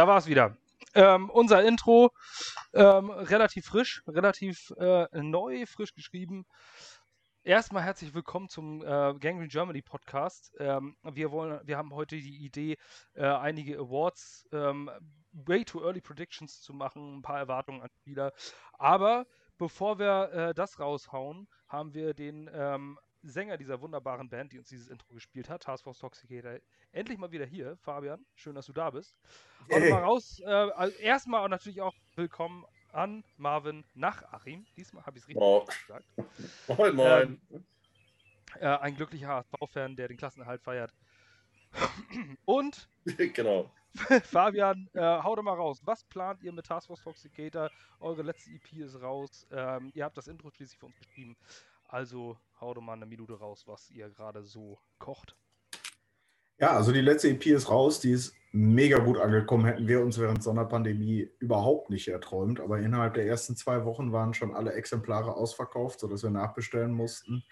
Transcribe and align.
da 0.00 0.06
war 0.06 0.16
es 0.16 0.26
wieder. 0.26 0.56
Ähm, 0.94 1.28
unser 1.28 1.62
Intro, 1.62 2.10
ähm, 2.72 3.10
relativ 3.10 3.66
frisch, 3.66 4.02
relativ 4.08 4.72
äh, 4.78 5.06
neu, 5.12 5.66
frisch 5.66 5.92
geschrieben. 5.92 6.46
Erstmal 7.42 7.82
herzlich 7.82 8.14
willkommen 8.14 8.48
zum 8.48 8.80
äh, 8.80 8.86
Gangrene 8.86 9.48
Germany 9.48 9.82
Podcast. 9.82 10.54
Ähm, 10.58 10.96
wir, 11.02 11.30
wollen, 11.32 11.60
wir 11.64 11.76
haben 11.76 11.92
heute 11.94 12.16
die 12.16 12.42
Idee, 12.46 12.78
äh, 13.12 13.26
einige 13.26 13.78
Awards, 13.78 14.48
ähm, 14.52 14.90
way 15.32 15.66
too 15.66 15.84
early 15.84 16.00
Predictions 16.00 16.62
zu 16.62 16.72
machen, 16.72 17.18
ein 17.18 17.22
paar 17.22 17.38
Erwartungen 17.38 17.82
an 17.82 17.90
Spieler. 18.00 18.32
Aber 18.78 19.26
bevor 19.58 19.98
wir 19.98 20.32
äh, 20.32 20.54
das 20.54 20.80
raushauen, 20.80 21.46
haben 21.68 21.92
wir 21.92 22.14
den 22.14 22.48
ähm, 22.54 22.98
Sänger 23.22 23.56
dieser 23.56 23.80
wunderbaren 23.80 24.28
Band, 24.28 24.52
die 24.52 24.58
uns 24.58 24.68
dieses 24.68 24.88
Intro 24.88 25.12
gespielt 25.14 25.48
hat, 25.48 25.62
Task 25.62 25.84
Force 25.84 25.98
Toxicator, 25.98 26.58
endlich 26.92 27.18
mal 27.18 27.30
wieder 27.30 27.44
hier. 27.44 27.76
Fabian, 27.78 28.24
schön, 28.34 28.54
dass 28.54 28.66
du 28.66 28.72
da 28.72 28.90
bist. 28.90 29.16
Hey. 29.68 29.90
mal 29.90 30.02
raus. 30.02 30.40
Äh, 30.40 30.48
also 30.48 30.96
erstmal 30.98 31.44
und 31.44 31.50
natürlich 31.50 31.80
auch 31.80 31.94
willkommen 32.16 32.64
an 32.92 33.24
Marvin 33.36 33.84
nach 33.94 34.22
Achim. 34.32 34.66
Diesmal 34.76 35.04
habe 35.04 35.18
ich 35.18 35.24
es 35.24 35.28
richtig 35.28 35.42
oh. 35.42 35.64
gesagt. 35.64 36.06
Moin, 36.68 36.96
moin. 36.96 37.40
Ähm, 37.50 37.64
äh, 38.58 38.66
ein 38.66 38.96
glücklicher 38.96 39.28
HSV-Fan, 39.28 39.96
der 39.96 40.08
den 40.08 40.16
Klassenerhalt 40.16 40.62
feiert. 40.62 40.92
und 42.44 42.88
genau. 43.34 43.70
Fabian, 44.22 44.88
äh, 44.94 45.00
hau 45.00 45.34
doch 45.34 45.42
mal 45.42 45.54
raus. 45.54 45.80
Was 45.84 46.04
plant 46.04 46.42
ihr 46.42 46.52
mit 46.52 46.66
Task 46.66 46.86
Force 46.86 47.02
Toxicator? 47.02 47.70
Eure 47.98 48.22
letzte 48.22 48.50
EP 48.50 48.72
ist 48.72 49.00
raus. 49.00 49.46
Ähm, 49.50 49.90
ihr 49.94 50.04
habt 50.04 50.16
das 50.16 50.28
Intro 50.28 50.50
schließlich 50.50 50.78
für 50.78 50.86
uns 50.86 50.96
geschrieben. 50.96 51.36
Also 51.90 52.38
hau 52.60 52.72
doch 52.72 52.82
mal 52.82 52.92
eine 52.92 53.06
Minute 53.06 53.34
raus, 53.34 53.64
was 53.66 53.90
ihr 53.90 54.08
gerade 54.10 54.44
so 54.44 54.78
kocht. 54.98 55.36
Ja, 56.58 56.76
also 56.76 56.92
die 56.92 57.00
letzte 57.00 57.30
EP 57.30 57.46
ist 57.46 57.68
raus, 57.68 57.98
die 57.98 58.12
ist 58.12 58.32
mega 58.52 58.98
gut 58.98 59.18
angekommen. 59.18 59.64
Hätten 59.64 59.88
wir 59.88 60.00
uns 60.00 60.18
während 60.20 60.40
so 60.42 60.50
einer 60.50 60.66
Pandemie 60.66 61.28
überhaupt 61.40 61.90
nicht 61.90 62.06
erträumt. 62.06 62.60
Aber 62.60 62.78
innerhalb 62.78 63.14
der 63.14 63.26
ersten 63.26 63.56
zwei 63.56 63.84
Wochen 63.84 64.12
waren 64.12 64.34
schon 64.34 64.54
alle 64.54 64.74
Exemplare 64.74 65.34
ausverkauft, 65.34 65.98
sodass 65.98 66.22
wir 66.22 66.30
nachbestellen 66.30 66.92
mussten. 66.92 67.42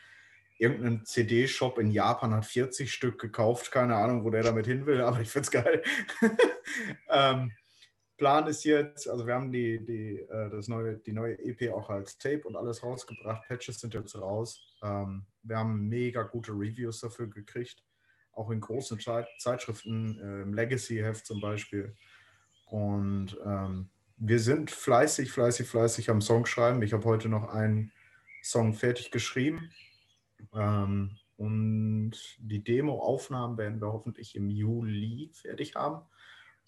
Irgendein 0.57 1.05
CD-Shop 1.05 1.79
in 1.79 1.91
Japan 1.91 2.33
hat 2.33 2.47
40 2.47 2.93
Stück 2.93 3.21
gekauft. 3.21 3.73
Keine 3.73 3.97
Ahnung, 3.97 4.25
wo 4.25 4.31
der 4.31 4.45
damit 4.45 4.67
hin 4.67 4.87
will, 4.87 5.01
aber 5.01 5.21
ich 5.21 5.31
finde 5.31 5.47
es 5.47 5.51
geil. 5.51 5.83
ähm, 7.09 7.53
Plan 8.19 8.49
ist 8.49 8.65
jetzt, 8.65 9.09
also 9.09 9.27
wir 9.29 9.35
haben 9.35 9.53
die, 9.53 9.85
die, 9.85 10.19
äh, 10.19 10.51
das 10.51 10.67
neue, 10.67 10.97
die 10.97 11.13
neue 11.13 11.39
EP 11.39 11.73
auch 11.73 11.89
als 11.89 12.19
Tape 12.19 12.43
und 12.45 12.57
alles 12.57 12.83
rausgebracht. 12.83 13.47
Patches 13.47 13.79
sind 13.79 13.95
jetzt 13.95 14.17
raus. 14.17 14.77
Ähm, 14.83 15.25
wir 15.45 15.57
haben 15.57 15.89
mega 15.89 16.25
gute 16.25 16.51
Reviews 16.51 17.01
dafür 17.01 17.29
gekriegt, 17.29 17.85
auch 18.33 18.51
in 18.51 18.61
großen 18.61 18.99
Zeitschriften, 19.39 20.19
äh, 20.19 20.43
im 20.43 20.53
Legacy-Heft 20.53 21.27
zum 21.27 21.41
Beispiel. 21.41 21.95
Und 22.67 23.39
ähm, 23.47 23.89
wir 24.17 24.41
sind 24.41 24.73
fleißig, 24.73 25.31
fleißig, 25.31 25.69
fleißig 25.69 26.11
am 26.11 26.21
Song 26.21 26.45
schreiben. 26.45 26.83
Ich 26.83 26.93
habe 26.93 27.05
heute 27.05 27.29
noch 27.29 27.49
einen 27.55 27.93
Song 28.43 28.75
fertig 28.75 29.13
geschrieben. 29.13 29.71
Ähm, 30.53 31.19
und 31.37 32.15
die 32.39 32.65
Demo-Aufnahmen 32.65 33.57
werden 33.59 33.81
wir 33.81 33.93
hoffentlich 33.93 34.35
im 34.35 34.51
Juli 34.51 35.31
fertig 35.33 35.77
haben 35.77 36.03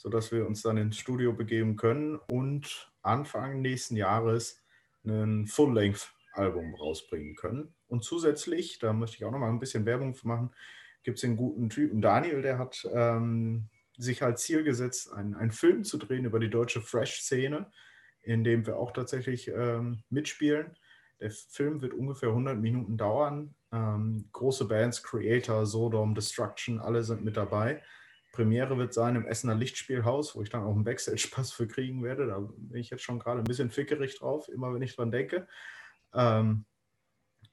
sodass 0.01 0.33
wir 0.33 0.47
uns 0.47 0.63
dann 0.63 0.79
ins 0.79 0.97
Studio 0.97 1.35
begeben 1.35 1.77
können 1.77 2.19
und 2.31 2.91
Anfang 3.03 3.61
nächsten 3.61 3.97
Jahres 3.97 4.63
ein 5.05 5.47
Full-Length-Album 5.47 6.75
rausbringen 6.75 7.37
können. 7.37 7.75
Und 7.87 8.03
zusätzlich, 8.03 8.79
da 8.79 8.95
möchte 8.95 9.19
ich 9.19 9.27
auch 9.27 9.31
noch 9.31 9.39
mal 9.39 9.51
ein 9.51 9.59
bisschen 9.59 9.85
Werbung 9.85 10.17
machen, 10.23 10.55
gibt 11.03 11.19
es 11.19 11.21
den 11.21 11.37
guten 11.37 11.69
Typen 11.69 12.01
Daniel, 12.01 12.41
der 12.41 12.59
hat 12.59 12.89
ähm, 12.95 13.69
sich 13.99 14.23
als 14.23 14.43
Ziel 14.43 14.65
gesetzt, 14.65 15.13
einen, 15.13 15.35
einen 15.35 15.51
Film 15.51 15.85
zu 15.85 15.99
drehen 15.99 16.25
über 16.25 16.41
die 16.41 16.51
deutsche 16.51 16.81
Fresh-Szene, 16.81 17.71
in 18.23 18.43
dem 18.43 18.67
wir 18.67 18.79
auch 18.79 18.93
tatsächlich 18.93 19.49
ähm, 19.49 20.03
mitspielen. 20.09 20.79
Der 21.21 21.31
Film 21.31 21.83
wird 21.83 21.93
ungefähr 21.93 22.31
100 22.31 22.59
Minuten 22.59 22.97
dauern. 22.97 23.55
Ähm, 23.71 24.31
große 24.33 24.65
Bands, 24.65 25.03
Creator, 25.03 25.67
Sodom, 25.67 26.15
Destruction, 26.15 26.81
alle 26.81 27.03
sind 27.03 27.23
mit 27.23 27.37
dabei. 27.37 27.83
Premiere 28.33 28.79
wird 28.79 28.95
sein 28.95 29.17
im 29.17 29.27
Essener 29.27 29.55
Lichtspielhaus, 29.55 30.37
wo 30.37 30.43
ich 30.43 30.51
dann 30.51 30.63
auch 30.63 30.75
einen 30.75 30.85
Backstage-Pass 30.85 31.53
für 31.53 31.67
kriegen 31.67 32.03
werde. 32.03 32.27
Da 32.27 32.39
bin 32.39 32.81
ich 32.81 32.91
jetzt 32.91 33.03
schon 33.03 33.19
gerade 33.19 33.41
ein 33.41 33.45
bisschen 33.45 33.71
fickerig 33.71 34.19
drauf, 34.19 34.49
immer 34.49 34.73
wenn 34.73 34.83
ich 34.83 34.95
dran 34.95 35.11
denke. 35.11 35.49
Ähm, 36.15 36.65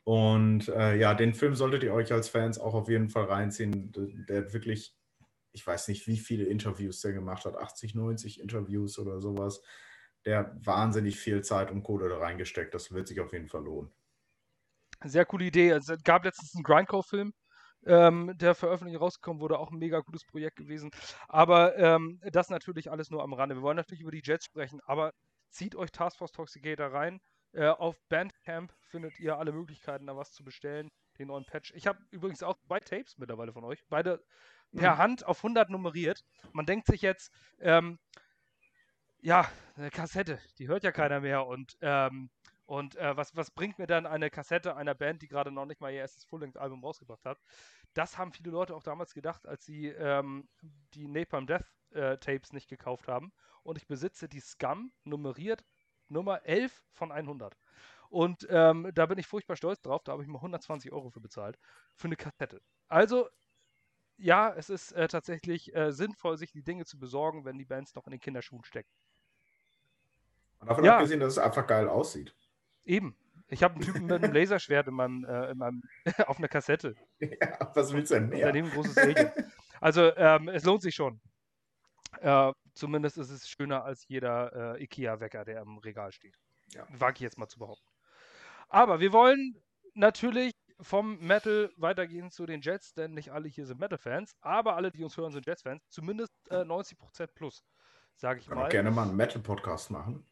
und 0.04 0.70
äh, 0.70 0.96
ja, 0.96 1.14
den 1.14 1.34
Film 1.34 1.56
solltet 1.56 1.84
ihr 1.84 1.94
euch 1.94 2.14
als 2.14 2.30
Fans 2.30 2.60
auch 2.60 2.74
auf 2.74 2.90
jeden 2.90 3.10
Fall 3.10 3.26
reinziehen. 3.26 3.92
Der 4.30 4.44
hat 4.44 4.54
wirklich, 4.54 4.96
ich 5.52 5.66
weiß 5.66 5.88
nicht, 5.90 6.08
wie 6.08 6.18
viele 6.18 6.46
Interviews 6.46 7.02
der 7.02 7.14
gemacht 7.14 7.46
hat, 7.46 7.58
80, 7.58 7.96
90 7.96 8.40
Interviews 8.40 9.00
oder 9.00 9.20
sowas. 9.20 9.62
Der 10.26 10.40
hat 10.40 10.66
wahnsinnig 10.66 11.20
viel 11.20 11.42
Zeit 11.42 11.72
und 11.72 11.84
Kohle 11.84 12.10
da 12.10 12.20
reingesteckt. 12.20 12.74
Das 12.74 12.92
wird 12.94 13.08
sich 13.08 13.20
auf 13.20 13.34
jeden 13.34 13.48
Fall 13.48 13.64
lohnen. 13.64 13.92
Sehr 15.04 15.26
coole 15.26 15.46
Idee. 15.46 15.74
Also, 15.74 15.94
es 15.94 16.04
gab 16.04 16.24
letztens 16.24 16.56
einen 16.56 16.64
Grindcore-Film 16.64 17.34
ähm, 17.88 18.34
der 18.38 18.56
Veröffentlichung 18.56 19.02
rausgekommen 19.02 19.42
wurde, 19.42 19.60
auch 19.60 19.72
ein 19.72 19.78
mega 19.78 20.00
gutes 20.00 20.26
Projekt 20.26 20.58
gewesen. 20.58 20.92
Aber 21.28 21.78
ähm, 21.78 22.20
das 22.32 22.50
natürlich 22.50 22.92
alles 22.92 23.10
nur 23.10 23.24
am 23.24 23.34
Rande. 23.34 23.56
Wir 23.56 23.62
wollen 23.62 23.78
natürlich 23.78 24.02
über 24.02 24.12
die 24.12 24.22
Jets 24.24 24.46
sprechen, 24.46 24.82
aber 24.86 25.14
zieht 25.50 25.76
euch 25.76 25.92
Taskforce 25.92 26.32
Toxicator 26.32 26.88
rein. 26.88 27.20
Äh, 27.54 27.68
auf 27.68 27.96
Bandcamp 28.10 28.74
findet 28.90 29.20
ihr 29.20 29.38
alle 29.38 29.52
Möglichkeiten, 29.52 30.06
da 30.06 30.16
was 30.16 30.32
zu 30.32 30.44
bestellen, 30.44 30.92
den 31.18 31.28
neuen 31.28 31.46
Patch. 31.46 31.72
Ich 31.76 31.88
habe 31.88 32.00
übrigens 32.12 32.44
auch 32.44 32.58
zwei 32.68 32.80
Tapes 32.80 33.18
mittlerweile 33.18 33.54
von 33.54 33.64
euch, 33.64 33.84
beide 33.90 34.22
per 34.76 34.96
mhm. 34.96 34.98
Hand 34.98 35.26
auf 35.26 35.40
100 35.40 35.70
nummeriert. 35.70 36.24
Man 36.52 36.66
denkt 36.66 36.88
sich 36.88 37.02
jetzt, 37.02 37.32
ähm, 37.60 38.00
ja, 39.22 39.50
eine 39.76 39.90
Kassette, 39.90 40.40
die 40.58 40.68
hört 40.68 40.84
ja 40.84 40.92
keiner 40.92 41.22
mehr 41.22 41.48
und 41.48 41.78
ähm, 41.82 42.30
und 42.68 42.98
äh, 42.98 43.16
was, 43.16 43.34
was 43.34 43.50
bringt 43.50 43.80
mir 43.80 43.88
dann 43.88 44.06
eine 44.06 44.30
Kassette 44.30 44.76
einer 44.76 44.94
Band, 44.94 45.22
die 45.22 45.30
gerade 45.30 45.52
noch 45.52 45.66
nicht 45.66 45.80
mal 45.80 45.90
ihr 45.90 46.00
erstes 46.00 46.26
Full-Length-Album 46.26 46.84
rausgebracht 46.84 47.26
hat? 47.26 47.40
Das 47.94 48.18
haben 48.18 48.34
viele 48.34 48.52
Leute 48.52 48.76
auch 48.76 48.84
damals 48.84 49.14
gedacht, 49.14 49.48
als 49.48 49.66
sie 49.66 49.88
ähm, 49.88 50.50
die 50.94 51.08
Napalm 51.08 51.48
Death 51.48 51.66
äh, 51.92 52.18
Tapes 52.18 52.52
nicht 52.52 52.68
gekauft 52.68 53.08
haben. 53.08 53.32
Und 53.64 53.78
ich 53.78 53.88
besitze 53.88 54.28
die 54.28 54.42
Scum 54.42 54.92
nummeriert 55.06 55.64
Nummer 56.10 56.46
11 56.46 56.84
von 56.92 57.14
100. 57.14 57.58
Und 58.10 58.46
ähm, 58.50 58.92
da 58.94 59.06
bin 59.06 59.18
ich 59.18 59.28
furchtbar 59.28 59.56
stolz 59.56 59.82
drauf. 59.82 60.04
Da 60.04 60.12
habe 60.12 60.24
ich 60.24 60.28
mal 60.28 60.40
120 60.40 60.92
Euro 60.92 61.10
für 61.10 61.22
bezahlt. 61.22 61.58
Für 61.96 62.10
eine 62.10 62.18
Kassette. 62.18 62.62
Also, 62.90 63.30
ja, 64.18 64.54
es 64.54 64.70
ist 64.70 64.92
äh, 64.92 65.08
tatsächlich 65.08 65.74
äh, 65.74 65.94
sinnvoll, 65.94 66.38
sich 66.38 66.52
die 66.52 66.64
Dinge 66.64 66.84
zu 66.84 67.00
besorgen, 67.00 67.46
wenn 67.46 67.58
die 67.58 67.66
Bands 67.66 67.96
noch 67.96 68.08
in 68.08 68.12
den 68.12 68.20
Kinderschuhen 68.20 68.66
stecken. 68.66 68.92
Und 70.60 70.68
davon 70.70 70.84
ja. 70.84 70.96
abgesehen, 70.96 71.22
dass 71.22 71.34
es 71.34 71.40
einfach 71.40 71.66
geil 71.66 71.88
aussieht. 71.88 72.36
Eben. 72.88 73.16
Ich 73.50 73.64
habe 73.64 73.76
einen 73.76 73.84
Typen 73.84 74.06
mit 74.06 74.24
einem 74.24 74.34
Laserschwert 74.34 74.88
in 74.88 74.94
meinem, 74.94 75.26
äh, 75.26 75.52
in 75.52 75.58
meinem 75.58 75.84
auf 76.28 76.38
einer 76.38 76.48
Kassette. 76.48 76.96
Ja, 77.20 77.72
was 77.76 77.94
willst 77.94 78.12
du 78.12 78.16
denn 78.16 78.30
mehr? 78.30 78.46
Daneben 78.46 78.68
ein 78.68 78.74
großes 78.74 78.98
Alien. 78.98 79.32
Also, 79.80 80.16
ähm, 80.16 80.50
es 80.50 80.66
lohnt 80.66 80.82
sich 80.82 80.96
schon. 80.96 81.22
Äh, 82.20 82.52
zumindest 82.74 83.18
ist 83.18 83.30
es 83.30 83.48
schöner 83.48 83.84
als 83.84 84.08
jeder 84.08 84.76
äh, 84.76 84.84
IKEA-Wecker, 84.84 85.46
der 85.46 85.62
im 85.62 85.78
Regal 85.78 86.12
steht. 86.12 86.36
Ja. 86.74 86.86
Wage 86.90 87.16
ich 87.18 87.22
jetzt 87.22 87.38
mal 87.38 87.48
zu 87.48 87.60
behaupten. 87.60 87.88
Aber 88.70 89.00
wir 89.00 89.14
wollen 89.14 89.62
natürlich 89.94 90.54
vom 90.82 91.20
Metal 91.20 91.70
weitergehen 91.78 92.32
zu 92.32 92.46
den 92.46 92.62
Jets, 92.62 92.94
denn 92.94 93.14
nicht 93.14 93.32
alle 93.32 93.48
hier 93.48 93.66
sind 93.66 93.80
Metal-Fans, 93.80 94.36
aber 94.42 94.76
alle, 94.76 94.92
die 94.92 95.04
uns 95.04 95.16
hören, 95.18 95.32
sind 95.32 95.46
Jets-Fans. 95.46 95.84
Zumindest 95.90 96.34
äh, 96.50 96.62
90% 96.62 97.28
plus, 97.34 97.64
sage 98.16 98.40
ich 98.40 98.48
mal. 98.48 98.56
Ich 98.56 98.62
kann 98.62 98.70
gerne 98.70 98.92
mal 98.92 99.08
einen 99.08 99.16
Metal-Podcast 99.16 99.92
machen. 99.92 100.26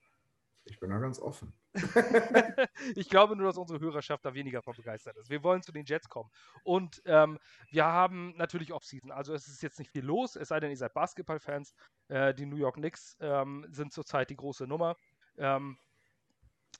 Ich 0.68 0.80
bin 0.80 0.90
da 0.90 0.98
ganz 0.98 1.20
offen. 1.20 1.54
ich 2.96 3.08
glaube 3.08 3.36
nur, 3.36 3.46
dass 3.46 3.58
unsere 3.58 3.80
Hörerschaft 3.80 4.26
da 4.26 4.34
weniger 4.34 4.64
von 4.64 4.76
begeistert 4.76 5.16
ist. 5.18 5.30
Wir 5.30 5.44
wollen 5.44 5.62
zu 5.62 5.72
den 5.72 5.86
Jets 5.86 6.10
kommen. 6.10 6.32
Und 6.64 7.04
ähm, 7.06 7.38
wir 7.70 7.86
haben 7.86 8.36
natürlich 8.36 8.74
Offseason. 8.74 9.12
Also 9.12 9.36
es 9.36 9.48
ist 9.48 9.62
jetzt 9.62 9.78
nicht 9.78 9.92
viel 9.92 10.04
los, 10.04 10.36
es 10.36 10.48
sei 10.48 10.60
denn, 10.60 10.72
ihr 10.72 10.78
seid 10.78 10.94
Basketballfans. 10.96 11.76
Äh, 12.08 12.34
die 12.34 12.48
New 12.48 12.56
York 12.56 12.76
Knicks 12.76 13.16
ähm, 13.20 13.68
sind 13.70 13.94
zurzeit 13.94 14.32
die 14.32 14.36
große 14.36 14.66
Nummer. 14.66 14.98
Ähm, 15.38 15.78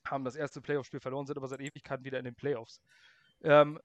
haben 0.08 0.26
das 0.26 0.36
erste 0.36 0.62
Playoff-Spiel 0.62 1.00
verloren, 1.00 1.28
sind 1.28 1.38
aber 1.38 1.48
seit 1.48 1.62
Ewigkeiten 1.62 2.06
wieder 2.06 2.18
in 2.18 2.26
den 2.26 2.36
Playoffs. 2.36 2.82
Ähm, 3.44 3.80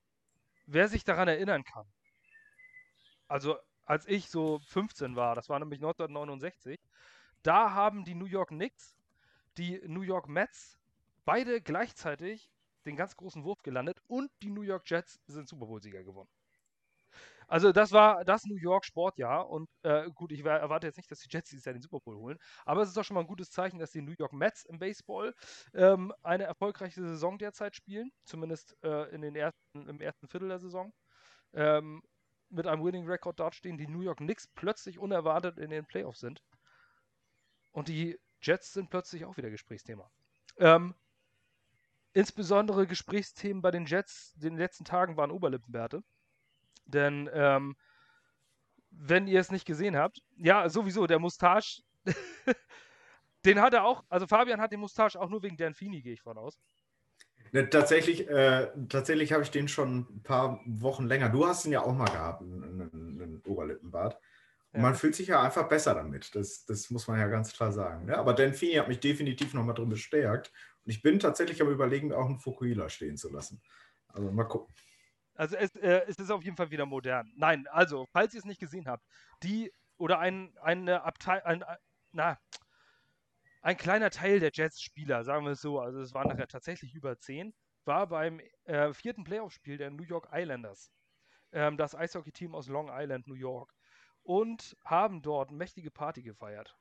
wer 0.67 0.89
sich 0.89 1.05
daran 1.05 1.29
erinnern 1.29 1.65
kann, 1.65 1.87
also 3.29 3.59
als 3.85 4.07
ich 4.07 4.31
so 4.31 4.61
15 4.61 5.15
war, 5.15 5.35
das 5.35 5.49
war 5.49 5.59
nämlich 5.59 5.79
1969, 5.79 6.81
da 7.43 7.73
haben 7.73 8.05
die 8.05 8.15
New 8.15 8.27
York 8.27 8.49
Knicks 8.49 9.00
die 9.59 9.81
New 9.87 10.03
York 10.03 10.29
Mets 10.29 10.79
beide 11.25 11.61
gleichzeitig 11.61 12.51
den 12.87 12.97
ganz 12.97 13.17
großen 13.17 13.45
Wurf 13.45 13.63
gelandet 13.63 13.99
und 14.07 14.31
die 14.43 14.51
New 14.51 14.63
York 14.63 14.83
Jets 14.87 15.21
sind 15.27 15.49
Super 15.49 15.67
Bowl-Sieger 15.67 16.03
gewonnen. 16.03 16.31
Also 17.49 17.73
das 17.73 17.91
war 17.91 18.25
das 18.25 18.45
New 18.45 18.57
York 18.57 18.85
Sportjahr 18.85 19.51
und 19.51 19.69
äh, 19.83 20.09
gut, 20.15 20.31
ich 20.31 20.45
erwarte 20.45 20.87
jetzt 20.87 20.97
nicht, 20.97 21.11
dass 21.11 21.19
die 21.19 21.29
Jets 21.29 21.51
dieses 21.51 21.65
Jahr 21.65 21.73
den 21.73 21.83
Super 21.83 21.99
Bowl 21.99 22.17
holen, 22.17 22.39
aber 22.65 22.83
es 22.83 22.89
ist 22.89 22.97
doch 22.97 23.05
schon 23.05 23.17
mal 23.17 23.23
ein 23.23 23.27
gutes 23.27 23.51
Zeichen, 23.51 23.81
dass 23.81 23.91
die 23.91 24.03
New 24.03 24.15
York 24.17 24.33
Mets 24.33 24.65
im 24.67 24.79
Baseball 24.79 25.35
ähm, 25.75 26.13
eine 26.23 26.45
erfolgreiche 26.45 27.01
Saison 27.03 27.39
derzeit 27.39 27.75
spielen, 27.75 28.13
zumindest 28.25 28.77
äh, 28.85 29.13
in 29.13 29.21
den 29.23 29.35
ersten, 29.35 29.89
im 29.89 30.01
ersten 30.01 30.29
Viertel 30.29 30.49
der 30.49 30.61
Saison. 30.61 30.93
Ähm, 31.53 32.03
mit 32.51 32.67
einem 32.67 32.85
Winning 32.85 33.07
Record 33.07 33.39
dort 33.41 33.55
stehen, 33.57 33.79
die 33.79 33.89
New 33.89 34.03
York 34.03 34.19
Knicks 34.19 34.47
plötzlich 34.47 34.99
unerwartet 34.99 35.59
in 35.59 35.71
den 35.71 35.87
Playoffs 35.87 36.21
sind. 36.21 36.43
Und 37.73 37.89
die 37.89 38.19
Jets 38.43 38.73
sind 38.73 38.91
plötzlich 38.91 39.25
auch 39.25 39.37
wieder 39.37 39.51
Gesprächsthema. 39.51 40.11
Ähm, 40.59 40.95
insbesondere 42.13 42.87
Gesprächsthemen 42.87 43.63
bei 43.63 43.71
den 43.71 43.87
Jets 43.87 44.35
in 44.37 44.41
den 44.41 44.59
letzten 44.59 44.85
Tagen 44.85 45.17
waren 45.17 45.31
Oberlippenbärte. 45.31 46.03
Denn 46.87 47.31
ähm, 47.33 47.77
wenn 48.91 49.29
ihr 49.29 49.41
es 49.41 49.51
nicht 49.51 49.67
gesehen 49.67 49.97
habt, 49.97 50.23
ja, 50.37 50.69
sowieso, 50.69 51.07
der 51.07 51.19
Mustache, 51.19 51.83
den 53.45 53.61
hat 53.61 53.75
er 53.75 53.85
auch, 53.85 54.05
also 54.09 54.27
Fabian 54.27 54.61
hat 54.61 54.73
den 54.73 54.81
Mustache 54.81 55.21
auch 55.21 55.29
nur 55.29 55.43
wegen 55.43 55.57
Dan 55.57 55.75
Fini, 55.75 56.03
gehe 56.03 56.15
ich 56.15 56.23
von 56.23 56.39
aus. 56.39 56.59
Ne, 57.53 57.69
tatsächlich 57.69 58.29
äh, 58.29 58.69
tatsächlich 58.89 59.33
habe 59.33 59.43
ich 59.43 59.51
den 59.51 59.67
schon 59.67 60.07
ein 60.11 60.23
paar 60.23 60.61
Wochen 60.67 61.07
länger. 61.07 61.31
Du 61.31 61.47
hast 61.47 61.65
ihn 61.67 61.73
ja 61.73 61.83
auch 61.83 61.95
mal 61.95 62.05
gehabt, 62.05 62.43
einen, 62.43 62.91
einen 62.93 63.43
Oberlippenbart. 63.45 64.17
Ja. 64.73 64.81
man 64.81 64.95
fühlt 64.95 65.15
sich 65.17 65.29
ja 65.29 65.43
einfach 65.43 65.69
besser 65.69 65.95
damit. 65.95 66.35
Das, 66.35 66.65
das 66.65 66.91
muss 66.91 67.09
man 67.09 67.19
ja 67.19 67.27
ganz 67.27 67.53
klar 67.53 67.73
sagen. 67.73 68.07
Ne? 68.07 68.17
Aber 68.17 68.37
Feeney 68.53 68.75
hat 68.77 68.89
mich 68.89 69.01
definitiv 69.01 69.53
nochmal 69.55 69.75
drin 69.75 69.89
bestärkt. 69.89 70.53
Und 70.85 70.91
ich 70.91 71.03
bin 71.03 71.19
tatsächlich 71.19 71.61
am 71.61 71.69
Überlegen, 71.69 72.13
auch 72.13 72.27
einen 72.27 72.39
Fukuhila 72.39 72.89
stehen 72.89 73.17
zu 73.17 73.31
lassen. 73.33 73.61
Also 74.09 74.31
mal 74.31 74.45
gucken. 74.45 74.75
Also 75.35 75.57
es, 75.57 75.75
äh, 75.77 76.03
es 76.07 76.19
ist 76.19 76.31
auf 76.31 76.45
jeden 76.45 76.57
Fall 76.57 76.71
wieder 76.71 76.87
modern. 76.87 77.33
Nein, 77.37 77.67
also, 77.69 78.07
falls 78.13 78.35
ihr 78.35 78.39
es 78.39 78.45
nicht 78.45 78.61
gesehen 78.61 78.87
habt, 78.87 79.05
die 79.43 79.73
oder 79.97 80.19
ein, 80.19 80.57
eine 80.61 81.03
Abteil, 81.03 81.43
ein, 81.43 81.63
ein- 81.63 81.79
na, 82.13 82.39
ein 83.63 83.77
kleiner 83.77 84.11
Teil 84.11 84.41
der 84.41 84.51
Jets-Spieler, 84.53 85.25
sagen 85.25 85.45
wir 85.45 85.53
es 85.53 85.61
so, 85.61 85.81
also 85.81 86.01
es 86.01 86.15
waren 86.15 86.29
nachher 86.29 86.49
tatsächlich 86.49 86.95
über 86.95 87.19
zehn, 87.19 87.55
war 87.85 88.07
beim 88.07 88.41
äh, 88.65 88.93
vierten 88.93 89.25
Playoff-Spiel 89.25 89.79
der 89.79 89.91
New 89.91 90.03
York 90.03 90.29
Islanders, 90.33 90.91
ähm, 91.53 91.77
das 91.77 91.95
Eishockey-Team 91.95 92.55
aus 92.55 92.69
Long 92.69 92.89
Island, 92.91 93.27
New 93.27 93.35
York, 93.35 93.75
und 94.23 94.77
haben 94.85 95.23
dort 95.23 95.51
mächtige 95.51 95.91
Party 95.91 96.23
gefeiert. 96.23 96.77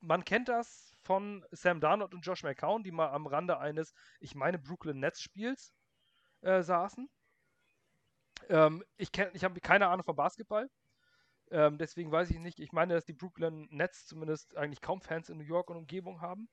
Man 0.00 0.24
kennt 0.24 0.48
das 0.48 0.92
von 1.02 1.44
Sam 1.50 1.80
Darnold 1.80 2.14
und 2.14 2.26
Josh 2.26 2.42
McCown, 2.42 2.82
die 2.82 2.90
mal 2.90 3.10
am 3.10 3.26
Rande 3.26 3.58
eines, 3.58 3.94
ich 4.20 4.34
meine, 4.34 4.58
Brooklyn 4.58 4.98
Nets-Spiels 4.98 5.72
äh, 6.42 6.62
saßen. 6.62 7.08
Ähm, 8.48 8.84
ich 8.96 9.10
ich 9.32 9.44
habe 9.44 9.60
keine 9.60 9.88
Ahnung 9.88 10.04
von 10.04 10.16
Basketball. 10.16 10.68
Ähm, 11.50 11.78
deswegen 11.78 12.10
weiß 12.10 12.30
ich 12.30 12.38
nicht. 12.38 12.60
Ich 12.60 12.72
meine, 12.72 12.94
dass 12.94 13.04
die 13.04 13.12
Brooklyn 13.12 13.68
Nets 13.70 14.06
zumindest 14.06 14.56
eigentlich 14.56 14.80
kaum 14.80 15.00
Fans 15.00 15.28
in 15.28 15.38
New 15.38 15.44
York 15.44 15.70
und 15.70 15.76
Umgebung 15.76 16.20
haben. 16.20 16.48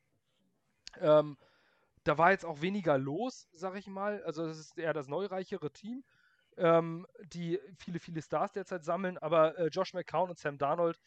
Ähm, 0.99 1.37
da 2.03 2.17
war 2.17 2.31
jetzt 2.31 2.45
auch 2.45 2.61
weniger 2.61 2.97
los, 2.97 3.47
sag 3.53 3.75
ich 3.75 3.87
mal. 3.87 4.23
Also 4.23 4.45
es 4.45 4.59
ist 4.59 4.77
eher 4.77 4.93
das 4.93 5.07
neureichere 5.07 5.71
Team, 5.71 6.03
ähm, 6.59 7.07
die 7.23 7.59
viele, 7.77 7.99
viele 7.99 8.21
Stars 8.21 8.51
derzeit 8.51 8.83
sammeln. 8.83 9.17
Aber 9.17 9.57
äh, 9.57 9.67
Josh 9.67 9.93
McCown 9.93 10.29
und 10.29 10.37
Sam 10.37 10.57
Darnold 10.57 10.99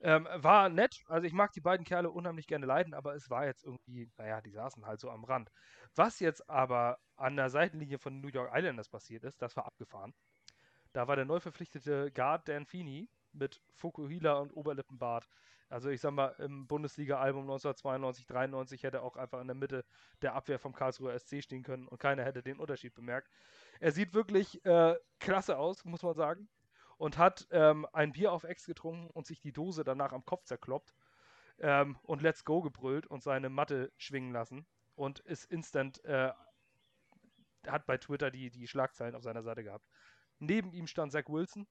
ähm, 0.00 0.28
war 0.34 0.68
nett. 0.68 1.02
Also 1.06 1.26
ich 1.26 1.32
mag 1.32 1.52
die 1.52 1.60
beiden 1.60 1.84
Kerle 1.84 2.10
unheimlich 2.10 2.46
gerne 2.46 2.66
leiden, 2.66 2.94
aber 2.94 3.14
es 3.14 3.30
war 3.30 3.46
jetzt 3.46 3.64
irgendwie, 3.64 4.10
naja, 4.16 4.40
die 4.40 4.50
saßen 4.50 4.86
halt 4.86 5.00
so 5.00 5.10
am 5.10 5.24
Rand. 5.24 5.50
Was 5.94 6.20
jetzt 6.20 6.48
aber 6.50 6.98
an 7.16 7.36
der 7.36 7.50
Seitenlinie 7.50 7.98
von 7.98 8.20
New 8.20 8.28
York 8.28 8.50
Islanders 8.54 8.88
passiert 8.88 9.24
ist, 9.24 9.40
das 9.40 9.56
war 9.56 9.66
abgefahren. 9.66 10.14
Da 10.92 11.08
war 11.08 11.16
der 11.16 11.24
neu 11.24 11.40
verpflichtete 11.40 12.10
Guard 12.12 12.48
Dan 12.48 12.66
Feeney 12.66 13.08
mit 13.32 13.60
Fukuhila 13.74 14.34
und 14.38 14.52
Oberlippenbart. 14.52 15.28
Also 15.68 15.90
ich 15.90 16.00
sag 16.00 16.12
mal, 16.12 16.28
im 16.38 16.66
Bundesliga-Album 16.66 17.42
1992, 17.42 18.26
93 18.26 18.82
hätte 18.84 18.98
er 18.98 19.02
auch 19.02 19.16
einfach 19.16 19.40
in 19.40 19.48
der 19.48 19.56
Mitte 19.56 19.84
der 20.22 20.34
Abwehr 20.34 20.58
vom 20.58 20.74
Karlsruher 20.74 21.18
SC 21.18 21.42
stehen 21.42 21.64
können 21.64 21.88
und 21.88 21.98
keiner 21.98 22.24
hätte 22.24 22.42
den 22.42 22.60
Unterschied 22.60 22.94
bemerkt. 22.94 23.28
Er 23.80 23.92
sieht 23.92 24.14
wirklich 24.14 24.64
äh, 24.64 24.94
klasse 25.18 25.58
aus, 25.58 25.84
muss 25.84 26.02
man 26.02 26.14
sagen. 26.14 26.48
Und 26.98 27.18
hat 27.18 27.46
ähm, 27.50 27.86
ein 27.92 28.12
Bier 28.12 28.32
auf 28.32 28.44
Ex 28.44 28.64
getrunken 28.64 29.10
und 29.10 29.26
sich 29.26 29.40
die 29.40 29.52
Dose 29.52 29.84
danach 29.84 30.12
am 30.12 30.24
Kopf 30.24 30.44
zerkloppt 30.44 30.94
ähm, 31.58 31.98
und 32.02 32.22
Let's 32.22 32.44
Go 32.44 32.62
gebrüllt 32.62 33.06
und 33.06 33.22
seine 33.22 33.50
Matte 33.50 33.92
schwingen 33.98 34.32
lassen 34.32 34.66
und 34.94 35.20
ist 35.20 35.44
instant, 35.44 36.02
äh, 36.04 36.32
hat 37.66 37.84
bei 37.84 37.98
Twitter 37.98 38.30
die, 38.30 38.50
die 38.50 38.66
Schlagzeilen 38.66 39.14
auf 39.14 39.22
seiner 39.22 39.42
Seite 39.42 39.62
gehabt. 39.62 39.86
Neben 40.38 40.72
ihm 40.72 40.86
stand 40.86 41.12
Zach 41.12 41.28
Wilson, 41.28 41.66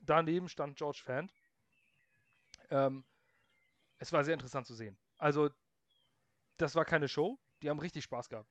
daneben 0.00 0.48
stand 0.48 0.76
George 0.76 1.02
Fant. 1.04 1.32
Ähm, 2.70 3.04
es 3.98 4.12
war 4.12 4.24
sehr 4.24 4.34
interessant 4.34 4.66
zu 4.66 4.74
sehen. 4.74 4.98
Also, 5.18 5.50
das 6.56 6.74
war 6.74 6.84
keine 6.84 7.08
Show, 7.08 7.38
die 7.62 7.70
haben 7.70 7.78
richtig 7.78 8.04
Spaß 8.04 8.28
gehabt. 8.28 8.50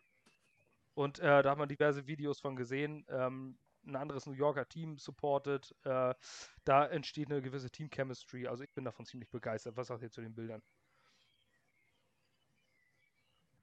Und 0.94 1.20
äh, 1.20 1.44
da 1.44 1.52
hat 1.52 1.58
man 1.58 1.70
diverse 1.70 2.08
Videos 2.08 2.40
von 2.40 2.56
gesehen. 2.56 3.06
Ähm, 3.10 3.58
ein 3.86 3.96
anderes 3.96 4.26
New 4.26 4.34
Yorker 4.34 4.68
Team 4.68 4.98
supported. 4.98 5.76
Äh, 5.84 6.16
da 6.64 6.86
entsteht 6.88 7.30
eine 7.30 7.42
gewisse 7.42 7.70
Team-Chemistry. 7.70 8.48
Also 8.48 8.64
ich 8.64 8.74
bin 8.74 8.86
davon 8.86 9.06
ziemlich 9.06 9.30
begeistert. 9.30 9.78
Was 9.78 9.88
sagt 9.88 10.02
ihr 10.02 10.12
zu 10.12 10.22
den 10.22 10.34
Bildern? 10.34 10.64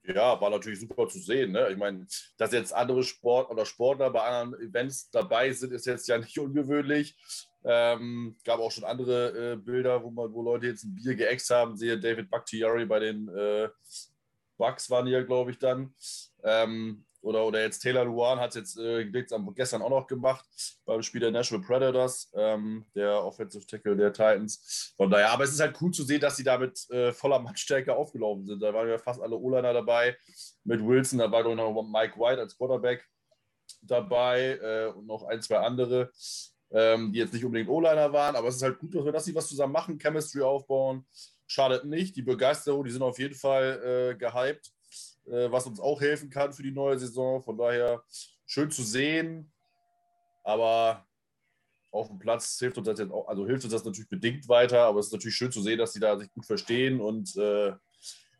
Ja, 0.05 0.41
war 0.41 0.51
natürlich 0.51 0.81
super 0.81 1.09
zu 1.09 1.21
sehen. 1.21 1.53
Ne? 1.53 1.71
Ich 1.71 1.77
meine, 1.77 2.07
dass 2.37 2.53
jetzt 2.53 2.73
andere 2.73 3.05
Sport 3.05 3.51
oder 3.51 3.65
Sportler 3.65 4.11
bei 4.11 4.23
anderen 4.23 4.61
Events 4.61 5.11
dabei 5.11 5.53
sind, 5.53 5.73
ist 5.73 5.87
jetzt 5.87 6.09
ja 6.09 6.19
nicht 6.19 6.39
ungewöhnlich. 6.39 7.17
Ähm, 7.65 8.37
gab 8.45 8.59
auch 8.59 8.73
schon 8.73 8.85
andere 8.85 9.53
äh, 9.53 9.57
Bilder, 9.57 10.03
wo, 10.03 10.11
man, 10.11 10.33
wo 10.33 10.43
Leute 10.43 10.67
jetzt 10.67 10.83
ein 10.83 10.95
Bier 10.97 11.15
geäxt 11.15 11.51
haben. 11.51 11.77
Sehe 11.77 12.01
David 12.01 12.31
Bakhtiari 12.31 12.85
bei 12.85 12.99
den 12.99 13.29
äh, 13.29 13.69
Bucks 14.57 14.91
waren 14.91 15.07
ja, 15.07 15.23
glaube 15.23 15.53
ich, 15.53 15.59
dann. 15.59 15.95
Ähm, 16.43 17.05
oder, 17.23 17.47
oder 17.47 17.63
jetzt 17.63 17.81
Taylor 17.81 18.05
Luan 18.05 18.41
hat 18.41 18.51
es 18.51 18.57
jetzt 18.57 18.79
äh, 18.79 19.05
gestern 19.55 19.83
auch 19.83 19.91
noch 19.91 20.07
gemacht 20.07 20.45
beim 20.85 21.03
Spiel 21.03 21.21
der 21.21 21.31
Nashville 21.31 21.63
Predators, 21.63 22.31
ähm, 22.35 22.85
der 22.95 23.25
Offensive 23.25 23.67
Tackle 23.67 23.97
der 23.97 24.13
Titans. 24.13 24.93
Von 24.97 25.11
daher, 25.11 25.31
aber 25.31 25.45
es 25.45 25.53
ist 25.53 25.61
halt 25.61 25.81
cool 25.81 25.93
zu 25.93 26.03
sehen, 26.03 26.21
dass 26.21 26.37
sie 26.37 26.45
da 26.45 26.59
mit 26.59 26.91
äh, 26.91 27.13
voller 27.13 27.39
Mannstärke 27.39 27.95
aufgelaufen 27.95 28.45
sind. 28.45 28.61
Da 28.61 28.75
waren 28.75 28.89
ja 28.89 28.99
fast 28.99 29.21
alle 29.21 29.37
O-Liner 29.37 29.73
dabei. 29.73 30.17
Mit 30.65 30.85
Wilson, 30.85 31.21
da 31.21 31.31
war 31.31 31.45
doch 31.45 31.55
noch 31.55 31.83
Mike 31.83 32.19
White 32.19 32.41
als 32.41 32.57
Quarterback 32.57 33.09
dabei 33.81 34.59
äh, 34.61 34.87
und 34.93 35.07
noch 35.07 35.25
ein, 35.25 35.41
zwei 35.41 35.59
andere, 35.59 36.11
ähm, 36.73 37.13
die 37.13 37.21
jetzt 37.21 37.33
nicht 37.33 37.45
unbedingt 37.45 37.71
O-Liner 37.71 38.13
waren. 38.13 38.35
Aber 38.35 38.49
es 38.49 38.57
ist 38.57 38.63
halt 38.63 38.81
gut, 38.81 38.95
dass 38.95 39.25
sie 39.25 39.35
was 39.35 39.49
zusammen 39.49 39.73
machen, 39.73 39.99
Chemistry 39.99 40.43
aufbauen. 40.43 41.07
Schadet 41.47 41.85
nicht. 41.85 42.17
Die 42.17 42.23
Begeisterung, 42.23 42.85
die 42.85 42.91
sind 42.91 43.03
auf 43.03 43.19
jeden 43.19 43.35
Fall 43.35 44.13
äh, 44.13 44.15
gehypt 44.17 44.73
was 45.25 45.67
uns 45.67 45.81
auch 45.81 46.01
helfen 46.01 46.31
kann 46.31 46.53
für 46.53 46.63
die 46.63 46.73
neue 46.73 46.99
Saison. 46.99 47.43
Von 47.43 47.57
daher 47.57 48.03
schön 48.47 48.71
zu 48.71 48.83
sehen, 48.83 49.53
aber 50.43 51.07
auf 51.91 52.09
dem 52.09 52.19
Platz 52.19 52.59
hilft 52.59 52.79
uns 52.79 52.87
das 52.87 52.99
jetzt 52.99 53.13
auch, 53.13 53.29
also 53.29 53.47
hilft 53.47 53.65
uns 53.65 53.73
das 53.73 53.85
natürlich 53.85 54.09
bedingt 54.09 54.49
weiter, 54.49 54.85
aber 54.85 54.99
es 54.99 55.07
ist 55.07 55.13
natürlich 55.13 55.37
schön 55.37 55.53
zu 55.53 55.63
sehen, 55.63 55.79
dass 55.79 55.93
die 55.93 56.01
da 56.01 56.19
sich 56.19 56.33
gut 56.33 56.47
verstehen. 56.47 57.01
Und 57.01 57.37
äh, 57.37 57.73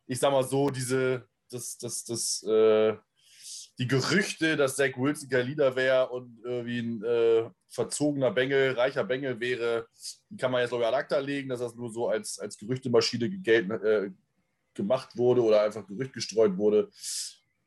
ich 0.07 0.19
sag 0.19 0.33
mal 0.33 0.43
so, 0.43 0.71
diese, 0.71 1.29
das, 1.51 1.77
das, 1.77 2.05
das, 2.05 2.43
äh, 2.45 2.97
die 3.79 3.87
Gerüchte, 3.87 4.57
dass 4.57 4.77
Zach 4.77 4.97
Wilson 4.97 5.29
kein 5.29 5.47
Leader 5.47 5.75
wäre 5.77 6.09
und 6.11 6.39
irgendwie 6.45 6.79
ein 6.79 7.05
äh, 7.05 7.51
verzogener 7.69 8.31
Bengel, 8.31 8.73
reicher 8.73 9.05
Bengel 9.05 9.41
wäre, 9.41 9.87
die 10.29 10.37
kann 10.37 10.53
man 10.53 10.61
jetzt 10.61 10.73
ich 10.73 10.85
ad 10.85 10.97
acta 10.97 11.19
legen, 11.19 11.49
dass 11.49 11.61
das 11.61 11.75
nur 11.75 11.91
so 11.91 12.09
als, 12.09 12.39
als 12.39 12.59
Gerüchtemaschine 12.59 13.31
gegelt, 13.31 13.71
äh, 13.71 14.11
gemacht 14.75 15.17
wurde 15.17 15.43
oder 15.43 15.63
einfach 15.63 15.87
Gerücht 15.87 16.13
gestreut 16.13 16.57
wurde. 16.57 16.91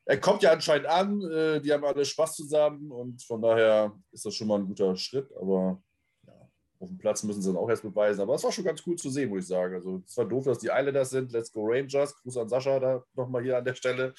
Er 0.04 0.20
kommt 0.20 0.42
ja 0.42 0.52
anscheinend 0.52 0.86
an, 0.86 1.20
äh, 1.22 1.60
die 1.60 1.72
haben 1.72 1.84
alle 1.84 2.04
Spaß 2.04 2.36
zusammen 2.36 2.92
und 2.92 3.22
von 3.22 3.42
daher 3.42 3.92
ist 4.12 4.24
das 4.24 4.34
schon 4.34 4.46
mal 4.46 4.60
ein 4.60 4.66
guter 4.66 4.94
Schritt, 4.96 5.28
aber 5.36 5.82
ja, 6.26 6.32
auf 6.78 6.88
dem 6.88 6.98
Platz 6.98 7.24
müssen 7.24 7.42
sie 7.42 7.52
dann 7.52 7.60
auch 7.60 7.68
erst 7.68 7.82
beweisen. 7.82 8.20
Aber 8.20 8.34
es 8.34 8.44
war 8.44 8.52
schon 8.52 8.64
ganz 8.64 8.82
cool 8.86 8.96
zu 8.96 9.10
sehen, 9.10 9.30
muss 9.30 9.40
ich 9.40 9.48
sagen. 9.48 9.74
Also 9.74 10.02
es 10.06 10.16
war 10.16 10.24
doof, 10.24 10.44
dass 10.44 10.58
die 10.58 10.68
Islanders 10.68 11.10
sind. 11.10 11.32
Let's 11.32 11.50
go 11.50 11.64
Rangers. 11.66 12.14
Gruß 12.22 12.36
an 12.36 12.48
Sascha 12.48 12.78
da 12.78 13.04
nochmal 13.14 13.42
hier 13.42 13.58
an 13.58 13.64
der 13.64 13.74
Stelle. 13.74 14.14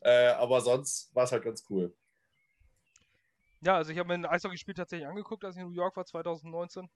Äh, 0.00 0.28
aber 0.30 0.60
sonst 0.60 1.14
war 1.14 1.24
es 1.24 1.32
halt 1.32 1.44
ganz 1.44 1.64
cool. 1.70 1.94
Ja, 3.60 3.76
also 3.76 3.92
ich 3.92 3.98
habe 3.98 4.08
mir 4.08 4.14
ein 4.14 4.26
Eishockeyspiel 4.26 4.74
tatsächlich 4.74 5.08
angeguckt, 5.08 5.44
als 5.44 5.56
ich 5.56 5.62
in 5.62 5.68
New 5.68 5.74
York 5.74 5.96
war 5.96 6.04
2019. 6.04 6.88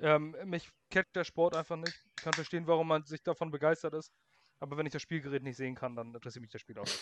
Ähm, 0.00 0.36
mich 0.44 0.68
catcht 0.90 1.16
der 1.16 1.24
Sport 1.24 1.56
einfach 1.56 1.76
nicht. 1.76 2.04
Ich 2.16 2.22
kann 2.22 2.32
verstehen, 2.32 2.66
warum 2.66 2.88
man 2.88 3.04
sich 3.04 3.22
davon 3.22 3.50
begeistert 3.50 3.94
ist. 3.94 4.12
Aber 4.60 4.76
wenn 4.76 4.86
ich 4.86 4.92
das 4.92 5.02
Spielgerät 5.02 5.42
nicht 5.42 5.56
sehen 5.56 5.74
kann, 5.74 5.94
dann 5.94 6.14
interessiert 6.14 6.42
mich 6.42 6.50
das 6.50 6.60
Spiel 6.60 6.78
auch 6.78 6.84
nicht. 6.84 7.00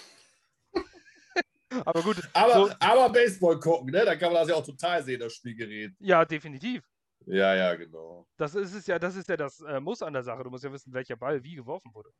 aber 1.87 2.03
gut, 2.03 2.17
Aber, 2.33 2.53
so, 2.53 2.71
aber 2.81 3.11
Baseball 3.11 3.59
gucken, 3.59 3.91
ne? 3.91 4.05
Da 4.05 4.17
kann 4.17 4.33
man 4.33 4.43
das 4.43 4.49
ja 4.49 4.55
auch 4.55 4.65
total 4.65 5.03
sehen, 5.03 5.21
das 5.21 5.35
Spielgerät. 5.35 5.93
ja, 5.99 6.25
definitiv. 6.25 6.85
Ja, 7.27 7.55
ja, 7.55 7.75
genau. 7.75 8.27
Das 8.37 8.55
ist 8.55 8.73
es 8.73 8.87
ja, 8.87 8.99
das 8.99 9.17
ist 9.17 9.29
ja 9.29 9.37
das 9.37 9.61
äh, 9.61 9.81
Muss 9.81 10.03
an 10.03 10.13
der 10.13 10.23
Sache. 10.23 10.45
Du 10.45 10.51
musst 10.51 10.63
ja 10.63 10.73
wissen, 10.73 10.93
welcher 10.93 11.17
Ball 11.17 11.43
wie 11.43 11.57
geworfen 11.57 11.93
wurde. 11.93 12.11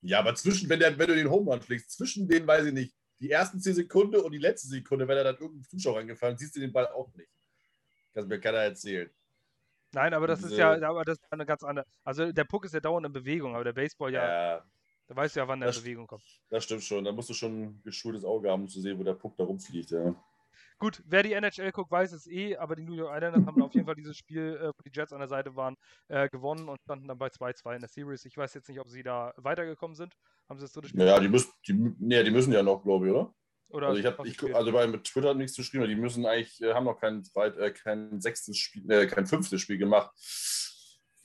Ja, 0.00 0.20
aber 0.20 0.34
zwischen, 0.34 0.68
wenn, 0.68 0.78
der, 0.78 0.96
wenn 0.96 1.08
du 1.08 1.14
den 1.14 1.30
Home 1.30 1.50
Run 1.50 1.62
schlägst, 1.62 1.90
zwischen 1.90 2.28
den, 2.28 2.46
weiß 2.46 2.66
ich 2.66 2.72
nicht, 2.72 2.94
die 3.20 3.30
ersten 3.30 3.58
10 3.58 3.74
Sekunden 3.74 4.16
und 4.20 4.32
die 4.32 4.38
letzte 4.38 4.68
Sekunde, 4.68 5.08
wenn 5.08 5.16
er 5.16 5.24
dann 5.24 5.38
irgendein 5.38 5.64
Zuschauer 5.64 5.96
reingefallen, 5.96 6.36
siehst 6.36 6.54
du 6.54 6.60
den 6.60 6.72
Ball 6.72 6.86
auch 6.88 7.12
nicht. 7.14 7.30
Kann 8.12 8.28
mir 8.28 8.38
keiner 8.38 8.58
erzählen. 8.58 9.10
Nein, 9.92 10.12
aber 10.12 10.26
das 10.26 10.42
ist 10.42 10.52
ja, 10.52 10.72
aber 10.82 11.04
das 11.04 11.18
ist 11.18 11.32
eine 11.32 11.46
ganz 11.46 11.62
andere. 11.62 11.86
Also 12.02 12.32
der 12.32 12.44
Puck 12.44 12.64
ist 12.64 12.74
ja 12.74 12.80
dauernd 12.80 13.06
in 13.06 13.12
Bewegung, 13.12 13.54
aber 13.54 13.64
der 13.64 13.72
Baseball 13.72 14.12
ja, 14.12 14.56
Ja, 14.56 14.64
da 15.06 15.16
weißt 15.16 15.36
du 15.36 15.40
ja, 15.40 15.48
wann 15.48 15.60
der 15.60 15.68
in 15.68 15.74
Das- 15.74 15.82
Bewegung 15.82 16.06
kommt. 16.06 16.24
das 16.50 16.64
stimmt 16.64 16.82
schon. 16.84 17.04
Da 17.04 17.12
musst 17.12 17.28
du 17.30 17.34
schon 17.34 17.62
ein 17.62 17.82
geschultes 17.82 18.24
Auge 18.24 18.50
haben, 18.50 18.62
um 18.62 18.68
zu 18.68 18.80
sehen, 18.80 18.98
wo 18.98 19.02
der 19.04 19.14
Puck 19.14 19.36
da 19.36 19.44
rumfliegt. 19.44 19.90
Ja. 19.90 20.14
gut, 20.78 21.02
wer 21.06 21.22
die 21.22 21.32
NHL 21.32 21.72
guckt, 21.72 21.90
weiß 21.90 22.12
es 22.12 22.26
eh, 22.26 22.56
aber 22.56 22.76
die 22.76 22.84
New 22.84 22.94
York 22.94 23.14
Islanders 23.16 23.46
haben 23.46 23.62
auf 23.62 23.72
jeden 23.74 23.86
Fall 23.86 23.94
dieses 23.94 24.16
Spiel, 24.16 24.56
äh, 24.60 24.68
wo 24.68 24.82
die 24.84 24.90
Jets 24.92 25.12
an 25.12 25.20
der 25.20 25.28
Seite 25.28 25.54
waren, 25.56 25.76
äh, 26.08 26.28
gewonnen 26.28 26.68
und 26.68 26.78
standen 26.82 27.08
dann 27.08 27.16
bei 27.18 27.28
2-2 27.28 27.74
in 27.74 27.80
der 27.80 27.88
Series. 27.88 28.24
Ich 28.24 28.36
weiß 28.36 28.52
jetzt 28.54 28.68
nicht, 28.68 28.80
ob 28.80 28.88
sie 28.88 29.02
da 29.02 29.32
weitergekommen 29.36 29.94
sind. 29.96 30.14
Haben 30.48 30.58
sie 30.58 30.64
das 30.64 30.72
dritte 30.72 30.88
Spiel? 30.88 31.06
Ja, 31.06 31.18
die 31.20 31.28
müssen, 31.28 31.50
die, 31.66 31.72
nee, 31.98 32.22
die 32.22 32.30
müssen 32.30 32.52
ja 32.52 32.62
noch, 32.62 32.82
glaube 32.82 33.06
ich, 33.06 33.12
oder? 33.12 33.34
Oder 33.68 33.88
also 33.88 33.98
ich 34.00 34.06
habe, 34.06 34.28
ich, 34.28 34.54
also 34.54 34.72
bei 34.72 34.86
mit 34.86 35.04
Twitter 35.04 35.32
nichts 35.34 35.56
geschrieben, 35.56 35.88
die 35.88 35.96
müssen 35.96 36.26
eigentlich, 36.26 36.60
äh, 36.60 36.74
haben 36.74 36.84
noch 36.84 37.00
kein, 37.00 37.22
äh, 37.34 37.70
kein 37.72 38.20
sechstes 38.20 38.56
Spiel, 38.58 38.88
äh, 38.90 39.06
kein 39.06 39.26
fünftes 39.26 39.60
Spiel 39.62 39.78
gemacht. 39.78 40.12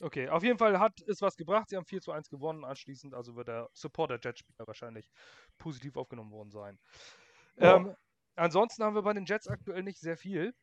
Okay, 0.00 0.30
auf 0.30 0.42
jeden 0.42 0.58
Fall 0.58 0.80
hat 0.80 0.98
es 1.06 1.20
was 1.20 1.36
gebracht. 1.36 1.68
Sie 1.68 1.76
haben 1.76 1.84
4 1.84 2.00
zu 2.00 2.12
1 2.12 2.30
gewonnen 2.30 2.64
anschließend, 2.64 3.14
also 3.14 3.36
wird 3.36 3.48
der 3.48 3.68
Support 3.74 4.10
der 4.10 4.20
Jets-Spieler 4.22 4.66
wahrscheinlich 4.66 5.10
positiv 5.58 5.96
aufgenommen 5.96 6.32
worden 6.32 6.50
sein. 6.50 6.78
Ja. 7.56 7.76
Ähm, 7.76 7.94
ansonsten 8.34 8.82
haben 8.82 8.94
wir 8.94 9.02
bei 9.02 9.12
den 9.12 9.26
Jets 9.26 9.46
aktuell 9.46 9.82
nicht 9.82 9.98
sehr 9.98 10.16
viel. 10.16 10.54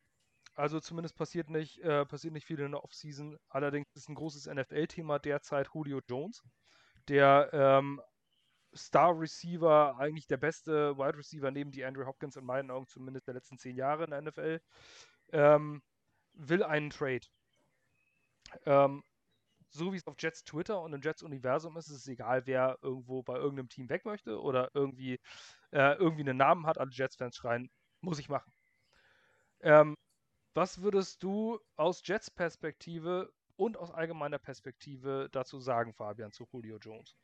Also 0.54 0.80
zumindest 0.80 1.14
passiert 1.16 1.50
nicht, 1.50 1.78
äh, 1.78 2.04
passiert 2.04 2.32
nicht 2.32 2.46
viel 2.46 2.58
in 2.58 2.72
der 2.72 2.82
Offseason. 2.82 3.38
Allerdings 3.48 3.86
ist 3.94 4.08
ein 4.08 4.16
großes 4.16 4.46
NFL-Thema 4.46 5.20
derzeit 5.20 5.68
Julio 5.72 6.00
Jones, 6.08 6.42
der 7.06 7.48
ähm, 7.52 8.00
Star 8.74 9.18
Receiver, 9.18 9.96
eigentlich 9.98 10.26
der 10.26 10.36
beste 10.36 10.98
Wide 10.98 11.16
Receiver 11.16 11.52
neben 11.52 11.70
die 11.70 11.84
Andrew 11.84 12.04
Hopkins 12.04 12.34
in 12.34 12.44
meinen 12.44 12.72
Augen 12.72 12.88
zumindest 12.88 13.28
der 13.28 13.34
letzten 13.34 13.56
zehn 13.56 13.76
Jahre 13.76 14.04
in 14.04 14.10
der 14.10 14.22
NFL, 14.22 14.60
ähm, 15.32 15.80
will 16.32 16.64
einen 16.64 16.90
Trade. 16.90 17.26
Ähm, 18.66 19.04
so 19.70 19.92
wie 19.92 19.96
es 19.96 20.06
auf 20.06 20.16
Jets 20.18 20.44
Twitter 20.44 20.80
und 20.80 20.92
im 20.92 21.00
Jets 21.00 21.22
Universum 21.22 21.76
ist, 21.76 21.88
ist 21.88 21.98
es 21.98 22.08
egal, 22.08 22.46
wer 22.46 22.78
irgendwo 22.82 23.22
bei 23.22 23.36
irgendeinem 23.36 23.68
Team 23.68 23.88
weg 23.88 24.04
möchte 24.04 24.40
oder 24.40 24.70
irgendwie, 24.74 25.20
äh, 25.72 25.94
irgendwie 25.94 26.22
einen 26.22 26.38
Namen 26.38 26.66
hat, 26.66 26.78
alle 26.78 26.90
Jets-Fans 26.90 27.36
schreien, 27.36 27.70
muss 28.00 28.18
ich 28.18 28.28
machen. 28.28 28.52
Ähm, 29.60 29.94
was 30.54 30.82
würdest 30.82 31.22
du 31.22 31.60
aus 31.76 32.02
Jets 32.04 32.30
Perspektive 32.30 33.32
und 33.56 33.76
aus 33.76 33.90
allgemeiner 33.90 34.38
Perspektive 34.38 35.28
dazu 35.32 35.60
sagen, 35.60 35.92
Fabian, 35.92 36.32
zu 36.32 36.46
Julio 36.52 36.78
Jones? 36.78 37.16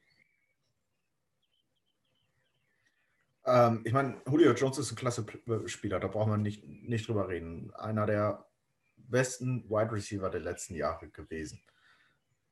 Ähm, 3.47 3.83
ich 3.85 3.93
meine, 3.93 4.21
Julio 4.27 4.53
Jones 4.53 4.79
ist 4.79 4.93
ein 4.93 4.97
klasse 4.97 5.25
Spieler, 5.67 6.01
da 6.01 6.09
braucht 6.09 6.29
man 6.29 6.43
nicht, 6.43 6.65
nicht 6.65 7.09
drüber 7.09 7.29
reden. 7.29 7.73
Einer 7.75 8.07
der 8.07 8.47
besten 8.97 9.69
Wide 9.69 9.93
Receiver 9.93 10.31
der 10.31 10.41
letzten 10.41 10.75
Jahre 10.75 11.09
gewesen. 11.09 11.63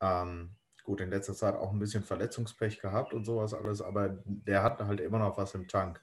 Ähm, 0.02 0.50
gut, 0.84 1.00
in 1.00 1.10
letzter 1.10 1.34
Zeit 1.34 1.54
auch 1.54 1.72
ein 1.72 1.78
bisschen 1.78 2.02
Verletzungspech 2.02 2.80
gehabt 2.80 3.14
und 3.14 3.24
sowas 3.24 3.54
alles, 3.54 3.80
aber 3.80 4.18
der 4.24 4.62
hat 4.62 4.80
halt 4.80 5.00
immer 5.00 5.18
noch 5.18 5.38
was 5.38 5.54
im 5.54 5.68
Tank. 5.68 6.02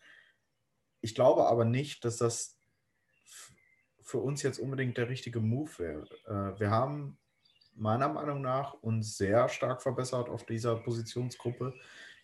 Ich 1.01 1.13
glaube 1.13 1.45
aber 1.45 1.65
nicht, 1.65 2.03
dass 2.03 2.17
das 2.17 2.57
für 4.01 4.17
uns 4.17 4.41
jetzt 4.41 4.59
unbedingt 4.59 4.97
der 4.97 5.09
richtige 5.09 5.39
Move 5.39 5.69
wäre. 5.77 6.07
Äh, 6.25 6.59
wir 6.59 6.71
haben 6.71 7.19
meiner 7.75 8.09
Meinung 8.09 8.41
nach 8.41 8.73
uns 8.73 9.17
sehr 9.17 9.47
stark 9.49 9.83
verbessert 9.83 10.29
auf 10.29 10.45
dieser 10.45 10.75
Positionsgruppe 10.77 11.75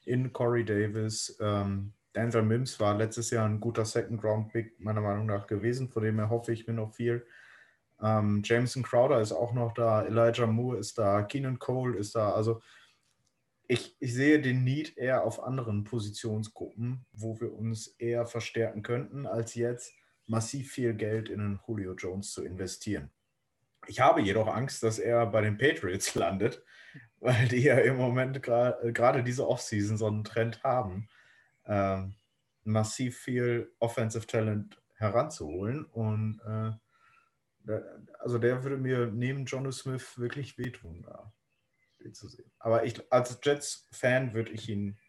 in 0.06 0.34
Corey 0.34 0.66
Davis, 0.66 1.38
ähm, 1.40 1.94
Denver 2.16 2.42
Mims 2.42 2.80
war 2.80 2.96
letztes 2.96 3.30
Jahr 3.30 3.46
ein 3.46 3.60
guter 3.60 3.84
Second-Round-Pick, 3.84 4.80
meiner 4.80 5.02
Meinung 5.02 5.26
nach, 5.26 5.48
gewesen, 5.48 5.90
von 5.90 6.04
dem 6.04 6.18
erhoffe 6.18 6.54
ich 6.54 6.66
mir 6.66 6.74
noch 6.74 6.94
viel. 6.94 7.26
Ähm, 8.02 8.42
Jameson 8.44 8.84
Crowder 8.84 9.22
ist 9.22 9.32
auch 9.32 9.54
noch 9.54 9.74
da, 9.74 10.04
Elijah 10.04 10.48
Moore 10.48 10.78
ist 10.78 10.98
da, 10.98 11.24
Keenan 11.24 11.60
Cole 11.60 11.98
ist 11.98 12.16
da. 12.16 12.32
Also 12.32 12.62
ich, 13.68 13.96
ich 14.00 14.14
sehe 14.14 14.42
den 14.42 14.64
Need 14.64 14.98
eher 14.98 15.24
auf 15.24 15.42
anderen 15.42 15.84
Positionsgruppen, 15.84 17.06
wo 17.12 17.40
wir 17.40 17.54
uns 17.54 17.88
eher 17.98 18.26
verstärken 18.26 18.84
könnten, 18.84 19.26
als 19.26 19.56
jetzt 19.56 19.94
massiv 20.28 20.72
viel 20.72 20.94
Geld 20.94 21.30
in 21.30 21.40
einen 21.40 21.60
Julio 21.68 21.94
Jones 21.94 22.32
zu 22.32 22.44
investieren. 22.44 23.12
Ich 23.88 24.00
habe 24.00 24.22
jedoch 24.22 24.48
Angst, 24.48 24.84
dass 24.84 25.00
er 25.00 25.26
bei 25.28 25.42
den 25.42 25.58
Patriots 25.58 26.16
landet, 26.16 26.64
weil 27.20 27.48
die 27.48 27.64
ja 27.64 27.78
im 27.78 27.98
Moment 27.98 28.42
gerade 28.42 29.24
diese 29.24 29.48
Offseason 29.48 29.98
so 29.98 30.08
einen 30.08 30.24
Trend 30.24 30.64
haben 30.64 31.08
äh, 31.66 32.04
massiv 32.64 33.18
viel 33.18 33.72
Offensive 33.80 34.26
Talent 34.26 34.82
heranzuholen. 34.96 35.86
Und 35.86 36.40
äh, 36.46 36.72
also 38.20 38.38
der 38.38 38.64
würde 38.64 38.78
mir 38.78 39.08
neben 39.08 39.46
Jono 39.46 39.72
Smith 39.72 40.18
wirklich 40.18 40.58
wehtun, 40.58 41.02
da 41.04 41.34
zu 42.14 42.28
sehen. 42.28 42.52
Aber 42.60 42.86
ich, 42.86 43.12
als 43.12 43.40
Jets-Fan 43.42 44.34
würde 44.34 44.52
ich 44.52 44.70
ihn, 44.70 45.00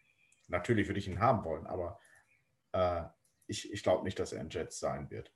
natürlich 0.47 0.87
würde 0.87 0.99
ich 0.99 1.07
ihn 1.07 1.19
haben 1.19 1.43
wollen, 1.43 1.67
aber 1.67 1.99
äh, 2.71 3.03
ich, 3.47 3.71
ich 3.71 3.83
glaube 3.83 4.03
nicht, 4.03 4.19
dass 4.19 4.33
er 4.33 4.41
ein 4.41 4.49
Jets 4.49 4.79
sein 4.79 5.09
wird. 5.09 5.31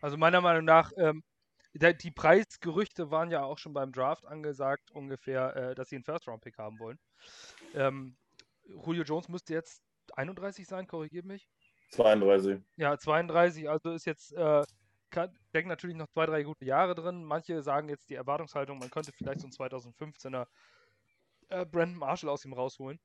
Also 0.00 0.16
meiner 0.16 0.40
Meinung 0.40 0.64
nach, 0.64 0.92
ähm, 0.96 1.22
die 1.74 2.10
Preisgerüchte 2.10 3.10
waren 3.10 3.30
ja 3.30 3.42
auch 3.42 3.58
schon 3.58 3.74
beim 3.74 3.92
Draft 3.92 4.24
angesagt, 4.26 4.90
ungefähr, 4.90 5.54
äh, 5.56 5.74
dass 5.74 5.90
sie 5.90 5.96
einen 5.96 6.04
First-Round-Pick 6.04 6.56
haben 6.58 6.78
wollen. 6.78 6.98
Ähm, 7.74 8.16
Julio 8.64 9.04
Jones 9.04 9.28
müsste 9.28 9.52
jetzt 9.52 9.82
31 10.14 10.66
sein, 10.66 10.86
korrigiert 10.86 11.26
mich. 11.26 11.48
32. 11.90 12.60
Ja, 12.76 12.98
32, 12.98 13.68
also 13.68 13.92
ist 13.92 14.06
jetzt, 14.06 14.32
äh, 14.32 14.62
denkt 15.14 15.68
natürlich 15.68 15.96
noch 15.96 16.08
zwei, 16.08 16.26
drei 16.26 16.42
gute 16.42 16.64
Jahre 16.64 16.94
drin. 16.94 17.24
Manche 17.24 17.62
sagen 17.62 17.88
jetzt 17.88 18.10
die 18.10 18.14
Erwartungshaltung, 18.14 18.78
man 18.78 18.90
könnte 18.90 19.12
vielleicht 19.12 19.40
so 19.40 19.46
einen 19.46 19.70
2015er 19.72 20.46
äh, 21.48 21.64
Brandon 21.64 21.98
Marshall 21.98 22.30
aus 22.30 22.44
ihm 22.44 22.52
rausholen, 22.52 22.98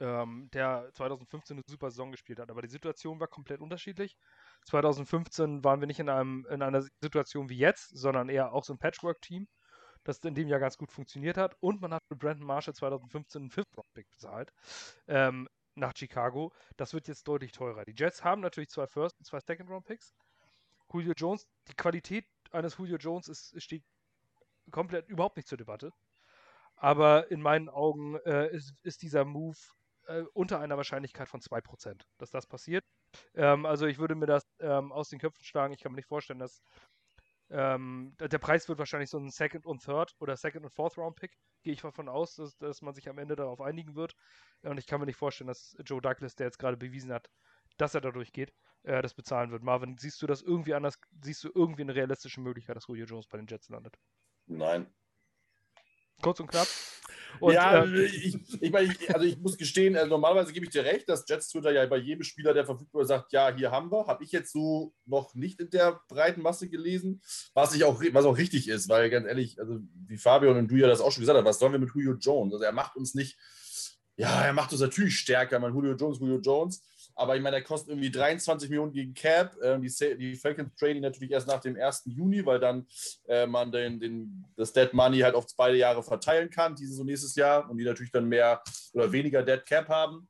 ähm, 0.00 0.48
der 0.52 0.90
2015 0.94 1.56
eine 1.56 1.62
super 1.66 1.90
Saison 1.90 2.10
gespielt 2.10 2.38
hat. 2.38 2.50
Aber 2.50 2.62
die 2.62 2.68
Situation 2.68 3.20
war 3.20 3.28
komplett 3.28 3.60
unterschiedlich. 3.60 4.16
2015 4.66 5.64
waren 5.64 5.80
wir 5.80 5.86
nicht 5.86 6.00
in, 6.00 6.08
einem, 6.08 6.46
in 6.50 6.62
einer 6.62 6.82
Situation 7.00 7.48
wie 7.48 7.58
jetzt, 7.58 7.90
sondern 7.96 8.28
eher 8.28 8.52
auch 8.52 8.64
so 8.64 8.72
ein 8.72 8.78
Patchwork-Team 8.78 9.46
das 10.04 10.18
in 10.18 10.34
dem 10.34 10.48
Jahr 10.48 10.60
ganz 10.60 10.76
gut 10.76 10.92
funktioniert 10.92 11.36
hat. 11.36 11.56
Und 11.60 11.80
man 11.80 11.92
hat 11.92 12.02
für 12.06 12.16
Brandon 12.16 12.46
Marshall 12.46 12.74
2015 12.74 13.42
einen 13.42 13.50
Fifth-Round-Pick 13.50 14.10
bezahlt 14.10 14.52
ähm, 15.08 15.48
nach 15.74 15.92
Chicago. 15.96 16.52
Das 16.76 16.94
wird 16.94 17.08
jetzt 17.08 17.26
deutlich 17.26 17.52
teurer. 17.52 17.84
Die 17.84 17.94
Jets 17.96 18.22
haben 18.22 18.40
natürlich 18.40 18.68
zwei 18.68 18.86
First- 18.86 19.18
und 19.18 19.24
zwei 19.24 19.40
Second-Round-Picks. 19.40 20.14
Julio 20.94 21.12
Jones, 21.16 21.46
die 21.68 21.74
Qualität 21.74 22.24
eines 22.52 22.78
Julio 22.78 22.96
Jones 22.96 23.28
ist, 23.28 23.60
steht 23.62 23.84
komplett 24.70 25.08
überhaupt 25.08 25.36
nicht 25.36 25.48
zur 25.48 25.58
Debatte. 25.58 25.92
Aber 26.76 27.30
in 27.30 27.40
meinen 27.40 27.68
Augen 27.68 28.16
äh, 28.24 28.50
ist, 28.54 28.74
ist, 28.82 29.02
dieser 29.02 29.24
Move 29.24 29.58
äh, 30.06 30.22
unter 30.32 30.60
einer 30.60 30.76
Wahrscheinlichkeit 30.76 31.28
von 31.28 31.40
2%, 31.40 32.02
dass 32.18 32.30
das 32.30 32.46
passiert. 32.46 32.84
Ähm, 33.34 33.66
also 33.66 33.86
ich 33.86 33.98
würde 33.98 34.14
mir 34.14 34.26
das 34.26 34.44
ähm, 34.60 34.92
aus 34.92 35.08
den 35.08 35.18
Köpfen 35.18 35.44
schlagen. 35.44 35.72
Ich 35.74 35.80
kann 35.80 35.92
mir 35.92 35.96
nicht 35.96 36.08
vorstellen, 36.08 36.38
dass 36.40 36.62
ähm, 37.50 38.16
der 38.18 38.38
Preis 38.38 38.68
wird 38.68 38.78
wahrscheinlich 38.78 39.10
so 39.10 39.18
ein 39.18 39.30
Second 39.30 39.66
und 39.66 39.84
Third 39.84 40.14
oder 40.18 40.36
Second 40.36 40.64
und 40.64 40.70
Fourth 40.70 40.98
Round 40.98 41.16
Pick. 41.16 41.36
Gehe 41.62 41.72
ich 41.72 41.82
davon 41.82 42.08
aus, 42.08 42.34
dass, 42.36 42.56
dass 42.56 42.82
man 42.82 42.94
sich 42.94 43.08
am 43.08 43.18
Ende 43.18 43.36
darauf 43.36 43.60
einigen 43.60 43.94
wird. 43.94 44.14
Und 44.62 44.78
ich 44.78 44.86
kann 44.86 45.00
mir 45.00 45.06
nicht 45.06 45.16
vorstellen, 45.16 45.48
dass 45.48 45.76
Joe 45.84 46.00
Douglas, 46.00 46.34
der 46.34 46.46
jetzt 46.46 46.58
gerade 46.58 46.76
bewiesen 46.76 47.12
hat, 47.12 47.30
dass 47.76 47.94
er 47.94 48.00
dadurch 48.00 48.32
geht, 48.32 48.52
äh, 48.84 49.02
das 49.02 49.14
bezahlen 49.14 49.50
wird. 49.50 49.62
Marvin, 49.62 49.96
siehst 49.98 50.22
du 50.22 50.26
das 50.26 50.42
irgendwie 50.42 50.74
anders? 50.74 50.98
Siehst 51.22 51.44
du 51.44 51.50
irgendwie 51.54 51.82
eine 51.82 51.94
realistische 51.94 52.40
Möglichkeit, 52.40 52.76
dass 52.76 52.86
Julio 52.86 53.06
Jones 53.06 53.26
bei 53.26 53.38
den 53.38 53.46
Jets 53.46 53.68
landet? 53.68 53.98
Nein. 54.46 54.86
Kurz 56.22 56.40
und 56.40 56.46
knapp. 56.46 56.68
Und, 57.40 57.52
ja, 57.52 57.84
äh, 57.84 58.04
ich, 58.04 58.38
ich 58.62 58.70
meine, 58.70 58.94
also 59.12 59.26
ich 59.26 59.36
muss 59.38 59.56
gestehen, 59.58 59.96
also 59.96 60.08
normalerweise 60.08 60.52
gebe 60.52 60.66
ich 60.66 60.70
dir 60.70 60.84
recht, 60.84 61.08
dass 61.08 61.28
Jets 61.28 61.48
Twitter 61.48 61.72
ja 61.72 61.84
bei 61.86 61.96
jedem 61.96 62.22
Spieler, 62.22 62.54
der 62.54 62.64
verfügbar 62.64 63.02
ist, 63.02 63.08
sagt, 63.08 63.32
ja, 63.32 63.52
hier 63.52 63.72
haben 63.72 63.90
wir. 63.90 64.06
Habe 64.06 64.22
ich 64.22 64.30
jetzt 64.30 64.52
so 64.52 64.94
noch 65.04 65.34
nicht 65.34 65.60
in 65.60 65.68
der 65.68 66.00
breiten 66.08 66.42
Masse 66.42 66.68
gelesen, 66.68 67.20
was, 67.52 67.74
ich 67.74 67.82
auch, 67.82 68.00
was 68.12 68.24
auch 68.24 68.38
richtig 68.38 68.68
ist, 68.68 68.88
weil 68.88 69.10
ganz 69.10 69.26
ehrlich, 69.26 69.58
also 69.58 69.80
wie 70.06 70.16
Fabian 70.16 70.56
und 70.56 70.70
du 70.70 70.76
ja 70.76 70.86
das 70.86 71.00
auch 71.00 71.10
schon 71.10 71.22
gesagt 71.22 71.36
hast, 71.36 71.44
was 71.44 71.58
sollen 71.58 71.72
wir 71.72 71.80
mit 71.80 71.90
Julio 71.92 72.14
Jones? 72.14 72.52
Also 72.54 72.64
er 72.64 72.72
macht 72.72 72.94
uns 72.96 73.14
nicht, 73.14 73.36
ja, 74.16 74.44
er 74.44 74.52
macht 74.52 74.70
uns 74.70 74.80
natürlich 74.80 75.18
stärker, 75.18 75.58
man 75.58 75.74
Julio 75.74 75.96
Jones, 75.96 76.20
Julio 76.20 76.38
Jones. 76.38 76.84
Aber 77.16 77.36
ich 77.36 77.42
meine, 77.42 77.56
er 77.56 77.62
kostet 77.62 77.90
irgendwie 77.90 78.10
23 78.10 78.68
Millionen 78.68 78.92
gegen 78.92 79.14
Cap. 79.14 79.56
Ähm, 79.62 79.82
die, 79.82 80.16
die 80.16 80.34
Falcons 80.36 80.74
traden 80.76 81.02
natürlich 81.02 81.30
erst 81.30 81.46
nach 81.46 81.60
dem 81.60 81.76
1. 81.76 82.02
Juni, 82.06 82.44
weil 82.44 82.58
dann 82.58 82.86
äh, 83.28 83.46
man 83.46 83.70
den, 83.70 84.00
den, 84.00 84.44
das 84.56 84.72
Dead 84.72 84.92
Money 84.92 85.20
halt 85.20 85.34
auf 85.34 85.46
beide 85.56 85.76
Jahre 85.76 86.02
verteilen 86.02 86.50
kann, 86.50 86.74
dieses 86.74 86.98
und 86.98 87.06
nächstes 87.06 87.34
Jahr. 87.36 87.70
Und 87.70 87.78
die 87.78 87.84
natürlich 87.84 88.12
dann 88.12 88.28
mehr 88.28 88.62
oder 88.92 89.12
weniger 89.12 89.42
Dead 89.42 89.64
Cap 89.64 89.88
haben. 89.88 90.28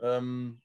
Ähm, 0.00 0.62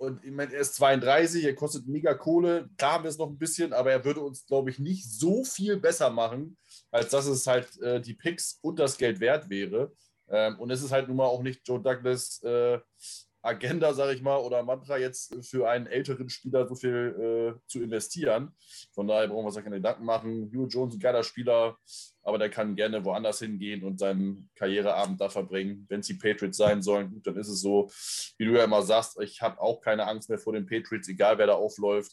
und 0.00 0.24
ich 0.24 0.30
meine, 0.30 0.54
er 0.54 0.60
ist 0.60 0.76
32, 0.76 1.44
er 1.44 1.54
kostet 1.54 1.86
mega 1.86 2.14
Kohle. 2.14 2.70
Klar 2.78 2.94
haben 2.94 3.04
wir 3.04 3.10
es 3.10 3.18
noch 3.18 3.28
ein 3.28 3.36
bisschen, 3.36 3.74
aber 3.74 3.92
er 3.92 4.02
würde 4.02 4.22
uns, 4.22 4.46
glaube 4.46 4.70
ich, 4.70 4.78
nicht 4.78 5.04
so 5.04 5.44
viel 5.44 5.76
besser 5.76 6.08
machen, 6.08 6.56
als 6.90 7.10
dass 7.10 7.26
es 7.26 7.46
halt 7.46 7.78
äh, 7.82 8.00
die 8.00 8.14
Picks 8.14 8.58
und 8.62 8.78
das 8.78 8.96
Geld 8.96 9.20
wert 9.20 9.50
wäre. 9.50 9.92
Ähm, 10.30 10.58
und 10.58 10.70
es 10.70 10.82
ist 10.82 10.90
halt 10.90 11.08
nun 11.08 11.18
mal 11.18 11.26
auch 11.26 11.42
nicht 11.42 11.68
Joe 11.68 11.82
Douglas. 11.82 12.42
Äh, 12.42 12.78
Agenda, 13.42 13.94
sage 13.94 14.14
ich 14.14 14.22
mal, 14.22 14.36
oder 14.36 14.62
Mantra 14.62 14.98
jetzt 14.98 15.34
für 15.46 15.68
einen 15.68 15.86
älteren 15.86 16.28
Spieler 16.28 16.68
so 16.68 16.74
viel 16.74 17.56
äh, 17.56 17.68
zu 17.68 17.82
investieren. 17.82 18.54
Von 18.92 19.08
daher 19.08 19.28
brauchen 19.28 19.42
wir 19.42 19.46
uns 19.46 19.54
da 19.54 19.62
keine 19.62 19.76
Gedanken 19.76 20.04
machen. 20.04 20.50
Hugh 20.54 20.68
Jones, 20.68 20.94
ein 20.94 21.00
geiler 21.00 21.22
Spieler, 21.22 21.78
aber 22.22 22.38
der 22.38 22.50
kann 22.50 22.76
gerne 22.76 23.04
woanders 23.04 23.38
hingehen 23.38 23.82
und 23.82 23.98
seinen 23.98 24.50
Karriereabend 24.56 25.20
da 25.20 25.30
verbringen. 25.30 25.86
Wenn 25.88 26.00
es 26.00 26.06
die 26.06 26.14
Patriots 26.14 26.58
sein 26.58 26.82
sollen, 26.82 27.10
gut, 27.10 27.26
dann 27.26 27.36
ist 27.36 27.48
es 27.48 27.60
so. 27.60 27.90
Wie 28.36 28.44
du 28.44 28.52
ja 28.52 28.64
immer 28.64 28.82
sagst, 28.82 29.18
ich 29.20 29.40
habe 29.40 29.60
auch 29.60 29.80
keine 29.80 30.06
Angst 30.06 30.28
mehr 30.28 30.38
vor 30.38 30.52
den 30.52 30.66
Patriots, 30.66 31.08
egal 31.08 31.38
wer 31.38 31.46
da 31.46 31.54
aufläuft, 31.54 32.12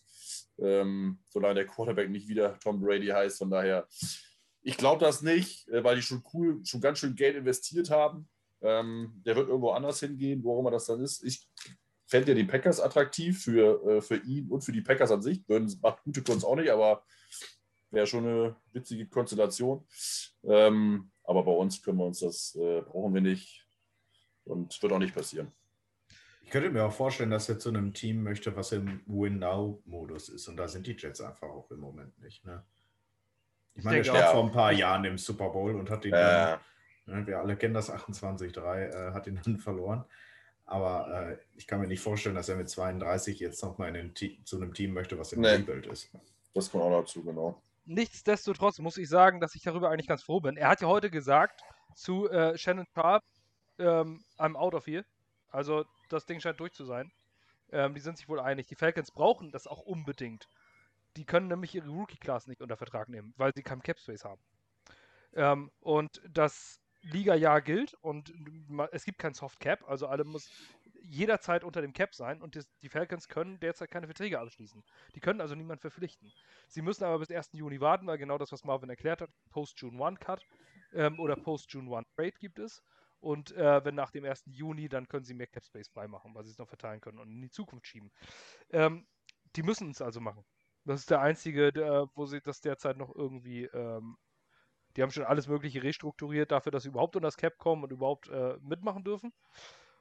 ähm, 0.60 1.20
solange 1.30 1.56
der 1.56 1.68
Quarterback 1.68 2.10
nicht 2.10 2.30
wieder 2.30 2.58
Tom 2.60 2.80
Brady 2.80 3.08
heißt. 3.08 3.38
Von 3.38 3.50
daher, 3.50 3.86
ich 4.62 4.78
glaube 4.78 5.04
das 5.04 5.22
nicht, 5.22 5.68
äh, 5.68 5.84
weil 5.84 5.98
die 5.98 6.02
schon 6.02 6.24
cool, 6.34 6.62
schon 6.64 6.82
ganz 6.82 7.00
schön 7.00 7.16
Geld 7.16 7.36
investiert 7.36 7.90
haben. 7.90 8.30
Ähm, 8.62 9.22
der 9.26 9.36
wird 9.36 9.50
irgendwo 9.50 9.72
anders 9.72 10.00
hingehen, 10.00 10.44
wo 10.44 10.56
auch 10.56 10.60
immer 10.60 10.72
das 10.72 10.86
dann 10.86 11.02
ist. 11.02 11.24
Ich 11.24 11.48
fände 12.06 12.30
ja 12.30 12.36
die 12.36 12.44
Packers 12.44 12.80
attraktiv 12.80 13.44
für, 13.44 13.86
äh, 13.88 14.02
für 14.02 14.18
ihn 14.18 14.50
und 14.50 14.62
für 14.62 14.72
die 14.72 14.82
Packers 14.82 15.12
an 15.12 15.22
sich. 15.22 15.46
Burns 15.46 15.80
macht 15.82 16.04
gute 16.04 16.24
Kunst 16.24 16.46
auch 16.46 16.56
nicht, 16.56 16.72
aber 16.72 17.04
wäre 17.92 18.08
schon 18.08 18.26
eine 18.26 18.56
witzige 18.72 19.08
Konstellation. 19.08 19.86
Ähm, 20.44 21.12
aber 21.24 21.44
bei 21.44 21.52
uns 21.52 21.82
können 21.82 21.98
wir 21.98 22.06
uns 22.06 22.20
das, 22.20 22.56
äh, 22.56 22.82
brauchen 22.82 23.14
wir 23.14 23.22
nicht 23.22 23.68
und 24.46 24.82
wird 24.82 24.94
auch 24.94 25.00
nicht 25.00 25.14
passieren. 25.14 25.52
Ich 26.42 26.52
könnte 26.52 26.70
mir 26.70 26.86
auch 26.86 26.94
vorstellen, 26.94 27.30
dass 27.30 27.50
er 27.50 27.60
zu 27.60 27.68
einem 27.68 27.94
Team 27.94 28.24
möchte, 28.24 28.56
was 28.56 28.72
im 28.72 29.02
Win-Now-Modus 29.06 30.30
ist. 30.30 30.48
Und 30.48 30.56
da 30.56 30.70
sind 30.70 30.88
die 30.88 30.96
Jets 30.98 31.20
einfach 31.20 31.50
auch 31.50 31.70
im 31.72 31.82
Moment 31.82 32.18
nicht. 32.20 32.46
Ne? 32.46 32.64
Ich 33.76 33.84
meine, 33.84 33.98
er 33.98 34.04
stand 34.06 34.20
ja. 34.20 34.32
vor 34.32 34.46
ein 34.46 34.52
paar 34.54 34.72
Jahren 34.72 35.04
im 35.04 35.18
Super 35.18 35.50
Bowl 35.50 35.76
und 35.76 35.90
hat 35.90 36.06
den 36.06 36.14
äh. 36.14 36.58
Ne, 37.08 37.26
wir 37.26 37.40
alle 37.40 37.56
kennen 37.56 37.74
das 37.74 37.92
28-3, 37.92 39.10
äh, 39.10 39.14
hat 39.14 39.28
ihn 39.28 39.40
dann 39.44 39.58
verloren. 39.58 40.06
Aber 40.66 41.30
äh, 41.32 41.38
ich 41.56 41.66
kann 41.66 41.80
mir 41.80 41.88
nicht 41.88 42.02
vorstellen, 42.02 42.36
dass 42.36 42.50
er 42.50 42.58
mit 42.58 42.70
32 42.70 43.40
jetzt 43.40 43.64
nochmal 43.64 43.94
zu 44.44 44.58
einem 44.58 44.74
Team 44.74 44.94
möchte, 44.94 45.18
was 45.18 45.32
im 45.32 45.42
nee. 45.42 45.48
Rebuild 45.48 45.88
ist. 45.88 46.12
Das 46.54 46.70
kommt 46.70 46.84
auch 46.84 47.02
dazu, 47.02 47.24
genau. 47.24 47.62
Nichtsdestotrotz 47.86 48.80
muss 48.80 48.98
ich 48.98 49.08
sagen, 49.08 49.40
dass 49.40 49.56
ich 49.56 49.64
darüber 49.64 49.90
eigentlich 49.90 50.08
ganz 50.08 50.24
froh 50.24 50.42
bin. 50.42 50.58
Er 50.58 50.68
hat 50.68 50.82
ja 50.82 50.88
heute 50.88 51.10
gesagt 51.10 51.62
zu 51.96 52.30
äh, 52.30 52.58
Shannon 52.58 52.86
Sharp, 52.94 53.24
ähm, 53.80 54.26
I'm 54.38 54.56
out 54.56 54.74
of 54.74 54.86
here. 54.86 55.06
Also 55.50 55.86
das 56.10 56.26
Ding 56.26 56.42
scheint 56.42 56.60
durch 56.60 56.74
zu 56.74 56.84
sein. 56.84 57.14
Ähm, 57.72 57.94
die 57.94 58.02
sind 58.02 58.18
sich 58.18 58.28
wohl 58.28 58.42
einig. 58.42 58.68
Die 58.68 58.76
Falcons 58.76 59.12
brauchen 59.12 59.52
das 59.52 59.68
auch 59.68 59.82
unbedingt. 59.82 60.50
Die 61.16 61.26
können 61.26 61.48
nämlich 61.48 61.74
ihre 61.76 61.88
Rookie-Class 61.88 62.48
nicht 62.48 62.62
unter 62.62 62.76
Vertrag 62.76 63.08
nehmen, 63.08 63.34
weil 63.38 63.54
sie 63.56 63.64
keinen 63.64 63.82
Cap-Space 63.82 64.26
haben. 64.26 64.42
Ähm, 65.34 65.72
und 65.80 66.22
das 66.30 66.82
Liga-Jahr 67.12 67.62
gilt 67.62 67.94
und 67.96 68.34
es 68.92 69.06
gibt 69.06 69.20
kein 69.20 69.34
Soft 69.34 69.60
Cap, 69.60 69.88
also 69.88 70.08
alle 70.08 70.24
muss 70.24 70.50
jederzeit 71.04 71.64
unter 71.64 71.82
dem 71.82 71.94
Cap 71.94 72.14
sein 72.14 72.42
und 72.42 72.60
die 72.82 72.90
Falcons 72.90 73.28
können 73.28 73.60
derzeit 73.60 73.90
keine 73.90 74.08
Verträge 74.08 74.40
abschließen. 74.40 74.84
Die 75.16 75.20
können 75.20 75.42
also 75.42 75.56
niemand 75.56 75.82
verpflichten. 75.82 76.32
Sie 76.68 76.82
müssen 76.82 77.06
aber 77.06 77.20
bis 77.20 77.32
1. 77.32 77.52
Juni 77.54 77.80
warten, 77.80 78.08
weil 78.08 78.18
genau 78.18 78.38
das, 78.38 78.52
was 78.52 78.64
Marvin 78.66 78.90
erklärt 78.90 79.22
hat, 79.22 79.30
Post-June 79.52 80.04
1 80.04 80.20
Cut 80.20 80.46
ähm, 80.94 81.20
oder 81.20 81.36
Post-June 81.36 81.96
1 81.96 82.08
Trade 82.16 82.34
gibt 82.40 82.60
es. 82.60 82.84
Und 83.20 83.52
äh, 83.54 83.84
wenn 83.84 83.96
nach 83.96 84.12
dem 84.12 84.26
1. 84.26 84.44
Juni, 84.48 84.90
dann 84.90 85.08
können 85.08 85.26
sie 85.26 85.34
mehr 85.34 85.48
Cap 85.48 85.64
Space 85.64 85.90
freimachen, 85.90 86.36
weil 86.36 86.44
sie 86.44 86.52
es 86.52 86.58
noch 86.58 86.68
verteilen 86.68 87.02
können 87.02 87.20
und 87.20 87.32
in 87.32 87.42
die 87.42 87.50
Zukunft 87.50 87.88
schieben. 87.88 88.12
Ähm, 88.70 89.08
die 89.56 89.64
müssen 89.64 89.90
es 89.92 90.02
also 90.02 90.20
machen. 90.20 90.46
Das 90.86 91.00
ist 91.00 91.10
der 91.10 91.22
einzige, 91.22 91.74
der, 91.74 92.10
wo 92.16 92.26
sie 92.26 92.42
das 92.42 92.62
derzeit 92.62 92.98
noch 92.98 93.14
irgendwie 93.16 93.66
ähm, 93.66 94.18
die 94.98 95.04
haben 95.04 95.12
schon 95.12 95.24
alles 95.24 95.48
Mögliche 95.48 95.84
restrukturiert 95.84 96.52
dafür, 96.52 96.72
dass 96.72 96.84
sie 96.84 96.90
überhaupt 96.90 97.16
unter 97.16 97.28
das 97.28 97.38
Cap 97.38 97.60
kommen 97.60 97.84
und 97.84 97.92
überhaupt 97.92 98.30
äh, 98.30 98.58
mitmachen 98.62 99.04
dürfen. 99.04 99.32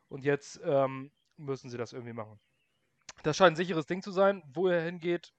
Und 0.09 0.25
jetzt 0.25 0.59
ähm, 0.65 1.13
müssen 1.37 1.69
sie 1.69 1.77
das 1.77 1.93
irgendwie 1.93 2.15
machen. 2.15 2.41
Das 3.23 3.37
scheint 3.37 3.53
ein 3.53 3.57
sicheres 3.57 3.87
Ding 3.87 4.03
zu 4.03 4.11
sein. 4.11 4.43
Wo 4.47 4.69
er 4.69 4.83
hingeht, 4.83 5.35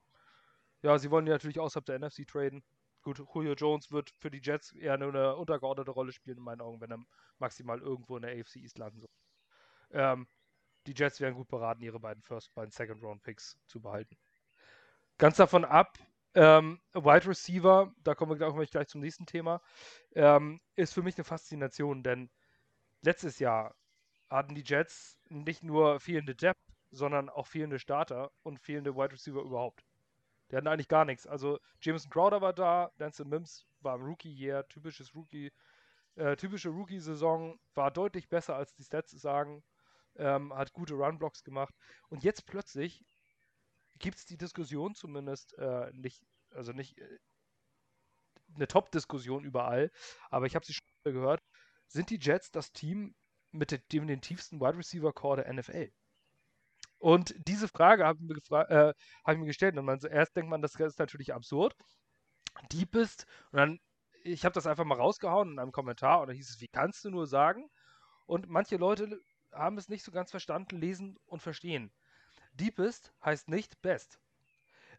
ja, 0.83 0.99
sie 0.99 1.09
wollen 1.09 1.25
ja 1.25 1.33
natürlich 1.33 1.59
außerhalb 1.59 1.85
der 1.85 1.97
NFC 1.99 2.27
traden. 2.27 2.63
Gut, 3.01 3.19
Julio 3.33 3.53
Jones 3.53 3.91
wird 3.91 4.11
für 4.19 4.29
die 4.29 4.41
Jets 4.43 4.73
eher 4.73 4.93
eine, 4.93 5.07
eine 5.07 5.35
untergeordnete 5.35 5.91
Rolle 5.91 6.11
spielen, 6.11 6.37
in 6.37 6.43
meinen 6.43 6.61
Augen, 6.61 6.79
wenn 6.79 6.91
er 6.91 6.99
maximal 7.39 7.79
irgendwo 7.79 8.17
in 8.17 8.23
der 8.23 8.37
AFC 8.37 8.57
East 8.57 8.77
landen 8.77 8.99
soll. 8.99 9.09
Ähm, 9.91 10.27
die 10.85 10.93
Jets 10.93 11.19
wären 11.19 11.33
gut 11.33 11.47
beraten, 11.47 11.81
ihre 11.81 11.99
beiden 11.99 12.21
First, 12.21 12.53
beiden 12.53 12.71
Second 12.71 13.01
Round 13.01 13.23
Picks 13.23 13.57
zu 13.65 13.81
behalten. 13.81 14.17
Ganz 15.17 15.37
davon 15.37 15.65
ab, 15.65 15.97
ähm, 16.38 16.80
Wide 16.93 17.28
Receiver, 17.28 17.91
da 18.04 18.13
kommen 18.13 18.39
wir 18.39 18.52
gleich, 18.52 18.69
gleich 18.69 18.88
zum 18.88 19.02
nächsten 19.02 19.26
Thema, 19.26 19.60
ähm, 20.13 20.62
ist 20.76 20.93
für 20.93 21.02
mich 21.02 21.17
eine 21.17 21.23
Faszination, 21.23 22.04
denn 22.04 22.30
letztes 23.02 23.39
Jahr 23.39 23.76
hatten 24.30 24.54
die 24.54 24.63
Jets 24.63 25.17
nicht 25.30 25.63
nur 25.63 26.00
fehlende 26.00 26.36
Depth, 26.36 26.62
sondern 26.91 27.30
auch 27.30 27.47
fehlende 27.47 27.80
Starter 27.80 28.32
und 28.43 28.60
fehlende 28.60 28.95
Wide 28.95 29.13
Receiver 29.13 29.41
überhaupt. 29.41 29.84
Die 30.52 30.56
hatten 30.56 30.67
eigentlich 30.67 30.88
gar 30.88 31.06
nichts. 31.06 31.26
Also 31.26 31.60
Jameson 31.82 32.12
Crowder 32.12 32.39
war 32.39 32.54
da, 32.54 32.91
Denzel 33.00 33.26
Mims 33.26 33.65
war 33.80 33.95
im 33.95 34.04
Rookie-Year, 34.04 34.67
typisches 34.67 35.15
Rookie, 35.15 35.52
äh, 36.17 36.36
typische 36.36 36.69
Rookie-Saison, 36.69 37.60
war 37.73 37.89
deutlich 37.89 38.30
besser 38.30 38.56
als 38.56 38.76
die 38.76 38.84
Stats 38.84 39.10
sagen, 39.10 39.63
ähm, 40.17 40.54
hat 40.54 40.71
gute 40.71 40.93
Run-Blocks 40.93 41.43
gemacht. 41.43 41.73
Und 42.10 42.23
jetzt 42.23 42.45
plötzlich 42.45 43.04
gibt 43.99 44.17
es 44.17 44.25
die 44.25 44.38
Diskussion 44.38 44.95
zumindest 44.95 45.57
äh, 45.57 45.91
nicht, 45.93 46.23
also 46.51 46.71
nicht 46.71 46.97
äh, 46.97 47.19
eine 48.55 48.67
Top-Diskussion 48.67 49.43
überall, 49.43 49.91
aber 50.29 50.45
ich 50.45 50.55
habe 50.55 50.65
sie 50.65 50.73
schon 50.73 50.86
gehört. 51.03 51.41
Sind 51.88 52.10
die 52.10 52.19
Jets 52.19 52.51
das 52.51 52.71
Team 52.71 53.15
mit 53.51 53.91
dem 53.93 54.07
den 54.07 54.21
tiefsten 54.21 54.60
Wide 54.60 54.77
Receiver 54.77 55.13
Core 55.13 55.43
der 55.43 55.53
NFL? 55.53 55.91
Und 56.99 57.36
diese 57.47 57.67
Frage 57.67 58.05
habe 58.05 58.19
ich, 58.23 58.51
äh, 58.51 58.93
hab 59.23 59.33
ich, 59.33 59.38
mir 59.38 59.45
gestellt 59.45 59.77
und 59.77 59.86
man, 59.86 59.99
erst 59.99 60.36
denkt 60.36 60.49
man, 60.49 60.62
das 60.62 60.75
ist 60.75 60.99
natürlich 60.99 61.33
absurd. 61.33 61.75
Deepest, 62.71 63.25
und 63.51 63.57
dann, 63.57 63.79
ich 64.23 64.45
habe 64.45 64.53
das 64.53 64.65
einfach 64.65 64.83
mal 64.86 64.97
rausgehauen 64.97 65.51
in 65.51 65.60
einem 65.60 65.71
Kommentar 65.71 66.21
und 66.21 66.27
da 66.27 66.33
hieß 66.33 66.49
es, 66.49 66.62
wie 66.62 66.67
kannst 66.67 67.05
du 67.05 67.12
nur 67.12 67.27
sagen? 67.27 67.69
Und 68.25 68.49
manche 68.49 68.77
Leute 68.77 69.19
haben 69.51 69.77
es 69.77 69.89
nicht 69.89 70.03
so 70.03 70.12
ganz 70.12 70.31
verstanden, 70.31 70.77
lesen 70.79 71.17
und 71.27 71.41
verstehen. 71.41 71.91
Deepest 72.57 73.13
heißt 73.23 73.49
nicht 73.49 73.81
Best, 73.81 74.19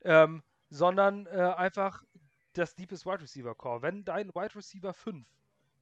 ähm, 0.02 0.42
sondern 0.70 1.26
äh, 1.26 1.54
einfach 1.56 2.04
das 2.52 2.74
Deepest 2.74 3.06
Wide 3.06 3.20
Receiver 3.20 3.54
Core. 3.54 3.82
Wenn 3.82 4.04
dein 4.04 4.34
Wide 4.34 4.54
Receiver 4.54 4.92
5 4.92 5.26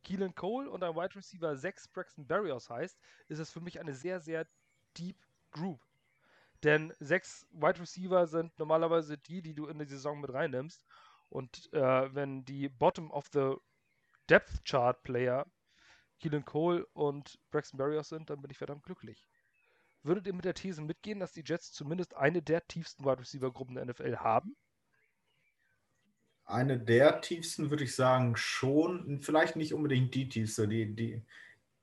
Keelan 0.02 0.34
Cole 0.34 0.70
und 0.70 0.84
ein 0.84 0.94
Wide 0.94 1.16
Receiver 1.16 1.56
6 1.56 1.88
Braxton 1.88 2.26
Barrios 2.26 2.70
heißt, 2.70 2.98
ist 3.28 3.38
es 3.38 3.50
für 3.50 3.60
mich 3.60 3.80
eine 3.80 3.94
sehr, 3.94 4.20
sehr 4.20 4.46
deep 4.96 5.16
Group. 5.50 5.80
Denn 6.62 6.92
sechs 7.00 7.46
Wide 7.50 7.80
Receiver 7.80 8.26
sind 8.26 8.58
normalerweise 8.58 9.18
die, 9.18 9.42
die 9.42 9.54
du 9.54 9.66
in 9.66 9.78
die 9.78 9.84
Saison 9.86 10.20
mit 10.20 10.32
reinnimmst. 10.32 10.84
Und 11.28 11.72
äh, 11.72 12.14
wenn 12.14 12.44
die 12.44 12.68
Bottom 12.68 13.10
of 13.10 13.26
the 13.32 13.56
Depth 14.28 14.64
Chart 14.64 15.02
Player 15.02 15.46
Keelan 16.20 16.44
Cole 16.44 16.86
und 16.94 17.38
Braxton 17.50 17.78
Barrios 17.78 18.08
sind, 18.08 18.30
dann 18.30 18.40
bin 18.40 18.50
ich 18.50 18.58
verdammt 18.58 18.84
glücklich. 18.84 19.28
Würdet 20.06 20.26
ihr 20.28 20.34
mit 20.34 20.44
der 20.44 20.54
These 20.54 20.82
mitgehen, 20.82 21.18
dass 21.18 21.32
die 21.32 21.42
Jets 21.44 21.72
zumindest 21.72 22.16
eine 22.16 22.40
der 22.40 22.66
tiefsten 22.66 23.04
Wide 23.04 23.18
Receiver 23.18 23.52
Gruppen 23.52 23.74
der 23.74 23.84
NFL 23.86 24.16
haben? 24.16 24.56
Eine 26.44 26.78
der 26.78 27.20
tiefsten 27.20 27.70
würde 27.70 27.82
ich 27.82 27.96
sagen 27.96 28.36
schon, 28.36 29.20
vielleicht 29.20 29.56
nicht 29.56 29.74
unbedingt 29.74 30.14
die 30.14 30.28
tiefste. 30.28 30.68
Die, 30.68 30.94
die, 30.94 31.24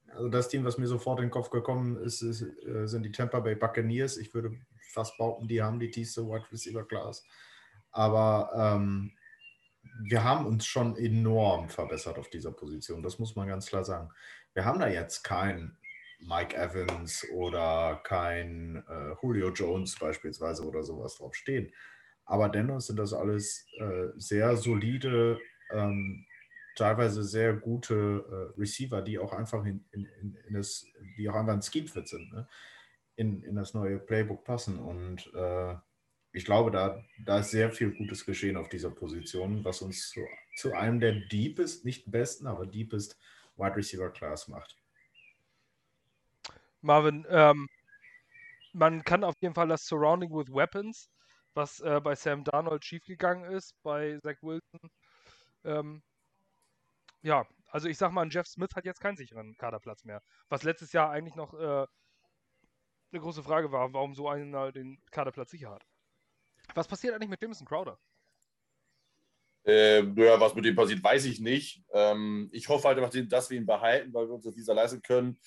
also 0.07 0.29
das 0.29 0.47
Team, 0.47 0.63
was 0.63 0.77
mir 0.77 0.87
sofort 0.87 1.19
in 1.19 1.25
den 1.25 1.31
Kopf 1.31 1.49
gekommen 1.49 1.97
ist, 1.97 2.21
ist 2.21 2.43
äh, 2.65 2.87
sind 2.87 3.03
die 3.03 3.11
Tampa 3.11 3.41
Bay 3.41 3.55
Buccaneers. 3.55 4.15
Ich 4.15 4.33
würde 4.33 4.57
fast 4.79 5.17
behaupten, 5.17 5.49
die 5.49 5.61
haben 5.61 5.79
die 5.79 5.91
tiefste 5.91 6.25
Wide 6.25 6.49
Receiver 6.49 6.87
Class. 6.87 7.25
Aber 7.91 8.51
ähm, 8.55 9.11
wir 10.01 10.23
haben 10.23 10.45
uns 10.45 10.65
schon 10.65 10.95
enorm 10.95 11.67
verbessert 11.67 12.17
auf 12.17 12.29
dieser 12.29 12.53
Position. 12.53 13.03
Das 13.03 13.19
muss 13.19 13.35
man 13.35 13.49
ganz 13.49 13.65
klar 13.65 13.83
sagen. 13.83 14.09
Wir 14.53 14.63
haben 14.63 14.79
da 14.79 14.87
jetzt 14.87 15.23
keinen 15.23 15.77
Mike 16.27 16.55
Evans 16.55 17.25
oder 17.33 18.01
kein 18.03 18.83
äh, 18.87 19.15
Julio 19.21 19.49
Jones 19.51 19.97
beispielsweise 19.97 20.63
oder 20.63 20.83
sowas 20.83 21.17
drauf 21.17 21.35
stehen. 21.35 21.71
Aber 22.25 22.49
dennoch 22.49 22.81
sind 22.81 22.97
das 22.97 23.13
alles 23.13 23.65
äh, 23.79 24.07
sehr 24.15 24.55
solide, 24.55 25.39
ähm, 25.71 26.25
teilweise 26.75 27.23
sehr 27.23 27.53
gute 27.53 28.53
äh, 28.55 28.59
Receiver, 28.59 29.01
die 29.01 29.19
auch 29.19 29.33
einfach 29.33 29.65
in, 29.65 29.85
in, 29.91 30.07
in, 30.47 30.53
das, 30.53 30.85
die 31.17 31.29
auch 31.29 31.35
einfach 31.35 31.53
ein 31.53 31.61
Scheme-Fit 31.61 32.07
sind, 32.07 32.31
ne? 32.31 32.47
in, 33.15 33.43
in 33.43 33.55
das 33.55 33.73
neue 33.73 33.99
Playbook 33.99 34.43
passen. 34.43 34.79
Und 34.79 35.31
äh, 35.35 35.75
ich 36.31 36.45
glaube, 36.45 36.71
da, 36.71 37.03
da 37.25 37.39
ist 37.39 37.51
sehr 37.51 37.71
viel 37.71 37.91
Gutes 37.91 38.25
geschehen 38.25 38.57
auf 38.57 38.69
dieser 38.69 38.89
Position, 38.89 39.63
was 39.63 39.81
uns 39.81 40.09
zu, 40.09 40.21
zu 40.55 40.73
einem 40.73 40.99
der 40.99 41.13
deepest, 41.31 41.85
nicht 41.85 42.09
besten, 42.09 42.47
aber 42.47 42.65
deepest 42.65 43.19
Wide 43.55 43.75
Receiver 43.75 44.09
Class 44.09 44.47
macht. 44.47 44.82
Marvin, 46.83 47.25
ähm, 47.29 47.67
man 48.73 49.03
kann 49.03 49.23
auf 49.23 49.35
jeden 49.41 49.53
Fall 49.55 49.67
das 49.67 49.85
Surrounding 49.85 50.31
with 50.31 50.53
Weapons, 50.53 51.09
was 51.53 51.79
äh, 51.79 52.01
bei 52.03 52.15
Sam 52.15 52.43
Darnold 52.43 52.83
schiefgegangen 52.83 53.51
ist, 53.51 53.73
bei 53.83 54.19
Zach 54.21 54.37
Wilson, 54.41 54.89
ähm, 55.63 56.03
ja, 57.21 57.45
also 57.71 57.87
ich 57.87 57.97
sag 57.97 58.11
mal, 58.11 58.27
Jeff 58.29 58.47
Smith 58.47 58.75
hat 58.75 58.85
jetzt 58.85 58.99
keinen 58.99 59.15
sicheren 59.15 59.55
Kaderplatz 59.57 60.03
mehr. 60.03 60.21
Was 60.49 60.63
letztes 60.63 60.91
Jahr 60.91 61.09
eigentlich 61.09 61.35
noch 61.35 61.53
äh, 61.53 61.87
eine 63.11 63.21
große 63.21 63.43
Frage 63.43 63.71
war, 63.71 63.93
warum 63.93 64.13
so 64.13 64.27
einer 64.27 64.71
den 64.71 65.01
Kaderplatz 65.11 65.51
sicher 65.51 65.71
hat. 65.71 65.83
Was 66.75 66.87
passiert 66.87 67.15
eigentlich 67.15 67.29
mit 67.29 67.41
Jameson 67.41 67.65
Crowder? 67.67 67.97
Äh, 69.65 70.01
ja, 70.01 70.39
was 70.39 70.53
mit 70.55 70.65
dem 70.65 70.75
passiert, 70.75 71.01
weiß 71.01 71.25
ich 71.25 71.39
nicht. 71.39 71.83
Ähm, 71.93 72.49
ich 72.51 72.67
hoffe 72.67 72.87
halt 72.89 73.31
dass 73.31 73.49
wir 73.49 73.57
ihn 73.57 73.65
behalten, 73.65 74.13
weil 74.13 74.27
wir 74.27 74.33
uns 74.33 74.43
das 74.43 74.55
dieser 74.55 74.73
leisten 74.73 75.01
können. 75.01 75.39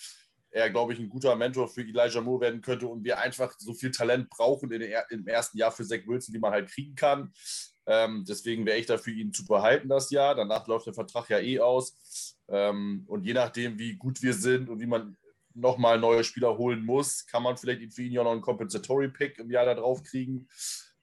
Er, 0.51 0.71
glaube 0.71 0.93
ich, 0.93 0.99
ein 0.99 1.09
guter 1.09 1.37
Mentor 1.37 1.69
für 1.69 1.83
Elijah 1.83 2.21
Moore 2.21 2.43
werden 2.43 2.61
könnte 2.61 2.87
und 2.87 3.05
wir 3.05 3.19
einfach 3.19 3.55
so 3.59 3.75
viel 3.75 3.91
Talent 3.91 4.31
brauchen 4.31 4.71
der, 4.71 5.11
im 5.11 5.27
ersten 5.27 5.59
Jahr 5.59 5.73
für 5.73 5.85
Zach 5.85 6.07
Wilson, 6.07 6.35
wie 6.35 6.39
man 6.39 6.53
halt 6.53 6.71
kriegen 6.71 6.95
kann. 6.95 7.33
Ähm, 7.87 8.25
deswegen 8.27 8.67
wäre 8.67 8.79
ich 8.79 8.87
dafür, 8.87 9.13
ihn 9.13 9.33
zu 9.33 9.45
behalten 9.45 9.89
das 9.89 10.11
Jahr. 10.11 10.35
Danach 10.35 10.67
läuft 10.67 10.87
der 10.87 10.95
Vertrag 10.95 11.29
ja 11.29 11.39
eh 11.39 11.61
aus. 11.61 12.37
Ähm, 12.49 13.05
und 13.07 13.25
je 13.25 13.35
nachdem, 13.35 13.79
wie 13.79 13.97
gut 13.97 14.23
wir 14.23 14.35
sind 14.35 14.69
und 14.69 14.81
wie 14.81 14.87
man 14.87 15.17
nochmal 15.55 15.99
neue 15.99 16.25
Spieler 16.25 16.59
holen 16.59 16.85
muss, 16.85 17.27
kann 17.27 17.43
man 17.43 17.57
vielleicht 17.57 17.93
für 17.93 18.03
ihn 18.03 18.13
ja 18.13 18.25
noch 18.25 18.33
einen 18.33 18.41
Compensatory 18.41 19.09
Pick 19.09 19.39
im 19.39 19.51
Jahr 19.51 19.65
da 19.65 19.75
drauf 19.75 20.03
kriegen. 20.03 20.49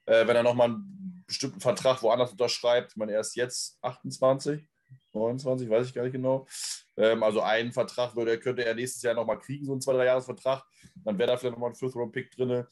Äh, 0.06 0.28
wenn 0.28 0.36
er 0.36 0.44
nochmal 0.44 0.70
einen 0.70 1.24
bestimmten 1.26 1.62
Vertrag 1.62 2.02
woanders 2.04 2.32
unterschreibt. 2.32 2.92
Ich 2.92 2.98
meine, 2.98 3.14
er 3.14 3.22
ist 3.22 3.36
jetzt 3.36 3.78
28, 3.82 4.68
29, 5.14 5.70
weiß 5.70 5.88
ich 5.88 5.94
gar 5.94 6.04
nicht 6.04 6.14
genau. 6.14 6.48
Ähm, 6.98 7.24
also 7.24 7.42
einen 7.42 7.72
Vertrag 7.72 8.16
würde, 8.16 8.40
könnte 8.40 8.66
er 8.66 8.76
nächstes 8.76 9.02
Jahr 9.02 9.14
nochmal 9.14 9.40
kriegen, 9.40 9.66
so 9.66 9.72
einen 9.72 9.82
zwei, 9.82 9.94
drei 9.94 10.06
Jahresvertrag. 10.06 10.64
Dann 11.04 11.18
wäre 11.18 11.32
da 11.32 11.38
vielleicht 11.38 11.54
nochmal 11.54 11.72
ein 11.72 11.76
Fifth-Round-Pick 11.76 12.32
drin. 12.32 12.66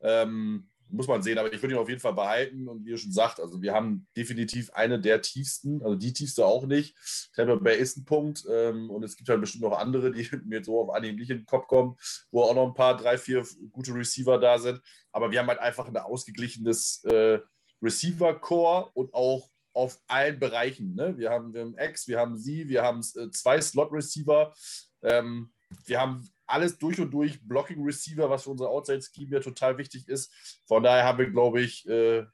Ähm, 0.00 0.68
muss 0.88 1.08
man 1.08 1.22
sehen, 1.22 1.38
aber 1.38 1.52
ich 1.52 1.60
würde 1.62 1.74
ihn 1.74 1.80
auf 1.80 1.88
jeden 1.88 2.00
Fall 2.00 2.14
behalten. 2.14 2.68
Und 2.68 2.84
wie 2.84 2.90
ihr 2.90 2.98
schon 2.98 3.12
sagt, 3.12 3.40
also 3.40 3.60
wir 3.62 3.72
haben 3.72 4.06
definitiv 4.16 4.70
eine 4.74 5.00
der 5.00 5.22
tiefsten, 5.22 5.82
also 5.82 5.96
die 5.96 6.12
tiefste 6.12 6.46
auch 6.46 6.66
nicht. 6.66 6.96
Tampa 7.34 7.56
Bay 7.56 7.78
ist 7.78 7.96
ein 7.96 8.04
Punkt. 8.04 8.44
Ähm, 8.50 8.90
und 8.90 9.02
es 9.02 9.16
gibt 9.16 9.28
halt 9.28 9.40
bestimmt 9.40 9.64
noch 9.64 9.78
andere, 9.78 10.12
die 10.12 10.28
mir 10.44 10.56
jetzt 10.56 10.66
so 10.66 10.80
auf 10.80 10.94
Anhieb 10.94 11.16
nicht 11.18 11.30
in 11.30 11.38
den 11.38 11.46
Kopf 11.46 11.66
kommen, 11.66 11.96
wo 12.30 12.42
auch 12.42 12.54
noch 12.54 12.66
ein 12.66 12.74
paar, 12.74 12.96
drei, 12.96 13.18
vier 13.18 13.44
gute 13.72 13.94
Receiver 13.94 14.38
da 14.38 14.58
sind. 14.58 14.80
Aber 15.12 15.30
wir 15.30 15.40
haben 15.40 15.48
halt 15.48 15.60
einfach 15.60 15.88
ein 15.88 15.96
ausgeglichenes 15.96 17.02
äh, 17.04 17.40
Receiver-Core 17.82 18.90
und 18.94 19.12
auch 19.14 19.50
auf 19.74 20.00
allen 20.06 20.38
Bereichen. 20.38 20.94
Ne? 20.94 21.18
Wir, 21.18 21.30
haben, 21.30 21.52
wir 21.52 21.62
haben 21.62 21.76
X, 21.78 22.08
wir 22.08 22.18
haben 22.18 22.38
sie, 22.38 22.68
wir 22.68 22.82
haben 22.82 23.00
äh, 23.16 23.30
zwei 23.30 23.60
Slot-Receiver. 23.60 24.54
Ähm, 25.02 25.52
wir 25.84 26.00
haben 26.00 26.26
alles 26.46 26.78
durch 26.78 27.00
und 27.00 27.10
durch 27.10 27.42
Blocking 27.46 27.82
Receiver, 27.84 28.30
was 28.30 28.44
für 28.44 28.50
unser 28.50 28.68
Outside-Scheme 28.68 29.32
ja 29.32 29.40
total 29.40 29.76
wichtig 29.76 30.08
ist. 30.08 30.32
Von 30.66 30.82
daher 30.82 31.04
haben 31.04 31.18
wir, 31.18 31.30
glaube 31.30 31.60
ich, 31.60 31.86
äh, 31.88 32.24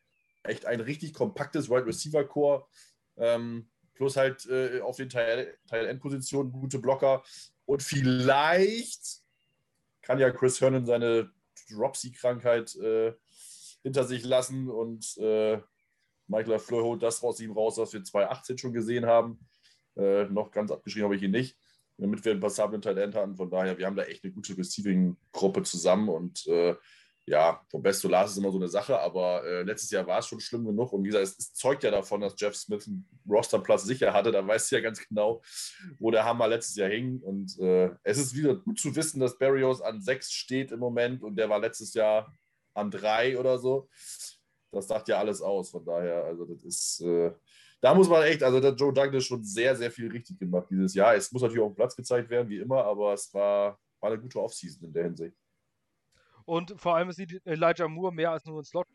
echt 0.43 0.67
ein 0.67 0.81
richtig 0.81 1.15
kompaktes 1.15 1.69
Wide 1.71 1.87
Receiver 1.87 2.25
Core. 2.25 2.67
Ähm, 3.17 3.71
plus 3.95 4.17
halt 4.17 4.47
äh, 4.47 4.81
auf 4.81 4.97
den 4.97 5.09
Teil, 5.09 5.57
Teil 5.67 5.87
End-Positionen 5.87 6.53
gute 6.53 6.79
Blocker. 6.79 7.23
Und 7.65 7.83
vielleicht 7.83 9.21
kann 10.03 10.19
ja 10.19 10.31
Chris 10.31 10.61
Herndon 10.61 10.87
seine 10.87 11.31
Dropsy-Krankheit 11.71 12.75
äh, 12.77 13.15
hinter 13.83 14.05
sich 14.05 14.25
lassen 14.25 14.69
und 14.69 15.17
äh, 15.19 15.61
Michael 16.31 16.53
LaFleur 16.53 16.85
holt 16.85 17.03
das 17.03 17.23
aus 17.23 17.41
ihm 17.41 17.53
raus, 17.53 17.77
was 17.79 17.93
wir 17.93 18.03
2018 18.03 18.59
schon 18.59 18.73
gesehen 18.73 19.07
haben. 19.07 19.39
Äh, 19.97 20.25
noch 20.25 20.51
ganz 20.51 20.71
abgeschrieben 20.71 21.05
habe 21.05 21.17
ich 21.17 21.23
ihn 21.23 21.33
nicht 21.33 21.57
damit 22.01 22.25
wir 22.25 22.33
einen 22.33 22.41
passablen 22.41 22.83
Talent 22.83 23.15
hatten. 23.15 23.37
Von 23.37 23.51
daher, 23.51 23.77
wir 23.79 23.87
haben 23.87 23.97
da 23.97 24.05
echt 24.05 24.25
eine 24.25 24.33
gute 24.33 24.57
Receiving-Gruppe 24.57 25.63
zusammen 25.63 26.09
und 26.09 26.47
äh, 26.47 26.75
ja, 27.27 27.61
vom 27.71 27.83
Best 27.83 28.03
to 28.03 28.09
Last 28.09 28.33
ist 28.33 28.39
immer 28.39 28.51
so 28.51 28.59
eine 28.59 28.69
Sache, 28.69 28.99
aber 28.99 29.45
äh, 29.45 29.63
letztes 29.63 29.91
Jahr 29.91 30.07
war 30.07 30.19
es 30.19 30.27
schon 30.27 30.41
schlimm 30.41 30.65
genug 30.65 30.93
und 30.93 31.05
wie 31.05 31.09
gesagt, 31.09 31.25
es, 31.25 31.39
es, 31.39 31.55
zeugt 31.55 31.85
ja 31.85 31.91
davon, 31.91 32.23
dass 32.23 32.35
Jeff 32.37 32.57
Smith 32.57 32.89
einen 32.89 33.07
Rosterplatz 33.29 33.85
sicher 33.85 34.13
hatte. 34.13 34.33
Da 34.33 34.45
weißt 34.45 34.73
du 34.73 34.77
ja 34.77 34.83
ganz 34.83 35.07
genau, 35.07 35.43
wo 35.99 36.11
der 36.11 36.25
Hammer 36.25 36.49
letztes 36.49 36.77
Jahr 36.77 36.89
hing 36.89 37.21
und 37.21 37.57
äh, 37.61 37.91
es 38.03 38.19
ist 38.19 38.35
wieder 38.35 38.57
gut 38.57 38.81
zu 38.81 38.97
wissen, 38.97 39.21
dass 39.21 39.39
Barrios 39.39 39.81
an 39.81 40.01
sechs 40.01 40.33
steht 40.33 40.73
im 40.73 40.81
Moment 40.81 41.23
und 41.23 41.37
der 41.37 41.49
war 41.49 41.61
letztes 41.61 41.95
Jahr 41.95 42.35
an 42.75 42.91
drei 42.91 43.39
oder 43.39 43.59
so. 43.59 43.89
Das 44.73 44.89
sagt 44.89 45.09
ja 45.09 45.19
alles 45.19 45.43
aus, 45.43 45.71
von 45.71 45.85
daher, 45.85 46.25
also 46.25 46.45
das 46.45 46.63
ist 46.63 47.01
äh, 47.01 47.33
da 47.81 47.95
muss 47.95 48.09
man 48.09 48.23
echt, 48.23 48.43
also 48.43 48.61
der 48.61 48.75
Joe 48.75 48.93
Douglas 48.93 49.25
schon 49.25 49.43
sehr, 49.43 49.75
sehr 49.75 49.91
viel 49.91 50.11
richtig 50.11 50.39
gemacht 50.39 50.67
dieses 50.71 50.95
Jahr. 50.95 51.15
Es 51.15 51.33
muss 51.33 51.43
natürlich 51.43 51.63
auf 51.63 51.73
dem 51.73 51.77
Platz 51.77 51.97
gezeigt 51.97 52.29
werden, 52.29 52.49
wie 52.49 52.59
immer, 52.59 52.85
aber 52.85 53.15
es 53.15 53.33
war, 53.33 53.79
war 54.01 54.11
eine 54.11 54.21
gute 54.21 54.41
Offseason 54.41 54.85
in 54.85 54.93
der 54.93 55.05
Hinsicht. 55.05 55.37
Und 56.45 56.79
vor 56.79 56.97
allem 56.97 57.11
sieht 57.13 57.41
Elijah 57.47 57.89
Moore 57.89 58.13
mehr 58.13 58.33
als 58.33 58.45
nur 58.45 58.61
ein 58.61 58.65
Slot. 58.65 58.87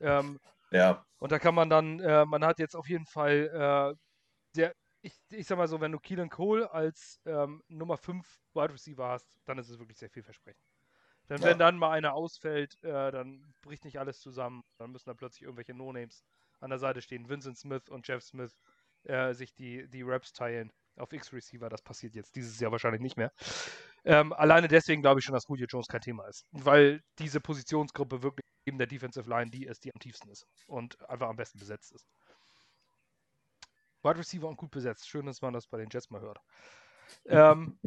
Ähm, 0.00 0.40
ja. 0.70 1.06
Und 1.18 1.30
da 1.30 1.38
kann 1.38 1.54
man 1.54 1.70
dann, 1.70 2.00
äh, 2.00 2.24
man 2.24 2.44
hat 2.44 2.58
jetzt 2.58 2.74
auf 2.74 2.88
jeden 2.88 3.06
Fall, 3.06 3.94
äh, 3.94 3.96
der, 4.56 4.74
ich, 5.00 5.12
ich 5.30 5.46
sag 5.46 5.56
mal 5.56 5.68
so, 5.68 5.80
wenn 5.80 5.92
du 5.92 6.00
Keelan 6.00 6.30
Cole 6.30 6.70
als 6.72 7.20
ähm, 7.26 7.62
Nummer 7.68 7.96
5 7.96 8.26
Wide 8.54 8.72
Receiver 8.72 9.08
hast, 9.08 9.28
dann 9.44 9.58
ist 9.58 9.68
es 9.68 9.78
wirklich 9.78 9.98
sehr 9.98 10.10
vielversprechend. 10.10 10.64
Denn 11.28 11.38
ja. 11.38 11.44
wenn 11.44 11.58
dann 11.58 11.78
mal 11.78 11.90
einer 11.90 12.14
ausfällt, 12.14 12.82
äh, 12.82 13.10
dann 13.10 13.54
bricht 13.62 13.84
nicht 13.84 13.98
alles 13.98 14.20
zusammen. 14.20 14.62
Dann 14.78 14.92
müssen 14.92 15.08
da 15.08 15.14
plötzlich 15.14 15.42
irgendwelche 15.42 15.74
No-Names 15.74 16.22
an 16.60 16.70
der 16.70 16.78
Seite 16.78 17.02
stehen, 17.02 17.28
Vincent 17.28 17.58
Smith 17.58 17.88
und 17.88 18.06
Jeff 18.06 18.22
Smith 18.22 18.56
äh, 19.04 19.34
sich 19.34 19.54
die, 19.54 19.88
die 19.88 20.02
Raps 20.02 20.32
teilen 20.32 20.72
auf 20.96 21.12
X-Receiver. 21.12 21.68
Das 21.68 21.82
passiert 21.82 22.14
jetzt 22.14 22.36
dieses 22.36 22.58
Jahr 22.60 22.72
wahrscheinlich 22.72 23.02
nicht 23.02 23.16
mehr. 23.16 23.32
Ähm, 24.04 24.32
alleine 24.32 24.68
deswegen 24.68 25.02
glaube 25.02 25.20
ich 25.20 25.24
schon, 25.24 25.34
dass 25.34 25.48
Julio 25.48 25.66
Jones 25.66 25.88
kein 25.88 26.00
Thema 26.00 26.26
ist. 26.26 26.46
Weil 26.52 27.02
diese 27.18 27.40
Positionsgruppe 27.40 28.22
wirklich 28.22 28.44
eben 28.66 28.78
der 28.78 28.86
Defensive 28.86 29.28
Line 29.28 29.50
die 29.50 29.64
ist, 29.64 29.84
die 29.84 29.92
am 29.92 30.00
tiefsten 30.00 30.28
ist 30.30 30.46
und 30.66 31.02
einfach 31.08 31.28
am 31.28 31.36
besten 31.36 31.58
besetzt 31.58 31.92
ist. 31.92 32.06
Wide 34.02 34.18
Receiver 34.18 34.48
und 34.48 34.56
gut 34.56 34.70
besetzt. 34.70 35.08
Schön, 35.08 35.26
dass 35.26 35.40
man 35.40 35.54
das 35.54 35.66
bei 35.66 35.78
den 35.78 35.88
Jets 35.90 36.10
mal 36.10 36.20
hört. 36.20 36.38
Ähm, 37.26 37.78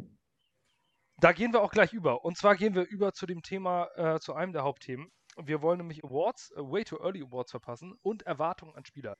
da 1.19 1.31
gehen 1.31 1.53
wir 1.53 1.61
auch 1.61 1.71
gleich 1.71 1.93
über. 1.93 2.23
Und 2.23 2.37
zwar 2.37 2.55
gehen 2.55 2.75
wir 2.75 2.83
über 2.83 3.13
zu 3.13 3.25
dem 3.25 3.41
Thema, 3.41 3.89
äh, 3.95 4.19
zu 4.19 4.33
einem 4.33 4.53
der 4.53 4.63
Hauptthemen. 4.63 5.11
Wir 5.37 5.61
wollen 5.61 5.77
nämlich 5.77 6.03
Awards, 6.03 6.51
uh, 6.57 6.71
Way 6.71 6.83
Too 6.83 6.97
Early 6.97 7.23
Awards 7.23 7.51
verpassen 7.51 7.93
und 8.01 8.23
Erwartungen 8.23 8.75
an 8.75 8.85
Spieler. 8.85 9.17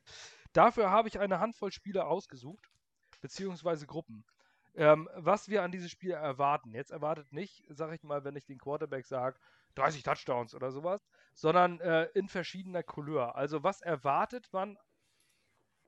Dafür 0.52 0.90
habe 0.90 1.08
ich 1.08 1.20
eine 1.20 1.40
Handvoll 1.40 1.72
Spieler 1.72 2.08
ausgesucht, 2.08 2.72
beziehungsweise 3.22 3.86
Gruppen. 3.86 4.26
Ähm, 4.76 5.10
was 5.16 5.50
wir 5.50 5.64
an 5.64 5.72
diese 5.72 5.90
Spieler 5.90 6.18
erwarten. 6.18 6.72
Jetzt 6.72 6.92
erwartet 6.92 7.32
nicht, 7.34 7.64
sag 7.70 7.94
ich 7.94 8.04
mal, 8.04 8.24
wenn 8.24 8.36
ich 8.36 8.46
den 8.46 8.60
Quarterback 8.60 9.06
sage, 9.08 9.40
30 9.76 10.04
Touchdowns 10.04 10.56
oder 10.56 10.72
sowas, 10.72 11.08
sondern 11.34 11.80
äh, 11.80 12.06
in 12.14 12.30
verschiedener 12.30 12.84
Couleur. 12.84 13.36
Also 13.36 13.64
was 13.64 13.82
erwartet 13.82 14.48
man 14.52 14.78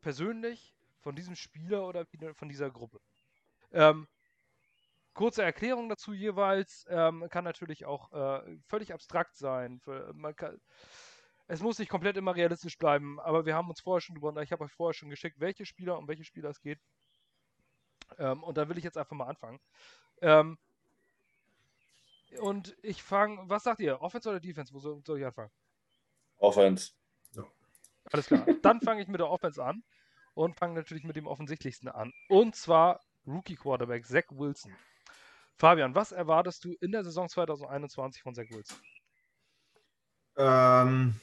persönlich 0.01 0.75
von 1.01 1.15
diesem 1.15 1.35
Spieler 1.35 1.87
oder 1.87 2.05
von 2.33 2.49
dieser 2.49 2.69
Gruppe? 2.71 2.99
Ähm, 3.71 4.07
Kurze 5.19 5.43
Erklärung 5.43 5.89
dazu 5.89 6.13
jeweils. 6.13 6.85
Ähm, 6.89 7.27
kann 7.29 7.43
natürlich 7.43 7.85
auch 7.85 8.13
äh, 8.13 8.57
völlig 8.67 8.93
abstrakt 8.93 9.35
sein. 9.35 9.81
Für, 9.81 10.15
kann, 10.33 10.61
es 11.47 11.59
muss 11.61 11.77
nicht 11.77 11.89
komplett 11.89 12.15
immer 12.15 12.37
realistisch 12.37 12.77
bleiben, 12.77 13.19
aber 13.19 13.45
wir 13.45 13.53
haben 13.53 13.69
uns 13.69 13.81
vorher 13.81 13.99
schon 13.99 14.15
drüber, 14.15 14.41
ich 14.41 14.53
habe 14.53 14.63
euch 14.63 14.71
vorher 14.71 14.93
schon 14.93 15.09
geschickt, 15.09 15.41
welche 15.41 15.65
Spieler 15.65 15.97
um 15.97 16.07
welche 16.07 16.23
Spieler 16.23 16.51
es 16.51 16.61
geht. 16.61 16.79
Ähm, 18.17 18.43
und 18.43 18.57
da 18.57 18.69
will 18.69 18.77
ich 18.77 18.85
jetzt 18.85 18.97
einfach 18.97 19.13
mal 19.13 19.27
anfangen. 19.27 19.59
Ähm, 20.21 20.57
und 22.39 22.77
ich 22.81 23.03
fange, 23.03 23.41
was 23.49 23.63
sagt 23.63 23.81
ihr? 23.81 24.01
Offense 24.01 24.29
oder 24.29 24.39
Defense? 24.39 24.73
Wo 24.73 24.79
soll, 24.79 25.01
soll 25.05 25.19
ich 25.19 25.25
anfangen? 25.25 25.51
Offense. 26.37 26.93
Ja. 27.35 27.43
Alles 28.05 28.27
klar. 28.27 28.47
Dann 28.61 28.79
fange 28.79 29.01
ich 29.01 29.09
mit 29.09 29.19
der 29.19 29.29
Offense 29.29 29.61
an 29.61 29.83
und 30.33 30.55
fange 30.55 30.75
natürlich 30.75 31.03
mit 31.03 31.17
dem 31.17 31.27
offensichtlichsten 31.27 31.89
an. 31.89 32.13
Und 32.29 32.55
zwar 32.55 33.01
Rookie 33.27 33.57
Quarterback 33.57 34.05
Zach 34.05 34.23
Wilson. 34.29 34.73
Fabian, 35.59 35.93
was 35.93 36.13
erwartest 36.13 36.63
du 36.63 36.73
in 36.79 36.93
der 36.93 37.03
Saison 37.03 37.27
2021 37.27 38.23
von 38.23 38.33
Zach 38.33 38.45
Wilson? 38.49 38.77
Ähm, 40.37 41.15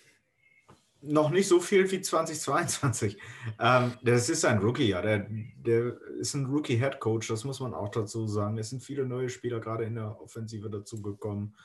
noch 1.01 1.31
nicht 1.31 1.49
so 1.49 1.59
viel 1.59 1.91
wie 1.91 2.03
2022. 2.03 3.17
Ähm, 3.59 3.95
das 4.03 4.29
ist 4.29 4.45
ein 4.45 4.59
Rookie, 4.59 4.89
ja. 4.89 5.01
Der, 5.01 5.27
der 5.31 5.99
ist 6.19 6.35
ein 6.35 6.45
Rookie-Head 6.45 7.01
Coach, 7.01 7.29
das 7.29 7.45
muss 7.45 7.61
man 7.61 7.73
auch 7.73 7.89
dazu 7.89 8.27
sagen. 8.27 8.59
Es 8.59 8.69
sind 8.69 8.83
viele 8.83 9.07
neue 9.07 9.31
Spieler 9.31 9.59
gerade 9.59 9.85
in 9.85 9.95
der 9.95 10.21
Offensive 10.21 10.69
dazugekommen. 10.69 11.57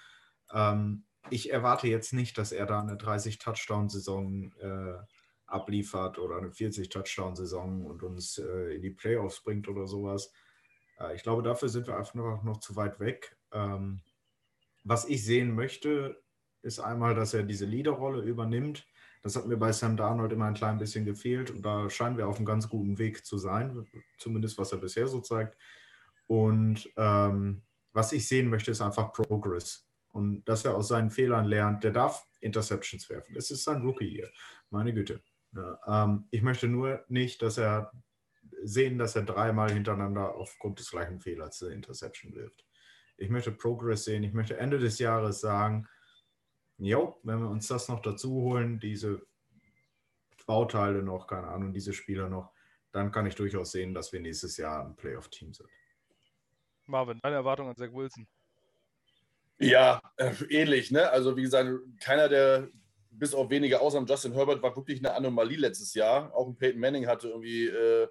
Ähm, 0.53 1.03
ich 1.29 1.51
erwarte 1.51 1.89
jetzt 1.89 2.13
nicht, 2.13 2.37
dass 2.37 2.53
er 2.53 2.65
da 2.67 2.79
eine 2.79 2.95
30-Touchdown-Saison 2.95 4.53
äh, 4.59 4.93
abliefert 5.45 6.19
oder 6.19 6.37
eine 6.37 6.51
40-Touchdown-Saison 6.51 7.85
und 7.85 8.01
uns 8.01 8.37
äh, 8.37 8.75
in 8.75 8.81
die 8.81 8.91
Playoffs 8.91 9.43
bringt 9.43 9.67
oder 9.67 9.87
sowas. 9.87 10.31
Äh, 11.01 11.15
ich 11.15 11.23
glaube, 11.23 11.43
dafür 11.43 11.69
sind 11.69 11.87
wir 11.87 11.97
einfach 11.97 12.15
noch 12.43 12.59
zu 12.59 12.75
weit 12.75 12.99
weg. 12.99 13.37
Ähm, 13.51 14.01
was 14.83 15.05
ich 15.05 15.25
sehen 15.25 15.53
möchte, 15.53 16.21
ist 16.61 16.79
einmal, 16.79 17.15
dass 17.15 17.33
er 17.33 17.43
diese 17.43 17.65
Leaderrolle 17.65 18.21
übernimmt. 18.21 18.87
Das 19.21 19.35
hat 19.35 19.45
mir 19.45 19.57
bei 19.57 19.71
Sam 19.71 19.97
Darnold 19.97 20.31
immer 20.31 20.45
ein 20.45 20.55
klein 20.55 20.79
bisschen 20.79 21.05
gefehlt 21.05 21.51
und 21.51 21.61
da 21.63 21.89
scheinen 21.89 22.17
wir 22.17 22.27
auf 22.27 22.37
einem 22.37 22.45
ganz 22.45 22.69
guten 22.69 22.97
Weg 22.97 23.23
zu 23.25 23.37
sein, 23.37 23.87
zumindest 24.17 24.57
was 24.57 24.71
er 24.71 24.79
bisher 24.79 25.07
so 25.07 25.21
zeigt. 25.21 25.55
Und 26.25 26.91
ähm, 26.97 27.63
was 27.93 28.13
ich 28.13 28.27
sehen 28.27 28.49
möchte, 28.49 28.71
ist 28.71 28.81
einfach 28.81 29.11
Progress 29.11 29.87
und 30.11 30.43
dass 30.45 30.65
er 30.65 30.75
aus 30.75 30.87
seinen 30.87 31.11
Fehlern 31.11 31.45
lernt. 31.45 31.83
Der 31.83 31.91
darf 31.91 32.25
Interceptions 32.39 33.09
werfen. 33.09 33.35
Es 33.35 33.51
ist 33.51 33.63
sein 33.63 33.81
Rookie 33.81 34.09
hier, 34.09 34.29
meine 34.71 34.93
Güte. 34.93 35.21
Ja, 35.53 36.05
ähm, 36.05 36.27
ich 36.31 36.41
möchte 36.41 36.67
nur 36.67 37.03
nicht, 37.07 37.41
dass 37.41 37.57
er 37.57 37.91
sehen, 38.63 38.97
dass 38.97 39.15
er 39.15 39.23
dreimal 39.23 39.71
hintereinander 39.71 40.35
aufgrund 40.35 40.79
des 40.79 40.91
gleichen 40.91 41.19
Fehlers 41.19 41.61
eine 41.63 41.73
Interception 41.73 42.33
wirft. 42.35 42.65
Ich 43.17 43.29
möchte 43.29 43.51
Progress 43.51 44.05
sehen. 44.05 44.23
Ich 44.23 44.33
möchte 44.33 44.57
Ende 44.57 44.79
des 44.79 44.99
Jahres 44.99 45.41
sagen, 45.41 45.87
jo, 46.77 47.19
wenn 47.23 47.39
wir 47.39 47.49
uns 47.49 47.67
das 47.67 47.87
noch 47.87 48.01
dazu 48.01 48.33
holen, 48.33 48.79
diese 48.79 49.21
Bauteile 50.45 51.03
noch, 51.03 51.27
keine 51.27 51.47
Ahnung, 51.47 51.73
diese 51.73 51.93
Spieler 51.93 52.29
noch, 52.29 52.51
dann 52.91 53.11
kann 53.11 53.25
ich 53.25 53.35
durchaus 53.35 53.71
sehen, 53.71 53.93
dass 53.93 54.11
wir 54.11 54.19
nächstes 54.19 54.57
Jahr 54.57 54.85
ein 54.85 54.95
Playoff-Team 54.95 55.53
sind. 55.53 55.69
Marvin, 56.87 57.19
deine 57.21 57.35
Erwartung 57.35 57.69
an 57.69 57.75
Zach 57.75 57.93
Wilson? 57.93 58.27
Ja, 59.59 60.01
äh, 60.17 60.33
ähnlich, 60.49 60.91
ne? 60.91 61.09
Also 61.09 61.37
wie 61.37 61.43
gesagt, 61.43 61.69
keiner 61.99 62.27
der, 62.27 62.69
bis 63.11 63.33
auf 63.33 63.49
wenige 63.49 63.81
Ausnahmen, 63.81 64.07
Justin 64.07 64.33
Herbert 64.33 64.63
war 64.63 64.75
wirklich 64.75 64.99
eine 64.99 65.13
Anomalie 65.13 65.57
letztes 65.57 65.93
Jahr. 65.93 66.33
Auch 66.35 66.47
ein 66.47 66.55
Peyton 66.55 66.79
Manning 66.79 67.07
hatte 67.07 67.27
irgendwie 67.27 67.67
äh, 67.67 68.07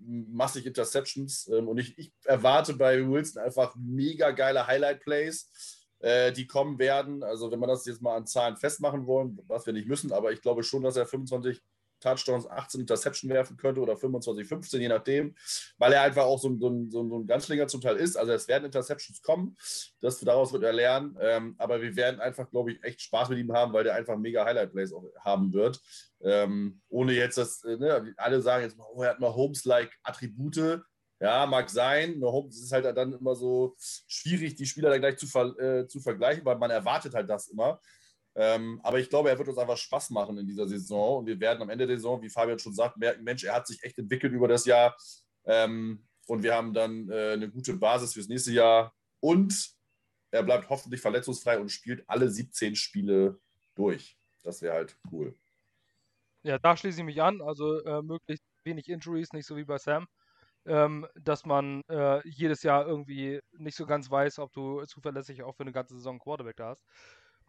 massig 0.00 0.66
Interceptions. 0.66 1.48
Ähm, 1.48 1.68
und 1.68 1.78
ich, 1.78 1.96
ich, 1.98 2.12
erwarte 2.24 2.74
bei 2.74 3.06
Wilson 3.06 3.42
einfach 3.42 3.74
mega 3.76 4.30
geile 4.30 4.66
Highlight-Plays, 4.66 5.86
äh, 6.00 6.32
die 6.32 6.46
kommen 6.46 6.78
werden. 6.78 7.22
Also 7.22 7.50
wenn 7.50 7.60
wir 7.60 7.66
das 7.66 7.86
jetzt 7.86 8.02
mal 8.02 8.16
an 8.16 8.26
Zahlen 8.26 8.56
festmachen 8.56 9.06
wollen, 9.06 9.38
was 9.46 9.66
wir 9.66 9.72
nicht 9.72 9.88
müssen, 9.88 10.12
aber 10.12 10.32
ich 10.32 10.40
glaube 10.40 10.62
schon, 10.62 10.82
dass 10.82 10.96
er 10.96 11.06
25 11.06 11.60
Touchdowns, 12.02 12.46
18 12.48 12.80
Interception 12.80 13.30
werfen 13.30 13.56
könnte 13.56 13.80
oder 13.80 13.96
25, 13.96 14.46
15, 14.46 14.80
je 14.80 14.88
nachdem, 14.88 15.34
weil 15.78 15.92
er 15.92 16.02
einfach 16.02 16.24
auch 16.24 16.38
so, 16.38 16.54
so, 16.58 16.86
so, 16.90 17.08
so 17.08 17.18
ein 17.18 17.26
Ganzlinger 17.26 17.68
zum 17.68 17.80
Teil 17.80 17.96
ist. 17.96 18.16
Also 18.16 18.32
es 18.32 18.48
werden 18.48 18.64
Interceptions 18.64 19.22
kommen, 19.22 19.56
das, 20.00 20.20
daraus 20.20 20.52
wird 20.52 20.64
er 20.64 20.72
lernen, 20.72 21.16
ähm, 21.20 21.54
aber 21.58 21.80
wir 21.80 21.96
werden 21.96 22.20
einfach, 22.20 22.50
glaube 22.50 22.72
ich, 22.72 22.84
echt 22.84 23.00
Spaß 23.02 23.30
mit 23.30 23.38
ihm 23.38 23.52
haben, 23.52 23.72
weil 23.72 23.84
der 23.84 23.94
einfach 23.94 24.16
mega 24.16 24.44
Highlight-Plays 24.44 24.92
haben 25.20 25.52
wird. 25.52 25.80
Ähm, 26.20 26.80
ohne 26.88 27.12
jetzt, 27.12 27.38
dass 27.38 27.64
äh, 27.64 27.76
ne, 27.76 28.14
alle 28.16 28.40
sagen 28.40 28.64
jetzt, 28.64 28.76
oh, 28.78 29.02
er 29.02 29.10
hat 29.10 29.20
mal 29.20 29.34
Holmes-like 29.34 29.90
Attribute. 30.02 30.82
Ja, 31.20 31.46
mag 31.46 31.70
sein. 31.70 32.18
Nur 32.18 32.32
Holmes 32.32 32.60
ist 32.60 32.72
halt 32.72 32.84
dann 32.96 33.12
immer 33.12 33.36
so 33.36 33.76
schwierig, 33.78 34.56
die 34.56 34.66
Spieler 34.66 34.90
dann 34.90 35.00
gleich 35.00 35.16
zu, 35.18 35.26
ver 35.28 35.56
äh, 35.58 35.86
zu 35.86 36.00
vergleichen, 36.00 36.44
weil 36.44 36.58
man 36.58 36.70
erwartet 36.70 37.14
halt 37.14 37.30
das 37.30 37.48
immer. 37.48 37.80
Ähm, 38.34 38.80
aber 38.82 38.98
ich 38.98 39.10
glaube, 39.10 39.28
er 39.28 39.38
wird 39.38 39.48
uns 39.48 39.58
einfach 39.58 39.76
Spaß 39.76 40.10
machen 40.10 40.38
in 40.38 40.46
dieser 40.46 40.66
Saison 40.66 41.18
und 41.18 41.26
wir 41.26 41.38
werden 41.38 41.62
am 41.62 41.68
Ende 41.68 41.86
der 41.86 41.96
Saison, 41.96 42.22
wie 42.22 42.30
Fabian 42.30 42.58
schon 42.58 42.74
sagt, 42.74 42.96
merken, 42.96 43.24
Mensch, 43.24 43.44
er 43.44 43.54
hat 43.54 43.66
sich 43.66 43.82
echt 43.82 43.98
entwickelt 43.98 44.32
über 44.32 44.48
das 44.48 44.64
Jahr 44.64 44.96
ähm, 45.44 46.06
und 46.26 46.42
wir 46.42 46.54
haben 46.54 46.72
dann 46.72 47.10
äh, 47.10 47.32
eine 47.32 47.50
gute 47.50 47.74
Basis 47.74 48.14
fürs 48.14 48.28
nächste 48.28 48.52
Jahr 48.52 48.94
und 49.20 49.74
er 50.30 50.42
bleibt 50.42 50.70
hoffentlich 50.70 51.02
verletzungsfrei 51.02 51.58
und 51.58 51.70
spielt 51.70 52.08
alle 52.08 52.30
17 52.30 52.74
Spiele 52.74 53.38
durch. 53.74 54.16
Das 54.42 54.62
wäre 54.62 54.74
halt 54.74 54.96
cool. 55.12 55.36
Ja, 56.42 56.58
da 56.58 56.76
schließe 56.76 57.00
ich 57.00 57.04
mich 57.04 57.22
an. 57.22 57.40
Also 57.42 57.84
äh, 57.84 58.02
möglichst 58.02 58.44
wenig 58.64 58.88
Injuries, 58.88 59.32
nicht 59.32 59.46
so 59.46 59.56
wie 59.56 59.64
bei 59.64 59.78
Sam. 59.78 60.06
Ähm, 60.64 61.06
dass 61.14 61.44
man 61.44 61.82
äh, 61.88 62.26
jedes 62.26 62.62
Jahr 62.62 62.86
irgendwie 62.86 63.40
nicht 63.58 63.76
so 63.76 63.84
ganz 63.84 64.10
weiß, 64.10 64.38
ob 64.38 64.52
du 64.52 64.84
zuverlässig 64.84 65.42
auch 65.42 65.56
für 65.56 65.64
eine 65.64 65.72
ganze 65.72 65.96
Saison 65.96 66.18
Quarterback 66.18 66.56
da 66.56 66.68
hast. 66.70 66.82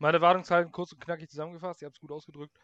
Meine 0.03 0.17
Erwartungshaltung 0.17 0.73
kurz 0.73 0.91
und 0.91 0.99
knackig 0.99 1.29
zusammengefasst, 1.29 1.81
ihr 1.81 1.85
habt 1.85 1.95
es 1.95 2.01
gut 2.01 2.11
ausgedrückt, 2.11 2.59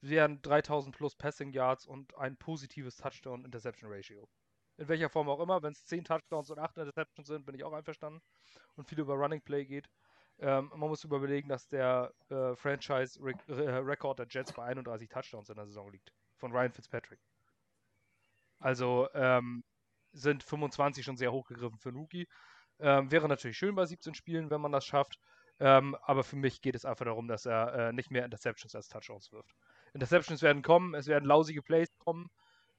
wären 0.00 0.42
3000 0.42 0.92
plus 0.92 1.14
Passing 1.14 1.52
Yards 1.52 1.86
und 1.86 2.16
ein 2.16 2.36
positives 2.36 2.96
Touchdown-Interception-Ratio. 2.96 4.28
In 4.76 4.88
welcher 4.88 5.08
Form 5.08 5.28
auch 5.28 5.38
immer, 5.38 5.62
wenn 5.62 5.70
es 5.70 5.84
10 5.84 6.02
Touchdowns 6.02 6.50
und 6.50 6.58
8 6.58 6.78
Interceptions 6.78 7.28
sind, 7.28 7.46
bin 7.46 7.54
ich 7.54 7.62
auch 7.62 7.72
einverstanden 7.72 8.20
und 8.74 8.88
viel 8.88 8.98
über 8.98 9.14
Running 9.14 9.40
Play 9.40 9.66
geht. 9.66 9.88
Ähm, 10.40 10.72
man 10.74 10.88
muss 10.88 11.04
überlegen, 11.04 11.48
dass 11.48 11.68
der 11.68 12.12
äh, 12.28 12.56
Franchise-Rekord 12.56 14.18
der 14.18 14.26
Jets 14.28 14.52
bei 14.52 14.64
31 14.64 15.08
Touchdowns 15.08 15.48
in 15.48 15.54
der 15.54 15.66
Saison 15.66 15.92
liegt. 15.92 16.12
Von 16.38 16.50
Ryan 16.50 16.72
Fitzpatrick. 16.72 17.20
Also 18.58 19.08
ähm, 19.14 19.62
sind 20.10 20.42
25 20.42 21.04
schon 21.04 21.16
sehr 21.16 21.30
hochgegriffen 21.30 21.78
für 21.78 21.90
einen. 21.90 22.26
Ähm, 22.80 23.12
wäre 23.12 23.28
natürlich 23.28 23.58
schön 23.58 23.76
bei 23.76 23.86
17 23.86 24.16
Spielen, 24.16 24.50
wenn 24.50 24.60
man 24.60 24.72
das 24.72 24.84
schafft. 24.84 25.20
Ähm, 25.60 25.94
aber 26.02 26.24
für 26.24 26.36
mich 26.36 26.62
geht 26.62 26.74
es 26.74 26.86
einfach 26.86 27.04
darum, 27.04 27.28
dass 27.28 27.44
er 27.44 27.74
äh, 27.74 27.92
nicht 27.92 28.10
mehr 28.10 28.24
Interceptions 28.24 28.74
als 28.74 28.88
Touchdowns 28.88 29.30
wirft. 29.30 29.54
Interceptions 29.92 30.40
werden 30.40 30.62
kommen, 30.62 30.94
es 30.94 31.06
werden 31.06 31.26
lausige 31.26 31.62
Plays 31.62 31.88
kommen, 31.98 32.30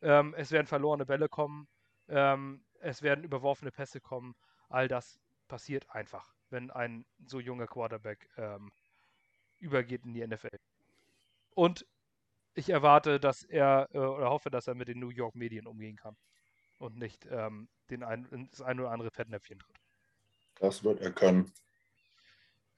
ähm, 0.02 0.34
es 0.36 0.52
werden 0.52 0.66
verlorene 0.66 1.06
Bälle 1.06 1.30
kommen, 1.30 1.68
ähm, 2.10 2.64
es 2.80 3.04
werden 3.04 3.24
überworfene 3.24 3.72
Pässe 3.72 4.02
kommen. 4.02 4.36
All 4.70 4.88
das 4.88 5.20
passiert 5.48 5.88
einfach, 5.92 6.34
wenn 6.50 6.72
ein 6.72 7.06
so 7.24 7.40
junger 7.40 7.68
Quarterback 7.68 8.28
ähm, 8.38 8.72
übergeht 9.60 10.04
in 10.04 10.14
die 10.14 10.26
NFL. 10.26 10.58
Und 11.54 11.86
ich 12.56 12.70
erwarte, 12.70 13.20
dass 13.20 13.44
er 13.44 13.90
äh, 13.94 14.00
oder 14.00 14.32
hoffe, 14.32 14.50
dass 14.50 14.68
er 14.68 14.74
mit 14.74 14.88
den 14.88 15.00
New 15.00 15.10
York 15.10 15.36
Medien 15.36 15.68
umgehen 15.68 15.98
kann 15.98 16.18
und 16.80 16.98
nicht 16.98 17.28
ähm, 17.30 17.70
den 17.92 18.04
ein, 18.04 18.50
das 18.50 18.62
ein 18.62 18.80
oder 18.80 18.90
andere 18.90 19.12
Fettnäpfchen 19.12 19.60
tritt. 19.60 19.80
Das 20.56 20.84
wird 20.84 21.00
er 21.02 21.12
können. 21.12 21.52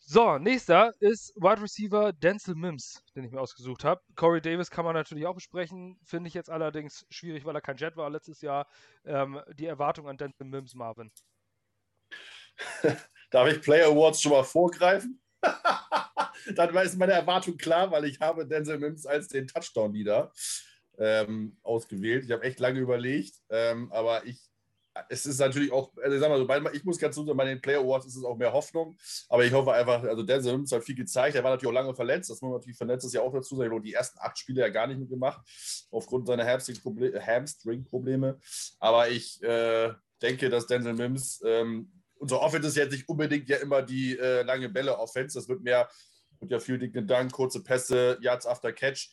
So, 0.05 0.37
nächster 0.37 0.93
ist 0.99 1.33
Wide 1.37 1.61
Receiver 1.61 2.11
Denzel 2.11 2.55
Mims, 2.55 3.01
den 3.15 3.23
ich 3.23 3.31
mir 3.31 3.39
ausgesucht 3.39 3.85
habe. 3.85 4.01
Corey 4.17 4.41
Davis 4.41 4.69
kann 4.69 4.83
man 4.83 4.95
natürlich 4.95 5.25
auch 5.25 5.33
besprechen, 5.33 5.97
finde 6.03 6.27
ich 6.27 6.33
jetzt 6.33 6.49
allerdings 6.49 7.05
schwierig, 7.09 7.45
weil 7.45 7.55
er 7.55 7.61
kein 7.61 7.77
Jet 7.77 7.95
war 7.95 8.09
letztes 8.09 8.41
Jahr. 8.41 8.67
Ähm, 9.05 9.39
die 9.57 9.65
Erwartung 9.65 10.09
an 10.09 10.17
Denzel 10.17 10.45
Mims, 10.45 10.75
Marvin. 10.75 11.09
Darf 13.31 13.47
ich 13.47 13.61
Player 13.61 13.87
Awards 13.87 14.21
schon 14.21 14.33
mal 14.33 14.43
vorgreifen? 14.43 15.21
Dann 16.53 16.75
ist 16.75 16.97
meine 16.97 17.13
Erwartung 17.13 17.55
klar, 17.55 17.89
weil 17.89 18.03
ich 18.03 18.19
habe 18.19 18.45
Denzel 18.45 18.79
Mims 18.79 19.05
als 19.05 19.29
den 19.29 19.47
Touchdown-Leader 19.47 20.33
ähm, 20.97 21.57
ausgewählt. 21.63 22.25
Ich 22.25 22.31
habe 22.31 22.43
echt 22.43 22.59
lange 22.59 22.79
überlegt, 22.79 23.35
ähm, 23.49 23.89
aber 23.93 24.25
ich 24.25 24.52
es 25.09 25.25
ist 25.25 25.39
natürlich 25.39 25.71
auch, 25.71 25.91
also 25.97 26.15
ich 26.15 26.21
sag 26.21 26.29
mal 26.29 26.37
so, 26.37 26.47
ich 26.71 26.83
muss 26.83 26.99
ganz 26.99 27.15
sagen, 27.15 27.35
bei 27.35 27.45
den 27.45 27.61
Player 27.61 27.79
Awards 27.79 28.05
ist 28.05 28.15
es 28.15 28.23
auch 28.23 28.37
mehr 28.37 28.53
Hoffnung, 28.53 28.95
aber 29.29 29.43
ich 29.43 29.51
hoffe 29.51 29.73
einfach, 29.73 30.03
also 30.03 30.23
der 30.23 30.41
Sims 30.41 30.71
hat 30.71 30.83
viel 30.83 30.95
gezeigt, 30.95 31.35
er 31.35 31.43
war 31.43 31.51
natürlich 31.51 31.69
auch 31.69 31.81
lange 31.81 31.95
verletzt, 31.95 32.29
das 32.29 32.41
muss 32.41 32.49
man 32.49 32.59
natürlich 32.59 32.77
verletzt 32.77 33.05
ist 33.05 33.13
ja 33.13 33.21
auch 33.21 33.33
dazu 33.33 33.55
sagen, 33.55 33.81
die 33.81 33.93
ersten 33.93 34.19
acht 34.19 34.37
Spiele 34.37 34.61
ja 34.61 34.69
gar 34.69 34.87
nicht 34.87 34.99
mitgemacht, 34.99 35.41
aufgrund 35.91 36.27
seiner 36.27 36.45
Hamstring-Probleme, 36.45 38.39
aber 38.79 39.09
ich 39.09 39.41
äh, 39.41 39.93
denke, 40.21 40.49
dass 40.49 40.67
Denzel 40.67 40.93
Mims, 40.93 41.41
ähm, 41.45 41.91
unser 42.15 42.41
Offense 42.41 42.69
ist 42.69 42.77
jetzt 42.77 42.91
nicht 42.91 43.09
unbedingt 43.09 43.49
ja 43.49 43.57
immer 43.57 43.81
die 43.81 44.17
äh, 44.17 44.43
lange 44.43 44.69
Bälle-Offense, 44.69 45.39
das 45.39 45.49
wird 45.49 45.63
mehr, 45.63 45.89
wird 46.39 46.51
ja 46.51 46.59
viel 46.59 46.77
Dank, 47.05 47.31
kurze 47.31 47.63
Pässe, 47.63 48.17
Yards 48.21 48.45
after 48.45 48.71
Catch, 48.71 49.09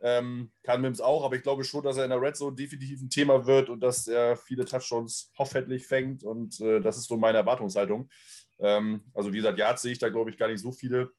ähm, 0.00 0.52
kann 0.62 0.80
Mims 0.80 1.00
auch, 1.00 1.24
aber 1.24 1.36
ich 1.36 1.42
glaube 1.42 1.64
schon, 1.64 1.82
dass 1.82 1.96
er 1.96 2.04
in 2.04 2.10
der 2.10 2.20
Red 2.20 2.36
Zone 2.36 2.56
definitiv 2.56 3.00
ein 3.00 3.10
Thema 3.10 3.46
wird 3.46 3.68
und 3.68 3.80
dass 3.80 4.06
er 4.06 4.36
viele 4.36 4.64
Touchdowns 4.64 5.32
hoffentlich 5.38 5.86
fängt 5.86 6.24
und 6.24 6.60
äh, 6.60 6.80
das 6.80 6.96
ist 6.96 7.08
so 7.08 7.16
meine 7.16 7.38
Erwartungshaltung. 7.38 8.08
Ähm, 8.58 9.04
also 9.14 9.32
wie 9.32 9.38
gesagt, 9.38 9.58
Yards 9.58 9.82
sehe 9.82 9.92
ich 9.92 9.98
da 9.98 10.08
glaube 10.08 10.30
ich 10.30 10.36
gar 10.36 10.48
nicht 10.48 10.60
so 10.60 10.72
viele. 10.72 11.10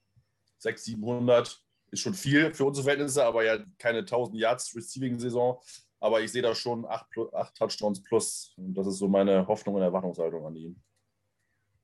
600, 0.59 0.79
700 0.79 1.61
ist 1.91 1.99
schon 1.99 2.13
viel 2.13 2.53
für 2.53 2.65
unsere 2.65 2.83
Verhältnisse, 2.83 3.25
aber 3.25 3.43
ja 3.43 3.57
keine 3.77 3.99
1000 3.99 4.37
Yards 4.37 4.75
Receiving-Saison. 4.75 5.59
Aber 5.99 6.21
ich 6.21 6.31
sehe 6.31 6.41
da 6.41 6.53
schon 6.53 6.85
8, 6.85 7.07
8 7.33 7.55
Touchdowns 7.55 8.03
plus 8.03 8.53
und 8.57 8.75
das 8.75 8.85
ist 8.87 8.97
so 8.97 9.07
meine 9.07 9.47
Hoffnung 9.47 9.75
und 9.75 9.81
Erwartungshaltung 9.81 10.45
an 10.45 10.55
ihn. 10.55 10.83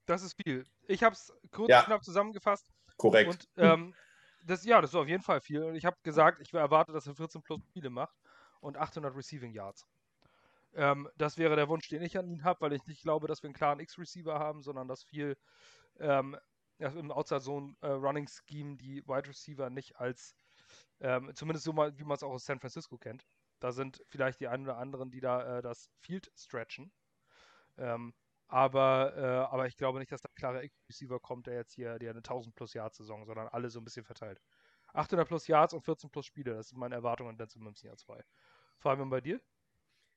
Das 0.06 0.22
ist 0.22 0.36
viel. 0.42 0.66
Ich 0.86 1.02
habe 1.02 1.14
es 1.14 1.32
kurz 1.50 1.70
ja. 1.70 1.82
knapp 1.82 2.04
zusammengefasst. 2.04 2.68
Korrekt. 2.96 3.30
Und 3.30 3.48
ähm, 3.56 3.94
das, 4.44 4.64
ja, 4.64 4.80
das 4.80 4.90
ist 4.90 4.96
auf 4.96 5.08
jeden 5.08 5.22
Fall 5.22 5.40
viel. 5.40 5.62
Und 5.62 5.74
ich 5.74 5.84
habe 5.84 5.96
gesagt, 6.02 6.40
ich 6.40 6.52
erwarte, 6.52 6.92
dass 6.92 7.06
er 7.06 7.14
14 7.14 7.42
plus 7.42 7.60
Spiele 7.64 7.90
macht 7.90 8.16
und 8.60 8.76
800 8.76 9.14
Receiving 9.14 9.52
Yards. 9.52 9.86
Ähm, 10.74 11.08
das 11.16 11.38
wäre 11.38 11.56
der 11.56 11.68
Wunsch, 11.68 11.88
den 11.88 12.02
ich 12.02 12.18
an 12.18 12.28
ihn 12.28 12.44
habe, 12.44 12.60
weil 12.62 12.72
ich 12.72 12.86
nicht 12.86 13.02
glaube, 13.02 13.28
dass 13.28 13.42
wir 13.42 13.48
einen 13.48 13.54
klaren 13.54 13.80
X-Receiver 13.80 14.38
haben, 14.38 14.62
sondern 14.62 14.88
dass 14.88 15.02
viel 15.04 15.36
ähm, 15.98 16.36
im 16.78 17.12
Outside 17.12 17.42
Zone 17.42 17.76
äh, 17.80 17.98
die 18.76 19.02
Wide 19.06 19.28
Receiver 19.28 19.70
nicht 19.70 19.96
als, 19.96 20.34
ähm, 21.00 21.30
zumindest 21.34 21.64
so 21.64 21.72
mal, 21.72 21.96
wie 21.98 22.04
man 22.04 22.16
es 22.16 22.22
auch 22.22 22.32
aus 22.32 22.44
San 22.44 22.60
Francisco 22.60 22.98
kennt. 22.98 23.26
Da 23.60 23.70
sind 23.72 24.02
vielleicht 24.08 24.40
die 24.40 24.48
einen 24.48 24.64
oder 24.64 24.78
anderen, 24.78 25.10
die 25.10 25.20
da 25.20 25.58
äh, 25.58 25.62
das 25.62 25.90
Field 26.00 26.32
stretchen. 26.34 26.90
Ähm, 27.78 28.14
aber, 28.52 29.16
äh, 29.16 29.52
aber 29.52 29.66
ich 29.66 29.78
glaube 29.78 29.98
nicht, 29.98 30.12
dass 30.12 30.20
da 30.20 30.28
ein 30.28 30.34
klarer 30.34 30.62
Receiver 30.86 31.18
kommt, 31.18 31.46
der 31.46 31.54
jetzt 31.54 31.72
hier 31.72 31.98
der 31.98 32.10
eine 32.10 32.18
1000 32.18 32.54
plus 32.54 32.74
Yards 32.74 32.98
Saison, 32.98 33.24
sondern 33.24 33.48
alle 33.48 33.70
so 33.70 33.80
ein 33.80 33.84
bisschen 33.84 34.04
verteilt. 34.04 34.42
800 34.92 35.26
plus 35.26 35.46
Yards 35.46 35.72
und 35.72 35.80
14 35.80 36.10
plus 36.10 36.26
Spiele, 36.26 36.52
das 36.52 36.66
ist 36.66 36.76
meine 36.76 36.94
Erwartung 36.94 37.30
an 37.30 37.38
Denzel 37.38 37.62
Mims 37.62 37.80
Jahr 37.80 37.96
2. 37.96 38.22
Fabian, 38.78 39.08
bei 39.08 39.22
dir? 39.22 39.40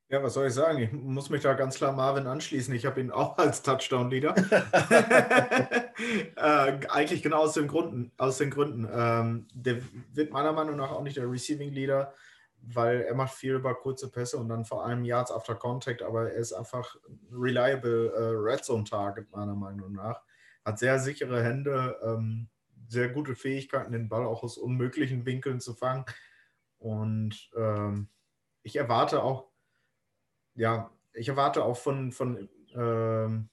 Ja, 0.10 0.22
was 0.22 0.34
soll 0.34 0.48
ich 0.48 0.54
sagen? 0.54 0.80
Ich 0.80 0.92
muss 0.92 1.30
mich 1.30 1.44
da 1.44 1.54
ganz 1.54 1.78
klar 1.78 1.94
Marvin 1.94 2.28
anschließen. 2.28 2.76
Ich 2.76 2.86
habe 2.86 3.00
ihn 3.00 3.10
auch 3.10 3.38
als 3.38 3.64
Touchdown-Leader. 3.64 4.36
äh, 6.36 6.80
eigentlich 6.90 7.24
genau 7.24 7.44
aus 7.44 7.54
den 7.54 7.68
Gründen. 7.68 8.12
Aus 8.18 8.38
den 8.38 8.50
Gründen. 8.50 8.86
Ähm, 8.92 9.48
der 9.54 9.82
wird 10.14 10.34
meiner 10.34 10.52
Meinung 10.52 10.76
nach 10.76 10.92
auch 10.92 11.04
nicht 11.04 11.16
der 11.16 11.32
Receiving-Leader 11.32 12.14
weil 12.68 13.02
er 13.02 13.16
macht 13.16 13.34
viel 13.34 13.56
über 13.56 13.76
kurze 13.76 14.10
Pässe 14.12 14.38
und 14.38 14.50
dann 14.50 14.66
vor 14.66 14.86
allem 14.86 15.06
Yards 15.06 15.32
after 15.32 15.56
Contact, 15.56 16.02
aber 16.02 16.32
er 16.32 16.38
ist 16.38 16.54
einfach 16.54 16.96
ein 17.08 17.20
reliable 17.32 18.12
äh, 18.14 18.32
Red 18.36 18.64
Zone 18.64 18.84
Target 18.84 19.32
meiner 19.32 19.56
Meinung 19.56 19.94
nach. 19.94 20.22
Hat 20.64 20.80
sehr 20.80 21.00
sichere 21.00 21.44
Hände, 21.44 22.00
ähm, 22.04 22.50
sehr 22.88 23.10
gute 23.10 23.36
Fähigkeiten, 23.36 23.92
den 23.92 24.10
Ball 24.10 24.26
auch 24.26 24.44
aus 24.44 24.58
unmöglichen 24.58 25.26
Winkeln 25.26 25.60
zu 25.60 25.74
fangen. 25.74 26.06
Und 26.78 27.52
ähm, 27.56 28.10
ich 28.64 28.76
erwarte 28.76 29.24
auch, 29.24 29.52
ja, 30.56 30.92
ich 31.14 31.30
erwarte 31.30 31.64
auch 31.64 31.78
von, 31.78 32.12
von 32.12 32.50
ähm, 32.74 33.50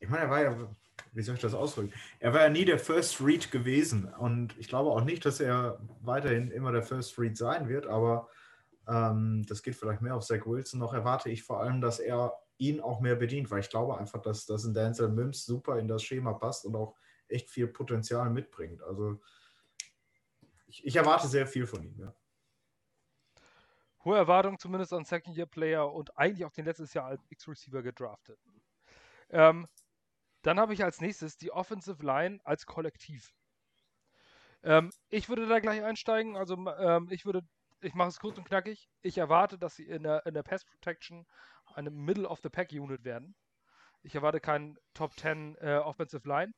ich 0.00 0.08
meine, 0.08 0.24
er 0.24 0.30
war 0.30 0.42
ja, 0.42 0.76
wie 1.18 1.22
soll 1.22 1.34
ich 1.34 1.40
das 1.40 1.52
ausdrücken? 1.52 1.92
Er 2.20 2.32
war 2.32 2.42
ja 2.42 2.48
nie 2.48 2.64
der 2.64 2.78
First 2.78 3.20
Read 3.20 3.50
gewesen 3.50 4.14
und 4.14 4.56
ich 4.56 4.68
glaube 4.68 4.90
auch 4.90 5.02
nicht, 5.02 5.26
dass 5.26 5.40
er 5.40 5.80
weiterhin 6.00 6.52
immer 6.52 6.70
der 6.70 6.84
First 6.84 7.18
Read 7.18 7.36
sein 7.36 7.68
wird, 7.68 7.88
aber 7.88 8.28
ähm, 8.86 9.44
das 9.48 9.64
geht 9.64 9.74
vielleicht 9.74 10.00
mehr 10.00 10.14
auf 10.14 10.24
Zach 10.24 10.46
Wilson. 10.46 10.78
Noch 10.78 10.94
erwarte 10.94 11.28
ich 11.28 11.42
vor 11.42 11.60
allem, 11.60 11.80
dass 11.80 11.98
er 11.98 12.34
ihn 12.56 12.80
auch 12.80 13.00
mehr 13.00 13.16
bedient, 13.16 13.50
weil 13.50 13.60
ich 13.60 13.68
glaube 13.68 13.98
einfach, 13.98 14.22
dass, 14.22 14.46
dass 14.46 14.62
ein 14.62 14.74
Denzel 14.74 15.08
Mims 15.08 15.44
super 15.44 15.80
in 15.80 15.88
das 15.88 16.04
Schema 16.04 16.34
passt 16.34 16.64
und 16.64 16.76
auch 16.76 16.94
echt 17.26 17.50
viel 17.50 17.66
Potenzial 17.66 18.30
mitbringt. 18.30 18.80
Also 18.82 19.20
ich, 20.68 20.86
ich 20.86 20.94
erwarte 20.94 21.26
sehr 21.26 21.48
viel 21.48 21.66
von 21.66 21.82
ihm, 21.82 21.98
ja. 21.98 22.14
Hohe 24.04 24.16
Erwartungen 24.16 24.58
zumindest 24.60 24.92
an 24.92 25.04
Second-Year-Player 25.04 25.92
und 25.92 26.16
eigentlich 26.16 26.44
auch 26.44 26.52
den 26.52 26.64
letztes 26.64 26.94
Jahr 26.94 27.06
als 27.06 27.26
X-Receiver 27.28 27.82
gedraftet. 27.82 28.38
Ähm, 29.30 29.66
dann 30.42 30.60
habe 30.60 30.74
ich 30.74 30.84
als 30.84 31.00
nächstes 31.00 31.36
die 31.36 31.52
Offensive 31.52 32.04
Line 32.04 32.40
als 32.44 32.66
Kollektiv. 32.66 33.32
Ähm, 34.62 34.90
ich 35.08 35.28
würde 35.28 35.46
da 35.46 35.60
gleich 35.60 35.82
einsteigen. 35.82 36.36
Also 36.36 36.54
ähm, 36.78 37.08
ich 37.10 37.24
würde, 37.24 37.42
ich 37.80 37.94
mache 37.94 38.08
es 38.08 38.18
kurz 38.18 38.38
und 38.38 38.44
knackig. 38.44 38.88
Ich 39.02 39.18
erwarte, 39.18 39.58
dass 39.58 39.76
sie 39.76 39.86
in 39.86 40.02
der, 40.02 40.26
in 40.26 40.34
der 40.34 40.42
Pass 40.42 40.64
Protection 40.64 41.26
eine 41.74 41.90
Middle 41.90 42.28
of 42.28 42.40
the 42.42 42.48
Pack 42.48 42.72
Unit 42.72 43.04
werden. 43.04 43.34
Ich 44.02 44.14
erwarte 44.14 44.40
keinen 44.40 44.78
Top 44.94 45.12
10 45.18 45.56
äh, 45.56 45.76
Offensive 45.76 46.26
Line. 46.26 46.52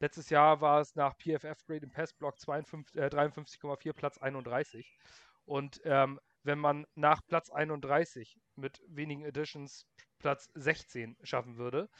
Letztes 0.00 0.30
Jahr 0.30 0.60
war 0.62 0.80
es 0.80 0.94
nach 0.94 1.14
PFF 1.16 1.62
Grade 1.66 1.84
im 1.84 1.90
Passblock 1.90 2.36
äh, 2.36 3.06
53,4 3.06 3.92
Platz 3.92 4.18
31. 4.18 4.98
Und 5.44 5.80
ähm, 5.84 6.18
wenn 6.42 6.58
man 6.58 6.86
nach 6.94 7.20
Platz 7.26 7.50
31 7.50 8.38
mit 8.56 8.80
wenigen 8.88 9.26
Additions 9.26 9.86
Platz 10.18 10.48
16 10.54 11.16
schaffen 11.22 11.58
würde, 11.58 11.90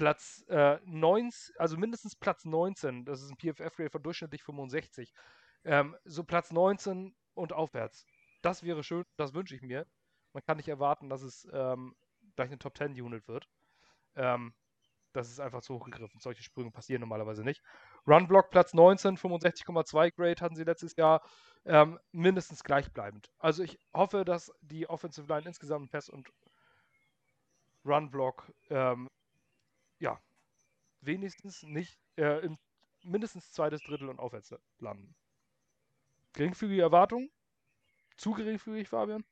Platz 0.00 0.42
äh, 0.48 0.78
19, 0.86 1.56
also 1.58 1.76
mindestens 1.76 2.16
Platz 2.16 2.46
19, 2.46 3.04
das 3.04 3.20
ist 3.20 3.30
ein 3.30 3.36
PFF-Grade 3.36 3.90
von 3.90 4.02
durchschnittlich 4.02 4.42
65, 4.42 5.12
ähm, 5.64 5.94
so 6.04 6.24
Platz 6.24 6.52
19 6.52 7.14
und 7.34 7.52
aufwärts. 7.52 8.06
Das 8.40 8.62
wäre 8.62 8.82
schön, 8.82 9.04
das 9.18 9.34
wünsche 9.34 9.54
ich 9.54 9.60
mir. 9.60 9.86
Man 10.32 10.42
kann 10.42 10.56
nicht 10.56 10.68
erwarten, 10.68 11.10
dass 11.10 11.20
es 11.20 11.46
ähm, 11.52 11.94
gleich 12.34 12.48
eine 12.48 12.58
Top 12.58 12.78
10 12.78 12.98
Unit 12.98 13.28
wird. 13.28 13.46
Ähm, 14.14 14.54
das 15.12 15.28
ist 15.28 15.38
einfach 15.38 15.60
zu 15.60 15.74
hoch 15.74 15.84
gegriffen. 15.84 16.18
Solche 16.18 16.42
Sprünge 16.42 16.70
passieren 16.70 17.00
normalerweise 17.00 17.44
nicht. 17.44 17.60
Runblock 18.06 18.48
Platz 18.48 18.72
19, 18.72 19.18
65,2 19.18 20.12
Grade 20.16 20.40
hatten 20.40 20.56
sie 20.56 20.64
letztes 20.64 20.96
Jahr. 20.96 21.20
Ähm, 21.66 21.98
mindestens 22.10 22.64
gleichbleibend. 22.64 23.30
Also 23.38 23.62
ich 23.62 23.78
hoffe, 23.92 24.24
dass 24.24 24.50
die 24.62 24.88
Offensive 24.88 25.26
Line 25.28 25.46
insgesamt 25.46 25.90
Pass 25.90 26.08
und 26.08 26.32
Runblock 27.84 28.50
ähm, 28.70 29.10
ja, 30.00 30.20
wenigstens 31.00 31.62
nicht 31.62 31.98
äh, 32.16 32.44
im 32.44 32.58
mindestens 33.04 33.52
zweites 33.52 33.82
Drittel 33.82 34.08
und 34.08 34.18
aufwärts 34.18 34.54
landen. 34.78 35.14
Geringfügige 36.32 36.82
Erwartungen? 36.82 37.30
Zu 38.16 38.32
geringfügig, 38.32 38.88
Fabian? 38.88 39.24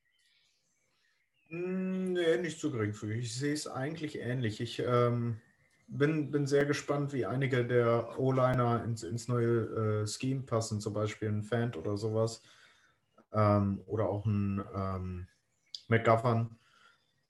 Hm, 1.48 2.12
nee, 2.12 2.38
nicht 2.38 2.60
zu 2.60 2.70
geringfügig. 2.70 3.18
Ich 3.18 3.34
sehe 3.34 3.52
es 3.52 3.66
eigentlich 3.66 4.18
ähnlich. 4.18 4.60
Ich 4.60 4.80
ähm, 4.80 5.40
bin, 5.86 6.30
bin 6.30 6.46
sehr 6.46 6.66
gespannt, 6.66 7.12
wie 7.12 7.26
einige 7.26 7.66
der 7.66 8.18
O-Liner 8.18 8.84
ins, 8.84 9.02
ins 9.02 9.28
neue 9.28 10.02
äh, 10.02 10.06
Scheme 10.06 10.42
passen, 10.42 10.80
zum 10.80 10.92
Beispiel 10.92 11.28
ein 11.28 11.42
Fant 11.42 11.76
oder 11.76 11.96
sowas. 11.96 12.42
Ähm, 13.32 13.82
oder 13.86 14.08
auch 14.08 14.24
ein 14.26 14.64
ähm, 14.74 15.28
McGovern. 15.88 16.58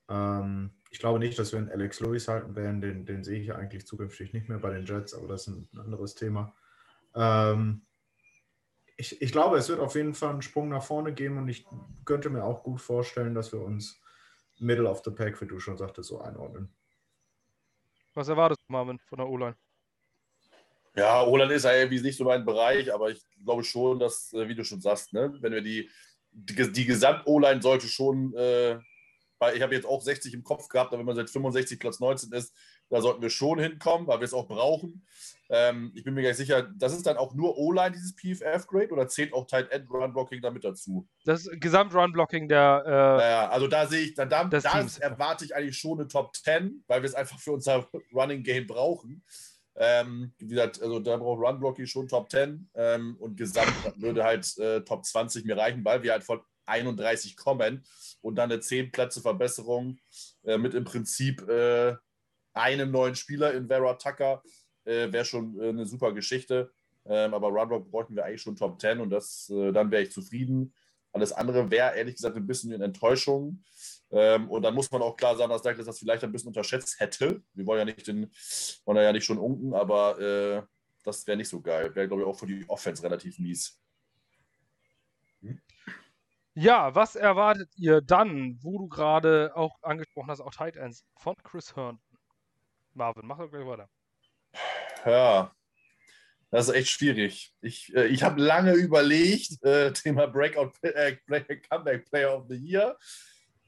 Ähm, 0.08 0.70
ich 0.90 0.98
glaube 0.98 1.18
nicht, 1.18 1.38
dass 1.38 1.52
wir 1.52 1.58
einen 1.58 1.70
Alex 1.70 2.00
Lewis 2.00 2.28
halten 2.28 2.56
werden. 2.56 2.80
Den, 2.80 3.04
den 3.04 3.24
sehe 3.24 3.40
ich 3.40 3.52
eigentlich 3.52 3.86
zukünftig 3.86 4.32
nicht 4.32 4.48
mehr 4.48 4.58
bei 4.58 4.70
den 4.70 4.86
Jets, 4.86 5.14
aber 5.14 5.28
das 5.28 5.46
ist 5.46 5.48
ein 5.48 5.68
anderes 5.78 6.14
Thema. 6.14 6.54
Ähm, 7.14 7.82
ich, 8.96 9.20
ich 9.22 9.32
glaube, 9.32 9.56
es 9.58 9.68
wird 9.68 9.80
auf 9.80 9.94
jeden 9.94 10.14
Fall 10.14 10.30
einen 10.30 10.42
Sprung 10.42 10.68
nach 10.70 10.82
vorne 10.82 11.12
geben 11.12 11.38
und 11.38 11.48
ich 11.48 11.66
könnte 12.04 12.30
mir 12.30 12.44
auch 12.44 12.62
gut 12.62 12.80
vorstellen, 12.80 13.34
dass 13.34 13.52
wir 13.52 13.60
uns 13.60 14.00
Middle 14.58 14.88
of 14.88 15.02
the 15.04 15.10
Pack, 15.10 15.40
wie 15.40 15.46
du 15.46 15.60
schon 15.60 15.78
sagtest, 15.78 16.08
so 16.08 16.20
einordnen. 16.20 16.74
Was 18.14 18.28
erwartest 18.28 18.62
du, 18.66 18.72
Marvin, 18.72 18.98
von 18.98 19.18
der 19.18 19.28
O-Line? 19.28 19.56
Ja, 20.96 21.24
O-Line 21.24 21.54
ist 21.54 21.64
ja 21.64 21.74
irgendwie 21.74 22.00
nicht 22.00 22.16
so 22.16 22.24
mein 22.24 22.44
Bereich, 22.44 22.92
aber 22.92 23.10
ich 23.10 23.22
glaube 23.44 23.62
schon, 23.62 24.00
dass, 24.00 24.32
äh, 24.32 24.48
wie 24.48 24.56
du 24.56 24.64
schon 24.64 24.80
sagst, 24.80 25.12
ne, 25.12 25.32
wenn 25.40 25.52
wir 25.52 25.62
die, 25.62 25.88
die, 26.32 26.72
die 26.72 26.84
Gesamt-O-Line 26.84 27.62
sollte 27.62 27.86
schon, 27.86 28.34
äh, 28.34 28.80
weil 29.38 29.56
ich 29.56 29.62
habe 29.62 29.74
jetzt 29.74 29.86
auch 29.86 30.02
60 30.02 30.34
im 30.34 30.44
Kopf 30.44 30.68
gehabt, 30.68 30.92
aber 30.92 30.98
wenn 30.98 31.06
man 31.06 31.16
seit 31.16 31.30
65 31.30 31.78
Platz 31.78 32.00
19 32.00 32.32
ist, 32.32 32.54
da 32.90 33.00
sollten 33.00 33.22
wir 33.22 33.30
schon 33.30 33.58
hinkommen, 33.58 34.06
weil 34.06 34.20
wir 34.20 34.24
es 34.24 34.34
auch 34.34 34.48
brauchen. 34.48 35.06
Ähm, 35.50 35.92
ich 35.94 36.04
bin 36.04 36.14
mir 36.14 36.22
gar 36.22 36.30
nicht 36.30 36.38
sicher, 36.38 36.62
das 36.76 36.92
ist 36.92 37.06
dann 37.06 37.16
auch 37.16 37.34
nur 37.34 37.56
O-Line, 37.56 37.92
dieses 37.92 38.14
PFF-Grade, 38.14 38.90
oder 38.90 39.08
zählt 39.08 39.32
auch 39.32 39.46
Tight 39.46 39.70
End 39.70 39.90
Run 39.90 40.12
Blocking 40.12 40.42
damit 40.42 40.64
dazu? 40.64 41.06
Das 41.24 41.48
Gesamt-Run 41.52 42.12
Blocking 42.12 42.48
der. 42.48 42.82
Äh, 42.84 42.90
naja, 42.90 43.48
also 43.48 43.66
da 43.66 43.86
sehe 43.86 44.02
ich, 44.02 44.14
da, 44.14 44.24
da, 44.24 44.44
da 44.44 44.58
erwarte 45.00 45.44
ich 45.44 45.54
eigentlich 45.54 45.78
schon 45.78 46.00
eine 46.00 46.08
Top 46.08 46.34
10, 46.36 46.84
weil 46.86 47.02
wir 47.02 47.08
es 47.08 47.14
einfach 47.14 47.38
für 47.38 47.52
unser 47.52 47.88
Running 48.12 48.42
Game 48.42 48.66
brauchen. 48.66 49.22
Ähm, 49.80 50.32
wie 50.38 50.48
gesagt, 50.48 50.82
also 50.82 50.98
da 50.98 51.16
braucht 51.16 51.40
Run 51.40 51.60
Blocking 51.60 51.86
schon 51.86 52.08
Top 52.08 52.30
10 52.30 52.68
ähm, 52.74 53.16
und 53.20 53.36
Gesamt 53.36 53.72
würde 53.96 54.24
halt 54.24 54.58
äh, 54.58 54.80
Top 54.82 55.04
20 55.04 55.44
mir 55.44 55.56
reichen, 55.56 55.84
weil 55.84 56.02
wir 56.02 56.12
halt 56.12 56.24
von 56.24 56.40
31 56.68 57.36
kommen 57.36 57.84
und 58.20 58.36
dann 58.36 58.50
eine 58.50 58.60
10 58.60 58.92
Plätze 58.92 59.20
Verbesserung 59.20 59.98
äh, 60.44 60.58
mit 60.58 60.74
im 60.74 60.84
Prinzip 60.84 61.48
äh, 61.48 61.94
einem 62.52 62.90
neuen 62.90 63.14
Spieler 63.14 63.54
in 63.54 63.68
Vera 63.68 63.94
Tucker 63.94 64.42
äh, 64.84 65.12
wäre 65.12 65.24
schon 65.24 65.58
äh, 65.60 65.68
eine 65.68 65.86
super 65.86 66.12
Geschichte. 66.12 66.72
Ähm, 67.06 67.32
aber 67.32 67.48
Runblock 67.48 67.90
bräuchten 67.90 68.16
wir 68.16 68.24
eigentlich 68.24 68.42
schon 68.42 68.56
Top 68.56 68.80
10 68.80 69.00
und 69.00 69.10
das, 69.10 69.50
äh, 69.50 69.72
dann 69.72 69.90
wäre 69.90 70.02
ich 70.02 70.12
zufrieden. 70.12 70.74
Alles 71.12 71.32
andere 71.32 71.70
wäre 71.70 71.96
ehrlich 71.96 72.16
gesagt 72.16 72.36
ein 72.36 72.46
bisschen 72.46 72.72
eine 72.72 72.84
Enttäuschung. 72.84 73.62
Ähm, 74.10 74.50
und 74.50 74.62
dann 74.62 74.74
muss 74.74 74.90
man 74.90 75.02
auch 75.02 75.16
klar 75.16 75.36
sagen, 75.36 75.50
dass 75.50 75.62
Douglas 75.62 75.86
das 75.86 75.98
vielleicht 75.98 76.24
ein 76.24 76.32
bisschen 76.32 76.48
unterschätzt 76.48 77.00
hätte. 77.00 77.42
Wir 77.54 77.66
wollen 77.66 77.80
ja 77.80 77.84
nicht 77.84 78.06
den, 78.06 78.30
wollen 78.84 78.98
ja 78.98 79.12
nicht 79.12 79.24
schon 79.24 79.38
unken, 79.38 79.74
aber 79.74 80.20
äh, 80.20 80.62
das 81.04 81.26
wäre 81.26 81.36
nicht 81.36 81.48
so 81.48 81.60
geil. 81.60 81.94
Wäre, 81.94 82.08
glaube 82.08 82.22
ich, 82.22 82.28
auch 82.28 82.38
für 82.38 82.46
die 82.46 82.64
Offense 82.68 83.02
relativ 83.02 83.38
mies. 83.38 83.78
Ja, 86.60 86.92
was 86.92 87.14
erwartet 87.14 87.70
ihr 87.76 88.00
dann, 88.00 88.58
wo 88.60 88.78
du 88.78 88.88
gerade 88.88 89.52
auch 89.54 89.80
angesprochen 89.80 90.28
hast, 90.28 90.40
auch 90.40 90.50
Tight 90.50 90.74
Ends 90.74 91.04
von 91.16 91.36
Chris 91.44 91.76
Herndon? 91.76 92.00
Marvin, 92.94 93.28
mach 93.28 93.38
doch 93.38 93.48
gleich 93.48 93.64
weiter. 93.64 93.88
Ja, 95.06 95.54
das 96.50 96.66
ist 96.66 96.74
echt 96.74 96.88
schwierig. 96.88 97.54
Ich, 97.60 97.94
äh, 97.94 98.08
ich 98.08 98.24
habe 98.24 98.42
lange 98.42 98.72
überlegt, 98.72 99.62
äh, 99.62 99.92
Thema 99.92 100.26
Breakout 100.26 100.72
äh, 100.82 101.18
Comeback 101.70 102.10
Player 102.10 102.36
of 102.36 102.46
the 102.48 102.56
Year. 102.56 102.98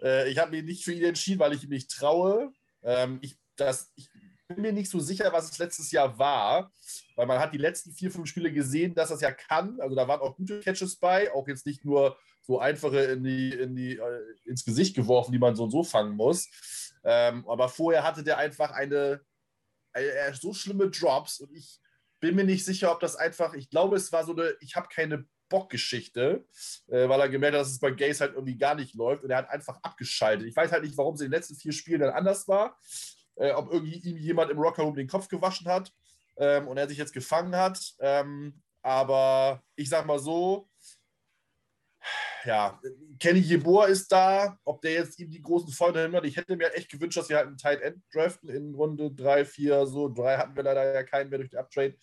Äh, 0.03 0.29
ich 0.29 0.39
habe 0.39 0.51
mich 0.51 0.65
nicht 0.65 0.83
für 0.83 0.93
ihn 0.93 1.05
entschieden, 1.05 1.39
weil 1.39 1.53
ich 1.53 1.63
ihm 1.63 1.71
nicht 1.71 1.93
traue. 1.93 2.51
Ähm, 2.83 3.21
ich, 3.23 3.39
das, 3.55 3.93
ich 3.95 4.11
bin 4.55 4.63
mir 4.63 4.73
nicht 4.73 4.91
so 4.91 4.99
sicher, 4.99 5.33
was 5.33 5.51
es 5.51 5.59
letztes 5.59 5.93
Jahr 5.93 6.19
war, 6.19 6.73
weil 7.17 7.27
man 7.27 7.39
hat 7.39 7.55
die 7.55 7.59
letzten 7.59 7.93
vier, 7.93 8.11
fünf 8.11 8.29
Spiele 8.29 8.53
gesehen, 8.53 8.95
dass 8.95 9.11
das 9.11 9.21
ja 9.21 9.31
kann. 9.31 9.81
Also 9.81 9.95
da 9.95 10.09
waren 10.09 10.21
auch 10.21 10.37
gute 10.37 10.61
Catches 10.61 10.97
bei, 10.97 11.33
auch 11.33 11.47
jetzt 11.49 11.67
nicht 11.67 11.85
nur 11.85 12.17
so 12.43 12.59
einfache 12.59 13.01
in 13.01 13.23
die, 13.23 13.53
in 13.53 13.77
die, 13.77 13.97
äh, 13.97 14.21
ins 14.45 14.65
Gesicht 14.65 14.97
geworfen, 14.97 15.33
die 15.33 15.39
man 15.39 15.55
so 15.55 15.65
und 15.65 15.71
so 15.71 15.85
fangen 15.85 16.17
muss. 16.17 16.49
Ähm, 17.05 17.49
aber 17.49 17.69
vorher 17.69 18.03
hatte 18.03 18.25
der 18.25 18.39
einfach 18.39 18.73
eine, 18.73 19.21
eine, 19.93 20.35
so 20.35 20.53
schlimme 20.53 20.91
Drops 20.91 21.41
und 21.41 21.53
ich 21.53 21.81
bin 22.21 22.35
mir 22.35 22.45
nicht 22.45 22.65
sicher, 22.65 22.93
ob 22.93 23.01
das 23.01 23.17
einfach, 23.17 23.55
ich 23.55 23.71
glaube, 23.71 23.97
es 23.97 24.13
war 24.13 24.25
so 24.25 24.33
eine, 24.33 24.55
ich 24.61 24.77
habe 24.77 24.89
keine 24.89 25.27
Bockgeschichte, 25.49 26.45
äh, 26.89 27.09
weil 27.09 27.21
er 27.21 27.29
gemerkt 27.29 27.55
hat, 27.55 27.63
dass 27.63 27.71
es 27.71 27.81
bei 27.81 27.91
Gays 27.91 28.21
halt 28.21 28.35
irgendwie 28.35 28.59
gar 28.59 28.75
nicht 28.75 28.95
läuft 28.95 29.25
und 29.25 29.31
er 29.31 29.39
hat 29.39 29.51
einfach 29.51 29.79
abgeschaltet. 29.83 30.47
Ich 30.47 30.57
weiß 30.57 30.73
halt 30.73 30.85
nicht, 30.85 30.97
warum 30.97 31.15
es 31.15 31.21
in 31.21 31.27
den 31.27 31.33
letzten 31.33 31.57
vier 31.57 31.73
Spielen 31.73 32.01
dann 32.01 32.11
anders 32.11 32.47
war, 32.47 32.79
äh, 33.41 33.53
ob 33.53 33.73
irgendwie 33.73 33.99
ihm 33.99 34.19
jemand 34.19 34.51
im 34.51 34.59
Rockerroom 34.59 34.95
den 34.95 35.09
Kopf 35.09 35.29
gewaschen 35.29 35.67
hat 35.67 35.93
ähm, 36.37 36.69
und 36.69 36.77
er 36.77 36.89
sich 36.89 36.99
jetzt 36.99 37.15
gefangen 37.15 37.57
hat. 37.57 37.95
Ähm, 37.99 38.61
aber 38.83 39.63
ich 39.77 39.89
sag 39.89 40.07
mal 40.07 40.19
so, 40.19 40.69
ja, 42.45 42.81
Kenny 43.19 43.41
Jeboa 43.41 43.87
ist 43.87 44.11
da, 44.13 44.59
ob 44.65 44.81
der 44.83 44.93
jetzt 44.93 45.19
ihm 45.19 45.31
die 45.31 45.43
großen 45.43 45.73
Freunde 45.73 46.03
himmelt. 46.03 46.25
Ich 46.25 46.37
hätte 46.37 46.57
mir 46.57 46.73
echt 46.75 46.91
gewünscht, 46.91 47.17
dass 47.17 47.29
wir 47.29 47.37
halt 47.37 47.49
einen 47.49 47.59
Tight 47.59 47.81
End 47.81 48.03
draften 48.13 48.49
in 48.49 48.75
Runde 48.75 49.11
3, 49.11 49.45
4, 49.45 49.87
so. 49.87 50.09
Drei 50.09 50.37
hatten 50.37 50.57
wir 50.57 50.63
leider 50.63 50.95
ja 50.95 51.03
keinen 51.03 51.31
mehr 51.31 51.39
durch 51.39 51.51
den 51.51 51.59
Uptrade, 51.59 51.97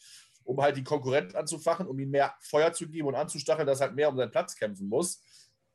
um 0.43 0.61
halt 0.61 0.77
die 0.77 0.83
Konkurrenten 0.83 1.35
anzufachen, 1.35 1.88
um 1.88 1.97
ihm 1.99 2.11
mehr 2.11 2.35
Feuer 2.41 2.73
zu 2.73 2.88
geben 2.88 3.07
und 3.07 3.15
anzustacheln, 3.15 3.65
dass 3.65 3.79
er 3.79 3.88
halt 3.88 3.95
mehr 3.95 4.09
um 4.09 4.17
seinen 4.17 4.31
Platz 4.31 4.55
kämpfen 4.55 4.88
muss. 4.88 5.23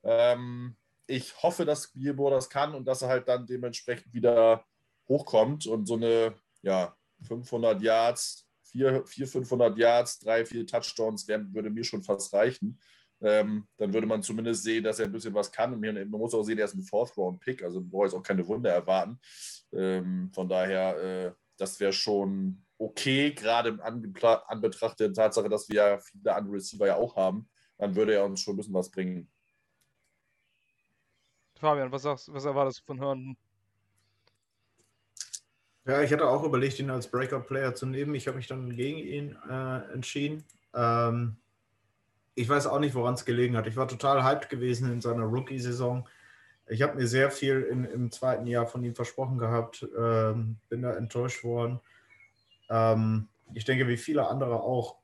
Ähm, 0.05 0.77
ich 1.07 1.43
hoffe, 1.43 1.65
dass 1.65 1.91
Jeboa 1.95 2.31
das 2.31 2.49
kann 2.49 2.75
und 2.75 2.85
dass 2.85 3.03
er 3.03 3.09
halt 3.09 3.29
dann 3.29 3.47
dementsprechend 3.47 4.13
wieder 4.13 4.65
hochkommt 5.09 5.67
und 5.67 5.87
so 5.87 5.95
eine, 5.95 6.35
ja, 6.63 6.97
500 7.23 7.81
Yards, 7.83 8.47
400, 8.73 9.09
500 9.09 9.79
Yards, 9.79 10.19
3, 10.21 10.47
4 10.47 10.67
Touchdowns, 10.67 11.29
wär, 11.29 11.45
würde 11.53 11.71
mir 11.71 11.85
schon 11.85 12.03
fast 12.03 12.33
reichen 12.33 12.79
ähm, 13.23 13.69
dann 13.77 13.93
würde 13.95 14.07
man 14.07 14.23
zumindest 14.23 14.65
sehen, 14.65 14.85
dass 14.85 14.99
er 14.99 15.07
ein 15.07 15.13
bisschen 15.13 15.35
was 15.35 15.51
kann. 15.51 15.73
Und 15.73 15.81
man 15.81 16.09
muss 16.09 16.35
auch 16.35 16.43
sehen, 16.43 16.59
er 16.59 16.65
ist 16.65 16.75
ein 16.75 16.83
Fourth-Round-Pick, 16.83 17.63
also 17.63 17.81
brauche 17.81 18.09
ich 18.09 18.15
auch 18.15 18.23
keine 18.23 18.47
Wunder 18.47 18.71
erwarten. 18.71 19.19
Ähm, 19.73 20.31
von 20.35 20.49
daher, 20.49 20.97
äh, 20.99 21.33
das 21.57 21.79
wäre 21.79 21.93
schon 21.93 22.65
okay, 22.79 23.33
gerade 23.33 23.69
im 23.69 23.81
Anbetracht 23.81 24.99
der 24.99 25.13
Tatsache, 25.13 25.49
dass 25.49 25.69
wir 25.69 25.77
ja 25.77 25.99
viele 26.01 26.35
andere 26.35 26.55
Receiver 26.55 26.87
ja 26.87 26.97
auch 26.97 27.15
haben. 27.15 27.49
Dann 27.79 27.95
würde 27.95 28.15
er 28.15 28.25
uns 28.25 28.41
schon 28.41 28.55
ein 28.55 28.57
bisschen 28.57 28.75
was 28.75 28.91
bringen. 28.91 29.31
Fabian, 31.55 31.93
was, 31.93 32.03
sagst, 32.03 32.33
was 32.33 32.45
erwartest 32.45 32.81
du 32.81 32.85
von 32.87 32.99
Herndon? 32.99 33.37
Ja, 35.85 36.01
ich 36.01 36.13
hatte 36.13 36.29
auch 36.29 36.45
überlegt, 36.45 36.79
ihn 36.79 36.91
als 36.91 37.09
Breakout-Player 37.11 37.75
zu 37.75 37.87
nehmen. 37.87 38.15
Ich 38.15 38.29
habe 38.29 38.37
mich 38.37 38.47
dann 38.47 38.77
gegen 38.77 38.99
ihn 38.99 39.37
äh, 39.51 39.93
entschieden. 39.93 40.45
Ähm, 40.75 41.37
ich 42.35 42.49
weiß 42.49 42.69
auch 42.69 42.79
nicht, 42.79 42.95
woran 42.95 43.15
es 43.15 43.25
gelegen 43.25 43.57
hat. 43.57 43.67
Ich 43.67 43.77
war 43.77 43.89
total 43.89 44.23
hyped 44.25 44.49
gewesen 44.49 44.93
in 44.93 45.01
seiner 45.01 45.25
Rookie-Saison. 45.25 46.09
Ich 46.69 46.83
habe 46.83 46.95
mir 46.95 47.07
sehr 47.09 47.31
viel 47.31 47.63
in, 47.63 47.85
im 47.85 48.11
zweiten 48.13 48.47
Jahr 48.47 48.67
von 48.67 48.85
ihm 48.85 48.95
versprochen 48.95 49.39
gehabt, 49.39 49.87
ähm, 49.99 50.57
bin 50.69 50.83
da 50.83 50.95
enttäuscht 50.95 51.43
worden. 51.43 51.81
Ähm, 52.71 53.29
ich 53.53 53.65
denke, 53.65 53.89
wie 53.89 53.97
viele 53.97 54.29
andere 54.29 54.63
auch. 54.63 54.97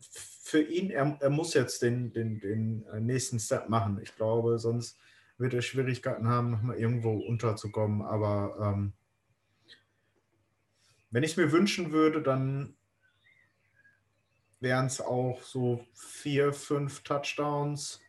Für 0.00 0.62
ihn, 0.62 0.90
er, 0.90 1.16
er 1.20 1.30
muss 1.30 1.54
jetzt 1.54 1.82
den, 1.82 2.12
den, 2.12 2.40
den 2.40 2.84
nächsten 3.00 3.38
Step 3.38 3.68
machen. 3.68 4.00
Ich 4.02 4.14
glaube, 4.16 4.58
sonst 4.58 4.98
wird 5.38 5.54
er 5.54 5.62
Schwierigkeiten 5.62 6.28
haben, 6.28 6.50
nochmal 6.50 6.76
irgendwo 6.76 7.12
unterzukommen. 7.12 8.02
Aber 8.02 8.56
ähm, 8.60 8.92
wenn 11.14 11.22
ich 11.22 11.30
es 11.30 11.36
mir 11.36 11.52
wünschen 11.52 11.92
würde, 11.92 12.20
dann 12.20 12.74
wären 14.58 14.86
es 14.86 15.00
auch 15.00 15.40
so 15.42 15.86
vier, 15.94 16.52
fünf 16.52 17.04
Touchdowns. 17.04 18.00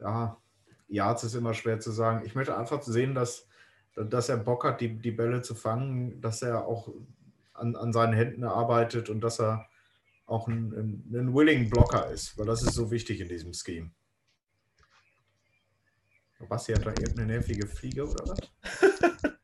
Ja, 0.00 0.36
Yards 0.88 1.22
ist 1.22 1.34
immer 1.34 1.54
schwer 1.54 1.78
zu 1.78 1.92
sagen. 1.92 2.26
Ich 2.26 2.34
möchte 2.34 2.58
einfach 2.58 2.82
sehen, 2.82 3.14
dass, 3.14 3.46
dass 3.94 4.28
er 4.28 4.38
Bock 4.38 4.64
hat, 4.64 4.80
die, 4.80 4.98
die 4.98 5.12
Bälle 5.12 5.42
zu 5.42 5.54
fangen, 5.54 6.20
dass 6.20 6.42
er 6.42 6.66
auch 6.66 6.92
an, 7.52 7.76
an 7.76 7.92
seinen 7.92 8.14
Händen 8.14 8.42
arbeitet 8.42 9.10
und 9.10 9.20
dass 9.20 9.38
er 9.38 9.68
auch 10.26 10.48
ein, 10.48 10.72
ein, 10.72 11.14
ein 11.14 11.32
willing 11.32 11.70
Blocker 11.70 12.10
ist, 12.10 12.36
weil 12.36 12.46
das 12.46 12.64
ist 12.64 12.74
so 12.74 12.90
wichtig 12.90 13.20
in 13.20 13.28
diesem 13.28 13.54
Scheme. 13.54 13.92
Basti 16.48 16.72
hat 16.72 16.84
da 16.84 16.90
irgendeine 16.90 17.34
nervige 17.34 17.68
Fliege 17.68 18.08
oder 18.08 18.24
was? 18.26 19.30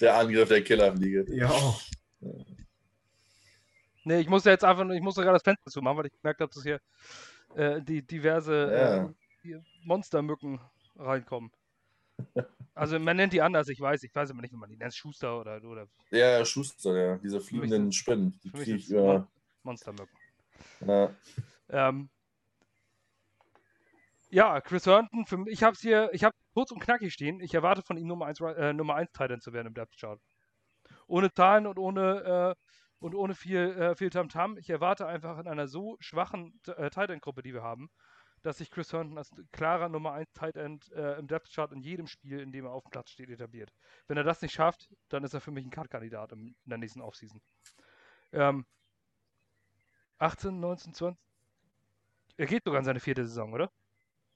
der 0.00 0.16
Angriff 0.16 0.48
der 0.48 0.62
Killerfliege. 0.62 1.26
Ja. 1.34 1.50
Nee, 4.04 4.20
ich 4.20 4.28
musste 4.28 4.50
jetzt 4.50 4.64
einfach 4.64 4.84
nur, 4.84 4.94
ich 4.94 5.02
musste 5.02 5.22
gerade 5.22 5.34
das 5.34 5.42
Fenster 5.42 5.70
zumachen, 5.70 5.98
weil 5.98 6.06
ich 6.06 6.12
gemerkt 6.12 6.40
habe, 6.40 6.52
dass 6.52 6.62
hier 6.62 6.80
äh, 7.54 7.82
die 7.82 8.02
diverse 8.02 9.12
ja. 9.44 9.54
äh, 9.56 9.60
Monstermücken 9.84 10.60
reinkommen. 10.96 11.50
Also 12.72 12.98
man 12.98 13.16
nennt 13.16 13.34
die 13.34 13.42
anders, 13.42 13.68
ich 13.68 13.78
weiß, 13.78 14.04
ich 14.04 14.14
weiß 14.14 14.30
aber 14.30 14.40
nicht, 14.40 14.52
wie 14.52 14.56
man 14.56 14.70
die 14.70 14.76
nennt. 14.76 14.94
Schuster 14.94 15.38
oder. 15.38 15.62
oder 15.62 15.86
ja, 16.12 16.42
Schuster, 16.46 16.96
ja. 16.96 17.16
Diese 17.18 17.38
fliegenden 17.38 17.92
Spinnen. 17.92 18.40
Die 18.42 18.50
kriege 18.50 18.76
ich 18.76 18.88
über. 18.88 19.28
Monstermücken. 19.64 20.16
Ja. 20.86 21.14
Ähm, 21.68 22.08
ja, 24.30 24.60
Chris 24.60 24.86
Herndon, 24.86 25.26
für, 25.26 25.44
ich 25.48 25.62
habe 25.62 25.74
es 25.74 25.80
hier, 25.80 26.10
ich 26.12 26.24
habe 26.24 26.34
kurz 26.54 26.70
und 26.70 26.80
knackig 26.80 27.12
stehen. 27.12 27.40
Ich 27.40 27.54
erwarte 27.54 27.82
von 27.82 27.96
ihm 27.96 28.06
Nummer 28.06 28.26
1 28.26 28.40
äh, 28.40 28.72
Nummer 28.72 28.94
1 28.94 29.12
Titan 29.12 29.40
zu 29.40 29.52
werden 29.52 29.68
im 29.68 29.74
Depth 29.74 29.96
Chart. 29.98 30.20
Ohne 31.06 31.32
Zahlen 31.32 31.66
und 31.66 31.78
ohne 31.78 32.56
äh, 32.56 32.64
und 33.00 33.14
ohne 33.14 33.34
viel 33.34 33.58
äh, 33.58 33.96
viel 33.96 34.10
Tamtam. 34.10 34.56
Ich 34.58 34.70
erwarte 34.70 35.06
einfach 35.06 35.38
in 35.38 35.48
einer 35.48 35.66
so 35.66 35.96
schwachen 36.00 36.60
äh, 36.66 36.90
Titan 36.90 37.20
Gruppe, 37.20 37.42
die 37.42 37.52
wir 37.52 37.62
haben, 37.62 37.90
dass 38.42 38.58
sich 38.58 38.70
Chris 38.70 38.92
Herndon 38.92 39.18
als 39.18 39.30
klarer 39.52 39.88
Nummer 39.88 40.12
1 40.12 40.32
Tight 40.32 40.56
End 40.56 40.90
äh, 40.92 41.18
im 41.18 41.26
Depth 41.26 41.52
Chart 41.52 41.72
in 41.72 41.80
jedem 41.80 42.06
Spiel, 42.06 42.40
in 42.40 42.52
dem 42.52 42.66
er 42.66 42.72
auf 42.72 42.84
dem 42.84 42.90
Platz 42.90 43.10
steht, 43.10 43.30
etabliert. 43.30 43.72
Wenn 44.06 44.16
er 44.16 44.24
das 44.24 44.42
nicht 44.42 44.52
schafft, 44.52 44.88
dann 45.08 45.24
ist 45.24 45.34
er 45.34 45.40
für 45.40 45.50
mich 45.50 45.64
ein 45.64 45.70
Cut-Kandidat 45.70 46.32
in 46.32 46.54
der 46.64 46.78
nächsten 46.78 47.00
Offseason. 47.00 47.40
Ähm, 48.32 48.64
18, 50.18 50.60
19, 50.60 50.94
20. 50.94 51.20
Er 52.36 52.46
geht 52.46 52.64
sogar 52.64 52.78
in 52.78 52.84
seine 52.84 53.00
vierte 53.00 53.26
Saison, 53.26 53.52
oder? 53.52 53.70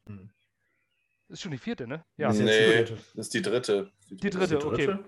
Hm. 0.06 0.30
Ist 1.28 1.42
schon 1.42 1.52
die 1.52 1.58
vierte, 1.58 1.86
ne? 1.86 2.04
Ja. 2.16 2.32
Nee, 2.32 2.84
das 2.84 3.00
ist 3.14 3.34
die 3.34 3.42
dritte. 3.42 3.90
Die 4.10 4.16
dritte, 4.30 4.58
die 4.58 4.62
dritte 4.62 4.66
okay. 4.66 4.98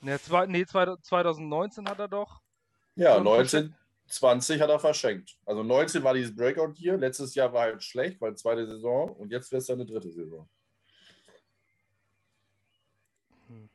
Ne, 0.00 0.20
zwei, 0.20 0.46
nee, 0.46 0.66
2019 0.66 1.88
hat 1.88 1.98
er 1.98 2.08
doch. 2.08 2.40
Ja, 2.96 3.20
19, 3.20 3.74
20 4.08 4.60
hat 4.60 4.68
er 4.68 4.80
verschenkt. 4.80 5.38
Also 5.46 5.62
19 5.62 6.02
war 6.02 6.12
dieses 6.12 6.34
Breakout 6.34 6.72
hier. 6.74 6.96
Letztes 6.96 7.34
Jahr 7.34 7.52
war 7.52 7.62
halt 7.62 7.82
schlecht, 7.82 8.20
weil 8.20 8.34
zweite 8.34 8.66
Saison. 8.66 9.10
Und 9.10 9.30
jetzt 9.30 9.52
wäre 9.52 9.60
es 9.60 9.66
seine 9.66 9.86
dritte 9.86 10.10
Saison. 10.10 10.48
Hm. 13.48 13.68